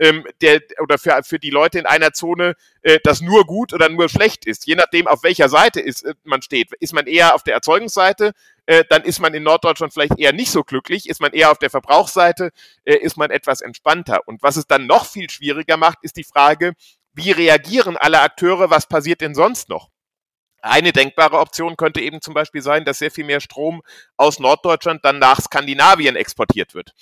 ähm, 0.01 0.27
der, 0.41 0.63
oder 0.83 0.99
für, 0.99 1.23
für 1.23 1.39
die 1.39 1.51
Leute 1.51 1.79
in 1.79 1.87
einer 1.87 2.13
Zone 2.13 2.55
äh, 2.83 2.99
das 3.05 3.21
nur 3.21 3.45
gut 3.45 3.73
oder 3.73 3.89
nur 3.89 4.09
schlecht 4.09 4.47
ist. 4.47 4.67
Je 4.67 4.75
nachdem, 4.75 5.07
auf 5.07 5.23
welcher 5.23 5.49
Seite 5.49 5.81
ist, 5.81 6.05
äh, 6.05 6.15
man 6.25 6.43
steht. 6.43 6.73
Ist 6.81 6.95
man 6.95 7.07
eher 7.07 7.35
auf 7.35 7.43
der 7.45 7.55
Erzeugungsseite, 7.55 8.33
äh, 8.67 8.85
dann 8.89 9.03
ist 9.03 9.21
man 9.21 9.35
in 9.35 9.43
Norddeutschland 9.43 9.93
vielleicht 9.93 10.19
eher 10.19 10.33
nicht 10.33 10.51
so 10.51 10.65
glücklich. 10.65 11.09
Ist 11.09 11.21
man 11.21 11.33
eher 11.33 11.51
auf 11.51 11.59
der 11.59 11.71
Verbrauchsseite, 11.71 12.51
äh, 12.85 12.97
ist 12.97 13.19
man 13.19 13.31
etwas 13.31 13.61
entspannter. 13.61 14.27
Und 14.27 14.43
was 14.43 14.57
es 14.57 14.67
dann 14.67 14.87
noch 14.87 15.05
viel 15.05 15.29
schwieriger 15.29 15.77
macht, 15.77 15.99
ist 16.03 16.17
die 16.17 16.25
Frage, 16.25 16.73
wie 17.13 17.31
reagieren 17.31 17.97
alle 17.99 18.21
Akteure, 18.23 18.71
was 18.71 18.89
passiert 18.89 19.21
denn 19.21 19.35
sonst 19.35 19.69
noch? 19.69 19.91
Eine 20.63 20.93
denkbare 20.93 21.39
Option 21.39 21.77
könnte 21.77 22.01
eben 22.01 22.21
zum 22.21 22.35
Beispiel 22.35 22.63
sein, 22.63 22.85
dass 22.85 22.99
sehr 22.99 23.11
viel 23.11 23.25
mehr 23.25 23.41
Strom 23.41 23.83
aus 24.17 24.39
Norddeutschland 24.39 25.05
dann 25.05 25.19
nach 25.19 25.41
Skandinavien 25.41 26.17
exportiert 26.17 26.75
wird. 26.75 26.93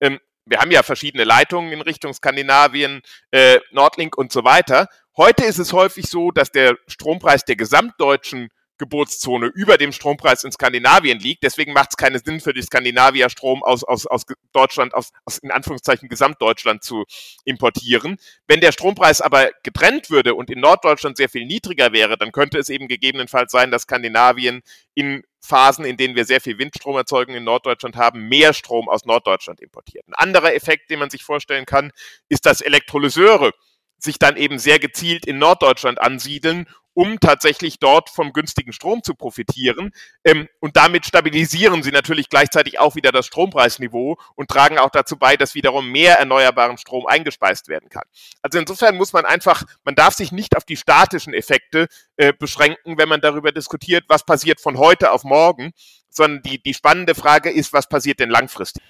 Ähm, 0.00 0.20
wir 0.46 0.58
haben 0.58 0.70
ja 0.70 0.82
verschiedene 0.82 1.24
Leitungen 1.24 1.72
in 1.72 1.80
Richtung 1.80 2.14
Skandinavien, 2.14 3.02
äh, 3.32 3.58
Nordlink 3.72 4.16
und 4.16 4.32
so 4.32 4.44
weiter. 4.44 4.88
Heute 5.16 5.44
ist 5.44 5.58
es 5.58 5.72
häufig 5.72 6.08
so, 6.08 6.30
dass 6.30 6.50
der 6.50 6.76
Strompreis 6.86 7.44
der 7.44 7.56
gesamtdeutschen 7.56 8.48
Geburtszone 8.78 9.46
über 9.46 9.78
dem 9.78 9.92
Strompreis 9.92 10.44
in 10.44 10.52
Skandinavien 10.52 11.18
liegt. 11.18 11.42
Deswegen 11.42 11.72
macht 11.72 11.90
es 11.90 11.96
keinen 11.96 12.22
Sinn 12.22 12.40
für 12.40 12.52
die 12.52 12.62
Skandinavier 12.62 13.28
Strom 13.30 13.62
aus, 13.62 13.84
aus, 13.84 14.06
aus 14.06 14.22
Deutschland, 14.52 14.94
aus, 14.94 15.10
aus 15.24 15.38
in 15.38 15.50
Anführungszeichen 15.50 16.08
Gesamtdeutschland 16.08 16.82
zu 16.82 17.04
importieren. 17.44 18.18
Wenn 18.46 18.60
der 18.60 18.72
Strompreis 18.72 19.20
aber 19.20 19.50
getrennt 19.62 20.10
würde 20.10 20.34
und 20.34 20.50
in 20.50 20.60
Norddeutschland 20.60 21.16
sehr 21.16 21.28
viel 21.28 21.46
niedriger 21.46 21.92
wäre, 21.92 22.16
dann 22.18 22.32
könnte 22.32 22.58
es 22.58 22.68
eben 22.68 22.88
gegebenenfalls 22.88 23.52
sein, 23.52 23.70
dass 23.70 23.82
Skandinavien 23.82 24.62
in 24.94 25.22
Phasen, 25.40 25.84
in 25.84 25.96
denen 25.96 26.16
wir 26.16 26.24
sehr 26.24 26.40
viel 26.40 26.58
Windstromerzeugung 26.58 27.34
in 27.34 27.44
Norddeutschland 27.44 27.96
haben, 27.96 28.28
mehr 28.28 28.52
Strom 28.52 28.88
aus 28.88 29.04
Norddeutschland 29.04 29.60
importiert. 29.60 30.06
Ein 30.08 30.14
anderer 30.14 30.54
Effekt, 30.54 30.90
den 30.90 30.98
man 30.98 31.10
sich 31.10 31.22
vorstellen 31.22 31.66
kann, 31.66 31.92
ist, 32.28 32.46
dass 32.46 32.60
Elektrolyseure 32.60 33.52
sich 33.98 34.18
dann 34.18 34.36
eben 34.36 34.58
sehr 34.58 34.78
gezielt 34.78 35.24
in 35.26 35.38
Norddeutschland 35.38 36.00
ansiedeln 36.00 36.66
um 36.96 37.20
tatsächlich 37.20 37.78
dort 37.78 38.08
vom 38.08 38.32
günstigen 38.32 38.72
Strom 38.72 39.02
zu 39.02 39.14
profitieren. 39.14 39.92
Ähm, 40.24 40.48
und 40.60 40.78
damit 40.78 41.04
stabilisieren 41.04 41.82
sie 41.82 41.90
natürlich 41.90 42.30
gleichzeitig 42.30 42.78
auch 42.78 42.94
wieder 42.94 43.12
das 43.12 43.26
Strompreisniveau 43.26 44.16
und 44.34 44.48
tragen 44.48 44.78
auch 44.78 44.88
dazu 44.88 45.18
bei, 45.18 45.36
dass 45.36 45.54
wiederum 45.54 45.92
mehr 45.92 46.18
erneuerbaren 46.18 46.78
Strom 46.78 47.06
eingespeist 47.06 47.68
werden 47.68 47.90
kann. 47.90 48.04
Also 48.40 48.58
insofern 48.58 48.96
muss 48.96 49.12
man 49.12 49.26
einfach, 49.26 49.64
man 49.84 49.94
darf 49.94 50.14
sich 50.14 50.32
nicht 50.32 50.56
auf 50.56 50.64
die 50.64 50.78
statischen 50.78 51.34
Effekte 51.34 51.88
äh, 52.16 52.32
beschränken, 52.32 52.96
wenn 52.96 53.10
man 53.10 53.20
darüber 53.20 53.52
diskutiert, 53.52 54.04
was 54.08 54.24
passiert 54.24 54.58
von 54.62 54.78
heute 54.78 55.12
auf 55.12 55.22
morgen, 55.22 55.72
sondern 56.08 56.42
die, 56.44 56.62
die 56.62 56.72
spannende 56.72 57.14
Frage 57.14 57.50
ist, 57.50 57.74
was 57.74 57.90
passiert 57.90 58.20
denn 58.20 58.30
langfristig? 58.30 58.82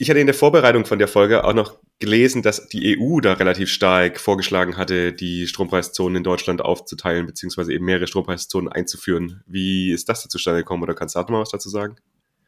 Ich 0.00 0.08
hatte 0.08 0.20
in 0.20 0.28
der 0.28 0.34
Vorbereitung 0.34 0.86
von 0.86 1.00
der 1.00 1.08
Folge 1.08 1.42
auch 1.42 1.54
noch 1.54 1.76
gelesen, 1.98 2.42
dass 2.42 2.68
die 2.68 2.96
EU 2.96 3.18
da 3.20 3.32
relativ 3.32 3.68
stark 3.68 4.20
vorgeschlagen 4.20 4.76
hatte, 4.76 5.12
die 5.12 5.48
Strompreiszonen 5.48 6.18
in 6.18 6.22
Deutschland 6.22 6.62
aufzuteilen, 6.62 7.26
beziehungsweise 7.26 7.72
eben 7.72 7.84
mehrere 7.84 8.06
Strompreiszonen 8.06 8.70
einzuführen. 8.70 9.42
Wie 9.46 9.90
ist 9.90 10.08
das 10.08 10.22
da 10.22 10.28
zustande 10.28 10.60
gekommen 10.60 10.84
oder 10.84 10.94
kannst 10.94 11.16
du 11.16 11.18
noch 11.20 11.28
mal 11.30 11.40
was 11.40 11.50
dazu 11.50 11.68
sagen? 11.68 11.96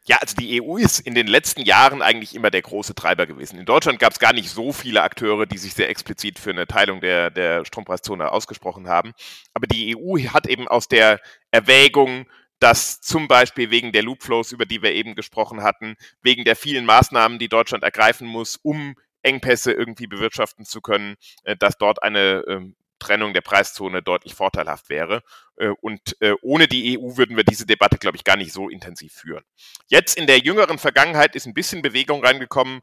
Ja, 0.07 0.19
also 0.21 0.37
die 0.37 0.63
EU 0.63 0.77
ist 0.77 1.01
in 1.01 1.15
den 1.15 1.27
letzten 1.27 1.63
Jahren 1.63 2.03
eigentlich 2.03 2.37
immer 2.37 2.51
der 2.51 2.63
große 2.63 2.95
Treiber 2.95 3.27
gewesen. 3.27 3.59
In 3.59 3.67
Deutschland 3.67 3.99
gab 3.99 4.13
es 4.13 4.21
gar 4.21 4.33
nicht 4.33 4.49
so 4.49 4.73
viele 4.73 5.03
Akteure, 5.03 5.45
die 5.45 5.59
sich 5.59 5.75
sehr 5.75 5.91
explizit 5.91 6.39
für 6.39 6.51
eine 6.51 6.69
Teilung 6.69 7.01
der, 7.01 7.31
der 7.31 7.65
Strompreiszone 7.65 8.31
ausgesprochen 8.31 8.89
haben. 8.89 9.13
Aber 9.55 9.67
die 9.67 9.97
EU 9.97 10.19
hat 10.33 10.47
eben 10.47 10.69
aus 10.69 10.87
der 10.87 11.21
Erwägung, 11.51 12.27
dass 12.61 13.01
zum 13.01 13.27
Beispiel 13.27 13.71
wegen 13.71 13.91
der 13.91 14.03
Loopflows, 14.03 14.53
über 14.53 14.67
die 14.67 14.83
wir 14.83 14.93
eben 14.93 15.15
gesprochen 15.15 15.63
hatten, 15.63 15.97
wegen 16.23 16.45
der 16.45 16.57
vielen 16.57 16.85
Maßnahmen, 16.85 17.39
die 17.39 17.49
Deutschland 17.49 17.83
ergreifen 17.83 18.29
muss, 18.29 18.57
um 18.63 18.95
Engpässe 19.23 19.73
irgendwie 19.73 20.07
bewirtschaften 20.07 20.65
zu 20.65 20.81
können, 20.81 21.17
äh, 21.45 21.57
dass 21.57 21.79
dort 21.79 22.03
eine 22.03 22.45
ähm, 22.47 22.77
Trennung 22.99 23.33
der 23.33 23.41
Preiszone 23.41 24.03
deutlich 24.03 24.35
vorteilhaft 24.35 24.91
wäre. 24.91 25.23
Äh, 25.57 25.69
und 25.81 26.17
äh, 26.21 26.35
ohne 26.43 26.69
die 26.69 26.99
EU 26.99 27.17
würden 27.17 27.37
wir 27.37 27.45
diese 27.45 27.65
Debatte, 27.65 27.97
glaube 27.97 28.19
ich, 28.19 28.25
gar 28.25 28.37
nicht 28.37 28.53
so 28.53 28.69
intensiv 28.69 29.15
führen. 29.15 29.45
Jetzt 29.89 30.19
in 30.19 30.27
der 30.27 30.39
jüngeren 30.39 30.79
Vergangenheit 30.79 31.35
ist 31.35 31.47
ein 31.47 31.55
bisschen 31.55 31.83
Bewegung 31.83 32.25
reingekommen. 32.25 32.83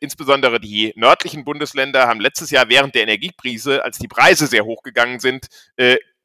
Insbesondere 0.00 0.60
die 0.60 0.92
nördlichen 0.96 1.44
Bundesländer 1.44 2.06
haben 2.06 2.20
letztes 2.20 2.50
Jahr 2.50 2.68
während 2.68 2.94
der 2.94 3.02
Energiekrise, 3.02 3.84
als 3.84 3.98
die 3.98 4.08
Preise 4.08 4.46
sehr 4.46 4.64
hoch 4.64 4.82
gegangen 4.82 5.20
sind, 5.20 5.48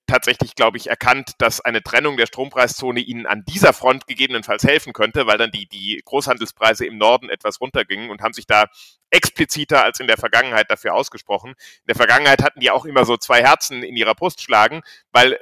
tatsächlich, 0.07 0.55
glaube 0.55 0.77
ich, 0.77 0.87
erkannt, 0.87 1.31
dass 1.37 1.61
eine 1.61 1.81
Trennung 1.81 2.17
der 2.17 2.25
Strompreiszone 2.25 2.99
ihnen 2.99 3.25
an 3.25 3.43
dieser 3.45 3.73
Front 3.73 4.07
gegebenenfalls 4.07 4.63
helfen 4.63 4.93
könnte, 4.93 5.27
weil 5.27 5.37
dann 5.37 5.51
die, 5.51 5.67
die 5.67 6.01
Großhandelspreise 6.03 6.85
im 6.85 6.97
Norden 6.97 7.29
etwas 7.29 7.61
runtergingen 7.61 8.09
und 8.09 8.21
haben 8.21 8.33
sich 8.33 8.45
da 8.45 8.65
expliziter 9.09 9.83
als 9.83 9.99
in 9.99 10.07
der 10.07 10.17
Vergangenheit 10.17 10.69
dafür 10.69 10.93
ausgesprochen. 10.93 11.51
In 11.51 11.87
der 11.87 11.95
Vergangenheit 11.95 12.43
hatten 12.43 12.59
die 12.59 12.71
auch 12.71 12.85
immer 12.85 13.05
so 13.05 13.17
zwei 13.17 13.43
Herzen 13.43 13.83
in 13.83 13.95
ihrer 13.95 14.15
Brust 14.15 14.41
schlagen, 14.41 14.81
weil 15.11 15.39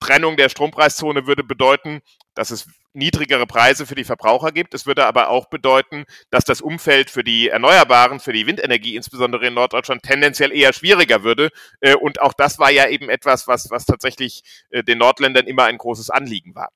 Trennung 0.00 0.36
der 0.36 0.48
Strompreiszone 0.48 1.26
würde 1.26 1.44
bedeuten, 1.44 2.00
dass 2.34 2.50
es 2.50 2.68
niedrigere 2.98 3.46
Preise 3.46 3.86
für 3.86 3.94
die 3.94 4.04
Verbraucher 4.04 4.52
gibt. 4.52 4.74
Es 4.74 4.86
würde 4.86 5.06
aber 5.06 5.30
auch 5.30 5.46
bedeuten, 5.46 6.04
dass 6.30 6.44
das 6.44 6.60
Umfeld 6.60 7.10
für 7.10 7.24
die 7.24 7.48
Erneuerbaren, 7.48 8.20
für 8.20 8.32
die 8.32 8.46
Windenergie, 8.46 8.96
insbesondere 8.96 9.46
in 9.46 9.54
Norddeutschland, 9.54 10.02
tendenziell 10.02 10.52
eher 10.52 10.72
schwieriger 10.72 11.22
würde. 11.22 11.50
Äh, 11.80 11.94
und 11.94 12.20
auch 12.20 12.34
das 12.34 12.58
war 12.58 12.70
ja 12.70 12.88
eben 12.88 13.08
etwas, 13.08 13.48
was, 13.48 13.70
was 13.70 13.86
tatsächlich 13.86 14.42
äh, 14.70 14.82
den 14.82 14.98
Nordländern 14.98 15.46
immer 15.46 15.64
ein 15.64 15.78
großes 15.78 16.10
Anliegen 16.10 16.54
war. 16.54 16.68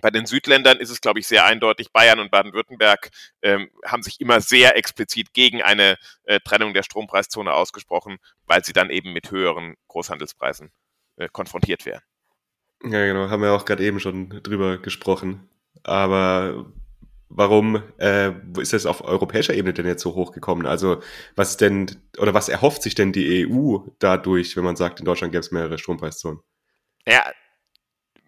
Bei 0.00 0.10
den 0.10 0.26
Südländern 0.26 0.78
ist 0.78 0.90
es, 0.90 1.00
glaube 1.00 1.20
ich, 1.20 1.28
sehr 1.28 1.44
eindeutig. 1.44 1.92
Bayern 1.92 2.18
und 2.18 2.30
Baden-Württemberg 2.30 3.10
ähm, 3.42 3.70
haben 3.84 4.02
sich 4.02 4.20
immer 4.20 4.40
sehr 4.40 4.76
explizit 4.76 5.34
gegen 5.34 5.62
eine 5.62 5.96
äh, 6.24 6.40
Trennung 6.40 6.72
der 6.74 6.82
Strompreiszone 6.82 7.52
ausgesprochen, 7.52 8.18
weil 8.46 8.64
sie 8.64 8.72
dann 8.72 8.90
eben 8.90 9.12
mit 9.12 9.30
höheren 9.30 9.76
Großhandelspreisen 9.88 10.72
äh, 11.16 11.28
konfrontiert 11.30 11.84
wären. 11.84 12.02
Ja, 12.84 13.06
genau, 13.06 13.30
haben 13.30 13.42
wir 13.42 13.52
auch 13.52 13.64
gerade 13.64 13.84
eben 13.84 14.00
schon 14.00 14.42
drüber 14.42 14.78
gesprochen. 14.78 15.48
Aber 15.84 16.66
warum 17.28 17.82
äh, 17.98 18.32
ist 18.58 18.72
das 18.72 18.86
auf 18.86 19.04
europäischer 19.04 19.54
Ebene 19.54 19.72
denn 19.72 19.86
jetzt 19.86 20.02
so 20.02 20.14
hochgekommen? 20.14 20.66
Also 20.66 21.02
was 21.36 21.56
denn 21.56 21.90
oder 22.18 22.34
was 22.34 22.48
erhofft 22.48 22.82
sich 22.82 22.94
denn 22.94 23.12
die 23.12 23.46
EU 23.46 23.78
dadurch, 23.98 24.56
wenn 24.56 24.64
man 24.64 24.76
sagt, 24.76 25.00
in 25.00 25.06
Deutschland 25.06 25.32
gäbe 25.32 25.40
es 25.40 25.52
mehrere 25.52 25.78
Strompreiszonen? 25.78 26.40
Ja, 27.06 27.24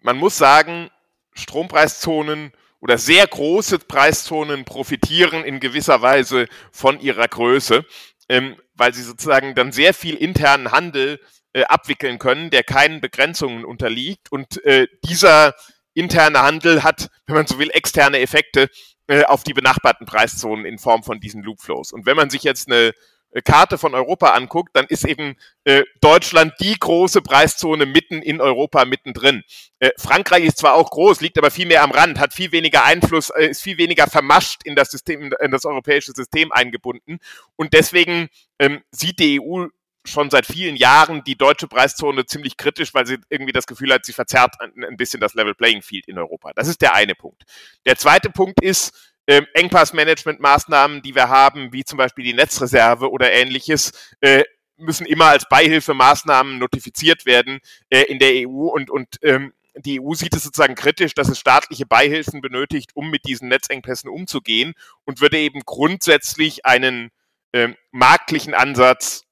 man 0.01 0.17
muss 0.17 0.37
sagen, 0.37 0.89
Strompreiszonen 1.33 2.51
oder 2.79 2.97
sehr 2.97 3.25
große 3.27 3.79
Preiszonen 3.79 4.63
profitieren 4.63 5.43
in 5.43 5.59
gewisser 5.59 6.01
Weise 6.01 6.47
von 6.71 6.99
ihrer 6.99 7.27
Größe, 7.27 7.85
ähm, 8.29 8.55
weil 8.73 8.93
sie 8.93 9.03
sozusagen 9.03 9.55
dann 9.55 9.71
sehr 9.71 9.93
viel 9.93 10.15
internen 10.15 10.71
Handel 10.71 11.19
äh, 11.55 11.63
abwickeln 11.63 12.19
können, 12.19 12.49
der 12.49 12.63
keinen 12.63 12.99
Begrenzungen 12.99 13.63
unterliegt. 13.63 14.29
Und 14.29 14.63
äh, 14.65 14.87
dieser 15.05 15.55
interne 15.93 16.41
Handel 16.41 16.83
hat, 16.83 17.09
wenn 17.27 17.35
man 17.35 17.47
so 17.47 17.57
will, 17.57 17.69
externe 17.71 18.19
Effekte 18.19 18.69
äh, 19.07 19.23
auf 19.23 19.43
die 19.43 19.53
benachbarten 19.53 20.05
Preiszonen 20.05 20.65
in 20.65 20.77
Form 20.77 21.03
von 21.03 21.21
diesen 21.21 21.43
Loopflows. 21.43 21.93
Und 21.93 22.05
wenn 22.05 22.17
man 22.17 22.29
sich 22.29 22.43
jetzt 22.43 22.67
eine 22.67 22.91
äh, 23.31 23.41
Karte 23.41 23.77
von 23.77 23.95
Europa 23.95 24.31
anguckt, 24.31 24.71
dann 24.73 24.85
ist 24.87 25.05
eben 25.07 25.37
äh, 25.63 25.83
Deutschland 26.01 26.55
die 26.59 26.77
große 26.77 27.21
Preiszone 27.21 27.85
mitten 27.85 28.21
in 28.21 28.41
Europa 28.41 28.83
mittendrin. 28.83 29.43
Äh, 29.79 29.91
Frankreich 29.97 30.43
ist 30.43 30.57
zwar 30.57 30.73
auch 30.73 30.91
groß, 30.91 31.21
liegt 31.21 31.37
aber 31.37 31.51
viel 31.51 31.67
mehr 31.67 31.83
am 31.83 31.91
Rand, 31.91 32.19
hat 32.19 32.33
viel 32.33 32.51
weniger 32.51 32.83
Einfluss, 32.83 33.29
äh, 33.29 33.47
ist 33.47 33.61
viel 33.61 33.77
weniger 33.77 34.07
vermascht 34.07 34.61
in 34.65 34.75
das 34.75 34.91
System, 34.91 35.31
in 35.39 35.51
das 35.51 35.63
europäische 35.63 36.11
System 36.11 36.51
eingebunden. 36.51 37.19
Und 37.55 37.71
deswegen 37.71 38.27
ähm, 38.59 38.83
sieht 38.91 39.19
die 39.19 39.39
EU 39.39 39.67
schon 40.05 40.29
seit 40.29 40.45
vielen 40.45 40.75
Jahren 40.75 41.23
die 41.23 41.37
deutsche 41.37 41.67
Preiszone 41.67 42.25
ziemlich 42.25 42.57
kritisch, 42.57 42.93
weil 42.93 43.05
sie 43.05 43.17
irgendwie 43.29 43.51
das 43.51 43.67
Gefühl 43.67 43.93
hat, 43.93 44.05
sie 44.05 44.13
verzerrt 44.13 44.55
ein, 44.59 44.97
bisschen 44.97 45.19
das 45.19 45.33
Level 45.33 45.55
Playing 45.55 45.81
Field 45.81 46.07
in 46.07 46.17
Europa. 46.17 46.51
Das 46.55 46.67
ist 46.67 46.81
der 46.81 46.93
eine 46.93 47.15
Punkt. 47.15 47.43
Der 47.85 47.97
zweite 47.97 48.29
Punkt 48.29 48.61
ist, 48.61 49.13
ähm, 49.27 49.45
Engpassmanagement-Maßnahmen, 49.53 51.01
die 51.01 51.15
wir 51.15 51.29
haben, 51.29 51.73
wie 51.73 51.83
zum 51.83 51.97
Beispiel 51.97 52.25
die 52.25 52.33
Netzreserve 52.33 53.09
oder 53.09 53.31
ähnliches, 53.31 53.91
äh, 54.21 54.43
müssen 54.77 55.05
immer 55.05 55.25
als 55.25 55.47
Beihilfemaßnahmen 55.49 56.59
notifiziert 56.59 57.25
werden 57.25 57.59
äh, 57.89 58.03
in 58.03 58.19
der 58.19 58.47
EU 58.47 58.67
und, 58.67 58.89
und 58.89 59.17
ähm, 59.23 59.53
die 59.77 59.99
EU 59.99 60.13
sieht 60.13 60.33
es 60.35 60.43
sozusagen 60.43 60.75
kritisch, 60.75 61.13
dass 61.15 61.27
es 61.27 61.39
staatliche 61.39 61.85
Beihilfen 61.85 62.41
benötigt, 62.41 62.91
um 62.93 63.09
mit 63.09 63.25
diesen 63.25 63.49
Netzengpässen 63.49 64.09
umzugehen 64.09 64.73
und 65.03 65.21
würde 65.21 65.37
eben 65.37 65.61
grundsätzlich 65.65 66.65
einen 66.65 67.09
ähm, 67.51 67.75
marktlichen 67.91 68.53
Ansatz 68.53 69.24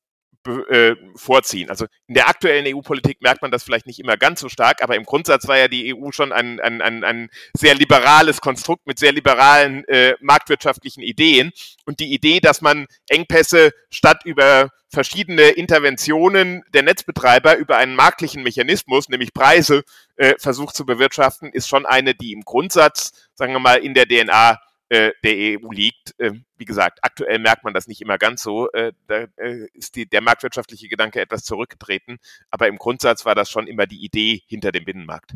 äh, 0.47 0.95
vorziehen. 1.15 1.69
Also 1.69 1.85
in 2.07 2.15
der 2.15 2.27
aktuellen 2.27 2.65
EU-Politik 2.67 3.21
merkt 3.21 3.41
man 3.41 3.51
das 3.51 3.63
vielleicht 3.63 3.87
nicht 3.87 3.99
immer 3.99 4.17
ganz 4.17 4.41
so 4.41 4.49
stark, 4.49 4.83
aber 4.83 4.95
im 4.95 5.03
Grundsatz 5.03 5.47
war 5.47 5.57
ja 5.57 5.67
die 5.67 5.95
EU 5.95 6.11
schon 6.11 6.31
ein, 6.31 6.59
ein, 6.59 6.81
ein, 6.81 7.03
ein 7.03 7.29
sehr 7.53 7.75
liberales 7.75 8.41
Konstrukt 8.41 8.85
mit 8.85 8.99
sehr 8.99 9.11
liberalen 9.11 9.85
äh, 9.87 10.15
marktwirtschaftlichen 10.21 11.01
Ideen. 11.01 11.51
Und 11.85 11.99
die 11.99 12.13
Idee, 12.13 12.39
dass 12.39 12.61
man 12.61 12.87
Engpässe 13.07 13.71
statt 13.89 14.21
über 14.25 14.69
verschiedene 14.89 15.49
Interventionen 15.49 16.63
der 16.73 16.83
Netzbetreiber 16.83 17.57
über 17.57 17.77
einen 17.77 17.95
marktlichen 17.95 18.43
Mechanismus, 18.43 19.09
nämlich 19.09 19.33
Preise, 19.33 19.83
äh, 20.17 20.35
versucht 20.37 20.75
zu 20.75 20.85
bewirtschaften, 20.85 21.51
ist 21.51 21.67
schon 21.67 21.85
eine, 21.85 22.13
die 22.13 22.31
im 22.31 22.41
Grundsatz, 22.41 23.11
sagen 23.33 23.53
wir 23.53 23.59
mal, 23.59 23.77
in 23.77 23.93
der 23.93 24.07
DNA 24.07 24.59
der 24.91 25.13
EU 25.23 25.71
liegt. 25.71 26.13
Äh, 26.19 26.33
wie 26.57 26.65
gesagt, 26.65 26.99
aktuell 27.01 27.39
merkt 27.39 27.63
man 27.63 27.73
das 27.73 27.87
nicht 27.87 28.01
immer 28.01 28.17
ganz 28.17 28.43
so. 28.43 28.69
Äh, 28.71 28.93
da 29.07 29.25
äh, 29.37 29.67
ist 29.73 29.95
die, 29.95 30.07
der 30.07 30.21
marktwirtschaftliche 30.21 30.87
Gedanke 30.87 31.19
etwas 31.19 31.43
zurückgetreten, 31.43 32.17
aber 32.49 32.67
im 32.67 32.77
Grundsatz 32.77 33.25
war 33.25 33.35
das 33.35 33.49
schon 33.49 33.67
immer 33.67 33.87
die 33.87 34.03
Idee 34.03 34.41
hinter 34.47 34.71
dem 34.71 34.85
Binnenmarkt. 34.85 35.33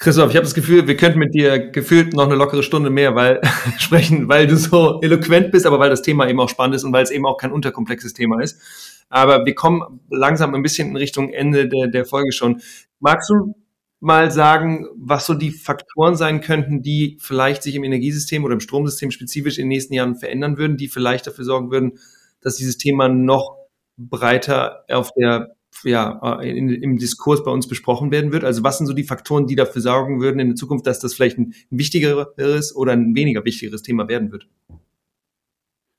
Christoph, 0.00 0.30
ich 0.30 0.36
habe 0.36 0.44
das 0.44 0.54
Gefühl, 0.54 0.86
wir 0.86 0.96
könnten 0.96 1.18
mit 1.18 1.34
dir 1.34 1.70
gefühlt 1.70 2.12
noch 2.12 2.26
eine 2.26 2.36
lockere 2.36 2.62
Stunde 2.62 2.88
mehr 2.88 3.16
weil, 3.16 3.40
sprechen, 3.78 4.28
weil 4.28 4.46
du 4.46 4.56
so 4.56 5.00
eloquent 5.02 5.50
bist, 5.50 5.66
aber 5.66 5.80
weil 5.80 5.90
das 5.90 6.02
Thema 6.02 6.28
eben 6.28 6.38
auch 6.38 6.48
spannend 6.48 6.76
ist 6.76 6.84
und 6.84 6.92
weil 6.92 7.02
es 7.02 7.10
eben 7.10 7.26
auch 7.26 7.36
kein 7.36 7.50
unterkomplexes 7.50 8.14
Thema 8.14 8.40
ist. 8.40 8.60
Aber 9.08 9.44
wir 9.44 9.54
kommen 9.54 10.00
langsam 10.08 10.54
ein 10.54 10.62
bisschen 10.62 10.90
in 10.90 10.96
Richtung 10.96 11.30
Ende 11.32 11.68
der, 11.68 11.88
der 11.88 12.04
Folge 12.04 12.30
schon. 12.32 12.60
Magst 13.00 13.28
du 13.30 13.54
mal 14.00 14.30
sagen, 14.30 14.86
was 14.96 15.26
so 15.26 15.34
die 15.34 15.50
Faktoren 15.50 16.16
sein 16.16 16.40
könnten, 16.40 16.82
die 16.82 17.18
vielleicht 17.20 17.62
sich 17.62 17.74
im 17.74 17.84
Energiesystem 17.84 18.44
oder 18.44 18.54
im 18.54 18.60
Stromsystem 18.60 19.10
spezifisch 19.10 19.58
in 19.58 19.64
den 19.64 19.68
nächsten 19.68 19.94
Jahren 19.94 20.14
verändern 20.14 20.56
würden, 20.56 20.76
die 20.76 20.88
vielleicht 20.88 21.26
dafür 21.26 21.44
sorgen 21.44 21.70
würden, 21.70 21.98
dass 22.40 22.56
dieses 22.56 22.78
Thema 22.78 23.08
noch 23.08 23.56
breiter 23.96 24.84
auf 24.88 25.10
der 25.12 25.54
ja, 25.84 26.40
in, 26.40 26.70
im 26.70 26.96
Diskurs 26.98 27.44
bei 27.44 27.50
uns 27.50 27.68
besprochen 27.68 28.10
werden 28.10 28.32
wird. 28.32 28.44
Also 28.44 28.64
was 28.64 28.78
sind 28.78 28.86
so 28.86 28.92
die 28.92 29.04
Faktoren, 29.04 29.46
die 29.46 29.54
dafür 29.54 29.82
sorgen 29.82 30.20
würden 30.20 30.40
in 30.40 30.48
der 30.48 30.56
Zukunft, 30.56 30.86
dass 30.86 31.00
das 31.00 31.14
vielleicht 31.14 31.38
ein, 31.38 31.54
ein 31.70 31.78
wichtigeres 31.78 32.74
oder 32.74 32.92
ein 32.92 33.14
weniger 33.14 33.44
wichtigeres 33.44 33.82
Thema 33.82 34.08
werden 34.08 34.32
wird? 34.32 34.48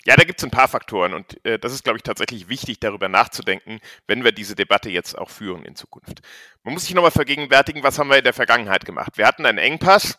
Ja, 0.10 0.16
da 0.16 0.24
gibt 0.24 0.40
es 0.40 0.44
ein 0.44 0.50
paar 0.50 0.68
Faktoren 0.68 1.14
und 1.14 1.46
äh, 1.46 1.60
das 1.60 1.72
ist, 1.72 1.84
glaube 1.84 1.98
ich, 1.98 2.02
tatsächlich 2.02 2.50
wichtig, 2.50 2.80
darüber 2.80 3.08
nachzudenken, 3.08 3.80
wenn 4.08 4.24
wir 4.24 4.32
diese 4.32 4.56
Debatte 4.56 4.90
jetzt 4.90 5.16
auch 5.16 5.30
führen 5.30 5.64
in 5.66 5.76
Zukunft. 5.76 6.22
Man 6.64 6.74
muss 6.74 6.86
sich 6.86 6.96
nochmal 6.96 7.12
vergegenwärtigen, 7.12 7.84
was 7.84 8.00
haben 8.00 8.10
wir 8.10 8.18
in 8.18 8.24
der 8.24 8.34
Vergangenheit 8.34 8.86
gemacht? 8.86 9.20
Wir 9.20 9.28
hatten 9.28 9.46
einen 9.46 9.60
Engpass, 9.60 10.18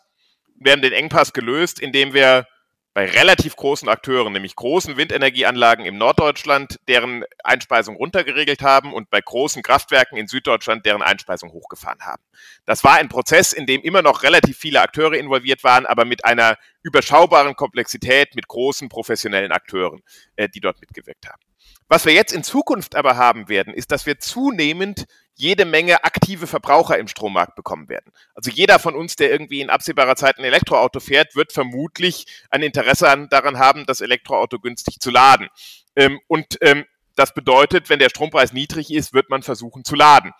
wir 0.55 0.71
haben 0.71 0.81
den 0.81 0.93
Engpass 0.93 1.33
gelöst, 1.33 1.81
indem 1.81 2.13
wir 2.13 2.47
bei 2.93 3.05
relativ 3.05 3.55
großen 3.55 3.87
Akteuren, 3.87 4.33
nämlich 4.33 4.55
großen 4.55 4.97
Windenergieanlagen 4.97 5.85
im 5.85 5.97
Norddeutschland, 5.97 6.77
deren 6.87 7.23
Einspeisung 7.43 7.95
runtergeregelt 7.95 8.61
haben 8.61 8.93
und 8.93 9.09
bei 9.09 9.21
großen 9.21 9.63
Kraftwerken 9.63 10.17
in 10.17 10.27
Süddeutschland 10.27 10.85
deren 10.85 11.01
Einspeisung 11.01 11.51
hochgefahren 11.51 12.01
haben. 12.01 12.21
Das 12.65 12.83
war 12.83 12.95
ein 12.95 13.07
Prozess, 13.07 13.53
in 13.53 13.65
dem 13.65 13.81
immer 13.81 14.01
noch 14.01 14.23
relativ 14.23 14.57
viele 14.57 14.81
Akteure 14.81 15.13
involviert 15.13 15.63
waren, 15.63 15.85
aber 15.85 16.03
mit 16.03 16.25
einer 16.25 16.57
überschaubaren 16.83 17.55
Komplexität, 17.55 18.35
mit 18.35 18.47
großen 18.47 18.89
professionellen 18.89 19.51
Akteuren, 19.51 20.01
äh, 20.35 20.49
die 20.49 20.59
dort 20.59 20.81
mitgewirkt 20.81 21.27
haben. 21.27 21.41
Was 21.87 22.05
wir 22.05 22.13
jetzt 22.13 22.33
in 22.33 22.43
Zukunft 22.43 22.95
aber 22.95 23.17
haben 23.17 23.49
werden, 23.49 23.73
ist, 23.73 23.91
dass 23.91 24.05
wir 24.05 24.19
zunehmend 24.19 25.05
jede 25.41 25.65
Menge 25.65 26.03
aktive 26.03 26.45
Verbraucher 26.45 26.99
im 26.99 27.07
Strommarkt 27.07 27.55
bekommen 27.55 27.89
werden. 27.89 28.13
Also 28.35 28.51
jeder 28.51 28.77
von 28.77 28.95
uns, 28.95 29.15
der 29.15 29.31
irgendwie 29.31 29.61
in 29.61 29.71
absehbarer 29.71 30.15
Zeit 30.15 30.37
ein 30.37 30.43
Elektroauto 30.43 30.99
fährt, 30.99 31.35
wird 31.35 31.51
vermutlich 31.51 32.27
ein 32.51 32.61
Interesse 32.61 33.09
an, 33.09 33.27
daran 33.29 33.57
haben, 33.57 33.85
das 33.87 34.01
Elektroauto 34.01 34.59
günstig 34.59 34.99
zu 34.99 35.09
laden. 35.09 35.47
Ähm, 35.95 36.19
und 36.27 36.59
ähm, 36.61 36.85
das 37.15 37.33
bedeutet, 37.33 37.89
wenn 37.89 37.97
der 37.97 38.09
Strompreis 38.09 38.53
niedrig 38.53 38.93
ist, 38.93 39.13
wird 39.13 39.31
man 39.31 39.41
versuchen 39.41 39.83
zu 39.83 39.95
laden. 39.95 40.31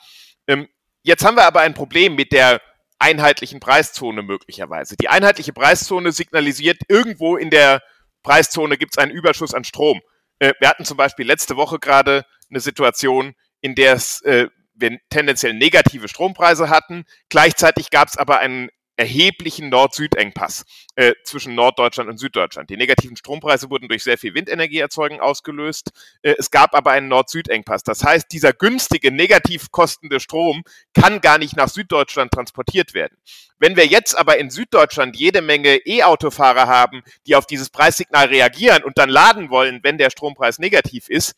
Ähm, 0.48 0.68
jetzt 1.02 1.26
haben 1.26 1.36
wir 1.36 1.46
aber 1.46 1.62
ein 1.62 1.74
Problem 1.74 2.14
mit 2.14 2.32
der 2.32 2.62
einheitlichen 3.00 3.60
Preiszone 3.60 4.22
möglicherweise. 4.22 4.96
Die 4.98 5.10
einheitliche 5.10 5.52
Preiszone 5.52 6.12
signalisiert, 6.12 6.78
irgendwo 6.88 7.38
in 7.38 7.50
der 7.50 7.82
Preiszone 8.22 8.78
gibt 8.78 8.94
es 8.94 8.98
einen 9.00 9.12
Überschuss 9.12 9.56
an 9.56 9.64
Strom. 9.64 10.02
Äh, 10.38 10.54
wir 10.60 10.70
hatten 10.70 10.86
zum 10.86 10.98
Beispiel 10.98 11.26
letzte 11.26 11.56
Woche 11.58 11.80
gerade 11.80 12.24
eine 12.52 12.60
Situation, 12.60 13.34
in 13.62 13.74
der 13.74 13.94
es 13.94 14.22
äh, 14.22 14.48
wir 14.74 15.00
tendenziell 15.10 15.54
negative 15.54 16.08
Strompreise 16.08 16.70
hatten. 16.70 17.06
Gleichzeitig 17.30 17.90
gab 17.90 18.08
es 18.08 18.18
aber 18.18 18.40
einen 18.40 18.70
erheblichen 19.02 19.70
Nord-Süd-Engpass 19.70 20.64
äh, 20.96 21.14
zwischen 21.24 21.56
Norddeutschland 21.56 22.08
und 22.08 22.18
Süddeutschland. 22.18 22.70
Die 22.70 22.78
negativen 22.78 23.18
Strompreise 23.18 23.72
wurden 23.72 23.88
durch 23.88 24.04
sehr 24.04 24.18
viel 24.18 24.36
Windenergieerzeugung 24.36 25.20
ausgelöst. 25.22 25.90
Äh, 26.22 26.36
es 26.38 26.52
gab 26.52 26.76
aber 26.76 26.92
einen 26.92 27.08
Nord-Süd-Engpass. 27.08 27.82
Das 27.82 28.04
heißt, 28.04 28.28
dieser 28.32 28.54
günstige, 28.54 29.12
negativ 29.12 29.72
kostende 29.72 30.20
Strom 30.20 30.64
kann 30.94 31.20
gar 31.20 31.40
nicht 31.40 31.56
nach 31.56 31.70
Süddeutschland 31.70 32.32
transportiert 32.32 32.94
werden. 32.94 33.18
Wenn 33.58 33.76
wir 33.76 33.88
jetzt 33.88 34.16
aber 34.16 34.38
in 34.38 34.52
Süddeutschland 34.52 35.16
jede 35.16 35.42
Menge 35.42 35.78
E-Autofahrer 35.78 36.68
haben, 36.68 37.02
die 37.26 37.36
auf 37.36 37.48
dieses 37.48 37.72
Preissignal 37.72 38.28
reagieren 38.28 38.84
und 38.84 39.00
dann 39.00 39.10
laden 39.10 39.50
wollen, 39.50 39.80
wenn 39.82 39.98
der 39.98 40.12
Strompreis 40.12 40.60
negativ 40.60 41.10
ist, 41.10 41.34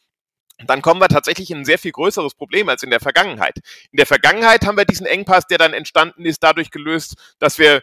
dann 0.65 0.81
kommen 0.81 1.01
wir 1.01 1.07
tatsächlich 1.07 1.51
in 1.51 1.59
ein 1.59 1.65
sehr 1.65 1.79
viel 1.79 1.91
größeres 1.91 2.35
Problem 2.35 2.69
als 2.69 2.83
in 2.83 2.89
der 2.89 2.99
Vergangenheit. 2.99 3.59
In 3.91 3.97
der 3.97 4.05
Vergangenheit 4.05 4.65
haben 4.65 4.77
wir 4.77 4.85
diesen 4.85 5.05
Engpass, 5.05 5.47
der 5.47 5.57
dann 5.57 5.73
entstanden 5.73 6.25
ist, 6.25 6.43
dadurch 6.43 6.71
gelöst, 6.71 7.15
dass 7.39 7.57
wir 7.57 7.81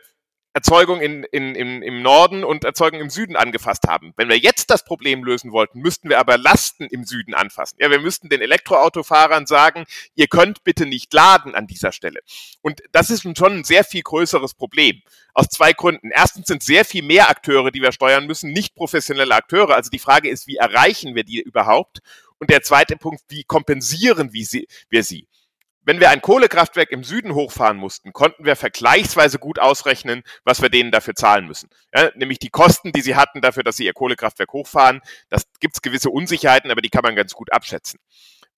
Erzeugung 0.52 1.00
in, 1.00 1.22
in, 1.30 1.54
in, 1.54 1.80
im 1.80 2.02
Norden 2.02 2.42
und 2.42 2.64
Erzeugung 2.64 3.00
im 3.00 3.10
Süden 3.10 3.36
angefasst 3.36 3.86
haben. 3.86 4.12
Wenn 4.16 4.28
wir 4.28 4.36
jetzt 4.36 4.68
das 4.70 4.84
Problem 4.84 5.22
lösen 5.22 5.52
wollten, 5.52 5.78
müssten 5.78 6.08
wir 6.08 6.18
aber 6.18 6.38
Lasten 6.38 6.86
im 6.86 7.04
Süden 7.04 7.34
anfassen. 7.34 7.76
Ja, 7.80 7.88
wir 7.88 8.00
müssten 8.00 8.28
den 8.28 8.40
Elektroautofahrern 8.40 9.46
sagen, 9.46 9.84
ihr 10.16 10.26
könnt 10.26 10.64
bitte 10.64 10.86
nicht 10.86 11.12
laden 11.14 11.54
an 11.54 11.68
dieser 11.68 11.92
Stelle. 11.92 12.20
Und 12.62 12.82
das 12.90 13.10
ist 13.10 13.22
schon 13.22 13.58
ein 13.58 13.64
sehr 13.64 13.84
viel 13.84 14.02
größeres 14.02 14.54
Problem. 14.54 15.00
Aus 15.34 15.46
zwei 15.46 15.72
Gründen. 15.72 16.10
Erstens 16.10 16.48
sind 16.48 16.64
sehr 16.64 16.84
viel 16.84 17.04
mehr 17.04 17.30
Akteure, 17.30 17.70
die 17.70 17.80
wir 17.80 17.92
steuern 17.92 18.26
müssen, 18.26 18.52
nicht 18.52 18.74
professionelle 18.74 19.34
Akteure. 19.36 19.76
Also 19.76 19.90
die 19.90 20.00
Frage 20.00 20.28
ist, 20.28 20.48
wie 20.48 20.56
erreichen 20.56 21.14
wir 21.14 21.22
die 21.22 21.40
überhaupt? 21.40 22.00
Und 22.40 22.50
der 22.50 22.62
zweite 22.62 22.96
Punkt, 22.96 23.22
wie 23.28 23.44
kompensieren 23.44 24.32
wir 24.32 25.04
sie? 25.04 25.28
Wenn 25.82 26.00
wir 26.00 26.10
ein 26.10 26.20
Kohlekraftwerk 26.20 26.90
im 26.90 27.04
Süden 27.04 27.34
hochfahren 27.34 27.76
mussten, 27.76 28.12
konnten 28.12 28.44
wir 28.44 28.56
vergleichsweise 28.56 29.38
gut 29.38 29.58
ausrechnen, 29.58 30.22
was 30.44 30.60
wir 30.60 30.68
denen 30.68 30.90
dafür 30.90 31.14
zahlen 31.14 31.46
müssen. 31.46 31.70
Ja, 31.94 32.10
nämlich 32.16 32.38
die 32.38 32.50
Kosten, 32.50 32.92
die 32.92 33.00
sie 33.00 33.16
hatten 33.16 33.40
dafür, 33.40 33.62
dass 33.62 33.76
sie 33.76 33.86
ihr 33.86 33.92
Kohlekraftwerk 33.92 34.52
hochfahren. 34.52 35.00
Das 35.28 35.44
gibt 35.60 35.76
es 35.76 35.82
gewisse 35.82 36.10
Unsicherheiten, 36.10 36.70
aber 36.70 36.82
die 36.82 36.90
kann 36.90 37.02
man 37.02 37.16
ganz 37.16 37.32
gut 37.34 37.52
abschätzen. 37.52 37.98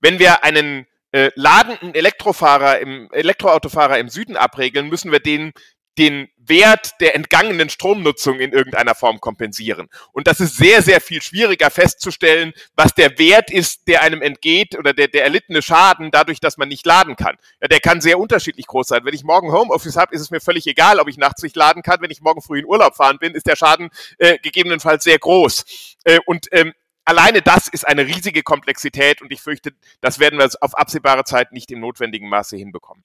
Wenn 0.01 0.18
wir 0.18 0.43
einen 0.43 0.87
äh, 1.12 1.30
ladenden 1.35 1.95
Elektrofahrer 1.95 2.80
im 2.80 3.09
Elektroautofahrer 3.12 3.99
im 3.99 4.09
Süden 4.09 4.37
abregeln, 4.37 4.89
müssen 4.89 5.12
wir 5.12 5.20
den 5.20 5.53
den 5.99 6.28
Wert 6.36 7.01
der 7.01 7.14
entgangenen 7.14 7.68
Stromnutzung 7.68 8.40
in 8.40 8.53
irgendeiner 8.53 8.95
Form 8.95 9.20
kompensieren. 9.20 9.88
Und 10.12 10.26
das 10.26 10.40
ist 10.40 10.57
sehr, 10.57 10.82
sehr 10.82 11.01
viel 11.01 11.22
schwieriger 11.22 11.70
festzustellen, 11.70 12.53
was 12.74 12.95
der 12.95 13.18
Wert 13.18 13.51
ist, 13.51 13.86
der 13.86 14.03
einem 14.03 14.22
entgeht 14.22 14.76
oder 14.76 14.93
der, 14.93 15.09
der 15.09 15.24
erlittene 15.24 15.62
Schaden 15.62 16.11
dadurch, 16.11 16.40
dass 16.40 16.57
man 16.57 16.68
nicht 16.68 16.86
laden 16.86 17.16
kann. 17.16 17.36
Ja, 17.61 17.68
der 17.68 17.80
kann 17.80 18.01
sehr 18.01 18.18
unterschiedlich 18.18 18.66
groß 18.66 18.88
sein. 18.88 19.05
Wenn 19.05 19.14
ich 19.14 19.22
morgen 19.22 19.53
Homeoffice 19.53 19.97
habe, 19.97 20.14
ist 20.14 20.20
es 20.20 20.30
mir 20.30 20.40
völlig 20.40 20.66
egal, 20.66 20.99
ob 20.99 21.09
ich 21.09 21.16
nachts 21.16 21.43
nicht 21.43 21.57
laden 21.57 21.82
kann. 21.82 22.01
Wenn 22.01 22.11
ich 22.11 22.20
morgen 22.20 22.43
früh 22.43 22.61
in 22.61 22.66
Urlaub 22.66 22.97
fahren 22.97 23.18
bin, 23.18 23.34
ist 23.34 23.47
der 23.47 23.57
Schaden 23.57 23.90
äh, 24.18 24.38
gegebenenfalls 24.38 25.05
sehr 25.05 25.18
groß. 25.18 25.97
Äh, 26.05 26.18
und 26.26 26.49
ähm, 26.53 26.72
alleine 27.05 27.43
das 27.43 27.68
ist 27.68 27.86
eine 27.86 28.07
riesige 28.07 28.43
Komplexität 28.43 29.22
und 29.22 29.32
ich 29.32 29.40
fürchte, 29.40 29.72
das 30.01 30.18
werden 30.18 30.38
wir 30.38 30.49
auf 30.61 30.74
absehbare 30.74 31.24
Zeit 31.24 31.53
nicht 31.53 31.70
im 31.70 31.80
notwendigen 31.80 32.28
Maße 32.28 32.57
hinbekommen. 32.57 33.05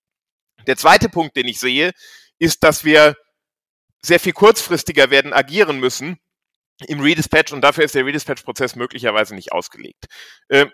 Der 0.66 0.76
zweite 0.76 1.08
Punkt, 1.08 1.36
den 1.38 1.48
ich 1.48 1.60
sehe, 1.60 1.92
ist, 2.40 2.64
dass 2.64 2.84
wir 2.84 3.16
sehr 4.02 4.20
viel 4.20 4.34
kurzfristiger 4.34 5.10
werden 5.10 5.34
agieren 5.34 5.80
müssen 5.80 6.18
im 6.86 7.00
Redispatch 7.00 7.54
und 7.54 7.62
dafür 7.62 7.84
ist 7.84 7.96
der 7.96 8.06
Redispatch-Prozess 8.06 8.76
möglicherweise 8.76 9.34
nicht 9.34 9.52
ausgelegt. 9.52 10.06
Äh, 10.50 10.68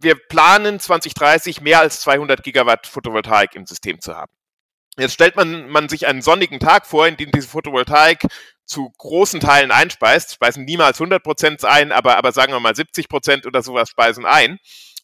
wir 0.00 0.14
planen 0.14 0.78
2030 0.78 1.60
mehr 1.60 1.80
als 1.80 2.00
200 2.00 2.44
Gigawatt 2.44 2.86
Photovoltaik 2.86 3.56
im 3.56 3.66
System 3.66 4.00
zu 4.00 4.14
haben. 4.14 4.32
Jetzt 4.96 5.14
stellt 5.14 5.36
man, 5.36 5.68
man 5.68 5.88
sich 5.88 6.06
einen 6.06 6.22
sonnigen 6.22 6.60
Tag 6.60 6.86
vor, 6.86 7.06
in 7.06 7.16
dem 7.16 7.30
diese 7.30 7.48
Photovoltaik 7.48 8.26
zu 8.64 8.92
großen 8.98 9.40
Teilen 9.40 9.70
einspeist, 9.70 10.34
speisen 10.34 10.64
niemals 10.64 11.00
100 11.00 11.22
Prozent 11.22 11.64
ein, 11.64 11.90
aber, 11.90 12.16
aber 12.16 12.32
sagen 12.32 12.52
wir 12.52 12.60
mal 12.60 12.74
70 12.74 13.08
Prozent 13.08 13.46
oder 13.46 13.62
sowas 13.62 13.88
speisen 13.88 14.26
ein. 14.26 14.58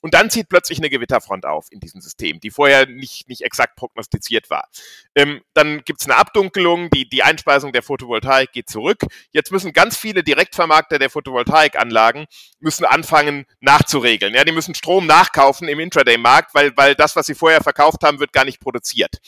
Und 0.05 0.13
dann 0.13 0.29
zieht 0.29 0.51
plötzlich 0.51 0.77
eine 0.77 0.91
Gewitterfront 0.91 1.47
auf 1.47 1.69
in 1.71 1.81
diesem 1.81 2.03
System, 2.03 2.39
die 2.39 2.51
vorher 2.51 2.85
nicht, 2.85 3.27
nicht 3.27 3.41
exakt 3.41 3.75
prognostiziert 3.75 4.51
war. 4.51 4.69
Ähm, 5.15 5.41
dann 5.55 5.83
gibt 5.83 6.03
es 6.03 6.07
eine 6.07 6.19
Abdunkelung, 6.19 6.91
die, 6.91 7.09
die 7.09 7.23
Einspeisung 7.23 7.73
der 7.73 7.83
Photovoltaik 7.83 8.53
geht 8.53 8.69
zurück. 8.69 8.99
Jetzt 9.33 9.51
müssen 9.51 9.73
ganz 9.73 9.97
viele 9.97 10.23
Direktvermarkter 10.23 10.99
der 10.99 11.09
Photovoltaikanlagen 11.09 12.27
müssen 12.61 12.85
anfangen 12.85 13.47
nachzuregeln. 13.61 14.35
Ja, 14.35 14.45
die 14.45 14.53
müssen 14.53 14.75
Strom 14.75 15.07
nachkaufen 15.07 15.69
im 15.69 15.81
Intraday-Markt, 15.81 16.55
weil, 16.55 16.77
weil 16.77 16.95
das, 16.95 17.17
was 17.17 17.25
sie 17.25 17.35
vorher 17.35 17.63
verkauft 17.63 18.03
haben, 18.03 18.21
wird 18.21 18.35
gar 18.35 18.45
nicht 18.45 18.61
produziert. 18.61 19.23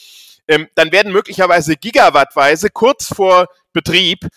Ähm, 0.47 0.67
dann 0.75 0.91
werden 0.91 1.11
möglicherweise 1.11 1.75
gigawattweise 1.75 2.69
kurz 2.69 3.07
vor 3.07 3.47
Betrieb 3.73 4.27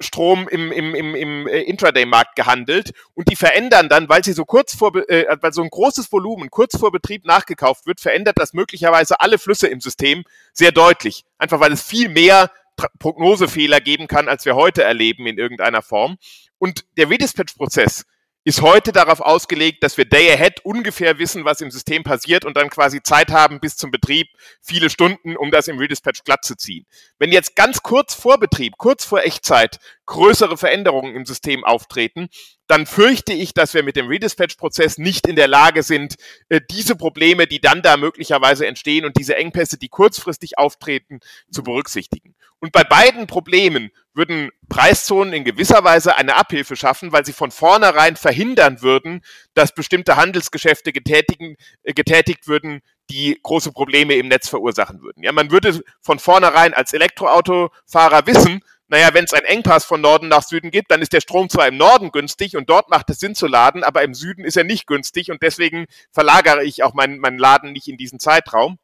Strom 0.00 0.48
im, 0.48 0.70
im, 0.70 0.94
im, 0.94 1.14
im 1.14 1.48
äh, 1.48 1.62
Intraday-Markt 1.62 2.36
gehandelt 2.36 2.92
und 3.14 3.28
die 3.30 3.36
verändern 3.36 3.88
dann, 3.88 4.08
weil 4.08 4.22
sie 4.22 4.32
so 4.32 4.44
kurz 4.44 4.74
vor, 4.74 4.94
äh, 5.08 5.26
weil 5.40 5.52
so 5.52 5.62
ein 5.62 5.70
großes 5.70 6.12
Volumen 6.12 6.50
kurz 6.50 6.78
vor 6.78 6.92
Betrieb 6.92 7.24
nachgekauft 7.24 7.86
wird, 7.86 8.00
verändert 8.00 8.38
das 8.38 8.52
möglicherweise 8.52 9.20
alle 9.20 9.38
Flüsse 9.38 9.66
im 9.66 9.80
System 9.80 10.24
sehr 10.52 10.70
deutlich. 10.70 11.24
Einfach 11.38 11.60
weil 11.60 11.72
es 11.72 11.82
viel 11.82 12.08
mehr 12.08 12.50
Prognosefehler 12.98 13.80
geben 13.80 14.06
kann, 14.08 14.28
als 14.28 14.44
wir 14.44 14.54
heute 14.54 14.82
erleben 14.82 15.26
in 15.26 15.38
irgendeiner 15.38 15.82
Form. 15.82 16.18
Und 16.58 16.84
der 16.96 17.10
Redispatch-Prozess 17.10 18.06
ist 18.44 18.60
heute 18.60 18.92
darauf 18.92 19.20
ausgelegt, 19.20 19.82
dass 19.82 19.96
wir 19.96 20.04
day 20.04 20.30
ahead 20.30 20.60
ungefähr 20.64 21.18
wissen, 21.18 21.46
was 21.46 21.62
im 21.62 21.70
System 21.70 22.04
passiert 22.04 22.44
und 22.44 22.56
dann 22.56 22.68
quasi 22.68 23.02
Zeit 23.02 23.30
haben 23.30 23.58
bis 23.58 23.76
zum 23.76 23.90
Betrieb, 23.90 24.28
viele 24.60 24.90
Stunden, 24.90 25.36
um 25.36 25.50
das 25.50 25.66
im 25.66 25.78
Redispatch 25.78 26.24
glatt 26.24 26.44
zu 26.44 26.54
ziehen. 26.54 26.86
Wenn 27.18 27.32
jetzt 27.32 27.56
ganz 27.56 27.82
kurz 27.82 28.12
vor 28.14 28.38
Betrieb, 28.38 28.74
kurz 28.76 29.04
vor 29.04 29.22
Echtzeit 29.22 29.78
größere 30.06 30.58
Veränderungen 30.58 31.16
im 31.16 31.24
System 31.24 31.64
auftreten, 31.64 32.28
dann 32.66 32.86
fürchte 32.86 33.32
ich, 33.32 33.52
dass 33.52 33.74
wir 33.74 33.82
mit 33.82 33.96
dem 33.96 34.08
Redispatch-Prozess 34.08 34.98
nicht 34.98 35.26
in 35.26 35.36
der 35.36 35.48
Lage 35.48 35.82
sind, 35.82 36.16
äh, 36.48 36.60
diese 36.70 36.96
Probleme, 36.96 37.46
die 37.46 37.60
dann 37.60 37.82
da 37.82 37.96
möglicherweise 37.96 38.66
entstehen 38.66 39.04
und 39.04 39.18
diese 39.18 39.36
Engpässe, 39.36 39.78
die 39.78 39.88
kurzfristig 39.88 40.58
auftreten, 40.58 41.20
zu 41.50 41.62
berücksichtigen. 41.62 42.34
Und 42.60 42.72
bei 42.72 42.82
beiden 42.82 43.26
Problemen 43.26 43.90
würden 44.14 44.50
Preiszonen 44.70 45.34
in 45.34 45.44
gewisser 45.44 45.84
Weise 45.84 46.16
eine 46.16 46.36
Abhilfe 46.36 46.76
schaffen, 46.76 47.12
weil 47.12 47.26
sie 47.26 47.34
von 47.34 47.50
vornherein 47.50 48.16
verhindern 48.16 48.80
würden, 48.80 49.20
dass 49.52 49.74
bestimmte 49.74 50.16
Handelsgeschäfte 50.16 50.92
getätigen, 50.92 51.56
äh, 51.82 51.92
getätigt 51.92 52.46
würden, 52.46 52.80
die 53.10 53.38
große 53.42 53.72
Probleme 53.72 54.14
im 54.14 54.28
Netz 54.28 54.48
verursachen 54.48 55.02
würden. 55.02 55.22
Ja, 55.22 55.32
man 55.32 55.50
würde 55.50 55.82
von 56.00 56.18
vornherein 56.18 56.72
als 56.72 56.94
Elektroautofahrer 56.94 58.26
wissen, 58.26 58.62
naja, 58.88 59.14
wenn 59.14 59.24
es 59.24 59.32
einen 59.32 59.46
Engpass 59.46 59.84
von 59.84 60.00
Norden 60.00 60.28
nach 60.28 60.42
Süden 60.42 60.70
gibt, 60.70 60.90
dann 60.90 61.02
ist 61.02 61.12
der 61.12 61.20
Strom 61.20 61.48
zwar 61.48 61.68
im 61.68 61.76
Norden 61.76 62.12
günstig 62.12 62.56
und 62.56 62.68
dort 62.68 62.90
macht 62.90 63.10
es 63.10 63.18
Sinn 63.18 63.34
zu 63.34 63.46
laden, 63.46 63.82
aber 63.82 64.02
im 64.02 64.14
Süden 64.14 64.44
ist 64.44 64.56
er 64.56 64.64
nicht 64.64 64.86
günstig 64.86 65.30
und 65.30 65.42
deswegen 65.42 65.86
verlagere 66.12 66.64
ich 66.64 66.82
auch 66.82 66.94
meinen, 66.94 67.18
meinen 67.18 67.38
Laden 67.38 67.72
nicht 67.72 67.88
in 67.88 67.96
diesen 67.96 68.20
Zeitraum 68.20 68.78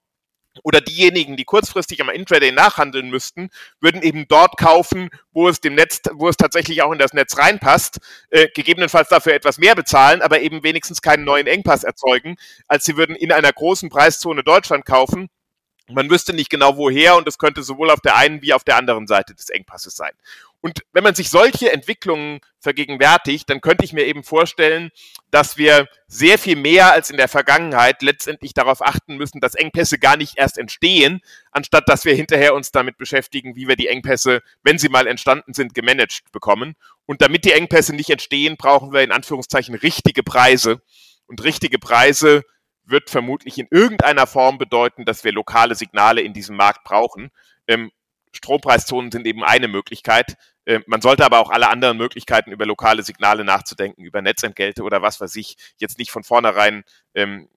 oder 0.62 0.80
diejenigen, 0.80 1.36
die 1.36 1.44
kurzfristig 1.44 2.00
am 2.00 2.08
Intraday 2.08 2.52
nachhandeln 2.52 3.10
müssten, 3.10 3.50
würden 3.80 4.02
eben 4.02 4.26
dort 4.28 4.56
kaufen, 4.56 5.10
wo 5.32 5.48
es 5.48 5.60
dem 5.60 5.74
Netz, 5.74 6.00
wo 6.12 6.28
es 6.28 6.36
tatsächlich 6.36 6.82
auch 6.82 6.92
in 6.92 6.98
das 6.98 7.12
Netz 7.12 7.38
reinpasst, 7.38 7.98
äh, 8.30 8.48
gegebenenfalls 8.54 9.08
dafür 9.08 9.34
etwas 9.34 9.58
mehr 9.58 9.74
bezahlen, 9.74 10.22
aber 10.22 10.40
eben 10.40 10.62
wenigstens 10.62 11.02
keinen 11.02 11.24
neuen 11.24 11.46
Engpass 11.46 11.84
erzeugen, 11.84 12.36
als 12.66 12.84
sie 12.84 12.96
würden 12.96 13.16
in 13.16 13.32
einer 13.32 13.52
großen 13.52 13.88
Preiszone 13.90 14.42
Deutschland 14.42 14.84
kaufen. 14.84 15.28
Man 15.92 16.10
wüsste 16.10 16.32
nicht 16.32 16.50
genau 16.50 16.76
woher 16.76 17.16
und 17.16 17.26
es 17.28 17.38
könnte 17.38 17.62
sowohl 17.62 17.90
auf 17.90 18.00
der 18.00 18.16
einen 18.16 18.42
wie 18.42 18.52
auf 18.52 18.64
der 18.64 18.76
anderen 18.76 19.06
Seite 19.06 19.34
des 19.34 19.48
Engpasses 19.50 19.94
sein. 19.96 20.12
Und 20.62 20.82
wenn 20.92 21.04
man 21.04 21.14
sich 21.14 21.30
solche 21.30 21.72
Entwicklungen 21.72 22.40
vergegenwärtigt, 22.58 23.48
dann 23.48 23.62
könnte 23.62 23.84
ich 23.84 23.94
mir 23.94 24.04
eben 24.04 24.22
vorstellen, 24.22 24.90
dass 25.30 25.56
wir 25.56 25.88
sehr 26.06 26.38
viel 26.38 26.56
mehr 26.56 26.92
als 26.92 27.08
in 27.08 27.16
der 27.16 27.28
Vergangenheit 27.28 28.02
letztendlich 28.02 28.52
darauf 28.52 28.82
achten 28.82 29.16
müssen, 29.16 29.40
dass 29.40 29.54
Engpässe 29.54 29.98
gar 29.98 30.18
nicht 30.18 30.36
erst 30.36 30.58
entstehen, 30.58 31.22
anstatt 31.50 31.88
dass 31.88 32.04
wir 32.04 32.14
hinterher 32.14 32.54
uns 32.54 32.72
damit 32.72 32.98
beschäftigen, 32.98 33.56
wie 33.56 33.68
wir 33.68 33.76
die 33.76 33.88
Engpässe, 33.88 34.42
wenn 34.62 34.78
sie 34.78 34.90
mal 34.90 35.06
entstanden 35.06 35.54
sind, 35.54 35.72
gemanagt 35.72 36.30
bekommen. 36.30 36.74
Und 37.06 37.22
damit 37.22 37.46
die 37.46 37.52
Engpässe 37.52 37.94
nicht 37.94 38.10
entstehen, 38.10 38.56
brauchen 38.58 38.92
wir 38.92 39.00
in 39.00 39.12
Anführungszeichen 39.12 39.74
richtige 39.74 40.22
Preise. 40.22 40.82
Und 41.26 41.44
richtige 41.44 41.78
Preise 41.78 42.42
wird 42.90 43.10
vermutlich 43.10 43.58
in 43.58 43.68
irgendeiner 43.70 44.26
Form 44.26 44.58
bedeuten, 44.58 45.04
dass 45.04 45.24
wir 45.24 45.32
lokale 45.32 45.74
Signale 45.74 46.20
in 46.20 46.32
diesem 46.32 46.56
Markt 46.56 46.84
brauchen. 46.84 47.30
Ähm, 47.66 47.90
Strompreiszonen 48.32 49.10
sind 49.10 49.26
eben 49.26 49.44
eine 49.44 49.68
Möglichkeit. 49.68 50.36
Äh, 50.64 50.80
man 50.86 51.00
sollte 51.00 51.24
aber 51.24 51.40
auch 51.40 51.50
alle 51.50 51.68
anderen 51.68 51.96
Möglichkeiten 51.96 52.52
über 52.52 52.66
lokale 52.66 53.02
Signale 53.02 53.44
nachzudenken, 53.44 54.04
über 54.04 54.22
Netzentgelte 54.22 54.82
oder 54.82 55.02
was 55.02 55.20
weiß 55.20 55.34
ich, 55.36 55.56
jetzt 55.78 55.98
nicht 55.98 56.10
von 56.10 56.22
vornherein 56.22 56.84
ähm, 57.14 57.48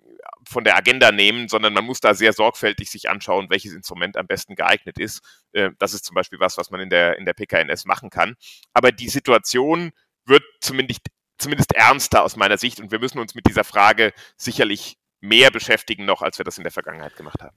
von 0.47 0.63
der 0.63 0.75
Agenda 0.77 1.11
nehmen, 1.11 1.47
sondern 1.47 1.73
man 1.73 1.85
muss 1.85 1.99
da 1.99 2.13
sehr 2.13 2.33
sorgfältig 2.33 2.89
sich 2.89 3.09
anschauen, 3.09 3.49
welches 3.49 3.73
Instrument 3.73 4.17
am 4.17 4.27
besten 4.27 4.55
geeignet 4.55 4.97
ist. 4.97 5.21
Äh, 5.51 5.71
das 5.79 5.93
ist 5.93 6.05
zum 6.05 6.15
Beispiel 6.15 6.39
was, 6.39 6.57
was 6.57 6.71
man 6.71 6.81
in 6.81 6.89
der, 6.89 7.17
in 7.17 7.25
der 7.25 7.33
PKNS 7.33 7.85
machen 7.85 8.09
kann. 8.09 8.35
Aber 8.73 8.91
die 8.91 9.09
Situation 9.09 9.91
wird 10.25 10.43
zumindest, 10.61 11.01
zumindest 11.37 11.73
ernster 11.73 12.23
aus 12.23 12.35
meiner 12.35 12.57
Sicht 12.57 12.79
und 12.79 12.91
wir 12.91 12.99
müssen 12.99 13.19
uns 13.19 13.35
mit 13.35 13.47
dieser 13.47 13.63
Frage 13.63 14.13
sicherlich 14.37 14.97
mehr 15.23 15.51
beschäftigen 15.51 16.05
noch, 16.05 16.21
als 16.21 16.37
wir 16.37 16.45
das 16.45 16.57
in 16.57 16.63
der 16.63 16.71
Vergangenheit 16.71 17.15
gemacht 17.15 17.41
haben. 17.41 17.55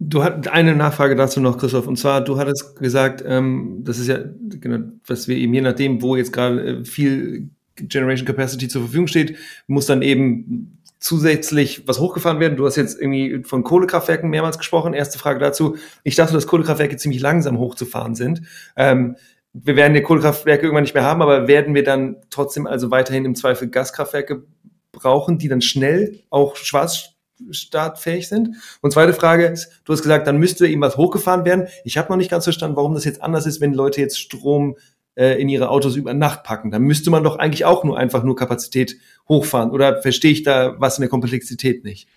Du 0.00 0.22
hast 0.22 0.46
eine 0.46 0.76
Nachfrage 0.76 1.16
dazu 1.16 1.40
noch, 1.40 1.58
Christoph. 1.58 1.88
Und 1.88 1.96
zwar, 1.96 2.22
du 2.22 2.38
hattest 2.38 2.76
gesagt, 2.76 3.24
ähm, 3.26 3.80
das 3.82 3.98
ist 3.98 4.06
ja 4.06 4.20
genau, 4.48 4.92
was 5.04 5.26
wir 5.26 5.36
eben 5.36 5.52
je 5.52 5.60
nachdem, 5.60 6.00
wo 6.00 6.14
jetzt 6.14 6.32
gerade 6.32 6.62
äh, 6.62 6.84
viel 6.84 7.50
Generation 7.74 8.26
Capacity 8.26 8.68
zur 8.68 8.82
Verfügung 8.82 9.08
steht, 9.08 9.36
muss 9.66 9.86
dann 9.86 10.02
eben 10.02 10.78
zusätzlich 11.00 11.86
was 11.88 11.98
hochgefahren 11.98 12.38
werden. 12.38 12.56
Du 12.56 12.66
hast 12.66 12.76
jetzt 12.76 13.00
irgendwie 13.00 13.42
von 13.42 13.64
Kohlekraftwerken 13.64 14.30
mehrmals 14.30 14.58
gesprochen. 14.58 14.94
Erste 14.94 15.18
Frage 15.18 15.40
dazu. 15.40 15.76
Ich 16.04 16.14
dachte, 16.14 16.32
dass 16.32 16.46
Kohlekraftwerke 16.46 16.96
ziemlich 16.96 17.20
langsam 17.20 17.58
hochzufahren 17.58 18.14
sind. 18.14 18.42
Ähm, 18.76 19.16
wir 19.52 19.74
werden 19.74 19.94
die 19.94 20.02
Kohlekraftwerke 20.02 20.62
irgendwann 20.62 20.84
nicht 20.84 20.94
mehr 20.94 21.04
haben, 21.04 21.22
aber 21.22 21.48
werden 21.48 21.74
wir 21.74 21.82
dann 21.82 22.16
trotzdem 22.30 22.68
also 22.68 22.92
weiterhin 22.92 23.24
im 23.24 23.34
Zweifel 23.34 23.68
Gaskraftwerke 23.68 24.44
brauchen, 24.98 25.38
die 25.38 25.48
dann 25.48 25.62
schnell 25.62 26.20
auch 26.30 26.56
schwarzstartfähig 26.56 28.28
sind? 28.28 28.56
Und 28.80 28.92
zweite 28.92 29.12
Frage 29.12 29.54
du 29.84 29.92
hast 29.92 30.02
gesagt, 30.02 30.26
dann 30.26 30.38
müsste 30.38 30.66
eben 30.66 30.80
was 30.80 30.96
hochgefahren 30.96 31.44
werden. 31.44 31.68
Ich 31.84 31.98
habe 31.98 32.10
noch 32.10 32.16
nicht 32.16 32.30
ganz 32.30 32.44
verstanden, 32.44 32.76
warum 32.76 32.94
das 32.94 33.04
jetzt 33.04 33.22
anders 33.22 33.46
ist, 33.46 33.60
wenn 33.60 33.72
Leute 33.72 34.00
jetzt 34.00 34.18
Strom 34.18 34.76
äh, 35.14 35.40
in 35.40 35.48
ihre 35.48 35.68
Autos 35.68 35.96
über 35.96 36.14
Nacht 36.14 36.44
packen. 36.44 36.70
Dann 36.70 36.82
müsste 36.82 37.10
man 37.10 37.24
doch 37.24 37.36
eigentlich 37.36 37.64
auch 37.64 37.84
nur 37.84 37.98
einfach 37.98 38.22
nur 38.22 38.36
Kapazität 38.36 38.96
hochfahren. 39.28 39.70
Oder 39.70 40.00
verstehe 40.02 40.32
ich 40.32 40.42
da 40.42 40.76
was 40.78 40.98
in 40.98 41.02
der 41.02 41.10
Komplexität 41.10 41.84
nicht? 41.84 42.08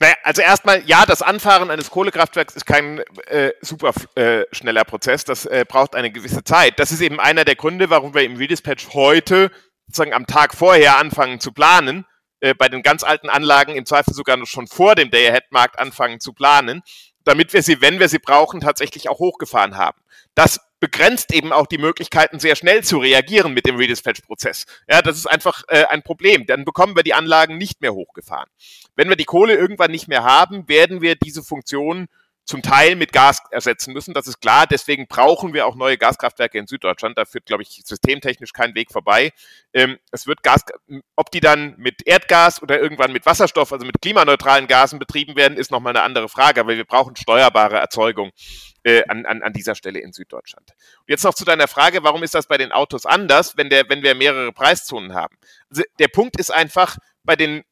Naja, 0.00 0.14
also 0.22 0.42
erstmal, 0.42 0.82
ja, 0.86 1.04
das 1.06 1.22
Anfahren 1.22 1.70
eines 1.70 1.90
Kohlekraftwerks 1.90 2.54
ist 2.54 2.66
kein 2.66 3.00
äh, 3.26 3.50
super 3.60 3.92
äh, 4.14 4.44
schneller 4.52 4.84
Prozess. 4.84 5.24
Das 5.24 5.44
äh, 5.44 5.64
braucht 5.68 5.96
eine 5.96 6.12
gewisse 6.12 6.44
Zeit. 6.44 6.78
Das 6.78 6.92
ist 6.92 7.00
eben 7.00 7.18
einer 7.18 7.44
der 7.44 7.56
Gründe, 7.56 7.90
warum 7.90 8.14
wir 8.14 8.22
im 8.22 8.36
Redispatch 8.36 8.94
heute 8.94 9.50
sozusagen 9.88 10.14
am 10.14 10.26
Tag 10.26 10.54
vorher 10.54 10.98
anfangen 10.98 11.40
zu 11.40 11.52
planen. 11.52 12.04
Äh, 12.40 12.54
bei 12.54 12.68
den 12.68 12.82
ganz 12.82 13.02
alten 13.02 13.28
Anlagen 13.28 13.74
im 13.74 13.84
Zweifel 13.84 14.14
sogar 14.14 14.36
noch 14.36 14.46
schon 14.46 14.68
vor 14.68 14.94
dem 14.94 15.10
Day-Ahead-Markt 15.10 15.78
anfangen 15.78 16.20
zu 16.20 16.32
planen, 16.32 16.82
damit 17.24 17.52
wir 17.52 17.62
sie, 17.62 17.80
wenn 17.80 17.98
wir 17.98 18.08
sie 18.08 18.20
brauchen, 18.20 18.60
tatsächlich 18.60 19.08
auch 19.08 19.18
hochgefahren 19.18 19.76
haben. 19.76 19.98
Das 20.34 20.60
begrenzt 20.78 21.32
eben 21.32 21.52
auch 21.52 21.66
die 21.66 21.78
Möglichkeiten, 21.78 22.38
sehr 22.38 22.54
schnell 22.54 22.84
zu 22.84 22.98
reagieren 22.98 23.52
mit 23.52 23.66
dem 23.66 23.76
Redispatch-Prozess. 23.76 24.66
Ja, 24.88 25.02
das 25.02 25.16
ist 25.16 25.26
einfach 25.26 25.64
äh, 25.66 25.84
ein 25.86 26.04
Problem. 26.04 26.46
Dann 26.46 26.64
bekommen 26.64 26.94
wir 26.94 27.02
die 27.02 27.14
Anlagen 27.14 27.58
nicht 27.58 27.80
mehr 27.80 27.92
hochgefahren. 27.92 28.48
Wenn 28.94 29.08
wir 29.08 29.16
die 29.16 29.24
Kohle 29.24 29.56
irgendwann 29.56 29.90
nicht 29.90 30.06
mehr 30.06 30.22
haben, 30.22 30.68
werden 30.68 31.00
wir 31.00 31.16
diese 31.16 31.42
Funktion 31.42 32.06
zum 32.48 32.62
Teil 32.62 32.96
mit 32.96 33.12
Gas 33.12 33.42
ersetzen 33.50 33.92
müssen. 33.92 34.14
Das 34.14 34.26
ist 34.26 34.40
klar. 34.40 34.66
Deswegen 34.66 35.06
brauchen 35.06 35.52
wir 35.52 35.66
auch 35.66 35.76
neue 35.76 35.98
Gaskraftwerke 35.98 36.58
in 36.58 36.66
Süddeutschland. 36.66 37.18
Da 37.18 37.26
führt, 37.26 37.44
glaube 37.44 37.62
ich, 37.62 37.82
systemtechnisch 37.84 38.54
kein 38.54 38.74
Weg 38.74 38.90
vorbei. 38.90 39.32
Ähm, 39.74 39.98
es 40.12 40.26
wird 40.26 40.42
Gas, 40.42 40.64
ob 41.14 41.30
die 41.30 41.40
dann 41.40 41.74
mit 41.76 42.06
Erdgas 42.06 42.62
oder 42.62 42.80
irgendwann 42.80 43.12
mit 43.12 43.26
Wasserstoff, 43.26 43.70
also 43.72 43.84
mit 43.84 44.00
klimaneutralen 44.00 44.66
Gasen 44.66 44.98
betrieben 44.98 45.36
werden, 45.36 45.58
ist 45.58 45.70
nochmal 45.70 45.94
eine 45.94 46.02
andere 46.02 46.30
Frage. 46.30 46.62
Aber 46.62 46.74
wir 46.74 46.86
brauchen 46.86 47.16
steuerbare 47.16 47.76
Erzeugung 47.76 48.30
äh, 48.82 49.02
an, 49.08 49.26
an, 49.26 49.42
an 49.42 49.52
dieser 49.52 49.74
Stelle 49.74 50.00
in 50.00 50.14
Süddeutschland. 50.14 50.70
Und 51.00 51.08
jetzt 51.08 51.24
noch 51.24 51.34
zu 51.34 51.44
deiner 51.44 51.68
Frage, 51.68 52.02
warum 52.02 52.22
ist 52.22 52.34
das 52.34 52.46
bei 52.46 52.56
den 52.56 52.72
Autos 52.72 53.04
anders, 53.04 53.58
wenn, 53.58 53.68
der, 53.68 53.90
wenn 53.90 54.02
wir 54.02 54.14
mehrere 54.14 54.52
Preiszonen 54.52 55.12
haben? 55.12 55.36
Also 55.68 55.82
der 55.98 56.08
Punkt 56.08 56.40
ist 56.40 56.50
einfach, 56.50 56.96
bei 57.24 57.36
den 57.36 57.62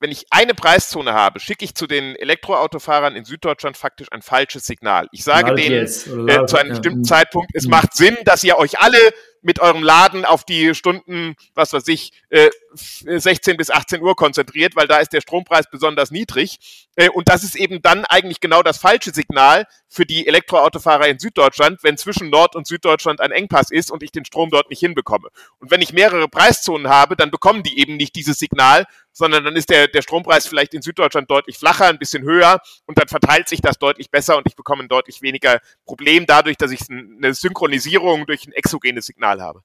wenn 0.00 0.10
ich 0.10 0.24
eine 0.30 0.54
Preiszone 0.54 1.12
habe, 1.12 1.40
schicke 1.40 1.64
ich 1.64 1.74
zu 1.74 1.86
den 1.86 2.16
Elektroautofahrern 2.16 3.16
in 3.16 3.24
Süddeutschland 3.24 3.76
faktisch 3.76 4.08
ein 4.10 4.22
falsches 4.22 4.66
Signal. 4.66 5.06
Ich 5.12 5.24
sage 5.24 5.54
denen 5.54 5.84
äh, 5.84 6.46
zu 6.46 6.56
einem 6.56 6.70
bestimmten 6.70 7.04
ja. 7.04 7.08
Zeitpunkt, 7.08 7.50
es 7.54 7.64
mhm. 7.64 7.70
macht 7.70 7.94
Sinn, 7.94 8.16
dass 8.24 8.42
ihr 8.42 8.56
euch 8.58 8.80
alle 8.80 8.98
mit 9.42 9.60
eurem 9.60 9.82
Laden 9.82 10.24
auf 10.24 10.44
die 10.44 10.74
Stunden, 10.74 11.34
was 11.54 11.72
weiß 11.72 11.88
ich, 11.88 12.12
äh, 12.30 12.50
16 12.74 13.56
bis 13.56 13.70
18 13.70 14.02
Uhr 14.02 14.14
konzentriert, 14.14 14.76
weil 14.76 14.86
da 14.86 14.98
ist 14.98 15.12
der 15.12 15.20
Strompreis 15.20 15.70
besonders 15.70 16.10
niedrig. 16.10 16.88
Äh, 16.96 17.08
und 17.08 17.28
das 17.28 17.42
ist 17.42 17.56
eben 17.56 17.82
dann 17.82 18.04
eigentlich 18.04 18.40
genau 18.40 18.62
das 18.62 18.78
falsche 18.78 19.12
Signal 19.12 19.66
für 19.88 20.06
die 20.06 20.26
Elektroautofahrer 20.26 21.08
in 21.08 21.18
Süddeutschland, 21.18 21.82
wenn 21.82 21.96
zwischen 21.96 22.30
Nord- 22.30 22.54
und 22.54 22.66
Süddeutschland 22.66 23.20
ein 23.20 23.32
Engpass 23.32 23.70
ist 23.70 23.90
und 23.90 24.02
ich 24.02 24.12
den 24.12 24.24
Strom 24.24 24.50
dort 24.50 24.70
nicht 24.70 24.80
hinbekomme. 24.80 25.28
Und 25.58 25.70
wenn 25.70 25.82
ich 25.82 25.92
mehrere 25.92 26.28
Preiszonen 26.28 26.88
habe, 26.88 27.16
dann 27.16 27.30
bekommen 27.30 27.62
die 27.62 27.78
eben 27.78 27.96
nicht 27.96 28.14
dieses 28.14 28.38
Signal, 28.38 28.86
sondern 29.12 29.44
dann 29.44 29.56
ist 29.56 29.70
der, 29.70 29.88
der 29.88 30.02
Strompreis 30.02 30.46
vielleicht 30.46 30.74
in 30.74 30.82
Süddeutschland 30.82 31.30
deutlich 31.30 31.58
flacher, 31.58 31.86
ein 31.86 31.98
bisschen 31.98 32.22
höher 32.22 32.60
und 32.86 32.98
dann 32.98 33.08
verteilt 33.08 33.48
sich 33.48 33.60
das 33.60 33.78
deutlich 33.78 34.10
besser 34.10 34.36
und 34.36 34.46
ich 34.46 34.56
bekomme 34.56 34.84
ein 34.84 34.88
deutlich 34.88 35.22
weniger 35.22 35.60
Problem 35.84 36.26
dadurch, 36.26 36.56
dass 36.56 36.70
ich 36.70 36.80
eine 36.88 37.34
Synchronisierung 37.34 38.26
durch 38.26 38.46
ein 38.46 38.52
exogenes 38.52 39.06
Signal 39.06 39.29
Signal 39.30 39.40
habe. 39.40 39.62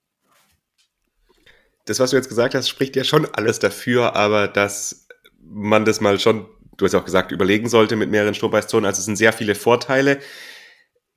Das, 1.85 1.99
was 1.99 2.11
du 2.11 2.17
jetzt 2.17 2.29
gesagt 2.29 2.55
hast, 2.55 2.67
spricht 2.67 2.95
ja 2.95 3.03
schon 3.03 3.27
alles 3.33 3.59
dafür, 3.59 4.15
aber 4.15 4.47
dass 4.47 5.07
man 5.39 5.85
das 5.85 6.01
mal 6.01 6.19
schon, 6.19 6.47
du 6.77 6.85
hast 6.85 6.93
ja 6.93 6.99
auch 6.99 7.05
gesagt, 7.05 7.31
überlegen 7.31 7.69
sollte 7.69 7.95
mit 7.95 8.09
mehreren 8.09 8.33
Strompreiszonen. 8.33 8.85
Also 8.85 8.99
es 8.99 9.05
sind 9.05 9.17
sehr 9.17 9.33
viele 9.33 9.53
Vorteile. 9.53 10.19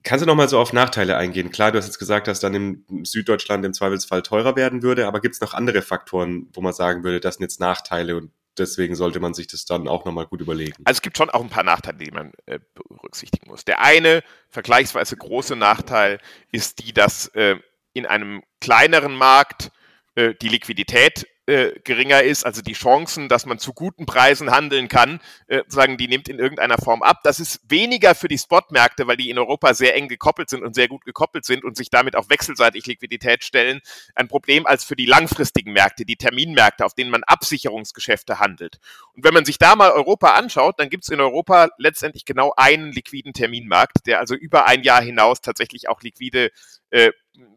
Kannst 0.02 0.22
du 0.22 0.26
noch 0.26 0.34
mal 0.34 0.48
so 0.48 0.58
auf 0.58 0.72
Nachteile 0.72 1.16
eingehen? 1.16 1.50
Klar, 1.50 1.72
du 1.72 1.78
hast 1.78 1.86
jetzt 1.86 1.98
gesagt, 1.98 2.28
dass 2.28 2.40
dann 2.40 2.54
im 2.54 2.84
Süddeutschland 3.02 3.64
im 3.64 3.72
Zweifelsfall 3.72 4.22
teurer 4.22 4.56
werden 4.56 4.82
würde, 4.82 5.06
aber 5.06 5.20
gibt 5.20 5.34
es 5.34 5.40
noch 5.40 5.54
andere 5.54 5.82
Faktoren, 5.82 6.48
wo 6.52 6.60
man 6.60 6.72
sagen 6.72 7.02
würde, 7.02 7.20
das 7.20 7.36
sind 7.36 7.42
jetzt 7.44 7.60
Nachteile 7.60 8.16
und 8.16 8.30
deswegen 8.58 8.94
sollte 8.94 9.20
man 9.20 9.34
sich 9.34 9.46
das 9.46 9.64
dann 9.64 9.88
auch 9.88 10.04
nochmal 10.04 10.26
gut 10.26 10.40
überlegen. 10.40 10.82
Also 10.84 10.98
es 10.98 11.02
gibt 11.02 11.16
schon 11.16 11.30
auch 11.30 11.40
ein 11.42 11.48
paar 11.48 11.64
Nachteile, 11.64 11.98
die 11.98 12.10
man 12.10 12.32
äh, 12.46 12.58
berücksichtigen 12.74 13.50
muss. 13.50 13.64
Der 13.64 13.80
eine 13.80 14.22
vergleichsweise 14.48 15.16
große 15.16 15.56
Nachteil 15.56 16.20
ist 16.52 16.84
die, 16.84 16.92
dass 16.92 17.28
äh, 17.28 17.56
in 17.98 18.06
einem 18.06 18.42
kleineren 18.60 19.14
Markt 19.14 19.70
äh, 20.14 20.34
die 20.40 20.48
Liquidität 20.48 21.26
äh, 21.48 21.80
geringer 21.82 22.22
ist, 22.22 22.44
also 22.44 22.60
die 22.60 22.74
Chancen, 22.74 23.30
dass 23.30 23.46
man 23.46 23.58
zu 23.58 23.72
guten 23.72 24.04
Preisen 24.04 24.50
handeln 24.50 24.88
kann, 24.88 25.18
äh, 25.46 25.62
sagen, 25.66 25.96
die 25.96 26.06
nimmt 26.06 26.28
in 26.28 26.38
irgendeiner 26.38 26.76
Form 26.76 27.02
ab. 27.02 27.20
Das 27.24 27.40
ist 27.40 27.60
weniger 27.70 28.14
für 28.14 28.28
die 28.28 28.36
Spotmärkte, 28.36 29.06
weil 29.06 29.16
die 29.16 29.30
in 29.30 29.38
Europa 29.38 29.72
sehr 29.72 29.94
eng 29.96 30.08
gekoppelt 30.08 30.50
sind 30.50 30.62
und 30.62 30.74
sehr 30.74 30.88
gut 30.88 31.06
gekoppelt 31.06 31.46
sind 31.46 31.64
und 31.64 31.74
sich 31.74 31.88
damit 31.88 32.16
auch 32.16 32.28
wechselseitig 32.28 32.84
Liquidität 32.84 33.44
stellen, 33.44 33.80
ein 34.14 34.28
Problem 34.28 34.66
als 34.66 34.84
für 34.84 34.94
die 34.94 35.06
langfristigen 35.06 35.72
Märkte, 35.72 36.04
die 36.04 36.16
Terminmärkte, 36.16 36.84
auf 36.84 36.92
denen 36.92 37.10
man 37.10 37.24
Absicherungsgeschäfte 37.24 38.40
handelt. 38.40 38.76
Und 39.14 39.24
wenn 39.24 39.32
man 39.32 39.46
sich 39.46 39.56
da 39.56 39.74
mal 39.74 39.92
Europa 39.92 40.34
anschaut, 40.34 40.78
dann 40.78 40.90
gibt 40.90 41.04
es 41.04 41.08
in 41.08 41.20
Europa 41.20 41.70
letztendlich 41.78 42.26
genau 42.26 42.52
einen 42.58 42.92
liquiden 42.92 43.32
Terminmarkt, 43.32 44.06
der 44.06 44.18
also 44.18 44.34
über 44.34 44.66
ein 44.66 44.82
Jahr 44.82 45.00
hinaus 45.00 45.40
tatsächlich 45.40 45.88
auch 45.88 46.02
liquide 46.02 46.50
äh, 46.90 47.10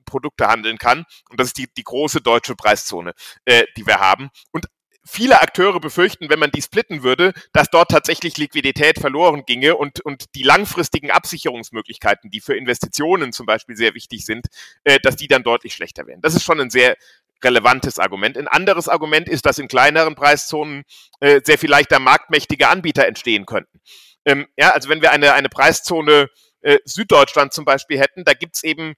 Produkte 0.06 0.48
handeln 0.48 0.78
kann. 0.78 1.06
Und 1.30 1.40
das 1.40 1.48
ist 1.48 1.58
die, 1.58 1.68
die 1.76 1.84
große 1.84 2.22
deutsche 2.22 2.56
Preiszone, 2.56 3.14
äh, 3.46 3.66
die 3.78 3.86
wir 3.86 4.00
haben. 4.00 4.30
Und 4.52 4.68
viele 5.06 5.42
Akteure 5.42 5.80
befürchten, 5.80 6.30
wenn 6.30 6.40
man 6.40 6.52
die 6.52 6.62
splitten 6.62 7.04
würde, 7.04 7.34
dass 7.54 7.70
dort 7.70 7.92
tatsächlich 7.92 8.38
Liquidität 8.38 9.00
verloren 9.00 9.44
ginge 9.46 9.76
und, 9.76 10.00
und 10.02 10.26
die 10.36 10.44
langfristigen 10.44 11.12
Absicherungsmöglichkeiten, 11.12 12.30
die 12.30 12.42
für 12.42 12.56
Investitionen 12.56 13.34
zum 13.34 13.46
Beispiel 13.46 13.76
sehr 13.76 13.94
wichtig 13.94 14.26
sind, 14.26 14.48
äh, 14.84 15.00
dass 15.00 15.16
die 15.16 15.28
dann 15.28 15.44
deutlich 15.44 15.74
schlechter 15.74 16.08
wären. 16.08 16.22
Das 16.22 16.36
ist 16.36 16.44
schon 16.44 16.60
ein 16.60 16.70
sehr 16.70 16.96
relevantes 17.44 17.98
Argument. 17.98 18.38
Ein 18.38 18.48
anderes 18.48 18.88
Argument 18.88 19.28
ist, 19.28 19.46
dass 19.46 19.58
in 19.58 19.68
kleineren 19.68 20.16
Preiszonen 20.16 20.84
äh, 21.20 21.42
sehr 21.44 21.58
viel 21.58 21.72
leichter 21.72 22.00
marktmächtige 22.00 22.68
Anbieter 22.68 23.08
entstehen 23.08 23.46
könnten. 23.46 23.82
Ähm, 24.26 24.48
ja, 24.58 24.72
also 24.72 24.90
wenn 24.90 25.02
wir 25.02 25.12
eine, 25.12 25.34
eine 25.34 25.50
Preiszone 25.50 26.30
äh, 26.62 26.78
Süddeutschland 26.86 27.54
zum 27.54 27.66
Beispiel 27.66 28.00
hätten, 28.00 28.24
da 28.24 28.34
gibt's 28.34 28.64
eben 28.64 28.94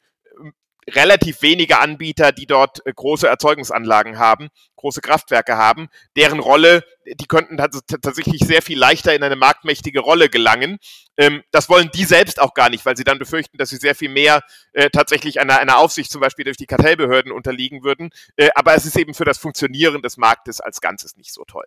relativ 0.89 1.41
wenige 1.41 1.79
Anbieter, 1.79 2.31
die 2.31 2.45
dort 2.45 2.85
äh, 2.85 2.93
große 2.93 3.27
Erzeugungsanlagen 3.27 4.17
haben, 4.17 4.49
große 4.75 5.01
Kraftwerke 5.01 5.57
haben, 5.57 5.87
deren 6.15 6.39
Rolle, 6.39 6.83
die 7.05 7.25
könnten 7.25 7.57
tatsächlich 7.57 8.41
sehr 8.41 8.61
viel 8.61 8.77
leichter 8.77 9.15
in 9.15 9.23
eine 9.23 9.35
marktmächtige 9.35 9.99
Rolle 9.99 10.29
gelangen. 10.29 10.77
Ähm, 11.17 11.43
das 11.51 11.69
wollen 11.69 11.89
die 11.93 12.05
selbst 12.05 12.41
auch 12.41 12.53
gar 12.53 12.69
nicht, 12.69 12.85
weil 12.85 12.97
sie 12.97 13.03
dann 13.03 13.19
befürchten, 13.19 13.57
dass 13.57 13.69
sie 13.69 13.77
sehr 13.77 13.95
viel 13.95 14.09
mehr 14.09 14.41
äh, 14.73 14.89
tatsächlich 14.89 15.39
einer, 15.39 15.59
einer 15.59 15.77
Aufsicht 15.77 16.11
zum 16.11 16.21
Beispiel 16.21 16.45
durch 16.45 16.57
die 16.57 16.67
Kartellbehörden 16.67 17.31
unterliegen 17.31 17.83
würden. 17.83 18.09
Äh, 18.35 18.49
aber 18.55 18.75
es 18.75 18.85
ist 18.85 18.97
eben 18.97 19.13
für 19.13 19.25
das 19.25 19.37
Funktionieren 19.37 20.01
des 20.01 20.17
Marktes 20.17 20.59
als 20.59 20.81
Ganzes 20.81 21.15
nicht 21.15 21.33
so 21.33 21.43
toll. 21.45 21.65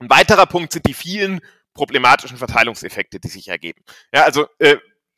Ein 0.00 0.10
weiterer 0.10 0.46
Punkt 0.46 0.72
sind 0.72 0.86
die 0.86 0.94
vielen 0.94 1.40
problematischen 1.72 2.36
Verteilungseffekte, 2.36 3.20
die 3.20 3.28
sich 3.28 3.48
ergeben. 3.48 3.82
Ja, 4.12 4.22
also 4.22 4.46
äh, 4.58 4.76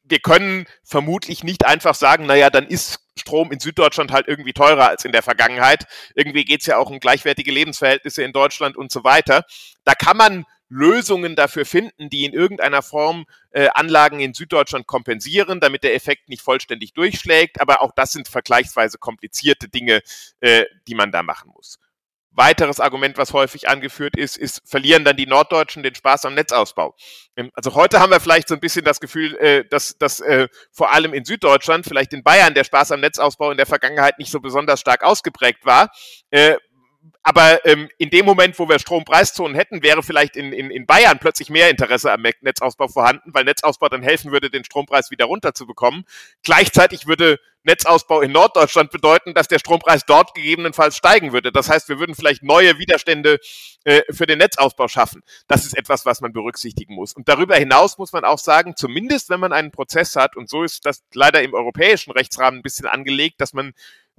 wir 0.08 0.20
können 0.20 0.66
vermutlich 0.84 1.44
nicht 1.44 1.66
einfach 1.66 1.94
sagen, 1.94 2.26
naja, 2.26 2.50
dann 2.50 2.66
ist 2.66 3.00
Strom 3.18 3.50
in 3.50 3.60
Süddeutschland 3.60 4.12
halt 4.12 4.28
irgendwie 4.28 4.52
teurer 4.52 4.88
als 4.88 5.04
in 5.04 5.12
der 5.12 5.22
Vergangenheit. 5.22 5.86
Irgendwie 6.14 6.44
geht's 6.44 6.66
ja 6.66 6.76
auch 6.76 6.90
um 6.90 7.00
gleichwertige 7.00 7.50
Lebensverhältnisse 7.50 8.22
in 8.22 8.32
Deutschland 8.32 8.76
und 8.76 8.92
so 8.92 9.04
weiter. 9.04 9.44
Da 9.84 9.94
kann 9.94 10.16
man 10.16 10.44
Lösungen 10.68 11.36
dafür 11.36 11.64
finden, 11.64 12.10
die 12.10 12.24
in 12.24 12.32
irgendeiner 12.32 12.82
Form 12.82 13.26
äh, 13.50 13.68
Anlagen 13.74 14.20
in 14.20 14.34
Süddeutschland 14.34 14.86
kompensieren, 14.86 15.60
damit 15.60 15.84
der 15.84 15.94
Effekt 15.94 16.28
nicht 16.28 16.42
vollständig 16.42 16.92
durchschlägt. 16.92 17.60
Aber 17.60 17.82
auch 17.82 17.92
das 17.94 18.12
sind 18.12 18.28
vergleichsweise 18.28 18.98
komplizierte 18.98 19.68
Dinge, 19.68 20.02
äh, 20.40 20.64
die 20.88 20.94
man 20.94 21.12
da 21.12 21.22
machen 21.22 21.52
muss. 21.54 21.78
Weiteres 22.36 22.80
Argument, 22.80 23.18
was 23.18 23.32
häufig 23.32 23.68
angeführt 23.68 24.16
ist, 24.16 24.36
ist, 24.36 24.62
verlieren 24.64 25.04
dann 25.04 25.16
die 25.16 25.26
Norddeutschen 25.26 25.82
den 25.82 25.94
Spaß 25.94 26.26
am 26.26 26.34
Netzausbau. 26.34 26.94
Ähm, 27.36 27.50
also 27.54 27.74
heute 27.74 28.00
haben 28.00 28.10
wir 28.10 28.20
vielleicht 28.20 28.48
so 28.48 28.54
ein 28.54 28.60
bisschen 28.60 28.84
das 28.84 29.00
Gefühl, 29.00 29.36
äh, 29.36 29.64
dass, 29.68 29.96
dass 29.98 30.20
äh, 30.20 30.48
vor 30.70 30.92
allem 30.92 31.14
in 31.14 31.24
Süddeutschland, 31.24 31.86
vielleicht 31.86 32.12
in 32.12 32.22
Bayern, 32.22 32.54
der 32.54 32.64
Spaß 32.64 32.92
am 32.92 33.00
Netzausbau 33.00 33.50
in 33.50 33.56
der 33.56 33.66
Vergangenheit 33.66 34.18
nicht 34.18 34.30
so 34.30 34.40
besonders 34.40 34.80
stark 34.80 35.02
ausgeprägt 35.02 35.64
war. 35.64 35.90
Aber 37.28 37.66
ähm, 37.66 37.88
in 37.98 38.10
dem 38.10 38.24
Moment, 38.24 38.56
wo 38.56 38.68
wir 38.68 38.78
Strompreiszonen 38.78 39.56
hätten, 39.56 39.82
wäre 39.82 40.04
vielleicht 40.04 40.36
in, 40.36 40.52
in, 40.52 40.70
in 40.70 40.86
Bayern 40.86 41.18
plötzlich 41.18 41.50
mehr 41.50 41.70
Interesse 41.70 42.12
am 42.12 42.22
Netzausbau 42.22 42.86
vorhanden, 42.86 43.34
weil 43.34 43.42
Netzausbau 43.42 43.88
dann 43.88 44.04
helfen 44.04 44.30
würde, 44.30 44.48
den 44.48 44.64
Strompreis 44.64 45.10
wieder 45.10 45.24
runterzubekommen. 45.24 46.04
Gleichzeitig 46.44 47.08
würde 47.08 47.40
Netzausbau 47.64 48.20
in 48.20 48.30
Norddeutschland 48.30 48.92
bedeuten, 48.92 49.34
dass 49.34 49.48
der 49.48 49.58
Strompreis 49.58 50.06
dort 50.06 50.34
gegebenenfalls 50.34 50.96
steigen 50.96 51.32
würde. 51.32 51.50
Das 51.50 51.68
heißt, 51.68 51.88
wir 51.88 51.98
würden 51.98 52.14
vielleicht 52.14 52.44
neue 52.44 52.78
Widerstände 52.78 53.40
äh, 53.82 54.02
für 54.12 54.26
den 54.26 54.38
Netzausbau 54.38 54.86
schaffen. 54.86 55.22
Das 55.48 55.66
ist 55.66 55.76
etwas, 55.76 56.06
was 56.06 56.20
man 56.20 56.32
berücksichtigen 56.32 56.94
muss. 56.94 57.12
Und 57.12 57.28
darüber 57.28 57.56
hinaus 57.56 57.98
muss 57.98 58.12
man 58.12 58.24
auch 58.24 58.38
sagen, 58.38 58.74
zumindest 58.76 59.30
wenn 59.30 59.40
man 59.40 59.52
einen 59.52 59.72
Prozess 59.72 60.14
hat, 60.14 60.36
und 60.36 60.48
so 60.48 60.62
ist 60.62 60.86
das 60.86 61.02
leider 61.12 61.42
im 61.42 61.54
europäischen 61.54 62.12
Rechtsrahmen 62.12 62.60
ein 62.60 62.62
bisschen 62.62 62.86
angelegt, 62.86 63.40
dass 63.40 63.52
man 63.52 63.72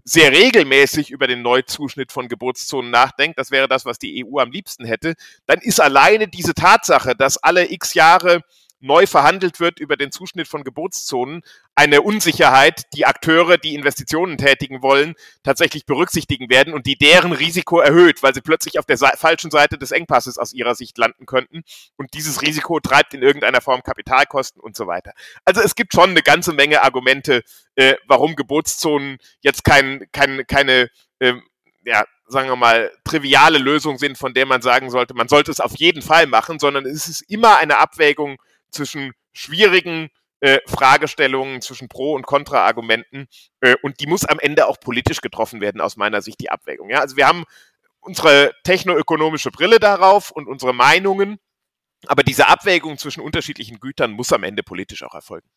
sehr 0.10 0.32
regelmäßig 0.32 1.12
über 1.12 1.28
den 1.28 1.41
Neuzuschnitt 1.41 2.14
von 2.14 2.30
Geburtszonen 2.30 2.89
nachdenkt, 2.89 3.38
das 3.38 3.51
wäre 3.51 3.68
das, 3.68 3.84
was 3.84 3.99
die 3.99 4.26
EU 4.26 4.39
am 4.39 4.51
liebsten 4.51 4.86
hätte, 4.86 5.16
dann 5.45 5.60
ist 5.60 5.82
alleine 5.82 6.30
diese 6.30 6.53
Tatsache, 6.53 7.14
dass 7.14 7.38
alle 7.38 7.70
x 7.70 7.93
Jahre 7.93 8.41
neu 8.80 9.08
verhandelt 9.08 9.60
wird 9.60 9.80
über 9.80 9.98
den 9.98 10.12
Zuschnitt 10.12 10.48
von 10.48 10.64
Geburtszonen, 10.64 11.42
eine 11.76 12.02
Unsicherheit, 12.02 12.84
die 12.94 13.06
Akteure, 13.06 13.58
die 13.58 13.76
Investitionen 13.76 14.38
tätigen 14.38 14.82
wollen, 14.82 15.16
tatsächlich 15.44 15.86
berücksichtigen 15.86 16.50
werden 16.50 16.74
und 16.74 16.86
die 16.86 16.98
deren 16.98 17.32
Risiko 17.32 17.80
erhöht, 17.80 18.24
weil 18.24 18.34
sie 18.34 18.42
plötzlich 18.42 18.80
auf 18.80 18.86
der 18.86 18.98
falschen 18.98 19.52
Seite 19.52 19.78
des 19.78 19.92
Engpasses 19.92 20.38
aus 20.38 20.54
ihrer 20.54 20.76
Sicht 20.76 20.98
landen 20.98 21.26
könnten. 21.26 21.64
Und 21.96 22.14
dieses 22.14 22.42
Risiko 22.42 22.80
treibt 22.80 23.14
in 23.14 23.22
irgendeiner 23.22 23.62
Form 23.62 23.84
Kapitalkosten 23.84 24.62
und 24.62 24.76
so 24.76 24.88
weiter. 24.88 25.14
Also 25.46 25.62
es 25.62 25.76
gibt 25.76 25.94
schon 25.94 26.12
eine 26.12 26.22
ganze 26.22 26.54
Menge 26.54 26.84
Argumente, 26.84 27.44
äh, 27.76 27.96
warum 28.08 28.36
Geburtszonen 28.36 29.18
jetzt 29.42 29.64
kein, 29.64 30.06
kein, 30.12 30.46
keine 30.48 30.90
äh, 31.20 31.34
ja, 31.86 32.06
sagen 32.28 32.50
wir 32.50 32.58
mal, 32.58 32.92
triviale 33.06 33.58
Lösung 33.58 33.98
sind, 33.98 34.18
von 34.18 34.34
der 34.34 34.46
man 34.46 34.62
sagen 34.62 34.90
sollte, 34.90 35.14
man 35.14 35.30
sollte 35.30 35.52
es 35.52 35.62
auf 35.62 35.78
jeden 35.78 36.02
Fall 36.02 36.28
machen, 36.28 36.60
sondern 36.60 36.86
es 36.86 37.08
ist 37.08 37.22
immer 37.30 37.58
eine 37.58 37.78
Abwägung 37.78 38.38
zwischen 38.72 39.13
schwierigen 39.34 40.09
äh, 40.39 40.59
Fragestellungen, 40.68 41.61
zwischen 41.61 41.88
Pro- 41.88 42.13
und 42.13 42.26
Kontra-Argumenten 42.26 43.28
äh, 43.61 43.76
und 43.82 43.99
die 43.99 44.07
muss 44.07 44.26
am 44.26 44.39
Ende 44.39 44.68
auch 44.68 44.80
politisch 44.80 45.22
getroffen 45.22 45.61
werden, 45.61 45.82
aus 45.82 45.97
meiner 45.97 46.22
Sicht, 46.22 46.39
die 46.41 46.51
Abwägung. 46.51 46.89
Ja? 46.89 46.99
Also 46.99 47.18
wir 47.18 47.28
haben 47.28 47.43
unsere 47.99 48.53
technoökonomische 48.63 49.51
Brille 49.51 49.80
darauf 49.80 50.32
und 50.32 50.47
unsere 50.47 50.74
Meinungen, 50.74 51.39
aber 52.05 52.24
diese 52.24 52.47
Abwägung 52.47 52.97
zwischen 52.97 53.22
unterschiedlichen 53.22 53.80
Gütern 53.80 54.11
muss 54.11 54.32
am 54.32 54.43
Ende 54.43 54.63
politisch 54.63 55.03
auch 55.03 55.15
erfolgen. 55.15 55.47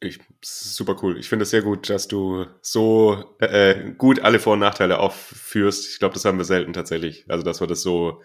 Ich, 0.00 0.20
super 0.44 0.96
cool. 1.02 1.18
Ich 1.18 1.28
finde 1.28 1.42
es 1.42 1.50
sehr 1.50 1.62
gut, 1.62 1.90
dass 1.90 2.06
du 2.06 2.46
so 2.60 3.36
äh, 3.40 3.92
gut 3.96 4.20
alle 4.20 4.38
Vor- 4.38 4.52
und 4.52 4.60
Nachteile 4.60 4.98
aufführst. 5.00 5.90
Ich 5.90 5.98
glaube, 5.98 6.14
das 6.14 6.24
haben 6.24 6.38
wir 6.38 6.44
selten 6.44 6.72
tatsächlich. 6.72 7.24
Also, 7.28 7.42
dass 7.42 7.60
wir 7.60 7.66
das 7.66 7.82
so 7.82 8.22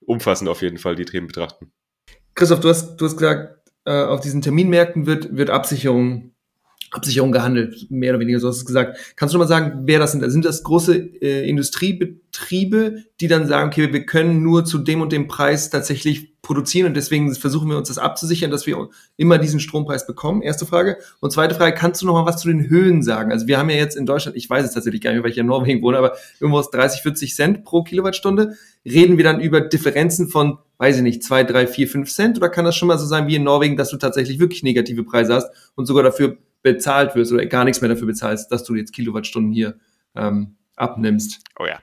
umfassend 0.00 0.50
auf 0.50 0.60
jeden 0.60 0.76
Fall 0.76 0.94
die 0.94 1.06
Themen 1.06 1.26
betrachten. 1.26 1.72
Christoph, 2.34 2.60
du 2.60 2.68
hast, 2.68 2.96
du 2.96 3.06
hast 3.06 3.16
gesagt, 3.16 3.65
äh, 3.86 4.04
auf 4.04 4.20
diesen 4.20 4.42
Terminmärkten 4.42 5.06
wird, 5.06 5.36
wird 5.36 5.50
Absicherung, 5.50 6.32
Absicherung 6.96 7.30
gehandelt, 7.30 7.86
mehr 7.90 8.12
oder 8.12 8.20
weniger, 8.20 8.40
so 8.40 8.48
hast 8.48 8.62
du 8.62 8.64
gesagt. 8.64 8.98
Kannst 9.16 9.34
du 9.34 9.38
mal 9.38 9.46
sagen, 9.46 9.82
wer 9.84 9.98
das 9.98 10.12
sind? 10.12 10.28
Sind 10.30 10.44
das 10.44 10.62
große 10.62 10.96
äh, 10.96 11.48
Industriebetriebe, 11.48 13.04
die 13.20 13.28
dann 13.28 13.46
sagen, 13.46 13.68
okay, 13.68 13.92
wir 13.92 14.04
können 14.06 14.42
nur 14.42 14.64
zu 14.64 14.78
dem 14.78 15.00
und 15.00 15.12
dem 15.12 15.28
Preis 15.28 15.70
tatsächlich 15.70 16.40
produzieren 16.42 16.86
und 16.86 16.96
deswegen 16.96 17.34
versuchen 17.34 17.68
wir 17.68 17.76
uns 17.76 17.88
das 17.88 17.98
abzusichern, 17.98 18.50
dass 18.50 18.66
wir 18.66 18.88
immer 19.16 19.38
diesen 19.38 19.60
Strompreis 19.60 20.06
bekommen? 20.06 20.42
Erste 20.42 20.64
Frage. 20.64 20.98
Und 21.20 21.32
zweite 21.32 21.54
Frage, 21.54 21.74
kannst 21.74 22.02
du 22.02 22.06
noch 22.06 22.14
mal 22.14 22.24
was 22.24 22.40
zu 22.40 22.48
den 22.48 22.68
Höhen 22.68 23.02
sagen? 23.02 23.32
Also 23.32 23.46
wir 23.48 23.58
haben 23.58 23.68
ja 23.68 23.76
jetzt 23.76 23.96
in 23.96 24.06
Deutschland, 24.06 24.36
ich 24.36 24.48
weiß 24.48 24.64
es 24.64 24.72
tatsächlich 24.72 25.02
gar 25.02 25.12
nicht, 25.12 25.22
weil 25.22 25.30
ich 25.30 25.36
ja 25.36 25.42
in 25.42 25.48
Norwegen 25.48 25.82
wohne, 25.82 25.98
aber 25.98 26.16
irgendwo 26.40 26.58
aus 26.58 26.70
30, 26.70 27.02
40 27.02 27.34
Cent 27.34 27.64
pro 27.64 27.82
Kilowattstunde. 27.82 28.54
Reden 28.84 29.16
wir 29.16 29.24
dann 29.24 29.40
über 29.40 29.60
Differenzen 29.60 30.28
von 30.28 30.58
weiß 30.78 30.96
ich 30.96 31.02
nicht, 31.02 31.22
zwei, 31.22 31.44
drei, 31.44 31.66
vier, 31.66 31.88
fünf 31.88 32.10
Cent? 32.10 32.36
Oder 32.36 32.48
kann 32.48 32.64
das 32.64 32.76
schon 32.76 32.88
mal 32.88 32.98
so 32.98 33.06
sein 33.06 33.26
wie 33.26 33.36
in 33.36 33.44
Norwegen, 33.44 33.76
dass 33.76 33.90
du 33.90 33.96
tatsächlich 33.96 34.38
wirklich 34.38 34.62
negative 34.62 35.04
Preise 35.04 35.34
hast 35.34 35.50
und 35.74 35.86
sogar 35.86 36.02
dafür 36.02 36.36
bezahlt 36.66 37.14
wirst 37.14 37.32
oder 37.32 37.46
gar 37.46 37.62
nichts 37.62 37.80
mehr 37.80 37.88
dafür 37.88 38.08
bezahlst, 38.08 38.50
dass 38.50 38.64
du 38.64 38.74
jetzt 38.74 38.92
Kilowattstunden 38.92 39.52
hier 39.52 39.78
ähm, 40.16 40.56
abnimmst? 40.74 41.44
Oh 41.60 41.64
ja. 41.64 41.78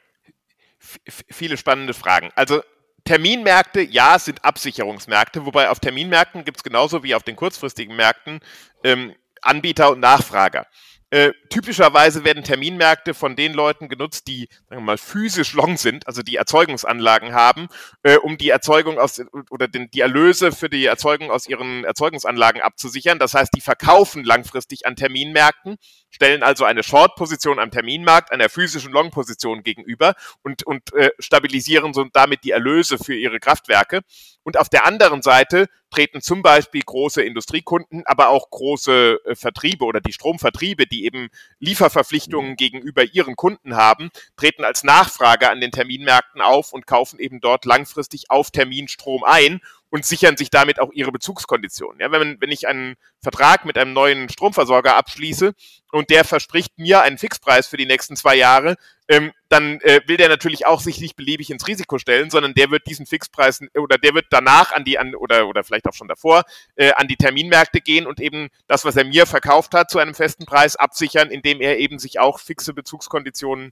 F 1.06 1.24
viele 1.32 1.56
spannende 1.56 1.94
Fragen. 1.94 2.32
Also 2.36 2.62
Terminmärkte, 3.06 3.82
ja, 3.82 4.20
sind 4.20 4.44
Absicherungsmärkte, 4.44 5.46
wobei 5.46 5.70
auf 5.70 5.80
Terminmärkten 5.80 6.44
gibt 6.44 6.58
es 6.58 6.64
genauso 6.64 7.02
wie 7.02 7.16
auf 7.16 7.24
den 7.24 7.38
kurzfristigen 7.38 7.96
Märkten 7.96 8.42
ähm, 8.84 9.14
Anbieter 9.42 9.90
und 9.92 10.02
Nachfrager. 10.02 10.68
Äh, 11.14 11.34
typischerweise 11.48 12.24
werden 12.24 12.44
Terminmärkte 12.44 13.14
von 13.14 13.36
den 13.36 13.54
Leuten 13.54 13.88
genutzt, 13.88 14.26
die 14.26 14.50
sagen 14.68 14.82
wir 14.82 14.86
mal 14.86 14.98
physisch 14.98 15.54
long 15.54 15.78
sind, 15.78 16.08
also 16.08 16.24
die 16.24 16.38
Erzeugungsanlagen 16.38 17.36
haben, 17.36 17.68
äh, 18.02 18.18
um 18.18 18.40
die 18.40 18.50
Erzeugung 18.50 18.98
aus 18.98 19.22
oder 19.52 19.68
den, 19.68 19.92
die 19.92 20.00
Erlöse 20.00 20.52
für 20.52 20.72
die 20.72 20.88
Erzeugung 20.88 21.30
aus 21.30 21.48
ihren 21.48 21.84
Erzeugungsanlagen 21.84 22.64
abzusichern. 22.64 23.20
Das 23.20 23.36
heißt, 23.36 23.52
die 23.56 23.62
verkaufen 23.62 24.24
langfristig 24.24 24.88
an 24.88 24.96
Terminmärkten, 24.96 25.76
stellen 26.10 26.42
also 26.42 26.66
eine 26.66 26.82
Short-Position 26.82 27.60
am 27.60 27.70
Terminmarkt 27.70 28.32
einer 28.32 28.50
physischen 28.50 28.92
Long-Position 28.92 29.62
gegenüber 29.62 30.16
und, 30.42 30.64
und 30.64 30.96
äh, 30.96 31.12
stabilisieren 31.20 31.94
so 31.94 32.06
damit 32.12 32.44
die 32.44 32.50
Erlöse 32.50 32.98
für 32.98 33.14
ihre 33.14 33.40
Kraftwerke. 33.40 34.02
Und 34.42 34.58
auf 34.58 34.68
der 34.68 34.88
anderen 34.88 35.22
Seite 35.22 35.68
treten 35.94 36.22
zum 36.22 36.42
Beispiel 36.42 36.82
große 36.84 37.22
Industriekunden, 37.22 38.02
aber 38.06 38.30
auch 38.30 38.50
große 38.50 39.20
äh, 39.26 39.36
Vertriebe 39.36 39.86
oder 39.86 40.02
die 40.02 40.12
Stromvertriebe, 40.12 40.88
die 40.88 41.06
eben 41.06 41.30
Lieferverpflichtungen 41.60 42.52
mhm. 42.52 42.56
gegenüber 42.56 43.04
ihren 43.04 43.36
Kunden 43.36 43.76
haben, 43.76 44.10
treten 44.36 44.64
als 44.64 44.84
Nachfrage 44.84 45.52
an 45.52 45.62
den 45.62 45.72
Terminmärkten 45.72 46.42
auf 46.42 46.74
und 46.74 46.88
kaufen 46.88 47.20
eben 47.20 47.42
dort 47.42 47.66
langfristig 47.66 48.32
auf 48.32 48.50
Termin 48.50 48.88
Strom 48.88 49.24
ein 49.24 49.62
und 49.90 50.04
sichern 50.04 50.36
sich 50.38 50.50
damit 50.50 50.80
auch 50.80 50.92
ihre 50.92 51.12
Bezugskonditionen. 51.12 52.00
Ja, 52.00 52.12
wenn, 52.12 52.42
wenn 52.42 52.50
ich 52.50 52.68
einen 52.68 52.96
Vertrag 53.22 53.64
mit 53.64 53.78
einem 53.78 53.94
neuen 53.94 54.28
Stromversorger 54.28 54.96
abschließe 54.96 55.54
und 55.92 56.10
der 56.10 56.26
verspricht 56.26 56.80
mir 56.80 57.04
einen 57.04 57.20
Fixpreis 57.20 57.68
für 57.68 57.78
die 57.78 57.86
nächsten 57.86 58.16
zwei 58.16 58.36
Jahre, 58.36 58.76
ähm, 59.08 59.32
dann 59.50 59.80
äh, 59.82 60.02
will 60.08 60.18
der 60.18 60.30
natürlich 60.30 60.66
auch 60.66 60.82
sich 60.82 61.00
nicht 61.00 61.16
beliebig 61.16 61.50
ins 61.50 61.68
Risiko 61.68 61.98
stellen, 61.98 62.30
sondern 62.30 62.54
der 62.54 62.72
wird 62.72 62.88
diesen 62.88 63.06
Fixpreis 63.06 63.62
oder 63.78 63.98
der 63.98 64.14
wird 64.14 64.26
danach 64.30 64.72
an 64.72 64.86
die 64.86 64.98
an 64.98 65.16
oder 65.16 65.48
oder 65.48 65.64
vielleicht 65.64 65.88
auch 65.88 65.94
schon 65.94 66.08
davor 66.08 66.44
äh, 66.76 66.92
an 66.94 67.08
die 67.08 67.18
Terminmärkte 67.18 67.82
gehen 67.82 68.08
und 68.08 68.20
eben 68.20 68.50
das, 68.68 68.86
was 68.86 68.96
er 68.96 69.06
mir 69.06 69.26
verkauft 69.26 69.74
hat, 69.74 69.92
zu 69.92 70.00
einem 70.00 70.16
festen 70.16 70.46
Preis 70.46 70.76
absichern, 70.76 71.30
indem 71.30 71.62
er 71.62 71.80
eben 71.80 72.00
sich 72.00 72.20
auch 72.20 72.40
fixe 72.40 72.74
Bezugskonditionen 72.74 73.72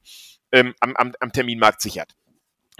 ähm, 0.52 0.74
am, 0.80 0.96
am, 0.96 1.14
am 1.20 1.32
Terminmarkt 1.32 1.82
sichert. 1.82 2.14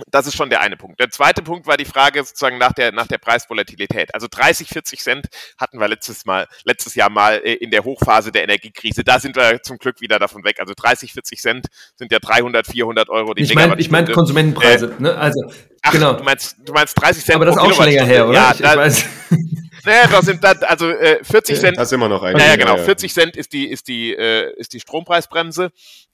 Das 0.10 0.26
ist 0.26 0.36
schon 0.36 0.50
der 0.50 0.62
eine 0.62 0.78
Punkt. 0.78 1.00
Der 1.00 1.10
zweite 1.10 1.42
Punkt 1.42 1.68
war 1.68 1.78
die 1.78 1.86
Frage 1.86 2.24
sozusagen 2.24 2.58
nach 2.58 2.72
der, 2.72 2.92
nach 2.92 3.08
der 3.08 3.18
Preisvolatilität. 3.18 4.14
Also 4.16 4.28
30, 4.30 4.70
40 4.70 5.00
Cent 5.00 5.28
hatten 5.58 5.80
wir 5.80 5.88
letztes 5.88 6.26
Mal, 6.26 6.48
letztes 6.64 6.96
Jahr 6.96 7.10
mal 7.10 7.42
äh, 7.44 7.54
in 7.54 7.72
der 7.72 7.84
Hochphase 7.84 8.32
der 8.32 8.44
Energiekrise. 8.44 9.04
Da 9.04 9.20
sind 9.20 9.36
wir 9.36 9.62
zum 9.62 9.78
Glück 9.78 10.02
wieder 10.02 10.18
davon 10.18 10.44
weg. 10.44 10.60
Also 10.60 10.74
30, 10.76 11.14
40 11.14 11.42
Cent 11.42 11.68
sind 11.98 12.12
ja 12.12 12.20
300, 12.20 12.68
400 12.68 13.10
Euro 13.10 13.34
die 13.34 13.44
Ich 13.44 13.54
meine 13.54 13.76
ich 13.78 13.92
mein 13.92 14.08
Konsumentenpreise, 14.08 14.96
äh, 14.98 15.02
ne? 15.02 15.16
Also, 15.16 15.44
ach, 15.82 15.92
genau. 15.92 16.14
Du 16.14 16.24
meinst, 16.24 16.56
du 16.64 16.74
meinst 16.74 17.00
30 17.00 17.26
Cent 17.26 17.36
Aber 17.36 17.46
das 17.46 17.56
ist 17.56 17.62
auch 17.62 17.74
schon 17.74 17.86
länger 17.86 18.06
her, 18.06 18.28
oder? 18.28 18.38
Ja, 18.38 18.52
ich, 18.54 18.62
da, 18.62 18.72
ich 18.72 18.78
weiß. 18.78 19.06
Naja, 19.84 20.08
das 20.12 20.26
sind 20.26 20.44
dann, 20.44 20.58
also 20.60 20.90
äh, 20.90 21.24
40 21.24 21.60
Cent. 21.60 21.78
Das 21.78 21.88
ist 21.88 21.94
immer 21.94 22.08
noch 22.08 22.22
ein. 22.22 22.38
Naja, 22.38 22.56
genau. 22.56 22.78
40 22.78 23.12
Cent 23.12 23.36
ist 23.36 23.52
die, 23.52 23.68
ist 23.68 23.88
die, 23.88 24.14
äh, 24.14 24.54
ist 24.58 24.74
die 24.74 24.80
Strompreisbremse 24.80 25.72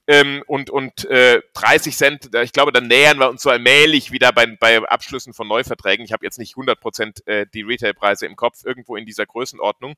ähm, 0.08 0.42
und, 0.46 0.70
und 0.70 1.04
äh, 1.04 1.42
30 1.52 1.94
Cent, 1.94 2.34
ich 2.34 2.52
glaube, 2.52 2.72
dann 2.72 2.88
nähern 2.88 3.18
wir 3.18 3.28
uns 3.28 3.42
so 3.42 3.50
allmählich 3.50 4.10
wieder 4.10 4.32
bei, 4.32 4.46
bei 4.46 4.78
Abschlüssen 4.78 5.34
von 5.34 5.46
Neuverträgen. 5.46 6.02
Ich 6.02 6.12
habe 6.12 6.24
jetzt 6.24 6.38
nicht 6.38 6.52
100 6.52 6.80
Prozent 6.80 7.26
äh, 7.26 7.44
die 7.52 7.60
Retailpreise 7.60 8.24
im 8.24 8.34
Kopf, 8.34 8.64
irgendwo 8.64 8.96
in 8.96 9.04
dieser 9.04 9.26
Größenordnung. 9.26 9.96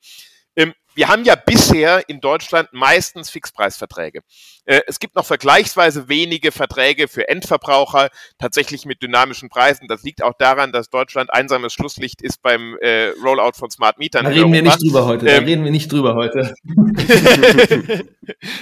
Ähm, 0.60 0.74
wir 0.94 1.08
haben 1.08 1.24
ja 1.24 1.34
bisher 1.34 2.08
in 2.08 2.20
Deutschland 2.20 2.68
meistens 2.72 3.30
Fixpreisverträge. 3.30 4.20
Äh, 4.64 4.80
es 4.86 4.98
gibt 4.98 5.14
noch 5.14 5.24
vergleichsweise 5.24 6.08
wenige 6.08 6.52
Verträge 6.52 7.08
für 7.08 7.28
Endverbraucher, 7.28 8.10
tatsächlich 8.38 8.84
mit 8.84 9.00
dynamischen 9.00 9.48
Preisen. 9.48 9.86
Das 9.88 10.02
liegt 10.02 10.22
auch 10.22 10.34
daran, 10.36 10.72
dass 10.72 10.90
Deutschland 10.90 11.32
einsames 11.32 11.72
Schlusslicht 11.72 12.20
ist 12.20 12.42
beim 12.42 12.76
äh, 12.80 13.12
Rollout 13.22 13.52
von 13.54 13.70
Smart 13.70 13.98
Mietern. 13.98 14.24
Da 14.24 14.30
reden 14.30 14.52
wir 14.52 14.62
nicht 14.62 14.82
drüber 14.82 15.06
heute. 15.06 15.26
Da 15.26 15.32
ähm, 15.32 15.44
reden 15.44 15.64
wir 15.64 15.70
nicht 15.70 15.90
drüber 15.90 16.14
heute. 16.16 16.54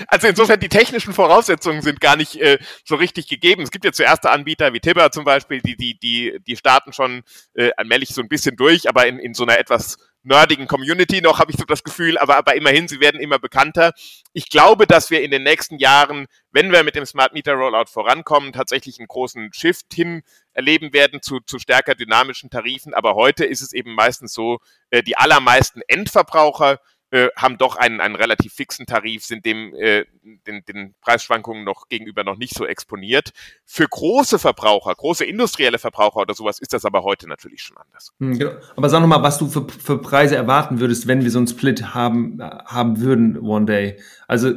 also 0.07 0.29
insofern, 0.29 0.61
die 0.61 0.69
technischen 0.69 1.15
Voraussetzungen 1.15 1.83
sind 1.83 2.01
gar 2.01 2.17
nicht 2.17 2.37
äh, 2.37 2.59
so 2.85 2.97
richtig 2.97 3.27
gegeben. 3.27 3.63
Es 3.63 3.71
gibt 3.71 3.85
ja 3.85 3.93
zuerst 3.93 4.27
Anbieter 4.27 4.73
wie 4.75 4.81
Tibber 4.81 5.11
zum 5.11 5.25
Beispiel, 5.25 5.61
die, 5.63 5.77
die, 5.77 5.99
die, 5.99 6.39
die 6.47 6.57
starten 6.57 6.93
schon 6.93 7.23
äh, 7.55 7.71
allmählich 7.77 8.11
so 8.11 8.21
ein 8.21 8.29
bisschen 8.29 8.55
durch, 8.55 8.89
aber 8.89 9.07
in, 9.07 9.19
in 9.19 9.35
so 9.35 9.43
einer 9.45 9.59
etwas 9.59 9.97
nerdigen 10.23 10.67
Community 10.67 11.21
noch, 11.21 11.39
habe 11.39 11.51
ich 11.51 11.57
so 11.57 11.65
das 11.65 11.83
Gefühl, 11.83 12.19
aber, 12.19 12.37
aber 12.37 12.55
immerhin, 12.55 12.89
sie 12.89 13.01
werden 13.01 13.21
immer 13.21 13.39
bekannter. 13.39 13.93
Ich 14.33 14.51
glaube, 14.51 14.87
dass 14.87 15.11
wir 15.11 15.23
in 15.23 15.31
den 15.31 15.43
nächsten 15.43 15.79
Jahren, 15.79 16.27
wenn 16.51 16.73
wir 16.73 16.83
mit 16.83 16.97
dem 16.97 17.07
Smart 17.07 17.33
Meter 17.33 17.55
Rollout 17.55 17.91
vorankommen, 17.91 18.53
tatsächlich 18.53 18.99
einen 18.99 19.09
großen 19.09 19.53
Shift 19.53 19.95
hin 19.95 20.23
erleben 20.53 20.93
werden 20.93 21.23
zu, 21.23 21.41
zu 21.41 21.59
stärker 21.59 21.95
dynamischen 21.95 22.51
Tarifen. 22.51 22.95
Aber 22.95 23.15
heute 23.15 23.45
ist 23.45 23.63
es 23.63 23.73
eben 23.73 23.95
meistens 23.95 24.33
so, 24.33 24.59
äh, 24.91 25.03
die 25.03 25.17
allermeisten 25.17 25.81
Endverbraucher 25.87 26.81
äh, 27.11 27.29
haben 27.37 27.59
doch 27.59 27.77
einen, 27.77 28.01
einen 28.01 28.17
relativ 28.17 28.53
fixen 28.53 28.87
Tarif, 28.87 29.25
sind 29.25 29.45
dem 29.45 29.75
äh, 29.75 30.05
den, 30.47 30.65
den 30.67 30.95
Preisschwankungen 31.01 31.65
noch 31.65 31.89
gegenüber 31.89 32.25
noch 32.25 32.37
nicht 32.37 32.55
so 32.55 32.67
exponiert. 32.67 33.31
Für 33.65 33.89
große 33.89 34.39
Verbraucher, 34.39 34.95
große 34.95 35.25
industrielle 35.25 35.79
Verbraucher 35.79 36.21
oder 36.21 36.35
sowas 36.35 36.59
ist 36.59 36.73
das 36.73 36.85
aber 36.85 37.03
heute 37.05 37.29
natürlich 37.29 37.63
schon 37.63 37.77
anders. 37.79 38.13
Hm, 38.21 38.39
genau. 38.39 38.53
Aber 38.77 38.89
sag 38.89 39.01
nochmal, 39.01 39.23
was 39.23 39.39
du 39.39 39.49
für, 39.49 39.67
für 39.69 39.99
Preise 39.99 40.37
erwarten 40.37 40.81
würdest, 40.81 41.07
wenn 41.07 41.25
wir 41.25 41.31
so 41.31 41.39
einen 41.39 41.49
Split 41.49 41.95
haben, 41.95 42.43
haben 42.43 43.01
würden 43.01 43.39
one 43.39 43.67
day. 43.67 43.99
Also 44.27 44.49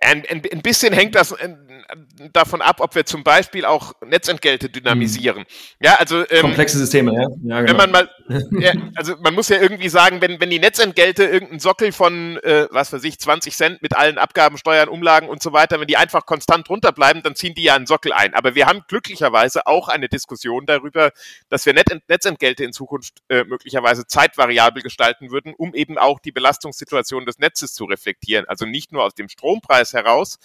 Ein, 0.00 0.24
ein, 0.28 0.42
ein, 0.52 0.62
bisschen 0.62 0.92
hängt 0.92 1.14
das 1.14 1.32
äh, 1.32 1.48
davon 2.32 2.62
ab, 2.62 2.80
ob 2.80 2.94
wir 2.94 3.06
zum 3.06 3.24
Beispiel 3.24 3.64
auch 3.64 3.92
Netzentgelte 4.04 4.68
dynamisieren. 4.68 5.40
Mhm. 5.40 5.84
Ja, 5.84 5.94
also 5.96 6.24
ähm, 6.30 6.40
komplexe 6.40 6.78
Systeme, 6.78 7.12
ja. 7.14 7.20
ja 7.44 7.60
genau. 7.62 7.70
Wenn 7.70 7.76
man 7.76 7.90
mal, 7.90 8.10
ja, 8.60 8.72
also 8.94 9.14
man 9.20 9.34
muss 9.34 9.48
ja 9.48 9.60
irgendwie 9.60 9.88
sagen, 9.88 10.20
wenn 10.20 10.40
wenn 10.40 10.50
die 10.50 10.58
Netzentgelte 10.58 11.24
irgendeinen 11.24 11.60
Sockel 11.60 11.92
von 11.92 12.38
äh, 12.38 12.68
was 12.70 12.92
weiß 12.92 13.04
ich 13.04 13.18
20 13.18 13.56
Cent 13.56 13.82
mit 13.82 13.96
allen 13.96 14.18
Abgaben, 14.18 14.58
Steuern, 14.58 14.88
Umlagen 14.88 15.28
und 15.28 15.42
so 15.42 15.52
weiter, 15.52 15.80
wenn 15.80 15.86
die 15.86 15.96
einfach 15.96 16.26
konstant 16.26 16.68
runterbleiben, 16.68 17.22
dann 17.22 17.34
ziehen 17.34 17.54
die 17.54 17.62
ja 17.62 17.74
einen 17.74 17.86
Sockel 17.86 18.12
ein. 18.12 18.34
Aber 18.34 18.54
wir 18.54 18.66
haben 18.66 18.82
glücklicherweise 18.88 19.66
auch 19.66 19.88
eine 19.88 20.08
Diskussion 20.08 20.66
darüber, 20.66 21.10
dass 21.48 21.66
wir 21.66 21.74
Net 21.74 21.86
Netzentgelte 22.08 22.64
in 22.64 22.72
Zukunft 22.72 23.22
äh, 23.28 23.44
möglicherweise 23.44 24.06
zeitvariabel 24.06 24.82
gestalten 24.82 25.30
würden, 25.30 25.54
um 25.56 25.74
eben 25.74 25.98
auch 25.98 26.20
die 26.20 26.32
Belastungssituation 26.32 27.26
des 27.26 27.38
Netzes 27.38 27.74
zu 27.74 27.84
reflektieren. 27.84 28.46
Also 28.48 28.66
nicht 28.66 28.92
nur 28.92 29.04
aus 29.04 29.14
dem 29.14 29.28
Strompreis 29.28 29.92
heraus, 29.92 30.38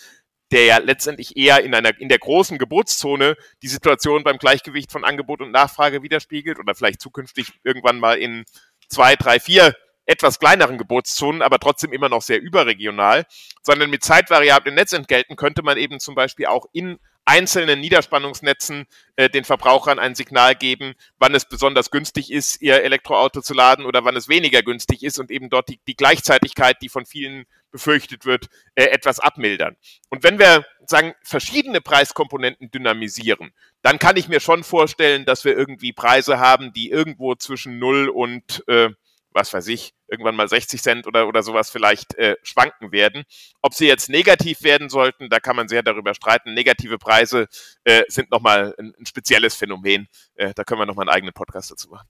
der 0.52 0.66
ja 0.66 0.78
letztendlich 0.78 1.38
eher 1.38 1.64
in 1.64 1.74
einer 1.74 2.00
in 2.00 2.10
der 2.10 2.20
großen 2.20 2.58
Geburtszone 2.58 3.36
die 3.62 3.68
Situation 3.68 4.24
beim 4.24 4.38
Gleichgewicht 4.38 4.92
von 4.92 5.06
Angebot 5.06 5.42
und 5.42 5.52
Nachfrage 5.52 6.04
widerspiegelt 6.04 6.60
oder 6.60 6.76
vielleicht 6.76 7.02
zukünftig 7.02 7.48
irgendwann 7.64 8.00
mal 8.00 8.18
in 8.18 8.46
zwei, 8.88 9.16
drei, 9.16 9.40
vier 9.40 9.76
etwas 10.06 10.40
kleineren 10.40 10.78
Geburtszonen, 10.78 11.42
aber 11.42 11.60
trotzdem 11.60 11.94
immer 11.94 12.10
noch 12.10 12.22
sehr 12.22 12.42
überregional, 12.42 13.26
sondern 13.62 13.90
mit 13.90 14.04
zeitvariablen 14.04 14.76
Netzentgelten 14.76 15.36
könnte 15.36 15.64
man 15.64 15.78
eben 15.78 16.00
zum 16.00 16.16
Beispiel 16.16 16.48
auch 16.48 16.66
in 16.74 17.00
einzelnen 17.24 17.80
Niederspannungsnetzen 17.80 18.86
äh, 19.16 19.30
den 19.30 19.46
Verbrauchern 19.46 20.00
ein 20.00 20.16
Signal 20.16 20.56
geben, 20.56 20.96
wann 21.20 21.36
es 21.36 21.48
besonders 21.48 21.92
günstig 21.92 22.32
ist, 22.32 22.62
ihr 22.62 22.84
Elektroauto 22.84 23.42
zu 23.42 23.54
laden 23.54 23.86
oder 23.86 24.04
wann 24.04 24.16
es 24.16 24.28
weniger 24.28 24.64
günstig 24.64 25.04
ist 25.04 25.20
und 25.20 25.30
eben 25.30 25.50
dort 25.50 25.70
die, 25.70 25.80
die 25.88 25.96
Gleichzeitigkeit, 25.96 26.78
die 26.82 26.90
von 26.90 27.06
vielen 27.06 27.46
befürchtet 27.72 28.26
wird, 28.26 28.48
äh, 28.76 28.86
etwas 28.86 29.20
abmildern. 29.20 29.76
Und 30.10 30.24
wenn 30.24 30.40
wir 30.40 30.66
sagen, 30.86 31.14
verschiedene 31.24 31.82
Preiskomponenten 31.82 32.70
dynamisieren, 32.72 33.52
dann 33.82 34.00
kann 34.00 34.18
ich 34.18 34.28
mir 34.28 34.40
schon 34.40 34.64
vorstellen, 34.64 35.26
dass 35.26 35.46
wir 35.46 35.58
irgendwie 35.58 35.94
Preise 35.94 36.40
haben, 36.40 36.74
die 36.74 36.90
irgendwo 36.90 37.36
zwischen 37.36 37.80
0 37.80 38.10
und 38.10 38.64
äh, 38.68 38.90
was 39.34 39.54
weiß 39.54 39.68
ich, 39.68 39.94
irgendwann 40.08 40.36
mal 40.36 40.48
60 40.48 40.82
Cent 40.82 41.08
oder, 41.08 41.28
oder 41.28 41.42
sowas 41.42 41.70
vielleicht 41.70 42.16
äh, 42.16 42.36
schwanken 42.44 42.92
werden. 42.92 43.24
Ob 43.62 43.74
sie 43.74 43.88
jetzt 43.88 44.10
negativ 44.10 44.62
werden 44.64 44.90
sollten, 44.90 45.30
da 45.30 45.40
kann 45.40 45.56
man 45.56 45.68
sehr 45.68 45.84
darüber 45.84 46.14
streiten. 46.14 46.54
Negative 46.54 46.98
Preise 46.98 47.48
äh, 47.86 48.04
sind 48.08 48.30
nochmal 48.30 48.76
ein, 48.78 48.94
ein 49.00 49.06
spezielles 49.06 49.56
Phänomen. 49.56 50.08
Äh, 50.36 50.54
da 50.54 50.64
können 50.64 50.82
wir 50.82 50.86
nochmal 50.86 51.08
einen 51.08 51.16
eigenen 51.16 51.34
Podcast 51.34 51.72
dazu 51.72 51.90
machen. 51.90 52.08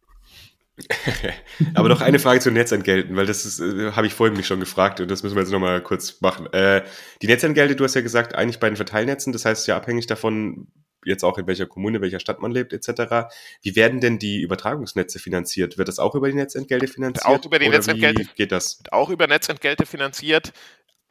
Aber 1.73 1.89
noch 1.89 2.01
eine 2.01 2.19
Frage 2.19 2.39
zu 2.39 2.51
Netzentgelten, 2.51 3.15
weil 3.15 3.25
das 3.25 3.59
äh, 3.59 3.91
habe 3.91 4.07
ich 4.07 4.13
vorhin 4.13 4.35
mich 4.35 4.47
schon 4.47 4.59
gefragt 4.59 4.99
und 4.99 5.09
das 5.09 5.23
müssen 5.23 5.35
wir 5.35 5.41
jetzt 5.41 5.51
nochmal 5.51 5.81
kurz 5.81 6.21
machen. 6.21 6.51
Äh, 6.53 6.83
die 7.21 7.27
Netzentgelte, 7.27 7.75
du 7.75 7.83
hast 7.83 7.95
ja 7.95 8.01
gesagt, 8.01 8.35
eigentlich 8.35 8.59
bei 8.59 8.69
den 8.69 8.75
Verteilnetzen, 8.75 9.33
das 9.33 9.45
heißt 9.45 9.67
ja 9.67 9.77
abhängig 9.77 10.07
davon, 10.07 10.67
jetzt 11.05 11.23
auch 11.23 11.37
in 11.37 11.47
welcher 11.47 11.65
Kommune, 11.65 12.01
welcher 12.01 12.19
Stadt 12.19 12.41
man 12.41 12.51
lebt, 12.51 12.73
etc. 12.73 13.33
Wie 13.61 13.75
werden 13.75 13.99
denn 13.99 14.19
die 14.19 14.41
Übertragungsnetze 14.41 15.19
finanziert? 15.19 15.77
Wird 15.77 15.87
das 15.87 15.99
auch 15.99 16.15
über 16.15 16.29
die 16.29 16.35
Netzentgelte 16.35 16.87
finanziert? 16.87 17.25
Auch 17.25 17.45
über 17.45 17.59
die 17.59 17.69
Netzentgelte. 17.69 18.25
geht 18.35 18.51
das? 18.51 18.81
Auch 18.91 19.09
über 19.09 19.27
Netzentgelte 19.27 19.85
finanziert. 19.85 20.53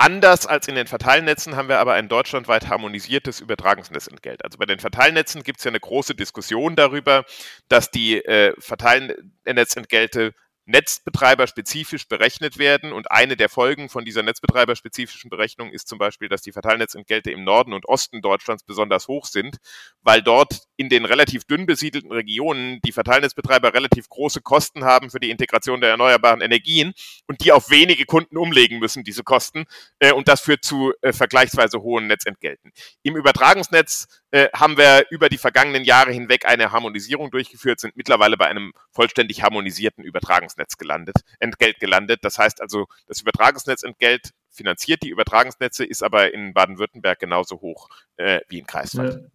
Anders 0.01 0.47
als 0.47 0.67
in 0.67 0.77
den 0.77 0.87
Verteilnetzen 0.87 1.57
haben 1.57 1.69
wir 1.69 1.79
aber 1.79 1.93
ein 1.93 2.09
deutschlandweit 2.09 2.69
harmonisiertes 2.69 3.41
Übertragungsnetzentgelt. 3.41 4.43
Also 4.43 4.57
bei 4.57 4.65
den 4.65 4.79
Verteilnetzen 4.79 5.43
gibt 5.43 5.59
es 5.59 5.65
ja 5.65 5.71
eine 5.71 5.79
große 5.79 6.15
Diskussion 6.15 6.75
darüber, 6.75 7.27
dass 7.69 7.91
die 7.91 8.17
äh, 8.25 8.55
Verteilnetzentgelte 8.59 10.33
Netzbetreiber 10.71 11.47
spezifisch 11.47 12.09
berechnet 12.09 12.59
werden. 12.59 12.93
Und 12.93 13.11
eine 13.11 13.37
der 13.37 13.49
Folgen 13.49 13.89
von 13.89 14.05
dieser 14.05 14.23
netzbetreiberspezifischen 14.23 15.31
Berechnung 15.31 15.71
ist 15.71 15.89
zum 15.89 15.99
Beispiel, 15.99 16.29
dass 16.29 16.43
die 16.43 16.53
Verteilnetzentgelte 16.53 17.31
im 17.31 17.45
Norden 17.45 17.73
und 17.73 17.87
Osten 17.87 18.23
Deutschlands 18.23 18.63
besonders 18.63 19.09
hoch 19.09 19.27
sind, 19.27 19.59
weil 20.03 20.23
dort 20.23 20.63
in 20.77 20.89
den 20.89 21.05
relativ 21.05 21.45
dünn 21.45 21.67
besiedelten 21.67 22.13
Regionen 22.13 22.81
die 22.85 22.93
Verteilnetzbetreiber 22.93 23.75
relativ 23.75 24.09
große 24.09 24.41
Kosten 24.41 24.85
haben 24.85 25.11
für 25.11 25.21
die 25.21 25.31
Integration 25.31 25.81
der 25.81 25.91
erneuerbaren 25.91 26.41
Energien 26.41 26.95
und 27.27 27.45
die 27.45 27.53
auf 27.53 27.71
wenige 27.71 28.07
Kunden 28.07 28.39
umlegen 28.39 28.79
müssen, 28.79 29.05
diese 29.05 29.23
Kosten. 29.23 29.65
Äh, 29.99 30.13
und 30.13 30.29
das 30.29 30.41
führt 30.41 30.65
zu 30.65 30.93
äh, 31.03 31.13
vergleichsweise 31.13 31.83
hohen 31.83 32.07
Netzentgelten. 32.07 32.73
Im 33.03 33.17
Übertragungsnetz 33.17 34.07
äh, 34.31 34.49
haben 34.55 34.77
wir 34.77 35.07
über 35.11 35.29
die 35.29 35.39
vergangenen 35.39 35.85
Jahre 35.85 36.13
hinweg 36.13 36.47
eine 36.47 36.73
Harmonisierung 36.73 37.31
durchgeführt, 37.31 37.81
sind 37.81 37.97
mittlerweile 37.97 38.37
bei 38.37 38.47
einem 38.47 38.73
vollständig 38.93 39.43
harmonisierten 39.43 40.05
Übertragungsnetz 40.05 40.77
gelandet, 40.77 41.17
Entgelt 41.39 41.81
gelandet. 41.81 42.21
Das 42.23 42.39
heißt 42.39 42.61
also, 42.61 42.87
das 43.07 43.21
Übertragungsnetzentgelt 43.21 44.31
finanziert 44.51 45.03
die 45.03 45.11
Übertragungsnetze, 45.11 45.85
ist 45.85 46.03
aber 46.03 46.33
in 46.35 46.53
Baden-Württemberg 46.55 47.19
genauso 47.19 47.61
hoch 47.61 47.89
äh, 48.17 48.41
wie 48.49 48.59
in 48.59 48.67
Kreiswald. 48.67 49.15
Ja. 49.15 49.29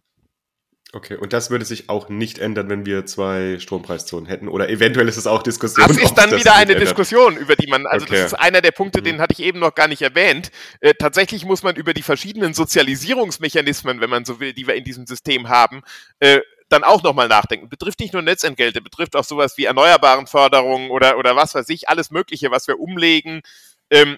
Okay, 0.96 1.16
und 1.16 1.34
das 1.34 1.50
würde 1.50 1.66
sich 1.66 1.90
auch 1.90 2.08
nicht 2.08 2.38
ändern, 2.38 2.70
wenn 2.70 2.86
wir 2.86 3.04
zwei 3.04 3.58
Strompreiszonen 3.58 4.24
hätten. 4.24 4.48
Oder 4.48 4.70
eventuell 4.70 5.06
ist 5.08 5.18
es 5.18 5.26
auch 5.26 5.42
Diskussion. 5.42 5.86
Das 5.86 5.98
ist 5.98 6.14
dann 6.14 6.30
wieder 6.30 6.54
eine 6.54 6.72
ändert. 6.72 6.88
Diskussion, 6.88 7.36
über 7.36 7.54
die 7.54 7.66
man, 7.66 7.86
also 7.86 8.06
okay. 8.06 8.14
das 8.14 8.32
ist 8.32 8.34
einer 8.38 8.62
der 8.62 8.70
Punkte, 8.70 9.00
mhm. 9.00 9.04
den 9.04 9.20
hatte 9.20 9.34
ich 9.34 9.40
eben 9.40 9.58
noch 9.58 9.74
gar 9.74 9.88
nicht 9.88 10.00
erwähnt. 10.00 10.50
Äh, 10.80 10.94
tatsächlich 10.94 11.44
muss 11.44 11.62
man 11.62 11.76
über 11.76 11.92
die 11.92 12.00
verschiedenen 12.00 12.54
Sozialisierungsmechanismen, 12.54 14.00
wenn 14.00 14.08
man 14.08 14.24
so 14.24 14.40
will, 14.40 14.54
die 14.54 14.66
wir 14.66 14.74
in 14.74 14.84
diesem 14.84 15.04
System 15.04 15.50
haben, 15.50 15.82
äh, 16.20 16.40
dann 16.70 16.82
auch 16.82 17.02
nochmal 17.02 17.28
nachdenken. 17.28 17.68
Betrifft 17.68 18.00
nicht 18.00 18.14
nur 18.14 18.22
Netzentgelte, 18.22 18.80
betrifft 18.80 19.16
auch 19.16 19.24
sowas 19.24 19.58
wie 19.58 19.66
Erneuerbarenförderung 19.66 20.88
oder, 20.90 21.18
oder 21.18 21.36
was 21.36 21.54
weiß 21.54 21.68
ich, 21.68 21.90
alles 21.90 22.10
Mögliche, 22.10 22.50
was 22.50 22.68
wir 22.68 22.80
umlegen. 22.80 23.42
Ähm, 23.90 24.16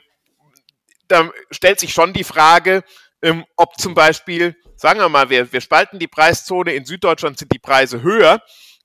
da 1.09 1.29
stellt 1.51 1.81
sich 1.81 1.93
schon 1.93 2.13
die 2.13 2.23
Frage, 2.23 2.85
ähm, 3.23 3.45
ob 3.57 3.79
zum 3.79 3.95
Beispiel 3.95 4.55
sagen 4.79 5.01
wir 5.01 5.09
mal, 5.09 5.29
wir, 5.29 5.53
wir 5.53 5.61
spalten 5.61 5.99
die 5.99 6.07
Preiszone, 6.07 6.73
in 6.73 6.85
Süddeutschland 6.85 7.39
sind 7.39 7.53
die 7.53 7.59
Preise 7.59 8.03
höher, 8.03 8.41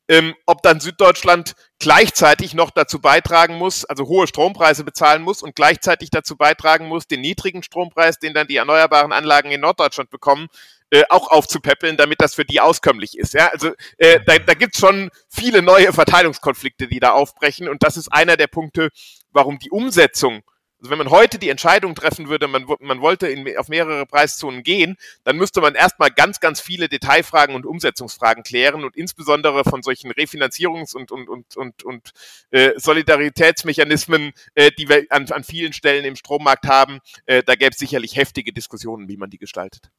ähm, 0.09 0.36
ob 0.45 0.61
dann 0.63 0.79
Süddeutschland 0.79 1.53
gleichzeitig 1.79 2.53
noch 2.53 2.71
dazu 2.71 2.99
beitragen 2.99 3.57
muss, 3.57 3.86
also 3.86 4.05
hohe 4.07 4.27
Strompreise 4.27 4.84
bezahlen 4.84 5.21
muss 5.21 5.41
und 5.41 5.55
gleichzeitig 5.55 6.09
dazu 6.09 6.36
beitragen 6.36 6.88
muss, 6.88 7.07
den 7.07 7.21
niedrigen 7.21 7.63
Strompreis, 7.63 8.19
den 8.19 8.34
dann 8.34 8.47
die 8.47 8.57
erneuerbaren 8.57 9.13
Anlagen 9.13 9.51
in 9.51 9.61
Norddeutschland 9.61 10.09
bekommen, 10.09 10.47
äh, 10.89 11.03
auch 11.09 11.29
aufzupäppeln, 11.29 11.95
damit 11.95 12.19
das 12.19 12.36
für 12.36 12.43
die 12.43 12.59
auskömmlich 12.59 13.17
ist. 13.17 13.34
Ja? 13.34 13.47
Also 13.47 13.71
äh, 13.97 14.19
da, 14.25 14.39
da 14.39 14.55
gibt 14.55 14.73
es 14.73 14.81
schon 14.81 15.09
viele 15.29 15.61
neue 15.61 15.93
Verteilungskonflikte, 15.93 16.88
die 16.88 16.99
da 16.99 17.11
aufbrechen 17.11 17.69
und 17.69 17.84
das 17.84 17.95
ist 17.95 18.09
einer 18.09 18.36
der 18.36 18.47
Punkte, 18.47 18.89
warum 19.31 19.59
die 19.59 19.71
Umsetzung 19.71 20.43
also 20.84 20.91
wenn 20.91 20.97
man 20.97 21.11
heute 21.11 21.39
die 21.39 21.47
Entscheidung 21.47 21.95
treffen 21.95 22.27
würde, 22.27 22.49
man, 22.49 22.65
man 22.81 22.99
wollte 22.99 23.27
in, 23.27 23.57
auf 23.57 23.69
mehrere 23.69 24.05
Preiszonen 24.05 24.63
gehen, 24.63 24.97
dann 25.23 25.38
müsste 25.38 25.61
man 25.61 25.75
erstmal 25.75 26.11
ganz, 26.11 26.41
ganz 26.41 26.59
viele 26.59 26.89
Detailfragen 26.89 27.55
und 27.55 27.65
Umsetzungsfragen 27.65 28.43
klären 28.43 28.84
und 28.84 28.97
insbesondere 28.97 29.63
von 29.63 29.81
solchen 29.81 30.11
Refinanzierungs- 30.11 30.93
und, 30.93 31.09
und, 31.13 31.29
und, 31.29 31.55
und, 31.55 31.84
und 31.84 32.11
äh, 32.51 32.71
Solidaritätsmechanismen, 32.75 34.34
äh, 34.55 34.71
die 34.77 34.89
wir 34.89 35.05
an, 35.09 35.25
an 35.31 35.45
vielen 35.45 35.71
Stellen 35.71 36.03
im 36.03 36.17
Strommarkt 36.17 36.67
haben, 36.67 36.99
äh, 37.27 37.43
da 37.43 37.55
gäbe 37.55 37.71
es 37.71 37.77
sicherlich 37.77 38.17
heftige 38.17 38.51
Diskussionen, 38.51 39.07
wie 39.07 39.15
man 39.15 39.29
die 39.29 39.38
gestaltet. 39.38 39.89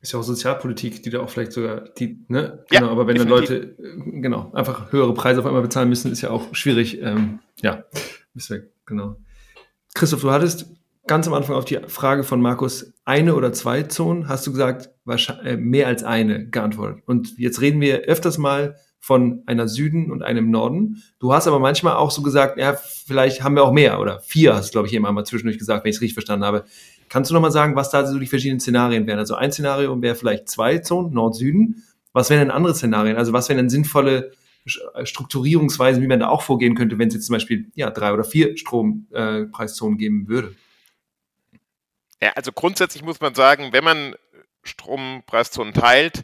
Ist 0.00 0.12
ja 0.12 0.20
auch 0.20 0.22
Sozialpolitik, 0.22 1.02
die 1.02 1.10
da 1.10 1.20
auch 1.20 1.28
vielleicht 1.28 1.52
sogar, 1.52 1.80
die, 1.98 2.24
ne? 2.28 2.64
Genau, 2.70 2.86
ja, 2.86 2.90
aber 2.90 3.06
wenn 3.06 3.16
dann 3.16 3.28
Leute, 3.28 3.76
äh, 3.78 4.20
genau, 4.22 4.50
einfach 4.54 4.90
höhere 4.90 5.12
Preise 5.12 5.40
auf 5.40 5.46
einmal 5.46 5.60
bezahlen 5.60 5.90
müssen, 5.90 6.10
ist 6.10 6.22
ja 6.22 6.30
auch 6.30 6.54
schwierig. 6.54 7.02
Ähm, 7.02 7.40
ja, 7.60 7.84
ist 8.34 8.48
ja, 8.48 8.56
genau. 8.86 9.18
Christoph, 9.94 10.20
du 10.20 10.30
hattest 10.30 10.66
ganz 11.06 11.26
am 11.26 11.34
Anfang 11.34 11.56
auf 11.56 11.64
die 11.64 11.78
Frage 11.88 12.22
von 12.22 12.40
Markus 12.40 12.92
eine 13.04 13.34
oder 13.34 13.52
zwei 13.52 13.82
Zonen, 13.82 14.28
hast 14.28 14.46
du 14.46 14.52
gesagt, 14.52 14.90
äh, 15.44 15.56
mehr 15.56 15.86
als 15.88 16.04
eine 16.04 16.48
geantwortet. 16.48 17.02
Und 17.06 17.36
jetzt 17.38 17.60
reden 17.60 17.80
wir 17.80 18.02
öfters 18.02 18.38
mal 18.38 18.76
von 19.00 19.42
einer 19.46 19.66
Süden 19.66 20.12
und 20.12 20.22
einem 20.22 20.50
Norden. 20.50 21.02
Du 21.18 21.32
hast 21.32 21.48
aber 21.48 21.58
manchmal 21.58 21.96
auch 21.96 22.10
so 22.10 22.22
gesagt, 22.22 22.58
ja, 22.58 22.74
vielleicht 22.74 23.42
haben 23.42 23.56
wir 23.56 23.64
auch 23.64 23.72
mehr 23.72 23.98
oder 23.98 24.20
vier, 24.20 24.54
hast 24.54 24.68
du, 24.68 24.72
glaube 24.72 24.88
ich, 24.88 24.94
eben 24.94 25.06
einmal 25.06 25.24
zwischendurch 25.24 25.58
gesagt, 25.58 25.84
wenn 25.84 25.90
ich 25.90 25.96
es 25.96 26.02
richtig 26.02 26.14
verstanden 26.14 26.44
habe. 26.44 26.64
Kannst 27.08 27.30
du 27.30 27.34
nochmal 27.34 27.50
sagen, 27.50 27.74
was 27.74 27.90
da 27.90 28.06
so 28.06 28.18
die 28.18 28.26
verschiedenen 28.26 28.60
Szenarien 28.60 29.06
wären? 29.06 29.18
Also 29.18 29.34
ein 29.34 29.50
Szenario 29.50 30.00
wäre 30.00 30.14
vielleicht 30.14 30.48
zwei 30.48 30.78
Zonen, 30.78 31.12
Nord-Süden. 31.12 31.82
Was 32.12 32.28
wären 32.28 32.40
denn 32.40 32.50
andere 32.50 32.74
Szenarien? 32.74 33.16
Also 33.16 33.32
was 33.32 33.48
wären 33.48 33.56
denn 33.56 33.70
sinnvolle 33.70 34.32
Strukturierungsweisen, 35.04 36.02
wie 36.02 36.06
man 36.06 36.20
da 36.20 36.28
auch 36.28 36.42
vorgehen 36.42 36.74
könnte, 36.74 36.98
wenn 36.98 37.08
es 37.08 37.14
jetzt 37.14 37.26
zum 37.26 37.34
Beispiel 37.34 37.70
ja, 37.74 37.90
drei 37.90 38.12
oder 38.12 38.24
vier 38.24 38.56
Strompreiszonen 38.56 39.96
äh, 39.96 39.98
geben 39.98 40.28
würde? 40.28 40.54
Ja, 42.22 42.32
also 42.36 42.52
grundsätzlich 42.52 43.02
muss 43.02 43.20
man 43.20 43.34
sagen, 43.34 43.72
wenn 43.72 43.84
man 43.84 44.14
Strompreiszonen 44.62 45.72
teilt, 45.72 46.22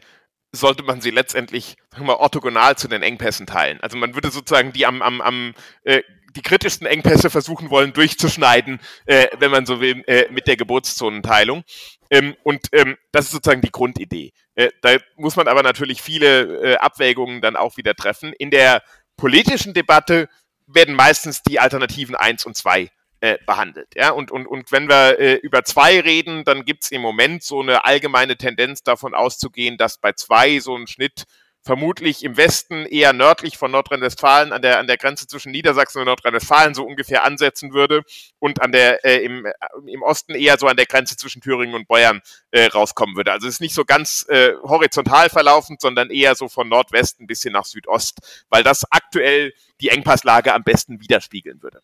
sollte 0.51 0.83
man 0.83 1.01
sie 1.01 1.11
letztendlich 1.11 1.77
wir, 1.97 2.19
orthogonal 2.19 2.77
zu 2.77 2.87
den 2.87 3.03
Engpässen 3.03 3.47
teilen. 3.47 3.79
Also 3.81 3.97
man 3.97 4.15
würde 4.15 4.31
sozusagen 4.31 4.73
die 4.73 4.85
am, 4.85 5.01
am, 5.01 5.21
am 5.21 5.53
äh, 5.83 6.01
die 6.35 6.41
kritischsten 6.41 6.87
Engpässe 6.87 7.29
versuchen 7.29 7.69
wollen 7.69 7.93
durchzuschneiden, 7.93 8.79
äh, 9.05 9.27
wenn 9.39 9.51
man 9.51 9.65
so 9.65 9.81
will, 9.81 10.03
äh, 10.07 10.31
mit 10.31 10.47
der 10.47 10.55
Geburtszonenteilung. 10.55 11.63
Ähm, 12.09 12.35
und 12.43 12.67
ähm, 12.71 12.95
das 13.11 13.25
ist 13.25 13.31
sozusagen 13.31 13.61
die 13.61 13.71
Grundidee. 13.71 14.33
Äh, 14.57 14.71
da 14.81 14.97
muss 15.15 15.35
man 15.35 15.47
aber 15.47 15.61
natürlich 15.61 16.01
viele 16.01 16.73
äh, 16.73 16.75
Abwägungen 16.77 17.41
dann 17.41 17.55
auch 17.55 17.77
wieder 17.77 17.93
treffen. 17.93 18.33
In 18.33 18.49
der 18.49 18.81
politischen 19.15 19.73
Debatte 19.73 20.27
werden 20.65 20.95
meistens 20.95 21.43
die 21.43 21.59
Alternativen 21.59 22.15
eins 22.15 22.45
und 22.45 22.57
zwei 22.57 22.89
äh, 23.21 23.37
behandelt. 23.45 23.93
Ja? 23.95 24.09
Und, 24.09 24.31
und, 24.31 24.47
und 24.47 24.71
wenn 24.71 24.89
wir 24.89 25.19
äh, 25.19 25.35
über 25.35 25.63
zwei 25.63 25.99
reden, 25.99 26.43
dann 26.43 26.65
gibt 26.65 26.83
es 26.83 26.91
im 26.91 27.01
Moment 27.01 27.43
so 27.43 27.61
eine 27.61 27.85
allgemeine 27.85 28.35
Tendenz 28.35 28.81
davon 28.81 29.13
auszugehen, 29.13 29.77
dass 29.77 29.99
bei 29.99 30.13
zwei 30.13 30.59
so 30.59 30.75
ein 30.75 30.87
Schnitt 30.87 31.25
vermutlich 31.67 32.23
im 32.23 32.37
Westen 32.37 32.85
eher 32.85 33.11
nördlich 33.11 33.57
von 33.57 33.69
Nordrhein-Westfalen 33.71 34.53
an 34.53 34.61
der, 34.61 34.79
an 34.79 34.87
der 34.87 34.97
Grenze 34.97 35.27
zwischen 35.27 35.51
Niedersachsen 35.51 35.99
und 35.99 36.05
Nordrhein-Westfalen 36.05 36.73
so 36.73 36.83
ungefähr 36.83 37.25
ansetzen 37.25 37.73
würde 37.73 38.03
und 38.39 38.61
an 38.61 38.71
der, 38.71 39.03
äh, 39.05 39.17
im, 39.17 39.45
äh, 39.45 39.51
im 39.85 40.01
Osten 40.01 40.33
eher 40.33 40.57
so 40.57 40.67
an 40.67 40.77
der 40.77 40.85
Grenze 40.85 41.17
zwischen 41.17 41.41
Thüringen 41.41 41.75
und 41.75 41.87
Bayern 41.87 42.21
äh, 42.51 42.67
rauskommen 42.67 43.17
würde. 43.17 43.33
Also 43.33 43.47
es 43.47 43.55
ist 43.55 43.61
nicht 43.61 43.75
so 43.75 43.83
ganz 43.83 44.25
äh, 44.29 44.53
horizontal 44.63 45.29
verlaufend, 45.29 45.81
sondern 45.81 46.09
eher 46.09 46.35
so 46.35 46.47
von 46.47 46.69
Nordwesten 46.69 47.27
bis 47.27 47.43
hin 47.43 47.51
nach 47.51 47.65
Südost, 47.65 48.45
weil 48.49 48.63
das 48.63 48.89
aktuell 48.89 49.53
die 49.81 49.89
Engpasslage 49.89 50.53
am 50.53 50.63
besten 50.63 51.01
widerspiegeln 51.01 51.61
würde. 51.61 51.81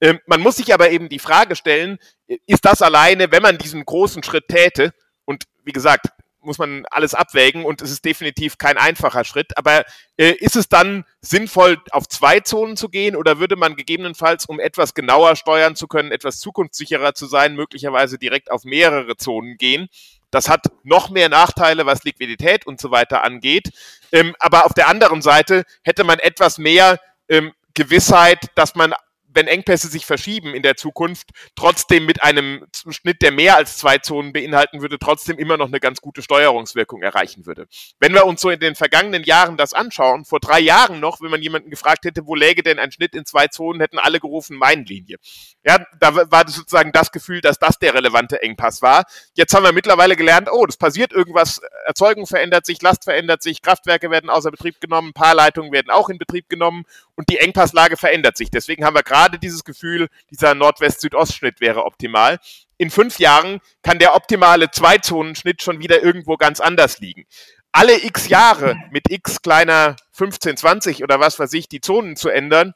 Ähm, 0.00 0.20
man 0.26 0.40
muss 0.40 0.56
sich 0.56 0.72
aber 0.72 0.90
eben 0.90 1.08
die 1.08 1.18
Frage 1.18 1.56
stellen, 1.56 1.98
ist 2.46 2.64
das 2.64 2.82
alleine, 2.82 3.32
wenn 3.32 3.42
man 3.42 3.58
diesen 3.58 3.84
großen 3.84 4.22
Schritt 4.22 4.46
täte, 4.48 4.94
und 5.24 5.44
wie 5.64 5.72
gesagt, 5.72 6.08
muss 6.44 6.58
man 6.58 6.84
alles 6.90 7.14
abwägen 7.14 7.64
und 7.64 7.82
es 7.82 7.90
ist 7.90 8.04
definitiv 8.04 8.58
kein 8.58 8.76
einfacher 8.76 9.24
Schritt. 9.24 9.56
Aber 9.56 9.84
äh, 10.16 10.32
ist 10.32 10.56
es 10.56 10.68
dann 10.68 11.04
sinnvoll, 11.20 11.78
auf 11.90 12.08
zwei 12.08 12.40
Zonen 12.40 12.76
zu 12.76 12.88
gehen 12.88 13.16
oder 13.16 13.38
würde 13.38 13.56
man 13.56 13.76
gegebenenfalls, 13.76 14.46
um 14.46 14.60
etwas 14.60 14.94
genauer 14.94 15.36
steuern 15.36 15.76
zu 15.76 15.86
können, 15.86 16.12
etwas 16.12 16.38
zukunftssicherer 16.38 17.14
zu 17.14 17.26
sein, 17.26 17.56
möglicherweise 17.56 18.18
direkt 18.18 18.50
auf 18.50 18.64
mehrere 18.64 19.16
Zonen 19.16 19.56
gehen? 19.56 19.88
Das 20.30 20.48
hat 20.48 20.66
noch 20.82 21.10
mehr 21.10 21.28
Nachteile, 21.28 21.86
was 21.86 22.02
Liquidität 22.02 22.66
und 22.66 22.80
so 22.80 22.90
weiter 22.90 23.22
angeht. 23.22 23.70
Ähm, 24.10 24.34
aber 24.40 24.66
auf 24.66 24.74
der 24.74 24.88
anderen 24.88 25.22
Seite 25.22 25.64
hätte 25.82 26.02
man 26.02 26.18
etwas 26.18 26.58
mehr 26.58 26.98
ähm, 27.28 27.52
Gewissheit, 27.74 28.50
dass 28.54 28.74
man 28.74 28.94
wenn 29.34 29.46
Engpässe 29.46 29.88
sich 29.88 30.06
verschieben 30.06 30.54
in 30.54 30.62
der 30.62 30.76
Zukunft, 30.76 31.30
trotzdem 31.56 32.06
mit 32.06 32.22
einem 32.22 32.66
Schnitt, 32.90 33.22
der 33.22 33.32
mehr 33.32 33.56
als 33.56 33.76
zwei 33.76 33.98
Zonen 33.98 34.32
beinhalten 34.32 34.80
würde, 34.80 34.98
trotzdem 34.98 35.38
immer 35.38 35.56
noch 35.56 35.66
eine 35.66 35.80
ganz 35.80 36.00
gute 36.00 36.22
Steuerungswirkung 36.22 37.02
erreichen 37.02 37.44
würde. 37.46 37.66
Wenn 37.98 38.14
wir 38.14 38.26
uns 38.26 38.40
so 38.40 38.50
in 38.50 38.60
den 38.60 38.74
vergangenen 38.74 39.24
Jahren 39.24 39.56
das 39.56 39.72
anschauen, 39.72 40.24
vor 40.24 40.40
drei 40.40 40.60
Jahren 40.60 41.00
noch, 41.00 41.20
wenn 41.20 41.30
man 41.30 41.42
jemanden 41.42 41.70
gefragt 41.70 42.04
hätte, 42.04 42.26
wo 42.26 42.34
läge 42.34 42.62
denn 42.62 42.78
ein 42.78 42.92
Schnitt 42.92 43.14
in 43.14 43.26
zwei 43.26 43.48
Zonen, 43.48 43.80
hätten 43.80 43.98
alle 43.98 44.20
gerufen, 44.20 44.56
Mainlinie. 44.56 45.16
Ja, 45.64 45.84
da 45.98 46.30
war 46.30 46.48
sozusagen 46.48 46.92
das 46.92 47.10
Gefühl, 47.10 47.40
dass 47.40 47.58
das 47.58 47.78
der 47.78 47.94
relevante 47.94 48.42
Engpass 48.42 48.82
war. 48.82 49.04
Jetzt 49.34 49.54
haben 49.54 49.64
wir 49.64 49.72
mittlerweile 49.72 50.16
gelernt, 50.16 50.48
oh, 50.50 50.66
das 50.66 50.76
passiert 50.76 51.12
irgendwas, 51.12 51.60
Erzeugung 51.86 52.26
verändert 52.26 52.66
sich, 52.66 52.80
Last 52.82 53.04
verändert 53.04 53.42
sich, 53.42 53.62
Kraftwerke 53.62 54.10
werden 54.10 54.30
außer 54.30 54.50
Betrieb 54.50 54.80
genommen, 54.80 55.08
ein 55.08 55.12
paar 55.14 55.34
Leitungen 55.34 55.72
werden 55.72 55.90
auch 55.90 56.08
in 56.08 56.18
Betrieb 56.18 56.48
genommen 56.48 56.84
und 57.16 57.28
die 57.28 57.38
Engpasslage 57.38 57.96
verändert 57.96 58.36
sich. 58.36 58.50
Deswegen 58.50 58.84
haben 58.84 58.94
wir 58.94 59.02
gerade 59.02 59.23
dieses 59.28 59.64
Gefühl, 59.64 60.08
dieser 60.30 60.54
Nordwest-Südost-Schnitt 60.54 61.60
wäre 61.60 61.84
optimal. 61.84 62.38
In 62.76 62.90
fünf 62.90 63.18
Jahren 63.18 63.60
kann 63.82 63.98
der 63.98 64.14
optimale 64.16 64.70
Zwei-Zonen-Schnitt 64.70 65.62
schon 65.62 65.80
wieder 65.80 66.02
irgendwo 66.02 66.36
ganz 66.36 66.60
anders 66.60 66.98
liegen. 66.98 67.24
Alle 67.72 68.04
x 68.04 68.28
Jahre 68.28 68.76
mit 68.90 69.10
x 69.10 69.42
kleiner 69.42 69.96
15, 70.12 70.56
20 70.56 71.02
oder 71.02 71.18
was 71.20 71.38
weiß 71.38 71.52
ich, 71.54 71.68
die 71.68 71.80
Zonen 71.80 72.16
zu 72.16 72.28
ändern, 72.28 72.72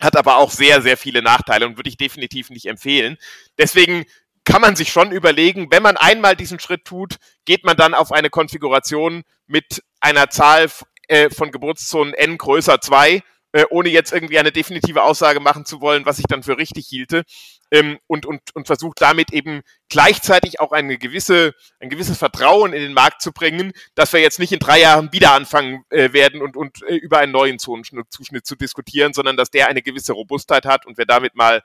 hat 0.00 0.16
aber 0.16 0.38
auch 0.38 0.50
sehr, 0.50 0.82
sehr 0.82 0.96
viele 0.96 1.22
Nachteile 1.22 1.66
und 1.66 1.76
würde 1.76 1.88
ich 1.88 1.96
definitiv 1.96 2.50
nicht 2.50 2.66
empfehlen. 2.66 3.18
Deswegen 3.58 4.04
kann 4.44 4.60
man 4.60 4.74
sich 4.74 4.90
schon 4.90 5.12
überlegen, 5.12 5.68
wenn 5.70 5.82
man 5.82 5.96
einmal 5.96 6.34
diesen 6.34 6.58
Schritt 6.58 6.84
tut, 6.84 7.16
geht 7.44 7.64
man 7.64 7.76
dann 7.76 7.94
auf 7.94 8.10
eine 8.10 8.30
Konfiguration 8.30 9.22
mit 9.46 9.82
einer 10.00 10.30
Zahl 10.30 10.68
äh, 11.08 11.30
von 11.30 11.52
Geburtszonen 11.52 12.14
n 12.14 12.38
größer 12.38 12.80
2 12.80 13.22
äh, 13.52 13.64
ohne 13.70 13.90
jetzt 13.90 14.12
irgendwie 14.12 14.38
eine 14.38 14.52
definitive 14.52 15.02
Aussage 15.02 15.40
machen 15.40 15.64
zu 15.64 15.80
wollen, 15.80 16.06
was 16.06 16.18
ich 16.18 16.24
dann 16.26 16.42
für 16.42 16.58
richtig 16.58 16.86
hielte. 16.86 17.22
Ähm, 17.70 17.98
und, 18.06 18.26
und, 18.26 18.42
und 18.54 18.66
versucht 18.66 19.00
damit 19.00 19.32
eben 19.32 19.62
gleichzeitig 19.88 20.60
auch 20.60 20.72
eine 20.72 20.98
gewisse, 20.98 21.54
ein 21.80 21.90
gewisses 21.90 22.18
Vertrauen 22.18 22.72
in 22.72 22.82
den 22.82 22.92
Markt 22.92 23.22
zu 23.22 23.32
bringen, 23.32 23.72
dass 23.94 24.12
wir 24.12 24.20
jetzt 24.20 24.38
nicht 24.38 24.52
in 24.52 24.58
drei 24.58 24.80
Jahren 24.80 25.12
wieder 25.12 25.32
anfangen 25.32 25.84
äh, 25.90 26.12
werden 26.12 26.42
und, 26.42 26.56
und 26.56 26.82
äh, 26.82 26.96
über 26.96 27.18
einen 27.18 27.32
neuen 27.32 27.58
Zonenzuschnitt 27.58 28.46
zu 28.46 28.56
diskutieren, 28.56 29.12
sondern 29.12 29.36
dass 29.36 29.50
der 29.50 29.68
eine 29.68 29.82
gewisse 29.82 30.12
Robustheit 30.12 30.66
hat 30.66 30.86
und 30.86 30.98
wir 30.98 31.06
damit 31.06 31.34
mal 31.34 31.62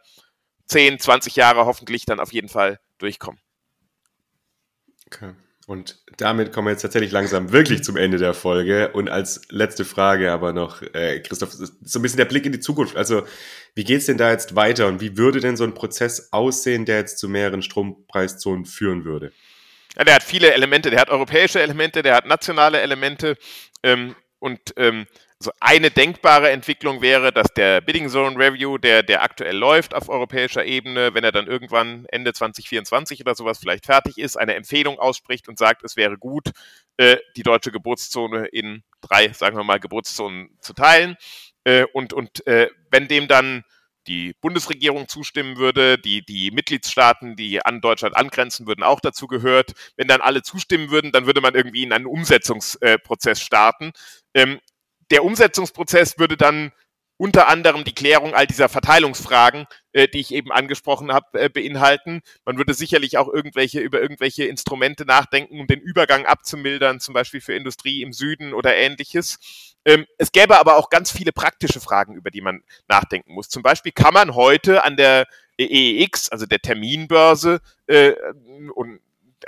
10, 0.67 0.99
20 0.99 1.35
Jahre 1.35 1.65
hoffentlich 1.65 2.05
dann 2.05 2.19
auf 2.19 2.33
jeden 2.33 2.49
Fall 2.49 2.79
durchkommen. 2.97 3.41
Okay. 5.07 5.33
Und 5.67 5.99
damit 6.15 6.53
kommen 6.53 6.67
wir 6.67 6.71
jetzt 6.71 6.81
tatsächlich 6.81 7.11
langsam 7.11 7.51
wirklich 7.51 7.83
zum 7.83 7.97
Ende 7.97 8.17
der 8.17 8.33
Folge. 8.33 8.93
Und 8.93 9.09
als 9.09 9.41
letzte 9.49 9.83
Frage 9.83 10.31
aber 10.31 10.53
noch, 10.53 10.81
äh, 10.81 11.19
Christoph, 11.19 11.51
so 11.51 11.99
ein 11.99 12.01
bisschen 12.01 12.17
der 12.17 12.25
Blick 12.25 12.45
in 12.45 12.53
die 12.53 12.61
Zukunft. 12.61 12.95
Also, 12.95 13.23
wie 13.75 13.83
geht's 13.83 14.05
denn 14.05 14.17
da 14.17 14.31
jetzt 14.31 14.55
weiter 14.55 14.87
und 14.87 15.01
wie 15.01 15.17
würde 15.17 15.41
denn 15.41 15.57
so 15.57 15.65
ein 15.65 15.73
Prozess 15.73 16.29
aussehen, 16.31 16.85
der 16.85 16.99
jetzt 16.99 17.19
zu 17.19 17.27
mehreren 17.27 17.61
Strompreiszonen 17.61 18.65
führen 18.65 19.03
würde? 19.03 19.33
Ja, 19.97 20.05
der 20.05 20.15
hat 20.15 20.23
viele 20.23 20.53
Elemente. 20.53 20.89
Der 20.89 21.01
hat 21.01 21.09
europäische 21.09 21.59
Elemente, 21.59 22.01
der 22.01 22.15
hat 22.15 22.25
nationale 22.25 22.79
Elemente. 22.79 23.35
Ähm, 23.83 24.15
und 24.39 24.73
ähm, 24.77 25.05
also 25.39 25.51
eine 25.59 25.91
denkbare 25.91 26.49
Entwicklung 26.49 27.01
wäre, 27.01 27.31
dass 27.31 27.53
der 27.53 27.81
Bidding 27.81 28.09
Zone 28.09 28.37
Review, 28.37 28.79
der, 28.79 29.03
der 29.03 29.21
aktuell 29.21 29.55
läuft 29.55 29.93
auf 29.93 30.09
europäischer 30.09 30.65
Ebene, 30.65 31.13
wenn 31.13 31.23
er 31.23 31.31
dann 31.31 31.45
irgendwann 31.45 32.05
Ende 32.09 32.33
2024 32.33 33.21
oder 33.21 33.35
sowas 33.35 33.59
vielleicht 33.59 33.85
fertig 33.85 34.17
ist, 34.17 34.35
eine 34.35 34.55
Empfehlung 34.55 34.97
ausspricht 34.97 35.47
und 35.47 35.59
sagt, 35.59 35.83
es 35.83 35.95
wäre 35.95 36.17
gut, 36.17 36.51
äh, 36.97 37.17
die 37.35 37.43
deutsche 37.43 37.71
Geburtszone 37.71 38.47
in 38.47 38.83
drei, 39.01 39.31
sagen 39.31 39.55
wir 39.55 39.63
mal, 39.63 39.79
Geburtszonen 39.79 40.57
zu 40.59 40.73
teilen. 40.73 41.17
Äh, 41.65 41.85
und 41.93 42.13
und 42.13 42.45
äh, 42.47 42.69
wenn 42.89 43.07
dem 43.07 43.27
dann 43.27 43.63
die 44.07 44.33
Bundesregierung 44.41 45.07
zustimmen 45.07 45.57
würde, 45.57 45.97
die, 45.97 46.25
die 46.25 46.49
Mitgliedstaaten, 46.51 47.35
die 47.35 47.63
an 47.63 47.81
Deutschland 47.81 48.15
angrenzen, 48.15 48.65
würden 48.65 48.83
auch 48.83 49.01
dazu 49.01 49.27
gehört. 49.27 49.73
Wenn 49.97 50.07
dann 50.07 50.21
alle 50.21 50.41
zustimmen 50.41 50.89
würden, 50.89 51.11
dann 51.11 51.25
würde 51.25 51.41
man 51.41 51.55
irgendwie 51.55 51.83
in 51.83 51.91
einen 51.91 52.05
Umsetzungsprozess 52.05 53.41
starten. 53.41 53.91
Ähm, 54.33 54.59
der 55.11 55.23
Umsetzungsprozess 55.23 56.19
würde 56.19 56.37
dann 56.37 56.71
unter 57.17 57.47
anderem 57.47 57.83
die 57.83 57.95
Klärung 57.95 58.35
all 58.35 58.45
dieser 58.45 58.69
Verteilungsfragen, 58.69 59.65
äh, 59.91 60.07
die 60.07 60.19
ich 60.19 60.33
eben 60.33 60.51
angesprochen 60.51 61.11
habe, 61.11 61.39
äh, 61.39 61.49
beinhalten. 61.49 62.21
Man 62.45 62.57
würde 62.57 62.75
sicherlich 62.75 63.17
auch 63.17 63.27
irgendwelche 63.27 63.79
über 63.79 63.99
irgendwelche 63.99 64.45
Instrumente 64.45 65.03
nachdenken, 65.05 65.59
um 65.59 65.67
den 65.67 65.81
Übergang 65.81 66.25
abzumildern, 66.25 66.99
zum 66.99 67.15
Beispiel 67.15 67.41
für 67.41 67.55
Industrie 67.55 68.03
im 68.03 68.13
Süden 68.13 68.53
oder 68.53 68.75
ähnliches. 68.75 69.75
Ähm, 69.83 70.05
es 70.19 70.31
gäbe 70.31 70.59
aber 70.59 70.77
auch 70.77 70.89
ganz 70.89 71.11
viele 71.11 71.31
praktische 71.31 71.79
Fragen, 71.79 72.15
über 72.15 72.29
die 72.29 72.41
man 72.41 72.61
nachdenken 72.87 73.33
muss. 73.33 73.49
Zum 73.49 73.63
Beispiel 73.63 73.91
kann 73.91 74.13
man 74.13 74.35
heute 74.35 74.83
an 74.83 74.95
der 74.95 75.25
EEX, 75.57 76.29
also 76.29 76.45
der 76.45 76.59
Terminbörse, 76.59 77.61
äh, 77.87 78.13
und 78.75 78.99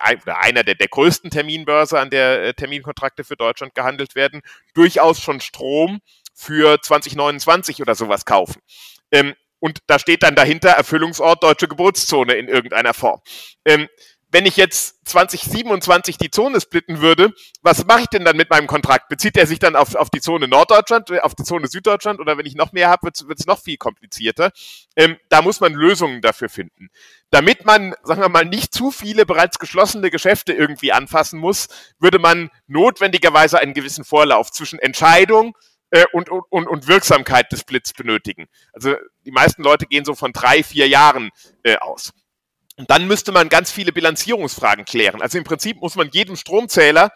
einer 0.02 0.64
der, 0.64 0.76
der 0.76 0.88
größten 0.88 1.30
Terminbörse, 1.30 2.00
an 2.00 2.10
der 2.10 2.44
äh, 2.44 2.54
Terminkontrakte 2.54 3.24
für 3.24 3.36
Deutschland 3.36 3.76
gehandelt 3.76 4.16
werden, 4.16 4.42
durchaus 4.74 5.22
schon 5.22 5.42
Strom 5.42 6.00
für 6.34 6.82
2029 6.82 7.82
oder 7.82 7.96
sowas 7.96 8.26
kaufen. 8.26 8.62
Ähm, 9.12 9.36
und 9.60 9.80
da 9.88 10.00
steht 10.00 10.24
dann 10.24 10.36
dahinter 10.36 10.70
Erfüllungsort 10.70 11.44
deutsche 11.44 11.68
Geburtszone 11.68 12.34
in 12.34 12.48
irgendeiner 12.48 12.94
Form. 12.94 13.22
Ähm, 13.66 13.88
wenn 14.32 14.46
ich 14.46 14.58
jetzt 14.58 15.08
2027 15.08 16.18
die 16.18 16.30
Zone 16.30 16.62
splitten 16.62 17.02
würde, 17.02 17.34
was 17.62 17.86
mache 17.86 18.02
ich 18.02 18.08
denn 18.08 18.26
dann 18.26 18.38
mit 18.38 18.50
meinem 18.50 18.68
Kontrakt? 18.68 19.10
Bezieht 19.10 19.38
er 19.38 19.48
sich 19.48 19.60
dann 19.60 19.76
auf, 19.76 19.96
auf 19.96 20.10
die 20.10 20.22
Zone 20.22 20.48
Norddeutschland, 20.48 21.12
auf 21.24 21.36
die 21.36 21.44
Zone 21.44 21.68
Süddeutschland 21.68 22.20
oder 22.20 22.38
wenn 22.38 22.46
ich 22.46 22.56
noch 22.56 22.72
mehr 22.72 22.90
habe, 22.90 23.08
wird 23.08 23.40
es 23.40 23.46
noch 23.46 23.60
viel 23.60 23.78
komplizierter. 23.78 24.52
Ähm, 24.96 25.18
da 25.30 25.42
muss 25.42 25.60
man 25.60 25.74
Lösungen 25.74 26.22
dafür 26.22 26.50
finden. 26.50 26.90
Damit 27.32 27.66
man, 27.66 27.96
sagen 28.04 28.22
wir 28.22 28.30
mal, 28.30 28.46
nicht 28.46 28.74
zu 28.74 28.92
viele 28.92 29.26
bereits 29.26 29.58
geschlossene 29.58 30.12
Geschäfte 30.12 30.54
irgendwie 30.54 30.92
anfassen 30.92 31.40
muss, 31.40 31.68
würde 32.00 32.20
man 32.20 32.52
notwendigerweise 32.68 33.60
einen 33.60 33.74
gewissen 33.74 34.04
Vorlauf 34.04 34.52
zwischen 34.52 34.80
Entscheidung 34.80 35.56
äh, 35.92 36.06
und, 36.14 36.30
und, 36.30 36.68
und 36.68 36.88
Wirksamkeit 36.88 37.52
des 37.52 37.62
Splits 37.62 37.94
benötigen. 37.94 38.48
Also 38.74 38.96
die 39.26 39.32
meisten 39.32 39.64
Leute 39.64 39.88
gehen 39.88 40.06
so 40.06 40.14
von 40.14 40.34
drei, 40.34 40.64
vier 40.64 40.88
Jahren 40.88 41.32
äh, 41.64 41.78
aus. 41.78 42.14
Und 42.80 42.90
dann 42.90 43.08
müsste 43.08 43.34
man 43.34 43.50
ganz 43.50 43.72
viele 43.72 43.92
Bilanzierungsfragen 43.92 44.86
klären. 44.86 45.22
Also 45.22 45.38
im 45.38 45.44
Prinzip 45.44 45.82
muss 45.82 45.98
man 45.98 46.10
jedem 46.14 46.38
Stromzähler 46.38 47.12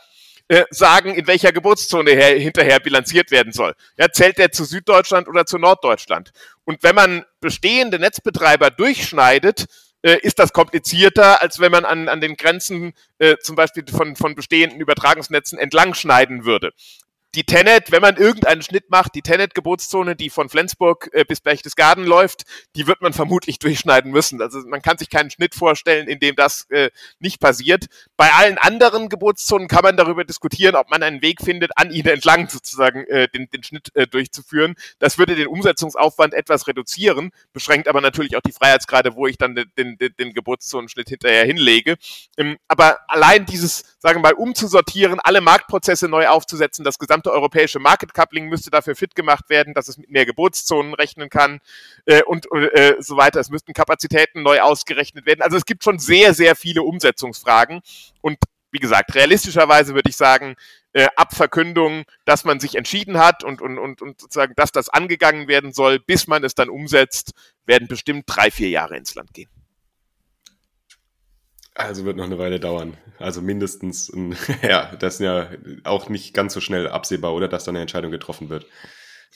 äh, 0.50 0.66
sagen, 0.72 1.16
in 1.16 1.26
welcher 1.26 1.54
Geburtszone 1.54 2.12
her, 2.12 2.38
hinterher 2.38 2.82
bilanziert 2.82 3.32
werden 3.32 3.54
soll. 3.54 3.74
Ja, 3.98 4.12
zählt 4.12 4.40
der 4.40 4.52
zu 4.52 4.66
Süddeutschland 4.66 5.30
oder 5.30 5.46
zu 5.46 5.58
Norddeutschland? 5.58 6.34
Und 6.66 6.84
wenn 6.84 6.96
man 6.96 7.24
bestehende 7.40 7.98
Netzbetreiber 7.98 8.72
durchschneidet, 8.72 9.68
äh, 10.02 10.18
ist 10.22 10.38
das 10.38 10.52
komplizierter, 10.52 11.42
als 11.42 11.62
wenn 11.62 11.72
man 11.72 11.86
an, 11.86 12.10
an 12.10 12.20
den 12.20 12.36
Grenzen 12.36 12.92
äh, 13.20 13.38
zum 13.42 13.56
Beispiel 13.56 13.86
von, 13.90 14.18
von 14.18 14.36
bestehenden 14.36 14.82
Übertragungsnetzen 14.82 15.58
entlang 15.58 15.94
schneiden 15.94 16.44
würde. 16.44 16.74
Die 17.36 17.44
Tenet, 17.44 17.92
wenn 17.92 18.02
man 18.02 18.18
irgendeinen 18.18 18.62
Schnitt 18.62 18.90
macht, 18.90 19.16
die 19.16 19.22
Tenet-Geburtszone, 19.22 20.16
die 20.16 20.30
von 20.30 20.50
Flensburg 20.50 21.10
äh, 21.14 21.26
bis 21.26 21.42
Berchtesgaden 21.42 22.06
läuft, 22.06 22.44
die 22.76 22.86
wird 22.86 23.02
man 23.02 23.14
vermutlich 23.14 23.60
durchschneiden 23.64 24.12
müssen. 24.12 24.42
Also 24.42 24.60
man 24.68 24.82
kann 24.82 24.98
sich 24.98 25.10
keinen 25.10 25.32
Schnitt 25.32 25.56
vorstellen, 25.56 26.08
in 26.08 26.20
dem 26.20 26.36
das 26.36 26.70
äh, 26.70 26.92
nicht 27.20 27.40
passiert. 27.40 27.86
Bei 28.18 28.32
allen 28.34 28.58
anderen 28.58 29.10
Geburtszonen 29.10 29.68
kann 29.68 29.84
man 29.84 29.98
darüber 29.98 30.24
diskutieren, 30.24 30.76
ob 30.76 30.90
man 30.90 31.02
einen 31.02 31.22
Weg 31.22 31.42
findet, 31.42 31.72
an 31.76 31.92
ihnen 31.92 32.10
entlang 32.10 32.48
sozusagen 32.50 33.06
äh, 33.06 33.28
den, 33.30 33.50
den 33.50 33.64
Schnitt 33.64 33.96
äh, 33.96 34.06
durchzuführen. 34.06 34.76
Das 35.00 35.18
würde 35.18 35.36
den 35.36 35.48
Umsetzungsaufwand 35.48 36.34
etwas 36.34 36.68
reduzieren, 36.68 37.32
beschränkt 37.52 37.88
aber 37.88 38.02
natürlich 38.02 38.38
auch 38.38 38.42
die 38.42 38.52
Freiheitsgrade, 38.52 39.16
wo 39.16 39.26
ich 39.28 39.38
dann 39.38 39.56
den, 39.56 39.98
den, 39.98 39.98
den 39.98 40.34
Geburtszonenschnitt 40.34 41.10
hinterher 41.10 41.46
hinlege. 41.46 41.96
Ähm, 42.38 42.58
aber 42.68 43.00
allein 43.08 43.46
dieses, 43.46 43.84
sagen 44.00 44.20
wir 44.20 44.30
mal, 44.30 44.34
umzusortieren, 44.34 45.20
alle 45.20 45.42
Marktprozesse 45.42 46.08
neu 46.08 46.28
aufzusetzen, 46.28 46.86
das 46.86 47.00
gesamte 47.00 47.23
europäische 47.32 47.80
Market 47.80 48.14
Coupling 48.14 48.48
müsste 48.48 48.70
dafür 48.70 48.96
fit 48.96 49.16
gemacht 49.16 49.50
werden, 49.50 49.74
dass 49.74 49.88
es 49.88 49.98
mit 49.98 50.10
mehr 50.10 50.26
Geburtszonen 50.26 50.94
rechnen 50.94 51.30
kann 51.30 51.60
äh, 52.06 52.24
und 52.24 52.52
äh, 52.52 52.96
so 53.00 53.18
weiter. 53.18 53.40
Es 53.40 53.50
müssten 53.50 53.74
Kapazitäten 53.74 54.44
neu 54.44 54.62
ausgerechnet 54.62 55.26
werden. 55.26 55.42
Also 55.42 55.58
es 55.58 55.66
gibt 55.66 55.84
schon 55.84 56.00
sehr, 56.00 56.34
sehr 56.34 56.56
viele 56.56 56.84
Umsetzungsfragen 56.84 57.82
und 58.22 58.38
wie 58.72 58.80
gesagt, 58.80 59.14
realistischerweise 59.14 59.94
würde 59.94 60.10
ich 60.10 60.18
sagen, 60.18 60.56
äh, 60.94 61.08
ab 61.16 61.36
Verkündung, 61.36 62.06
dass 62.26 62.44
man 62.44 62.60
sich 62.60 62.76
entschieden 62.76 63.20
hat 63.20 63.44
und, 63.44 63.62
und, 63.62 63.78
und, 63.78 64.02
und 64.02 64.20
sozusagen, 64.20 64.54
dass 64.56 64.72
das 64.72 64.90
angegangen 64.90 65.48
werden 65.48 65.74
soll, 65.74 66.00
bis 66.00 66.26
man 66.28 66.44
es 66.44 66.56
dann 66.56 66.70
umsetzt, 66.70 67.34
werden 67.66 67.88
bestimmt 67.88 68.24
drei, 68.28 68.50
vier 68.50 68.70
Jahre 68.70 68.98
ins 68.98 69.14
Land 69.14 69.34
gehen. 69.34 69.50
Also 71.76 72.06
wird 72.06 72.18
noch 72.18 72.26
eine 72.26 72.38
Weile 72.38 72.60
dauern. 72.60 72.98
Also 73.20 73.42
mindestens, 73.42 74.12
ein, 74.14 74.36
ja, 74.62 74.92
das 75.00 75.16
ist 75.16 75.22
ja 75.22 75.50
auch 75.84 76.10
nicht 76.10 76.34
ganz 76.34 76.54
so 76.54 76.62
schnell 76.62 76.88
absehbar, 76.88 77.34
oder 77.34 77.48
dass 77.48 77.64
da 77.64 77.72
eine 77.72 77.82
Entscheidung 77.82 78.12
getroffen 78.12 78.50
wird. 78.50 78.66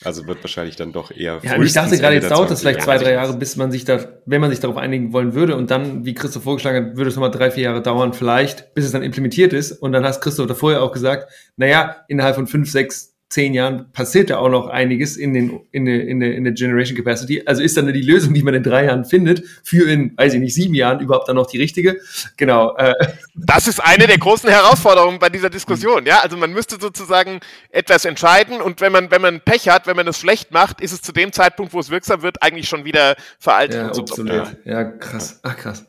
Also 0.04 0.28
wird 0.28 0.44
wahrscheinlich 0.44 0.76
dann 0.76 0.92
doch 0.92 1.10
eher. 1.10 1.40
Ja, 1.42 1.60
ich 1.60 1.72
dachte 1.72 1.98
gerade, 1.98 2.14
jetzt 2.14 2.30
dauert 2.30 2.50
das 2.52 2.60
vielleicht 2.60 2.82
zwei, 2.82 2.98
drei 2.98 3.14
Jahre, 3.14 3.36
bis 3.36 3.56
man 3.56 3.72
sich 3.72 3.84
da, 3.84 4.20
wenn 4.26 4.40
man 4.40 4.50
sich 4.50 4.60
darauf 4.60 4.76
einigen 4.76 5.12
wollen 5.12 5.34
würde 5.34 5.56
und 5.56 5.72
dann, 5.72 6.04
wie 6.04 6.14
Christoph 6.14 6.44
vorgeschlagen 6.44 6.90
hat, 6.90 6.96
würde 6.96 7.10
es 7.10 7.16
nochmal 7.16 7.32
drei, 7.32 7.50
vier 7.50 7.64
Jahre 7.64 7.82
dauern, 7.82 8.12
vielleicht, 8.12 8.74
bis 8.74 8.84
es 8.84 8.92
dann 8.92 9.02
implementiert 9.02 9.52
ist. 9.52 9.72
Und 9.72 9.90
dann 9.90 10.04
hast 10.04 10.20
Christoph 10.20 10.46
da 10.46 10.54
vorher 10.54 10.82
auch 10.82 10.92
gesagt, 10.92 11.32
naja, 11.56 11.96
innerhalb 12.06 12.36
von 12.36 12.46
fünf, 12.46 12.70
sechs, 12.70 13.07
zehn 13.28 13.52
Jahren 13.52 13.92
passiert 13.92 14.30
da 14.30 14.38
auch 14.38 14.48
noch 14.48 14.68
einiges 14.68 15.16
in, 15.16 15.34
den, 15.34 15.60
in, 15.70 15.84
der, 15.84 16.06
in, 16.06 16.20
der, 16.20 16.34
in 16.34 16.44
der 16.44 16.54
Generation 16.54 16.96
Capacity. 16.96 17.42
Also 17.44 17.62
ist 17.62 17.76
dann 17.76 17.92
die 17.92 18.00
Lösung, 18.00 18.32
die 18.32 18.42
man 18.42 18.54
in 18.54 18.62
drei 18.62 18.86
Jahren 18.86 19.04
findet, 19.04 19.42
für 19.62 19.88
in, 19.88 20.16
weiß 20.16 20.34
ich 20.34 20.40
nicht, 20.40 20.54
sieben 20.54 20.74
Jahren 20.74 21.00
überhaupt 21.00 21.28
dann 21.28 21.36
noch 21.36 21.46
die 21.46 21.58
richtige? 21.58 22.00
Genau. 22.38 22.74
Äh. 22.76 22.94
Das 23.34 23.68
ist 23.68 23.80
eine 23.84 24.06
der 24.06 24.18
großen 24.18 24.48
Herausforderungen 24.48 25.18
bei 25.18 25.28
dieser 25.28 25.50
Diskussion. 25.50 26.06
Ja, 26.06 26.20
also 26.20 26.38
man 26.38 26.52
müsste 26.52 26.78
sozusagen 26.80 27.40
etwas 27.70 28.06
entscheiden 28.06 28.62
und 28.62 28.80
wenn 28.80 28.92
man, 28.92 29.10
wenn 29.10 29.20
man 29.20 29.40
Pech 29.40 29.68
hat, 29.68 29.86
wenn 29.86 29.96
man 29.96 30.08
es 30.08 30.18
schlecht 30.18 30.50
macht, 30.50 30.80
ist 30.80 30.92
es 30.92 31.02
zu 31.02 31.12
dem 31.12 31.32
Zeitpunkt, 31.32 31.74
wo 31.74 31.80
es 31.80 31.90
wirksam 31.90 32.22
wird, 32.22 32.42
eigentlich 32.42 32.68
schon 32.68 32.86
wieder 32.86 33.16
veraltet 33.38 33.76
ja, 33.76 33.88
und 33.88 33.98
obsolet. 33.98 34.56
Ja, 34.64 34.84
krass. 34.84 35.40
Ach, 35.42 35.56
krass. 35.56 35.84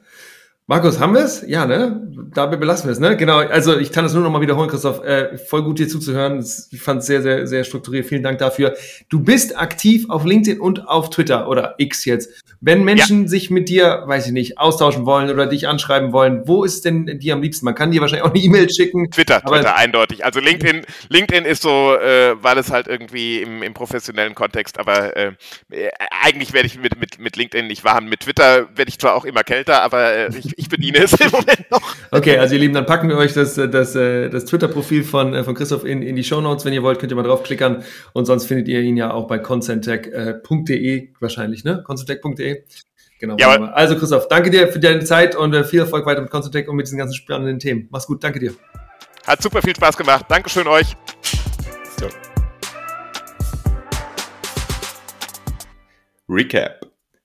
Markus, 0.70 1.00
haben 1.00 1.16
wir 1.16 1.22
es? 1.22 1.44
Ja, 1.48 1.66
ne? 1.66 2.00
Dabei 2.32 2.56
belassen 2.56 2.90
wir 2.90 2.92
es, 2.92 3.00
ne? 3.00 3.18
Genau, 3.18 3.40
also 3.40 3.80
ich 3.80 3.92
kann 3.92 4.06
es 4.06 4.14
nur 4.14 4.22
noch 4.22 4.30
mal 4.30 4.40
wiederholen, 4.40 4.70
Christoph. 4.70 5.04
Äh, 5.04 5.36
voll 5.40 5.64
gut 5.64 5.80
dir 5.80 5.88
zuzuhören. 5.88 6.46
Ich 6.70 6.80
fand 6.80 7.00
es 7.00 7.08
sehr, 7.08 7.24
sehr, 7.24 7.48
sehr 7.48 7.64
strukturiert. 7.64 8.06
Vielen 8.06 8.22
Dank 8.22 8.38
dafür. 8.38 8.76
Du 9.10 9.20
bist 9.20 9.58
aktiv 9.58 10.06
auf 10.10 10.26
LinkedIn 10.26 10.62
und 10.62 10.88
auf 10.88 11.10
Twitter 11.10 11.48
oder 11.48 11.74
X 11.80 12.06
jetzt. 12.06 12.44
Wenn 12.62 12.84
Menschen 12.84 13.24
ja. 13.24 13.28
sich 13.30 13.50
mit 13.50 13.68
dir, 13.68 14.04
weiß 14.06 14.28
ich 14.28 14.32
nicht, 14.32 14.60
austauschen 14.60 15.08
wollen 15.08 15.32
oder 15.32 15.48
dich 15.48 15.68
anschreiben 15.68 16.12
wollen, 16.14 16.44
wo 16.46 16.64
ist 16.64 16.86
denn 16.86 17.18
dir 17.20 17.34
am 17.34 17.42
liebsten? 17.42 17.66
Man 17.66 17.74
kann 17.74 17.90
dir 17.90 18.02
wahrscheinlich 18.02 18.26
auch 18.26 18.34
eine 18.34 18.44
E-Mail 18.44 18.70
schicken. 18.70 19.10
Twitter, 19.10 19.42
Twitter, 19.42 19.76
eindeutig. 19.76 20.24
Also 20.24 20.40
LinkedIn, 20.40 20.86
LinkedIn 21.08 21.46
ist 21.46 21.64
so, 21.64 21.96
äh, 21.96 22.36
weil 22.44 22.60
es 22.60 22.70
halt 22.70 22.88
irgendwie 22.88 23.42
im, 23.42 23.64
im 23.64 23.74
professionellen 23.74 24.36
Kontext, 24.36 24.78
aber 24.78 25.18
äh, 25.18 25.32
eigentlich 26.22 26.54
werde 26.54 26.68
ich 26.68 26.78
mit, 26.78 27.00
mit, 27.00 27.18
mit 27.18 27.38
LinkedIn 27.38 27.66
nicht 27.66 27.84
warm. 27.84 28.06
Mit 28.06 28.20
Twitter 28.20 28.68
werde 28.76 28.90
ich 28.90 29.00
zwar 29.00 29.16
auch 29.16 29.26
immer 29.26 29.42
kälter, 29.44 29.82
aber 29.82 30.14
äh, 30.14 30.30
ich, 30.38 30.59
ich 30.60 30.70
bediene 30.70 31.04
es 31.04 31.14
im 31.14 31.32
Moment 31.32 31.72
noch. 31.72 31.82
Okay, 32.12 32.38
also 32.38 32.54
ihr 32.56 32.60
Lieben, 32.60 32.74
dann 32.74 32.86
packen 32.86 33.08
wir 33.08 33.18
euch 33.18 33.34
das, 33.34 33.56
das, 33.56 33.96
äh, 33.96 34.30
das 34.30 34.46
Twitter-Profil 34.46 35.04
von, 35.04 35.34
äh, 35.34 35.44
von 35.44 35.56
Christoph 35.56 35.86
in, 35.86 36.02
in 36.02 36.16
die 36.16 36.24
Show 36.24 36.42
Notes. 36.42 36.66
Wenn 36.66 36.74
ihr 36.74 36.84
wollt, 36.84 37.00
könnt 37.00 37.12
ihr 37.12 37.16
mal 37.16 37.24
draufklickern. 37.24 37.84
Und 38.14 38.26
sonst 38.26 38.46
findet 38.46 38.68
ihr 38.68 38.82
ihn 38.82 38.98
ja 38.98 39.12
auch 39.12 39.28
bei 39.28 39.40
concentech.de 39.40 41.10
wahrscheinlich, 41.20 41.64
ne? 41.64 41.82
concentech.de. 41.86 42.64
Genau. 43.20 43.36
Ja, 43.38 43.50
also 43.72 43.98
Christoph, 43.98 44.28
danke 44.28 44.50
dir 44.50 44.70
für 44.70 44.80
deine 44.80 45.04
Zeit 45.04 45.36
und 45.36 45.54
äh, 45.54 45.64
viel 45.64 45.80
Erfolg 45.80 46.06
weiter 46.06 46.22
mit 46.22 46.30
Concentech 46.30 46.68
und 46.68 46.76
mit 46.76 46.88
diesen 46.88 46.98
ganzen 46.98 47.16
spannenden 47.16 47.60
Themen. 47.60 47.88
Mach's 47.92 48.08
gut, 48.08 48.24
danke 48.24 48.40
dir. 48.40 48.54
Hat 49.28 49.42
super 49.42 49.62
viel 49.62 49.76
Spaß 49.76 49.98
gemacht. 49.98 50.26
Dankeschön 50.30 50.68
euch. 50.68 50.96
So. 52.00 52.08
Recap. 56.30 56.80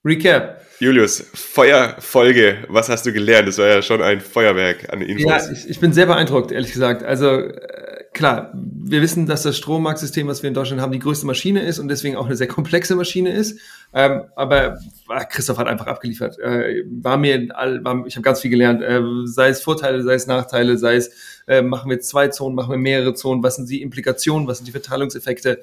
Recap. 0.05 0.64
Julius, 0.85 1.25
Feuerfolge, 1.33 2.59
was 2.69 2.91
hast 2.91 3.07
du 3.07 3.13
gelernt? 3.13 3.49
Das 3.49 3.57
war 3.57 3.67
ja 3.67 3.81
schon 3.81 4.03
ein 4.03 4.21
Feuerwerk 4.21 4.93
an 4.93 5.01
Infos. 5.01 5.25
Ja, 5.25 5.53
ich, 5.53 5.71
ich 5.71 5.81
bin 5.81 5.95
sehr 5.95 6.05
beeindruckt, 6.05 6.53
ehrlich 6.53 6.73
gesagt. 6.73 7.03
Also 7.03 7.31
äh, 7.31 8.05
klar, 8.13 8.53
wir 8.55 9.01
wissen, 9.01 9.25
dass 9.27 9.43
das 9.45 9.57
Strommarktsystem, 9.57 10.27
was 10.27 10.43
wir 10.43 10.49
in 10.49 10.55
Deutschland 10.55 10.83
haben, 10.83 10.93
die 10.93 10.99
größte 10.99 11.27
Maschine 11.27 11.63
ist 11.63 11.79
und 11.79 11.89
deswegen 11.89 12.17
auch 12.17 12.27
eine 12.27 12.37
sehr 12.37 12.49
komplexe 12.49 12.97
Maschine 12.97 13.33
ist. 13.33 13.59
Ähm, 13.95 14.25
aber 14.37 14.75
äh, 15.09 15.25
Christoph 15.31 15.57
hat 15.57 15.69
einfach 15.69 15.87
abgeliefert. 15.87 16.39
Äh, 16.39 16.85
war 16.91 17.17
mir, 17.17 17.49
war, 17.49 18.07
ich 18.07 18.17
habe 18.17 18.23
ganz 18.23 18.43
viel 18.43 18.51
gelernt, 18.51 18.83
äh, 18.83 19.01
sei 19.25 19.49
es 19.49 19.63
Vorteile, 19.63 20.03
sei 20.03 20.15
es 20.15 20.27
Nachteile, 20.27 20.77
sei 20.77 20.97
es, 20.97 21.11
äh, 21.47 21.63
machen 21.63 21.91
wir 21.91 22.01
zwei 22.01 22.29
Zonen, 22.29 22.55
machen 22.55 22.71
wir 22.71 22.79
mehrere 22.79 23.15
Zonen, 23.15 23.43
was 23.43 23.57
sind 23.57 23.71
die 23.71 23.81
Implikationen, 23.81 24.47
was 24.47 24.59
sind 24.59 24.67
die 24.67 24.73
Verteilungseffekte. 24.73 25.61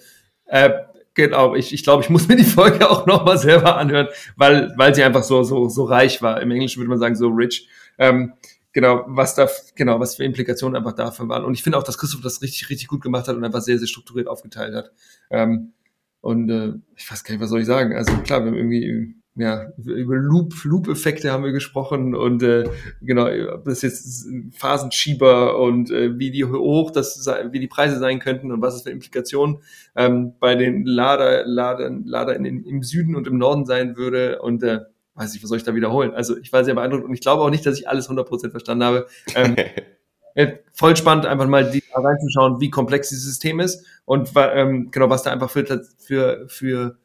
Genau, 1.13 1.55
ich, 1.55 1.73
ich 1.73 1.83
glaube, 1.83 2.03
ich 2.03 2.09
muss 2.09 2.27
mir 2.27 2.37
die 2.37 2.43
Folge 2.45 2.89
auch 2.89 3.05
nochmal 3.05 3.37
selber 3.37 3.75
anhören, 3.77 4.07
weil, 4.37 4.73
weil 4.77 4.95
sie 4.95 5.03
einfach 5.03 5.23
so, 5.23 5.43
so, 5.43 5.67
so 5.67 5.83
reich 5.83 6.21
war. 6.21 6.41
Im 6.41 6.51
Englischen 6.51 6.79
würde 6.79 6.89
man 6.89 6.99
sagen, 6.99 7.15
so 7.15 7.27
rich. 7.27 7.67
Ähm, 7.97 8.33
genau, 8.71 9.03
was 9.07 9.35
da, 9.35 9.49
genau, 9.75 9.99
was 9.99 10.15
für 10.15 10.23
Implikationen 10.23 10.77
einfach 10.77 10.93
davon 10.93 11.27
waren. 11.27 11.43
Und 11.43 11.53
ich 11.53 11.63
finde 11.63 11.77
auch, 11.77 11.83
dass 11.83 11.97
Christoph 11.97 12.21
das 12.21 12.41
richtig, 12.41 12.69
richtig 12.69 12.87
gut 12.87 13.01
gemacht 13.01 13.27
hat 13.27 13.35
und 13.35 13.43
einfach 13.43 13.61
sehr, 13.61 13.77
sehr 13.77 13.87
strukturiert 13.87 14.27
aufgeteilt 14.27 14.73
hat. 14.73 14.91
Ähm, 15.29 15.73
und 16.21 16.49
äh, 16.49 16.73
ich 16.95 17.11
weiß 17.11 17.23
gar 17.23 17.33
nicht, 17.33 17.41
was 17.41 17.49
soll 17.49 17.61
ich 17.61 17.67
sagen. 17.67 17.93
Also 17.93 18.15
klar, 18.17 18.41
wir 18.41 18.47
haben 18.47 18.57
irgendwie 18.57 19.15
ja, 19.35 19.71
über 19.77 20.15
Loop, 20.15 20.53
Loop-Effekte 20.65 21.31
haben 21.31 21.45
wir 21.45 21.53
gesprochen 21.53 22.15
und 22.15 22.43
äh, 22.43 22.69
genau, 23.01 23.27
ob 23.53 23.63
das 23.63 23.81
jetzt 23.81 24.27
Phasenschieber 24.51 25.57
und 25.57 25.89
äh, 25.89 26.19
wie 26.19 26.31
die 26.31 26.43
hoch 26.43 26.91
das 26.91 27.25
wie 27.51 27.59
die 27.61 27.67
Preise 27.67 27.97
sein 27.97 28.19
könnten 28.19 28.51
und 28.51 28.61
was 28.61 28.75
es 28.75 28.81
für 28.81 28.89
Implikationen 28.89 29.59
ähm, 29.95 30.33
bei 30.39 30.55
den 30.55 30.85
Lader, 30.85 31.45
Lader, 31.45 31.89
Lader 32.03 32.35
in, 32.35 32.43
in, 32.43 32.65
im 32.65 32.83
Süden 32.83 33.15
und 33.15 33.25
im 33.25 33.37
Norden 33.37 33.65
sein 33.65 33.95
würde 33.95 34.41
und 34.41 34.63
äh, 34.63 34.81
weiß 35.15 35.33
ich, 35.33 35.41
was 35.41 35.47
soll 35.47 35.57
ich 35.57 35.63
da 35.63 35.75
wiederholen? 35.75 36.13
Also 36.13 36.37
ich 36.37 36.51
war 36.51 36.65
sehr 36.65 36.75
beeindruckt 36.75 37.05
und 37.05 37.13
ich 37.13 37.21
glaube 37.21 37.41
auch 37.41 37.49
nicht, 37.49 37.65
dass 37.65 37.79
ich 37.79 37.87
alles 37.87 38.09
100% 38.09 38.51
verstanden 38.51 38.83
habe. 38.83 39.07
Ähm, 39.35 39.55
äh, 40.35 40.57
voll 40.73 40.97
spannend, 40.97 41.25
einfach 41.25 41.47
mal 41.47 41.71
die, 41.71 41.83
reinzuschauen, 41.93 42.59
wie 42.59 42.69
komplex 42.69 43.09
dieses 43.09 43.23
System 43.25 43.61
ist 43.61 43.85
und 44.03 44.31
ähm, 44.35 44.91
genau, 44.91 45.09
was 45.09 45.23
da 45.23 45.31
einfach 45.31 45.49
für, 45.49 45.85
für, 45.99 46.45
für 46.49 46.97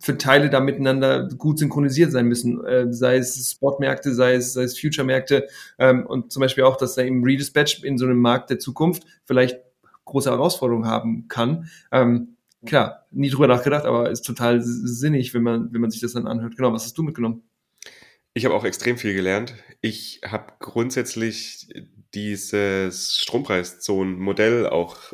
für 0.00 0.18
Teile 0.18 0.50
da 0.50 0.60
miteinander 0.60 1.28
gut 1.28 1.58
synchronisiert 1.58 2.12
sein 2.12 2.26
müssen, 2.26 2.64
äh, 2.64 2.92
sei 2.92 3.16
es 3.16 3.50
Spotmärkte, 3.50 4.14
sei 4.14 4.34
es, 4.34 4.52
sei 4.52 4.62
es 4.62 4.78
Future-Märkte 4.78 5.48
ähm, 5.78 6.06
und 6.06 6.32
zum 6.32 6.40
Beispiel 6.40 6.64
auch, 6.64 6.76
dass 6.76 6.94
da 6.94 7.02
eben 7.02 7.24
Redispatch 7.24 7.82
in 7.82 7.98
so 7.98 8.06
einem 8.06 8.18
Markt 8.18 8.50
der 8.50 8.58
Zukunft 8.58 9.04
vielleicht 9.24 9.58
große 10.04 10.30
Herausforderungen 10.30 10.86
haben 10.86 11.28
kann. 11.28 11.68
Ähm, 11.92 12.36
klar, 12.64 13.06
nie 13.10 13.30
drüber 13.30 13.46
nachgedacht, 13.46 13.84
aber 13.84 14.10
ist 14.10 14.22
total 14.22 14.60
sinnig, 14.62 15.34
wenn 15.34 15.42
man, 15.42 15.72
wenn 15.72 15.80
man 15.80 15.90
sich 15.90 16.00
das 16.00 16.12
dann 16.12 16.26
anhört. 16.26 16.56
Genau, 16.56 16.72
was 16.72 16.84
hast 16.84 16.96
du 16.96 17.02
mitgenommen? 17.02 17.42
Ich 18.34 18.44
habe 18.44 18.54
auch 18.54 18.64
extrem 18.64 18.96
viel 18.96 19.14
gelernt. 19.14 19.54
Ich 19.80 20.20
habe 20.24 20.52
grundsätzlich 20.60 21.68
dieses 22.14 23.16
Strompreiszonen-Modell 23.16 24.66
auch 24.66 25.12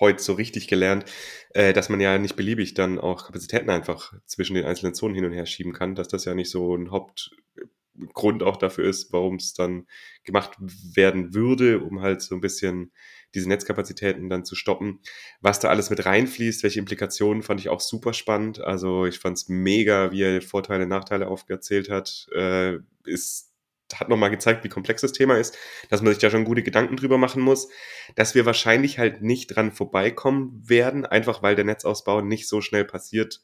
heute 0.00 0.22
so 0.22 0.34
richtig 0.34 0.68
gelernt, 0.68 1.04
äh, 1.50 1.72
dass 1.72 1.88
man 1.88 2.00
ja 2.00 2.18
nicht 2.18 2.36
beliebig 2.36 2.74
dann 2.74 2.98
auch 2.98 3.26
Kapazitäten 3.26 3.70
einfach 3.70 4.14
zwischen 4.26 4.54
den 4.54 4.64
einzelnen 4.64 4.94
Zonen 4.94 5.14
hin 5.14 5.24
und 5.24 5.32
her 5.32 5.46
schieben 5.46 5.72
kann, 5.72 5.94
dass 5.94 6.08
das 6.08 6.24
ja 6.24 6.34
nicht 6.34 6.50
so 6.50 6.74
ein 6.74 6.90
Hauptgrund 6.90 8.42
auch 8.42 8.56
dafür 8.56 8.84
ist, 8.88 9.12
warum 9.12 9.36
es 9.36 9.54
dann 9.54 9.86
gemacht 10.24 10.56
werden 10.58 11.34
würde, 11.34 11.80
um 11.80 12.00
halt 12.00 12.22
so 12.22 12.34
ein 12.34 12.40
bisschen 12.40 12.92
diese 13.34 13.48
Netzkapazitäten 13.48 14.28
dann 14.28 14.44
zu 14.44 14.54
stoppen. 14.54 15.00
Was 15.40 15.60
da 15.60 15.68
alles 15.68 15.90
mit 15.90 16.04
reinfließt, 16.04 16.62
welche 16.62 16.78
Implikationen 16.78 17.42
fand 17.42 17.60
ich 17.60 17.68
auch 17.68 17.80
super 17.80 18.12
spannend. 18.12 18.60
Also 18.60 19.06
ich 19.06 19.18
fand 19.18 19.36
es 19.36 19.48
mega, 19.48 20.10
wie 20.10 20.22
er 20.22 20.42
Vorteile, 20.42 20.86
Nachteile 20.86 21.28
aufgezählt 21.28 21.90
hat. 21.90 22.26
Äh, 22.34 22.78
ist 23.04 23.52
hat 23.94 24.08
nochmal 24.08 24.30
gezeigt, 24.30 24.64
wie 24.64 24.68
komplex 24.68 25.02
das 25.02 25.12
Thema 25.12 25.36
ist, 25.36 25.56
dass 25.90 26.02
man 26.02 26.12
sich 26.12 26.20
da 26.20 26.30
schon 26.30 26.44
gute 26.44 26.62
Gedanken 26.62 26.96
drüber 26.96 27.18
machen 27.18 27.42
muss, 27.42 27.68
dass 28.14 28.34
wir 28.34 28.46
wahrscheinlich 28.46 28.98
halt 28.98 29.22
nicht 29.22 29.48
dran 29.48 29.72
vorbeikommen 29.72 30.62
werden, 30.68 31.06
einfach 31.06 31.42
weil 31.42 31.54
der 31.54 31.64
Netzausbau 31.64 32.20
nicht 32.20 32.48
so 32.48 32.60
schnell 32.60 32.84
passiert, 32.84 33.42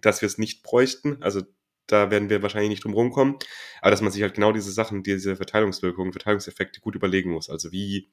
dass 0.00 0.22
wir 0.22 0.26
es 0.26 0.38
nicht 0.38 0.62
bräuchten. 0.62 1.22
Also 1.22 1.42
da 1.86 2.10
werden 2.10 2.30
wir 2.30 2.42
wahrscheinlich 2.42 2.70
nicht 2.70 2.84
drum 2.84 2.94
rumkommen, 2.94 3.36
aber 3.80 3.90
dass 3.90 4.00
man 4.00 4.12
sich 4.12 4.22
halt 4.22 4.34
genau 4.34 4.52
diese 4.52 4.72
Sachen, 4.72 5.02
diese 5.02 5.36
Verteilungswirkungen, 5.36 6.12
Verteilungseffekte 6.12 6.80
gut 6.80 6.94
überlegen 6.94 7.30
muss. 7.30 7.50
Also 7.50 7.72
wie 7.72 8.10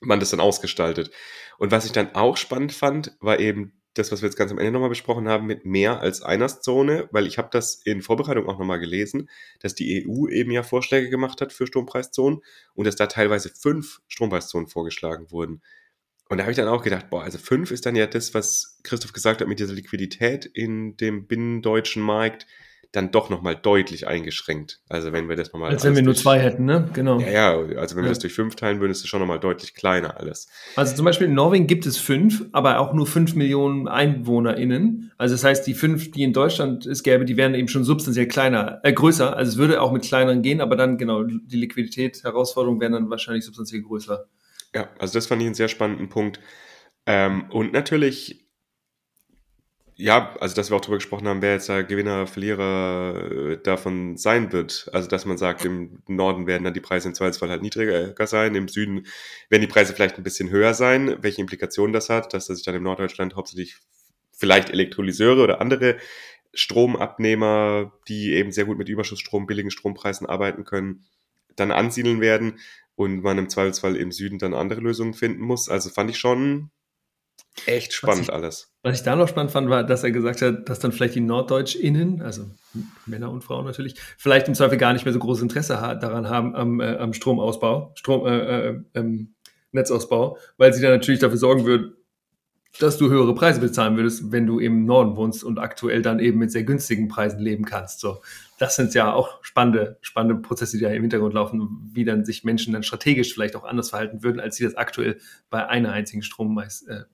man 0.00 0.20
das 0.20 0.30
dann 0.30 0.40
ausgestaltet. 0.40 1.10
Und 1.58 1.70
was 1.72 1.84
ich 1.84 1.92
dann 1.92 2.14
auch 2.14 2.36
spannend 2.36 2.72
fand, 2.72 3.16
war 3.20 3.40
eben 3.40 3.77
das, 3.98 4.12
was 4.12 4.22
wir 4.22 4.28
jetzt 4.28 4.36
ganz 4.36 4.50
am 4.50 4.58
Ende 4.58 4.72
nochmal 4.72 4.88
besprochen 4.88 5.28
haben, 5.28 5.46
mit 5.46 5.64
mehr 5.64 6.00
als 6.00 6.22
einer 6.22 6.48
Zone, 6.48 7.08
weil 7.12 7.26
ich 7.26 7.38
habe 7.38 7.48
das 7.50 7.74
in 7.84 8.02
Vorbereitung 8.02 8.48
auch 8.48 8.58
nochmal 8.58 8.78
gelesen, 8.78 9.28
dass 9.60 9.74
die 9.74 10.06
EU 10.06 10.28
eben 10.28 10.50
ja 10.50 10.62
Vorschläge 10.62 11.10
gemacht 11.10 11.40
hat 11.40 11.52
für 11.52 11.66
Strompreiszonen 11.66 12.40
und 12.74 12.86
dass 12.86 12.96
da 12.96 13.06
teilweise 13.06 13.50
fünf 13.50 14.00
Strompreiszonen 14.08 14.68
vorgeschlagen 14.68 15.30
wurden. 15.30 15.62
Und 16.28 16.38
da 16.38 16.44
habe 16.44 16.52
ich 16.52 16.56
dann 16.56 16.68
auch 16.68 16.82
gedacht, 16.82 17.08
boah, 17.10 17.22
also 17.22 17.38
fünf 17.38 17.70
ist 17.70 17.86
dann 17.86 17.96
ja 17.96 18.06
das, 18.06 18.34
was 18.34 18.80
Christoph 18.82 19.12
gesagt 19.12 19.40
hat 19.40 19.48
mit 19.48 19.58
dieser 19.58 19.72
Liquidität 19.72 20.44
in 20.44 20.96
dem 20.96 21.26
binnendeutschen 21.26 22.02
Markt 22.02 22.46
dann 22.92 23.10
doch 23.10 23.28
nochmal 23.28 23.54
deutlich 23.54 24.06
eingeschränkt. 24.06 24.80
Also 24.88 25.12
wenn 25.12 25.28
wir 25.28 25.36
das 25.36 25.52
nochmal. 25.52 25.70
Als 25.70 25.84
wenn 25.84 25.94
wir 25.94 26.02
nur 26.02 26.14
zwei 26.14 26.38
hätten, 26.38 26.64
ne? 26.64 26.88
Genau. 26.94 27.20
Ja, 27.20 27.28
ja, 27.28 27.50
also 27.78 27.96
wenn 27.96 28.04
ja. 28.04 28.08
wir 28.08 28.08
das 28.08 28.18
durch 28.18 28.32
fünf 28.32 28.56
teilen 28.56 28.80
würden, 28.80 28.92
ist 28.92 29.00
es 29.00 29.08
schon 29.08 29.20
nochmal 29.20 29.40
deutlich 29.40 29.74
kleiner 29.74 30.18
alles. 30.18 30.48
Also 30.74 30.96
zum 30.96 31.04
Beispiel 31.04 31.26
in 31.26 31.34
Norwegen 31.34 31.66
gibt 31.66 31.84
es 31.84 31.98
fünf, 31.98 32.46
aber 32.52 32.78
auch 32.78 32.94
nur 32.94 33.06
fünf 33.06 33.34
Millionen 33.34 33.88
EinwohnerInnen. 33.88 35.12
Also 35.18 35.34
das 35.34 35.44
heißt, 35.44 35.66
die 35.66 35.74
fünf, 35.74 36.10
die 36.12 36.22
in 36.22 36.32
Deutschland 36.32 36.86
es 36.86 37.02
gäbe, 37.02 37.26
die 37.26 37.36
wären 37.36 37.54
eben 37.54 37.68
schon 37.68 37.84
substanziell 37.84 38.26
kleiner, 38.26 38.80
äh, 38.84 38.92
größer. 38.92 39.36
Also 39.36 39.52
es 39.52 39.58
würde 39.58 39.82
auch 39.82 39.92
mit 39.92 40.04
kleineren 40.04 40.40
gehen, 40.40 40.62
aber 40.62 40.74
dann, 40.74 40.96
genau, 40.96 41.24
die 41.24 41.56
Liquidität, 41.56 42.24
Herausforderungen 42.24 42.80
wären 42.80 42.92
dann 42.92 43.10
wahrscheinlich 43.10 43.44
substanziell 43.44 43.82
größer. 43.82 44.26
Ja, 44.74 44.88
also 44.98 45.12
das 45.12 45.26
fand 45.26 45.42
ich 45.42 45.46
einen 45.46 45.54
sehr 45.54 45.68
spannenden 45.68 46.08
Punkt. 46.08 46.40
Ähm, 47.04 47.50
und 47.50 47.72
natürlich 47.74 48.47
ja, 50.00 50.36
also 50.38 50.54
dass 50.54 50.70
wir 50.70 50.76
auch 50.76 50.80
darüber 50.80 50.98
gesprochen 50.98 51.26
haben, 51.26 51.42
wer 51.42 51.54
jetzt 51.54 51.68
der 51.68 51.82
Gewinner, 51.82 52.28
Verlierer 52.28 53.30
äh, 53.32 53.58
davon 53.60 54.16
sein 54.16 54.52
wird. 54.52 54.88
Also 54.92 55.08
dass 55.08 55.26
man 55.26 55.38
sagt, 55.38 55.64
im 55.64 56.02
Norden 56.06 56.46
werden 56.46 56.62
dann 56.62 56.72
die 56.72 56.80
Preise 56.80 57.08
im 57.08 57.14
Zweifelsfall 57.14 57.50
halt 57.50 57.62
niedriger 57.62 58.14
sein, 58.28 58.54
im 58.54 58.68
Süden 58.68 59.06
werden 59.48 59.62
die 59.62 59.66
Preise 59.66 59.92
vielleicht 59.94 60.16
ein 60.16 60.22
bisschen 60.22 60.50
höher 60.50 60.72
sein. 60.72 61.16
Welche 61.20 61.40
Implikationen 61.40 61.92
das 61.92 62.10
hat, 62.10 62.32
dass 62.32 62.46
sich 62.46 62.64
dann 62.64 62.76
im 62.76 62.84
Norddeutschland 62.84 63.34
hauptsächlich 63.34 63.76
vielleicht 64.32 64.70
Elektrolyseure 64.70 65.42
oder 65.42 65.60
andere 65.60 65.96
Stromabnehmer, 66.54 67.92
die 68.06 68.34
eben 68.34 68.52
sehr 68.52 68.66
gut 68.66 68.78
mit 68.78 68.88
Überschussstrom, 68.88 69.46
billigen 69.46 69.72
Strompreisen 69.72 70.28
arbeiten 70.28 70.64
können, 70.64 71.06
dann 71.56 71.72
ansiedeln 71.72 72.20
werden 72.20 72.60
und 72.94 73.22
man 73.22 73.36
im 73.36 73.48
Zweifelsfall 73.48 73.96
im 73.96 74.12
Süden 74.12 74.38
dann 74.38 74.54
andere 74.54 74.80
Lösungen 74.80 75.14
finden 75.14 75.42
muss. 75.42 75.68
Also 75.68 75.90
fand 75.90 76.08
ich 76.10 76.18
schon 76.18 76.70
Echt 77.66 77.92
spannend 77.92 78.20
was 78.20 78.28
ich, 78.28 78.32
alles. 78.32 78.72
Was 78.82 78.98
ich 78.98 79.02
da 79.04 79.16
noch 79.16 79.28
spannend 79.28 79.52
fand, 79.52 79.68
war, 79.68 79.84
dass 79.84 80.04
er 80.04 80.10
gesagt 80.10 80.42
hat, 80.42 80.68
dass 80.68 80.78
dann 80.78 80.92
vielleicht 80.92 81.14
die 81.14 81.20
NorddeutschInnen, 81.20 82.22
also 82.22 82.50
Männer 83.06 83.30
und 83.30 83.42
Frauen 83.42 83.64
natürlich, 83.64 83.94
vielleicht 84.16 84.48
im 84.48 84.54
Zweifel 84.54 84.78
gar 84.78 84.92
nicht 84.92 85.04
mehr 85.04 85.12
so 85.12 85.18
großes 85.18 85.42
Interesse 85.42 85.74
daran 86.00 86.28
haben 86.28 86.54
am, 86.54 86.80
äh, 86.80 86.96
am 86.96 87.12
Stromausbau, 87.12 87.92
Strom, 87.94 88.26
äh, 88.26 88.68
äh, 88.68 88.80
ähm, 88.94 89.34
Netzausbau, 89.72 90.38
weil 90.56 90.72
sie 90.72 90.80
dann 90.80 90.92
natürlich 90.92 91.20
dafür 91.20 91.38
sorgen 91.38 91.64
würden, 91.64 91.94
dass 92.78 92.98
du 92.98 93.08
höhere 93.08 93.34
Preise 93.34 93.60
bezahlen 93.60 93.96
würdest, 93.96 94.30
wenn 94.30 94.46
du 94.46 94.58
im 94.60 94.84
Norden 94.84 95.16
wohnst 95.16 95.42
und 95.42 95.58
aktuell 95.58 96.02
dann 96.02 96.20
eben 96.20 96.38
mit 96.38 96.52
sehr 96.52 96.62
günstigen 96.62 97.08
Preisen 97.08 97.40
leben 97.40 97.64
kannst. 97.64 98.00
So, 98.00 98.20
das 98.58 98.76
sind 98.76 98.94
ja 98.94 99.12
auch 99.12 99.42
spannende, 99.42 99.98
spannende 100.00 100.40
Prozesse, 100.40 100.76
die 100.76 100.84
da 100.84 100.90
im 100.90 101.02
Hintergrund 101.02 101.34
laufen, 101.34 101.90
wie 101.92 102.04
dann 102.04 102.24
sich 102.24 102.44
Menschen 102.44 102.72
dann 102.72 102.82
strategisch 102.82 103.32
vielleicht 103.32 103.56
auch 103.56 103.64
anders 103.64 103.90
verhalten 103.90 104.22
würden, 104.22 104.40
als 104.40 104.56
sie 104.56 104.64
das 104.64 104.76
aktuell 104.76 105.18
bei 105.50 105.66
einer 105.66 105.92
einzigen 105.92 106.22
Strompreis, 106.22 106.82
äh, 106.82 107.04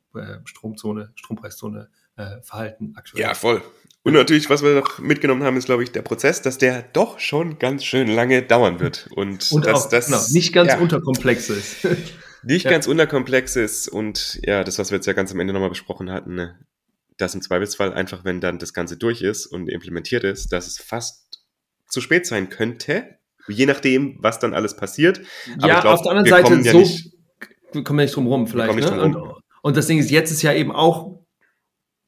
Stromzone, 0.44 1.12
Strompreiszone 1.14 1.88
äh, 2.16 2.40
verhalten 2.42 2.94
aktuell. 2.96 3.22
Ja, 3.22 3.34
voll. 3.34 3.62
Und 4.02 4.12
natürlich, 4.12 4.50
was 4.50 4.62
wir 4.62 4.74
noch 4.74 4.98
mitgenommen 4.98 5.42
haben, 5.44 5.56
ist, 5.56 5.64
glaube 5.64 5.82
ich, 5.82 5.90
der 5.90 6.02
Prozess, 6.02 6.42
dass 6.42 6.58
der 6.58 6.82
doch 6.82 7.18
schon 7.18 7.58
ganz 7.58 7.84
schön 7.84 8.06
lange 8.06 8.42
dauern 8.42 8.78
wird. 8.78 9.08
Und, 9.14 9.50
und 9.52 9.66
dass 9.66 9.86
auch, 9.86 9.88
das 9.88 10.06
genau, 10.06 10.20
nicht 10.30 10.52
ganz 10.52 10.72
ja, 10.72 10.78
unterkomplex 10.78 11.48
ist. 11.48 11.84
nicht 12.42 12.64
ja. 12.64 12.70
ganz 12.70 12.86
unterkomplex 12.86 13.56
ist 13.56 13.88
und 13.88 14.38
ja, 14.42 14.62
das, 14.64 14.78
was 14.78 14.90
wir 14.90 14.96
jetzt 14.96 15.06
ja 15.06 15.14
ganz 15.14 15.32
am 15.32 15.40
Ende 15.40 15.54
nochmal 15.54 15.70
besprochen 15.70 16.10
hatten, 16.10 16.34
ne, 16.34 16.58
dass 17.16 17.34
im 17.34 17.40
Zweifelsfall 17.40 17.94
einfach, 17.94 18.24
wenn 18.24 18.40
dann 18.40 18.58
das 18.58 18.74
Ganze 18.74 18.98
durch 18.98 19.22
ist 19.22 19.46
und 19.46 19.68
implementiert 19.68 20.24
ist, 20.24 20.52
dass 20.52 20.66
es 20.66 20.78
fast 20.78 21.42
zu 21.88 22.02
spät 22.02 22.26
sein 22.26 22.50
könnte, 22.50 23.18
je 23.48 23.64
nachdem, 23.64 24.18
was 24.20 24.38
dann 24.38 24.52
alles 24.52 24.76
passiert. 24.76 25.20
Aber 25.58 25.68
ja, 25.68 25.80
glaub, 25.80 25.94
auf 25.94 26.02
der 26.02 26.10
anderen 26.12 26.28
Seite, 26.28 26.54
ja 26.60 26.72
so, 26.72 26.78
nicht, 26.78 27.12
wir 27.72 27.84
kommen 27.84 28.00
ja 28.00 28.04
nicht 28.04 28.16
drum 28.16 28.26
rum 28.26 28.46
vielleicht. 28.46 28.74
Ne? 28.74 28.80
Drum 28.80 28.98
rum. 28.98 29.14
Und, 29.14 29.43
und 29.64 29.78
das 29.78 29.86
Ding 29.86 29.98
ist, 29.98 30.10
jetzt 30.10 30.30
ist 30.30 30.42
ja 30.42 30.52
eben 30.52 30.72
auch 30.72 31.24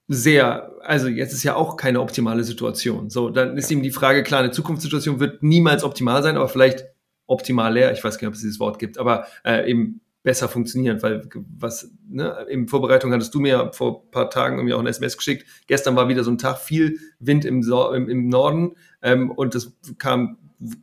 sehr, 0.09 0.75
also 0.83 1.09
jetzt 1.09 1.33
ist 1.33 1.43
ja 1.43 1.57
auch 1.57 1.79
keine 1.79 2.03
optimale 2.03 2.45
Situation. 2.45 3.09
So, 3.09 3.31
dann 3.31 3.57
ist 3.57 3.71
eben 3.71 3.83
die 3.83 3.93
Frage, 3.93 4.23
klar, 4.23 4.41
eine 4.41 4.51
Zukunftssituation 4.51 5.21
wird 5.21 5.43
niemals 5.43 5.83
optimal 5.83 6.23
sein, 6.23 6.37
aber 6.37 6.49
vielleicht 6.49 6.85
optimaler, 7.27 7.93
ich 7.93 8.05
weiß 8.05 8.19
gar 8.19 8.27
nicht, 8.27 8.29
ob 8.29 8.35
es 8.35 8.43
dieses 8.43 8.61
Wort 8.61 8.79
gibt, 8.79 8.99
aber 8.99 9.27
äh, 9.43 9.71
eben 9.71 10.03
besser 10.23 10.51
funktionieren, 10.51 11.03
weil 11.03 11.27
was, 11.49 11.91
ne, 12.07 12.45
in 12.47 12.69
Vorbereitung 12.69 13.11
hattest 13.15 13.33
du 13.35 13.41
mir 13.41 13.71
vor 13.73 14.03
ein 14.05 14.11
paar 14.11 14.29
Tagen 14.29 14.59
irgendwie 14.59 14.75
auch 14.75 14.81
ein 14.81 14.87
SMS 14.87 15.17
geschickt. 15.17 15.47
Gestern 15.67 15.97
war 15.97 16.09
wieder 16.09 16.25
so 16.25 16.31
ein 16.31 16.37
Tag, 16.37 16.59
viel 16.59 16.99
Wind 17.21 17.47
im, 17.47 17.63
so 17.63 17.91
im, 17.91 18.11
im 18.11 18.29
Norden 18.29 18.77
ähm, 19.01 19.31
und 19.31 19.55
das 19.55 19.73
kam 19.97 20.37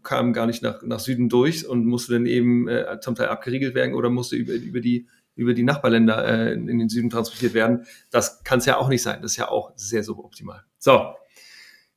kam 0.04 0.34
gar 0.34 0.46
nicht 0.46 0.62
nach, 0.62 0.84
nach 0.84 1.00
Süden 1.00 1.30
durch 1.30 1.68
und 1.68 1.86
musste 1.86 2.14
dann 2.14 2.26
eben 2.28 2.68
äh, 2.68 3.00
zum 3.02 3.16
Teil 3.16 3.30
abgeriegelt 3.30 3.74
werden 3.74 3.96
oder 3.96 4.10
musste 4.10 4.36
über, 4.36 4.54
über 4.54 4.82
die 4.82 5.08
über 5.36 5.54
die 5.54 5.64
Nachbarländer 5.64 6.26
äh, 6.26 6.54
in 6.54 6.80
den 6.80 6.90
Süden 6.90 7.10
transportiert 7.10 7.54
werden. 7.54 7.86
Das 8.12 8.44
kann 8.44 8.60
es 8.60 8.66
ja 8.66 8.78
auch 8.78 8.90
nicht 8.90 9.02
sein. 9.02 9.22
Das 9.22 9.32
ist 9.32 9.38
ja 9.38 9.50
auch 9.50 9.72
sehr 9.76 10.04
suboptimal. 10.04 10.64
So, 10.78 11.14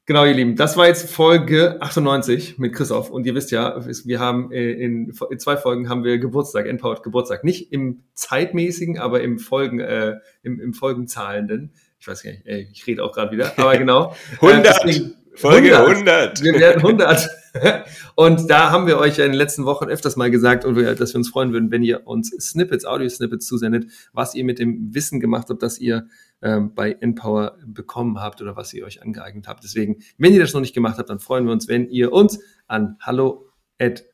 genau, 0.06 0.24
ihr 0.24 0.34
Lieben, 0.34 0.56
das 0.56 0.76
war 0.76 0.86
jetzt 0.86 1.10
Folge 1.10 1.80
98 1.80 2.58
mit 2.58 2.74
Christoph. 2.74 3.10
Und 3.10 3.26
ihr 3.26 3.34
wisst 3.34 3.50
ja, 3.50 3.84
wir 3.84 4.20
haben 4.20 4.52
äh, 4.52 4.72
in, 4.72 5.12
in 5.30 5.38
zwei 5.38 5.56
Folgen 5.56 5.88
haben 5.88 6.04
wir 6.04 6.18
Geburtstag, 6.18 6.66
Empowered 6.66 7.02
Geburtstag. 7.02 7.44
Nicht 7.44 7.72
im 7.72 8.04
zeitmäßigen, 8.14 8.98
aber 8.98 9.20
im 9.20 9.38
Folgen, 9.38 9.80
äh, 9.80 10.16
im, 10.42 10.60
im 10.60 10.72
Folgenzahlenden. 10.72 11.72
Ich 11.98 12.08
weiß 12.08 12.22
gar 12.22 12.30
nicht, 12.30 12.46
ey, 12.46 12.68
ich 12.72 12.86
rede 12.86 13.04
auch 13.04 13.12
gerade 13.12 13.32
wieder, 13.32 13.52
aber 13.58 13.76
genau. 13.76 14.14
100! 14.40 14.58
Äh, 14.58 14.62
deswegen, 14.62 15.14
Folge 15.36 15.76
100. 15.78 16.40
100. 16.40 16.42
Wir 16.42 16.54
werden 16.54 16.82
100. 16.82 17.28
Und 18.14 18.50
da 18.50 18.70
haben 18.70 18.86
wir 18.86 18.98
euch 18.98 19.18
ja 19.18 19.24
in 19.24 19.32
den 19.32 19.38
letzten 19.38 19.64
Wochen 19.64 19.86
öfters 19.86 20.16
mal 20.16 20.30
gesagt, 20.30 20.64
dass 20.64 21.12
wir 21.12 21.18
uns 21.18 21.28
freuen 21.28 21.52
würden, 21.52 21.70
wenn 21.70 21.82
ihr 21.82 22.06
uns 22.06 22.30
Snippets, 22.30 22.84
Audio-Snippets 22.84 23.46
zusendet, 23.46 23.86
was 24.12 24.34
ihr 24.34 24.44
mit 24.44 24.58
dem 24.58 24.94
Wissen 24.94 25.20
gemacht 25.20 25.48
habt, 25.50 25.62
das 25.62 25.78
ihr 25.78 26.06
ähm, 26.42 26.74
bei 26.74 26.92
Empower 26.92 27.58
bekommen 27.66 28.20
habt 28.20 28.40
oder 28.42 28.56
was 28.56 28.72
ihr 28.72 28.84
euch 28.84 29.02
angeeignet 29.02 29.48
habt. 29.48 29.64
Deswegen, 29.64 29.98
wenn 30.18 30.32
ihr 30.32 30.40
das 30.40 30.54
noch 30.54 30.60
nicht 30.60 30.74
gemacht 30.74 30.98
habt, 30.98 31.10
dann 31.10 31.20
freuen 31.20 31.46
wir 31.46 31.52
uns, 31.52 31.68
wenn 31.68 31.88
ihr 31.88 32.12
uns 32.12 32.40
an 32.66 32.96
hallo 33.00 33.48
at 33.78 34.04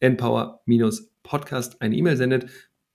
empower-podcast 0.00 1.80
eine 1.80 1.94
E-Mail 1.96 2.16
sendet 2.16 2.46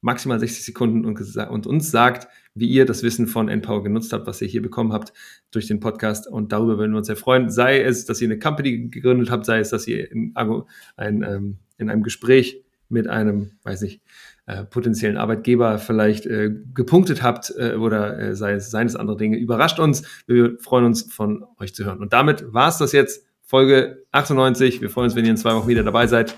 maximal 0.08 0.40
60 0.40 0.64
Sekunden 0.64 1.06
und, 1.06 1.20
und, 1.20 1.68
uns 1.68 1.92
sagt, 1.92 2.30
wie 2.56 2.68
ihr 2.68 2.86
das 2.86 3.04
Wissen 3.04 3.28
von 3.28 3.50
Empower 3.50 3.84
genutzt 3.84 4.14
habt, 4.14 4.26
was 4.26 4.42
ihr 4.42 4.48
hier 4.48 4.62
bekommen 4.62 4.94
habt 4.94 5.12
durch 5.52 5.68
den 5.68 5.82
Podcast. 5.82 6.28
Und 6.28 6.54
darüber 6.54 6.78
würden 6.78 6.94
wir 6.94 6.98
uns 7.00 7.08
sehr 7.08 7.18
freuen. 7.18 7.50
Sei 7.50 7.82
es, 7.82 8.06
dass 8.06 8.22
ihr 8.22 8.28
eine 8.30 8.40
Company 8.40 8.88
gegründet 8.88 9.30
habt, 9.30 9.46
sei 9.46 9.60
es, 9.60 9.70
dass 9.70 9.86
ihr 9.86 10.10
in, 10.10 10.34
ein, 10.36 11.24
ähm, 11.24 11.58
in 11.78 11.90
einem 11.90 12.04
Gespräch 12.04 12.64
mit 12.90 13.10
einem, 13.10 13.52
weiß 13.64 13.82
nicht, 13.82 14.02
äh, 14.46 14.64
potenziellen 14.64 15.18
Arbeitgeber 15.18 15.78
vielleicht 15.78 16.26
äh, 16.26 16.52
gepunktet 16.74 17.22
habt 17.22 17.54
äh, 17.58 17.74
oder 17.74 18.18
äh, 18.18 18.34
sei 18.34 18.54
es 18.54 18.72
seines 18.72 18.96
andere 18.96 19.18
Dinge. 19.18 19.38
Überrascht 19.38 19.78
uns. 19.78 20.04
Wir 20.26 20.58
freuen 20.60 20.86
uns, 20.86 21.14
von 21.14 21.44
euch 21.60 21.76
zu 21.76 21.84
hören. 21.84 22.00
Und 22.00 22.14
damit 22.14 22.54
war 22.54 22.70
es 22.70 22.78
das 22.78 22.94
jetzt. 22.94 23.26
Folge 23.44 24.06
98. 24.14 24.82
Wir 24.82 24.90
freuen 24.90 25.06
uns, 25.06 25.16
wenn 25.16 25.26
ihr 25.26 25.32
in 25.32 25.38
zwei 25.38 25.54
Wochen 25.54 25.68
wieder 25.68 25.84
dabei 25.84 26.08
seid. 26.08 26.34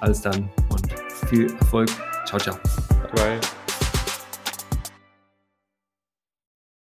Alles 0.00 0.20
dann 0.20 0.50
und 0.68 0.86
viel 1.30 1.46
Erfolg. 1.58 1.88
Ciao, 2.26 2.38
ciao. 2.38 2.97
Right. 3.12 3.57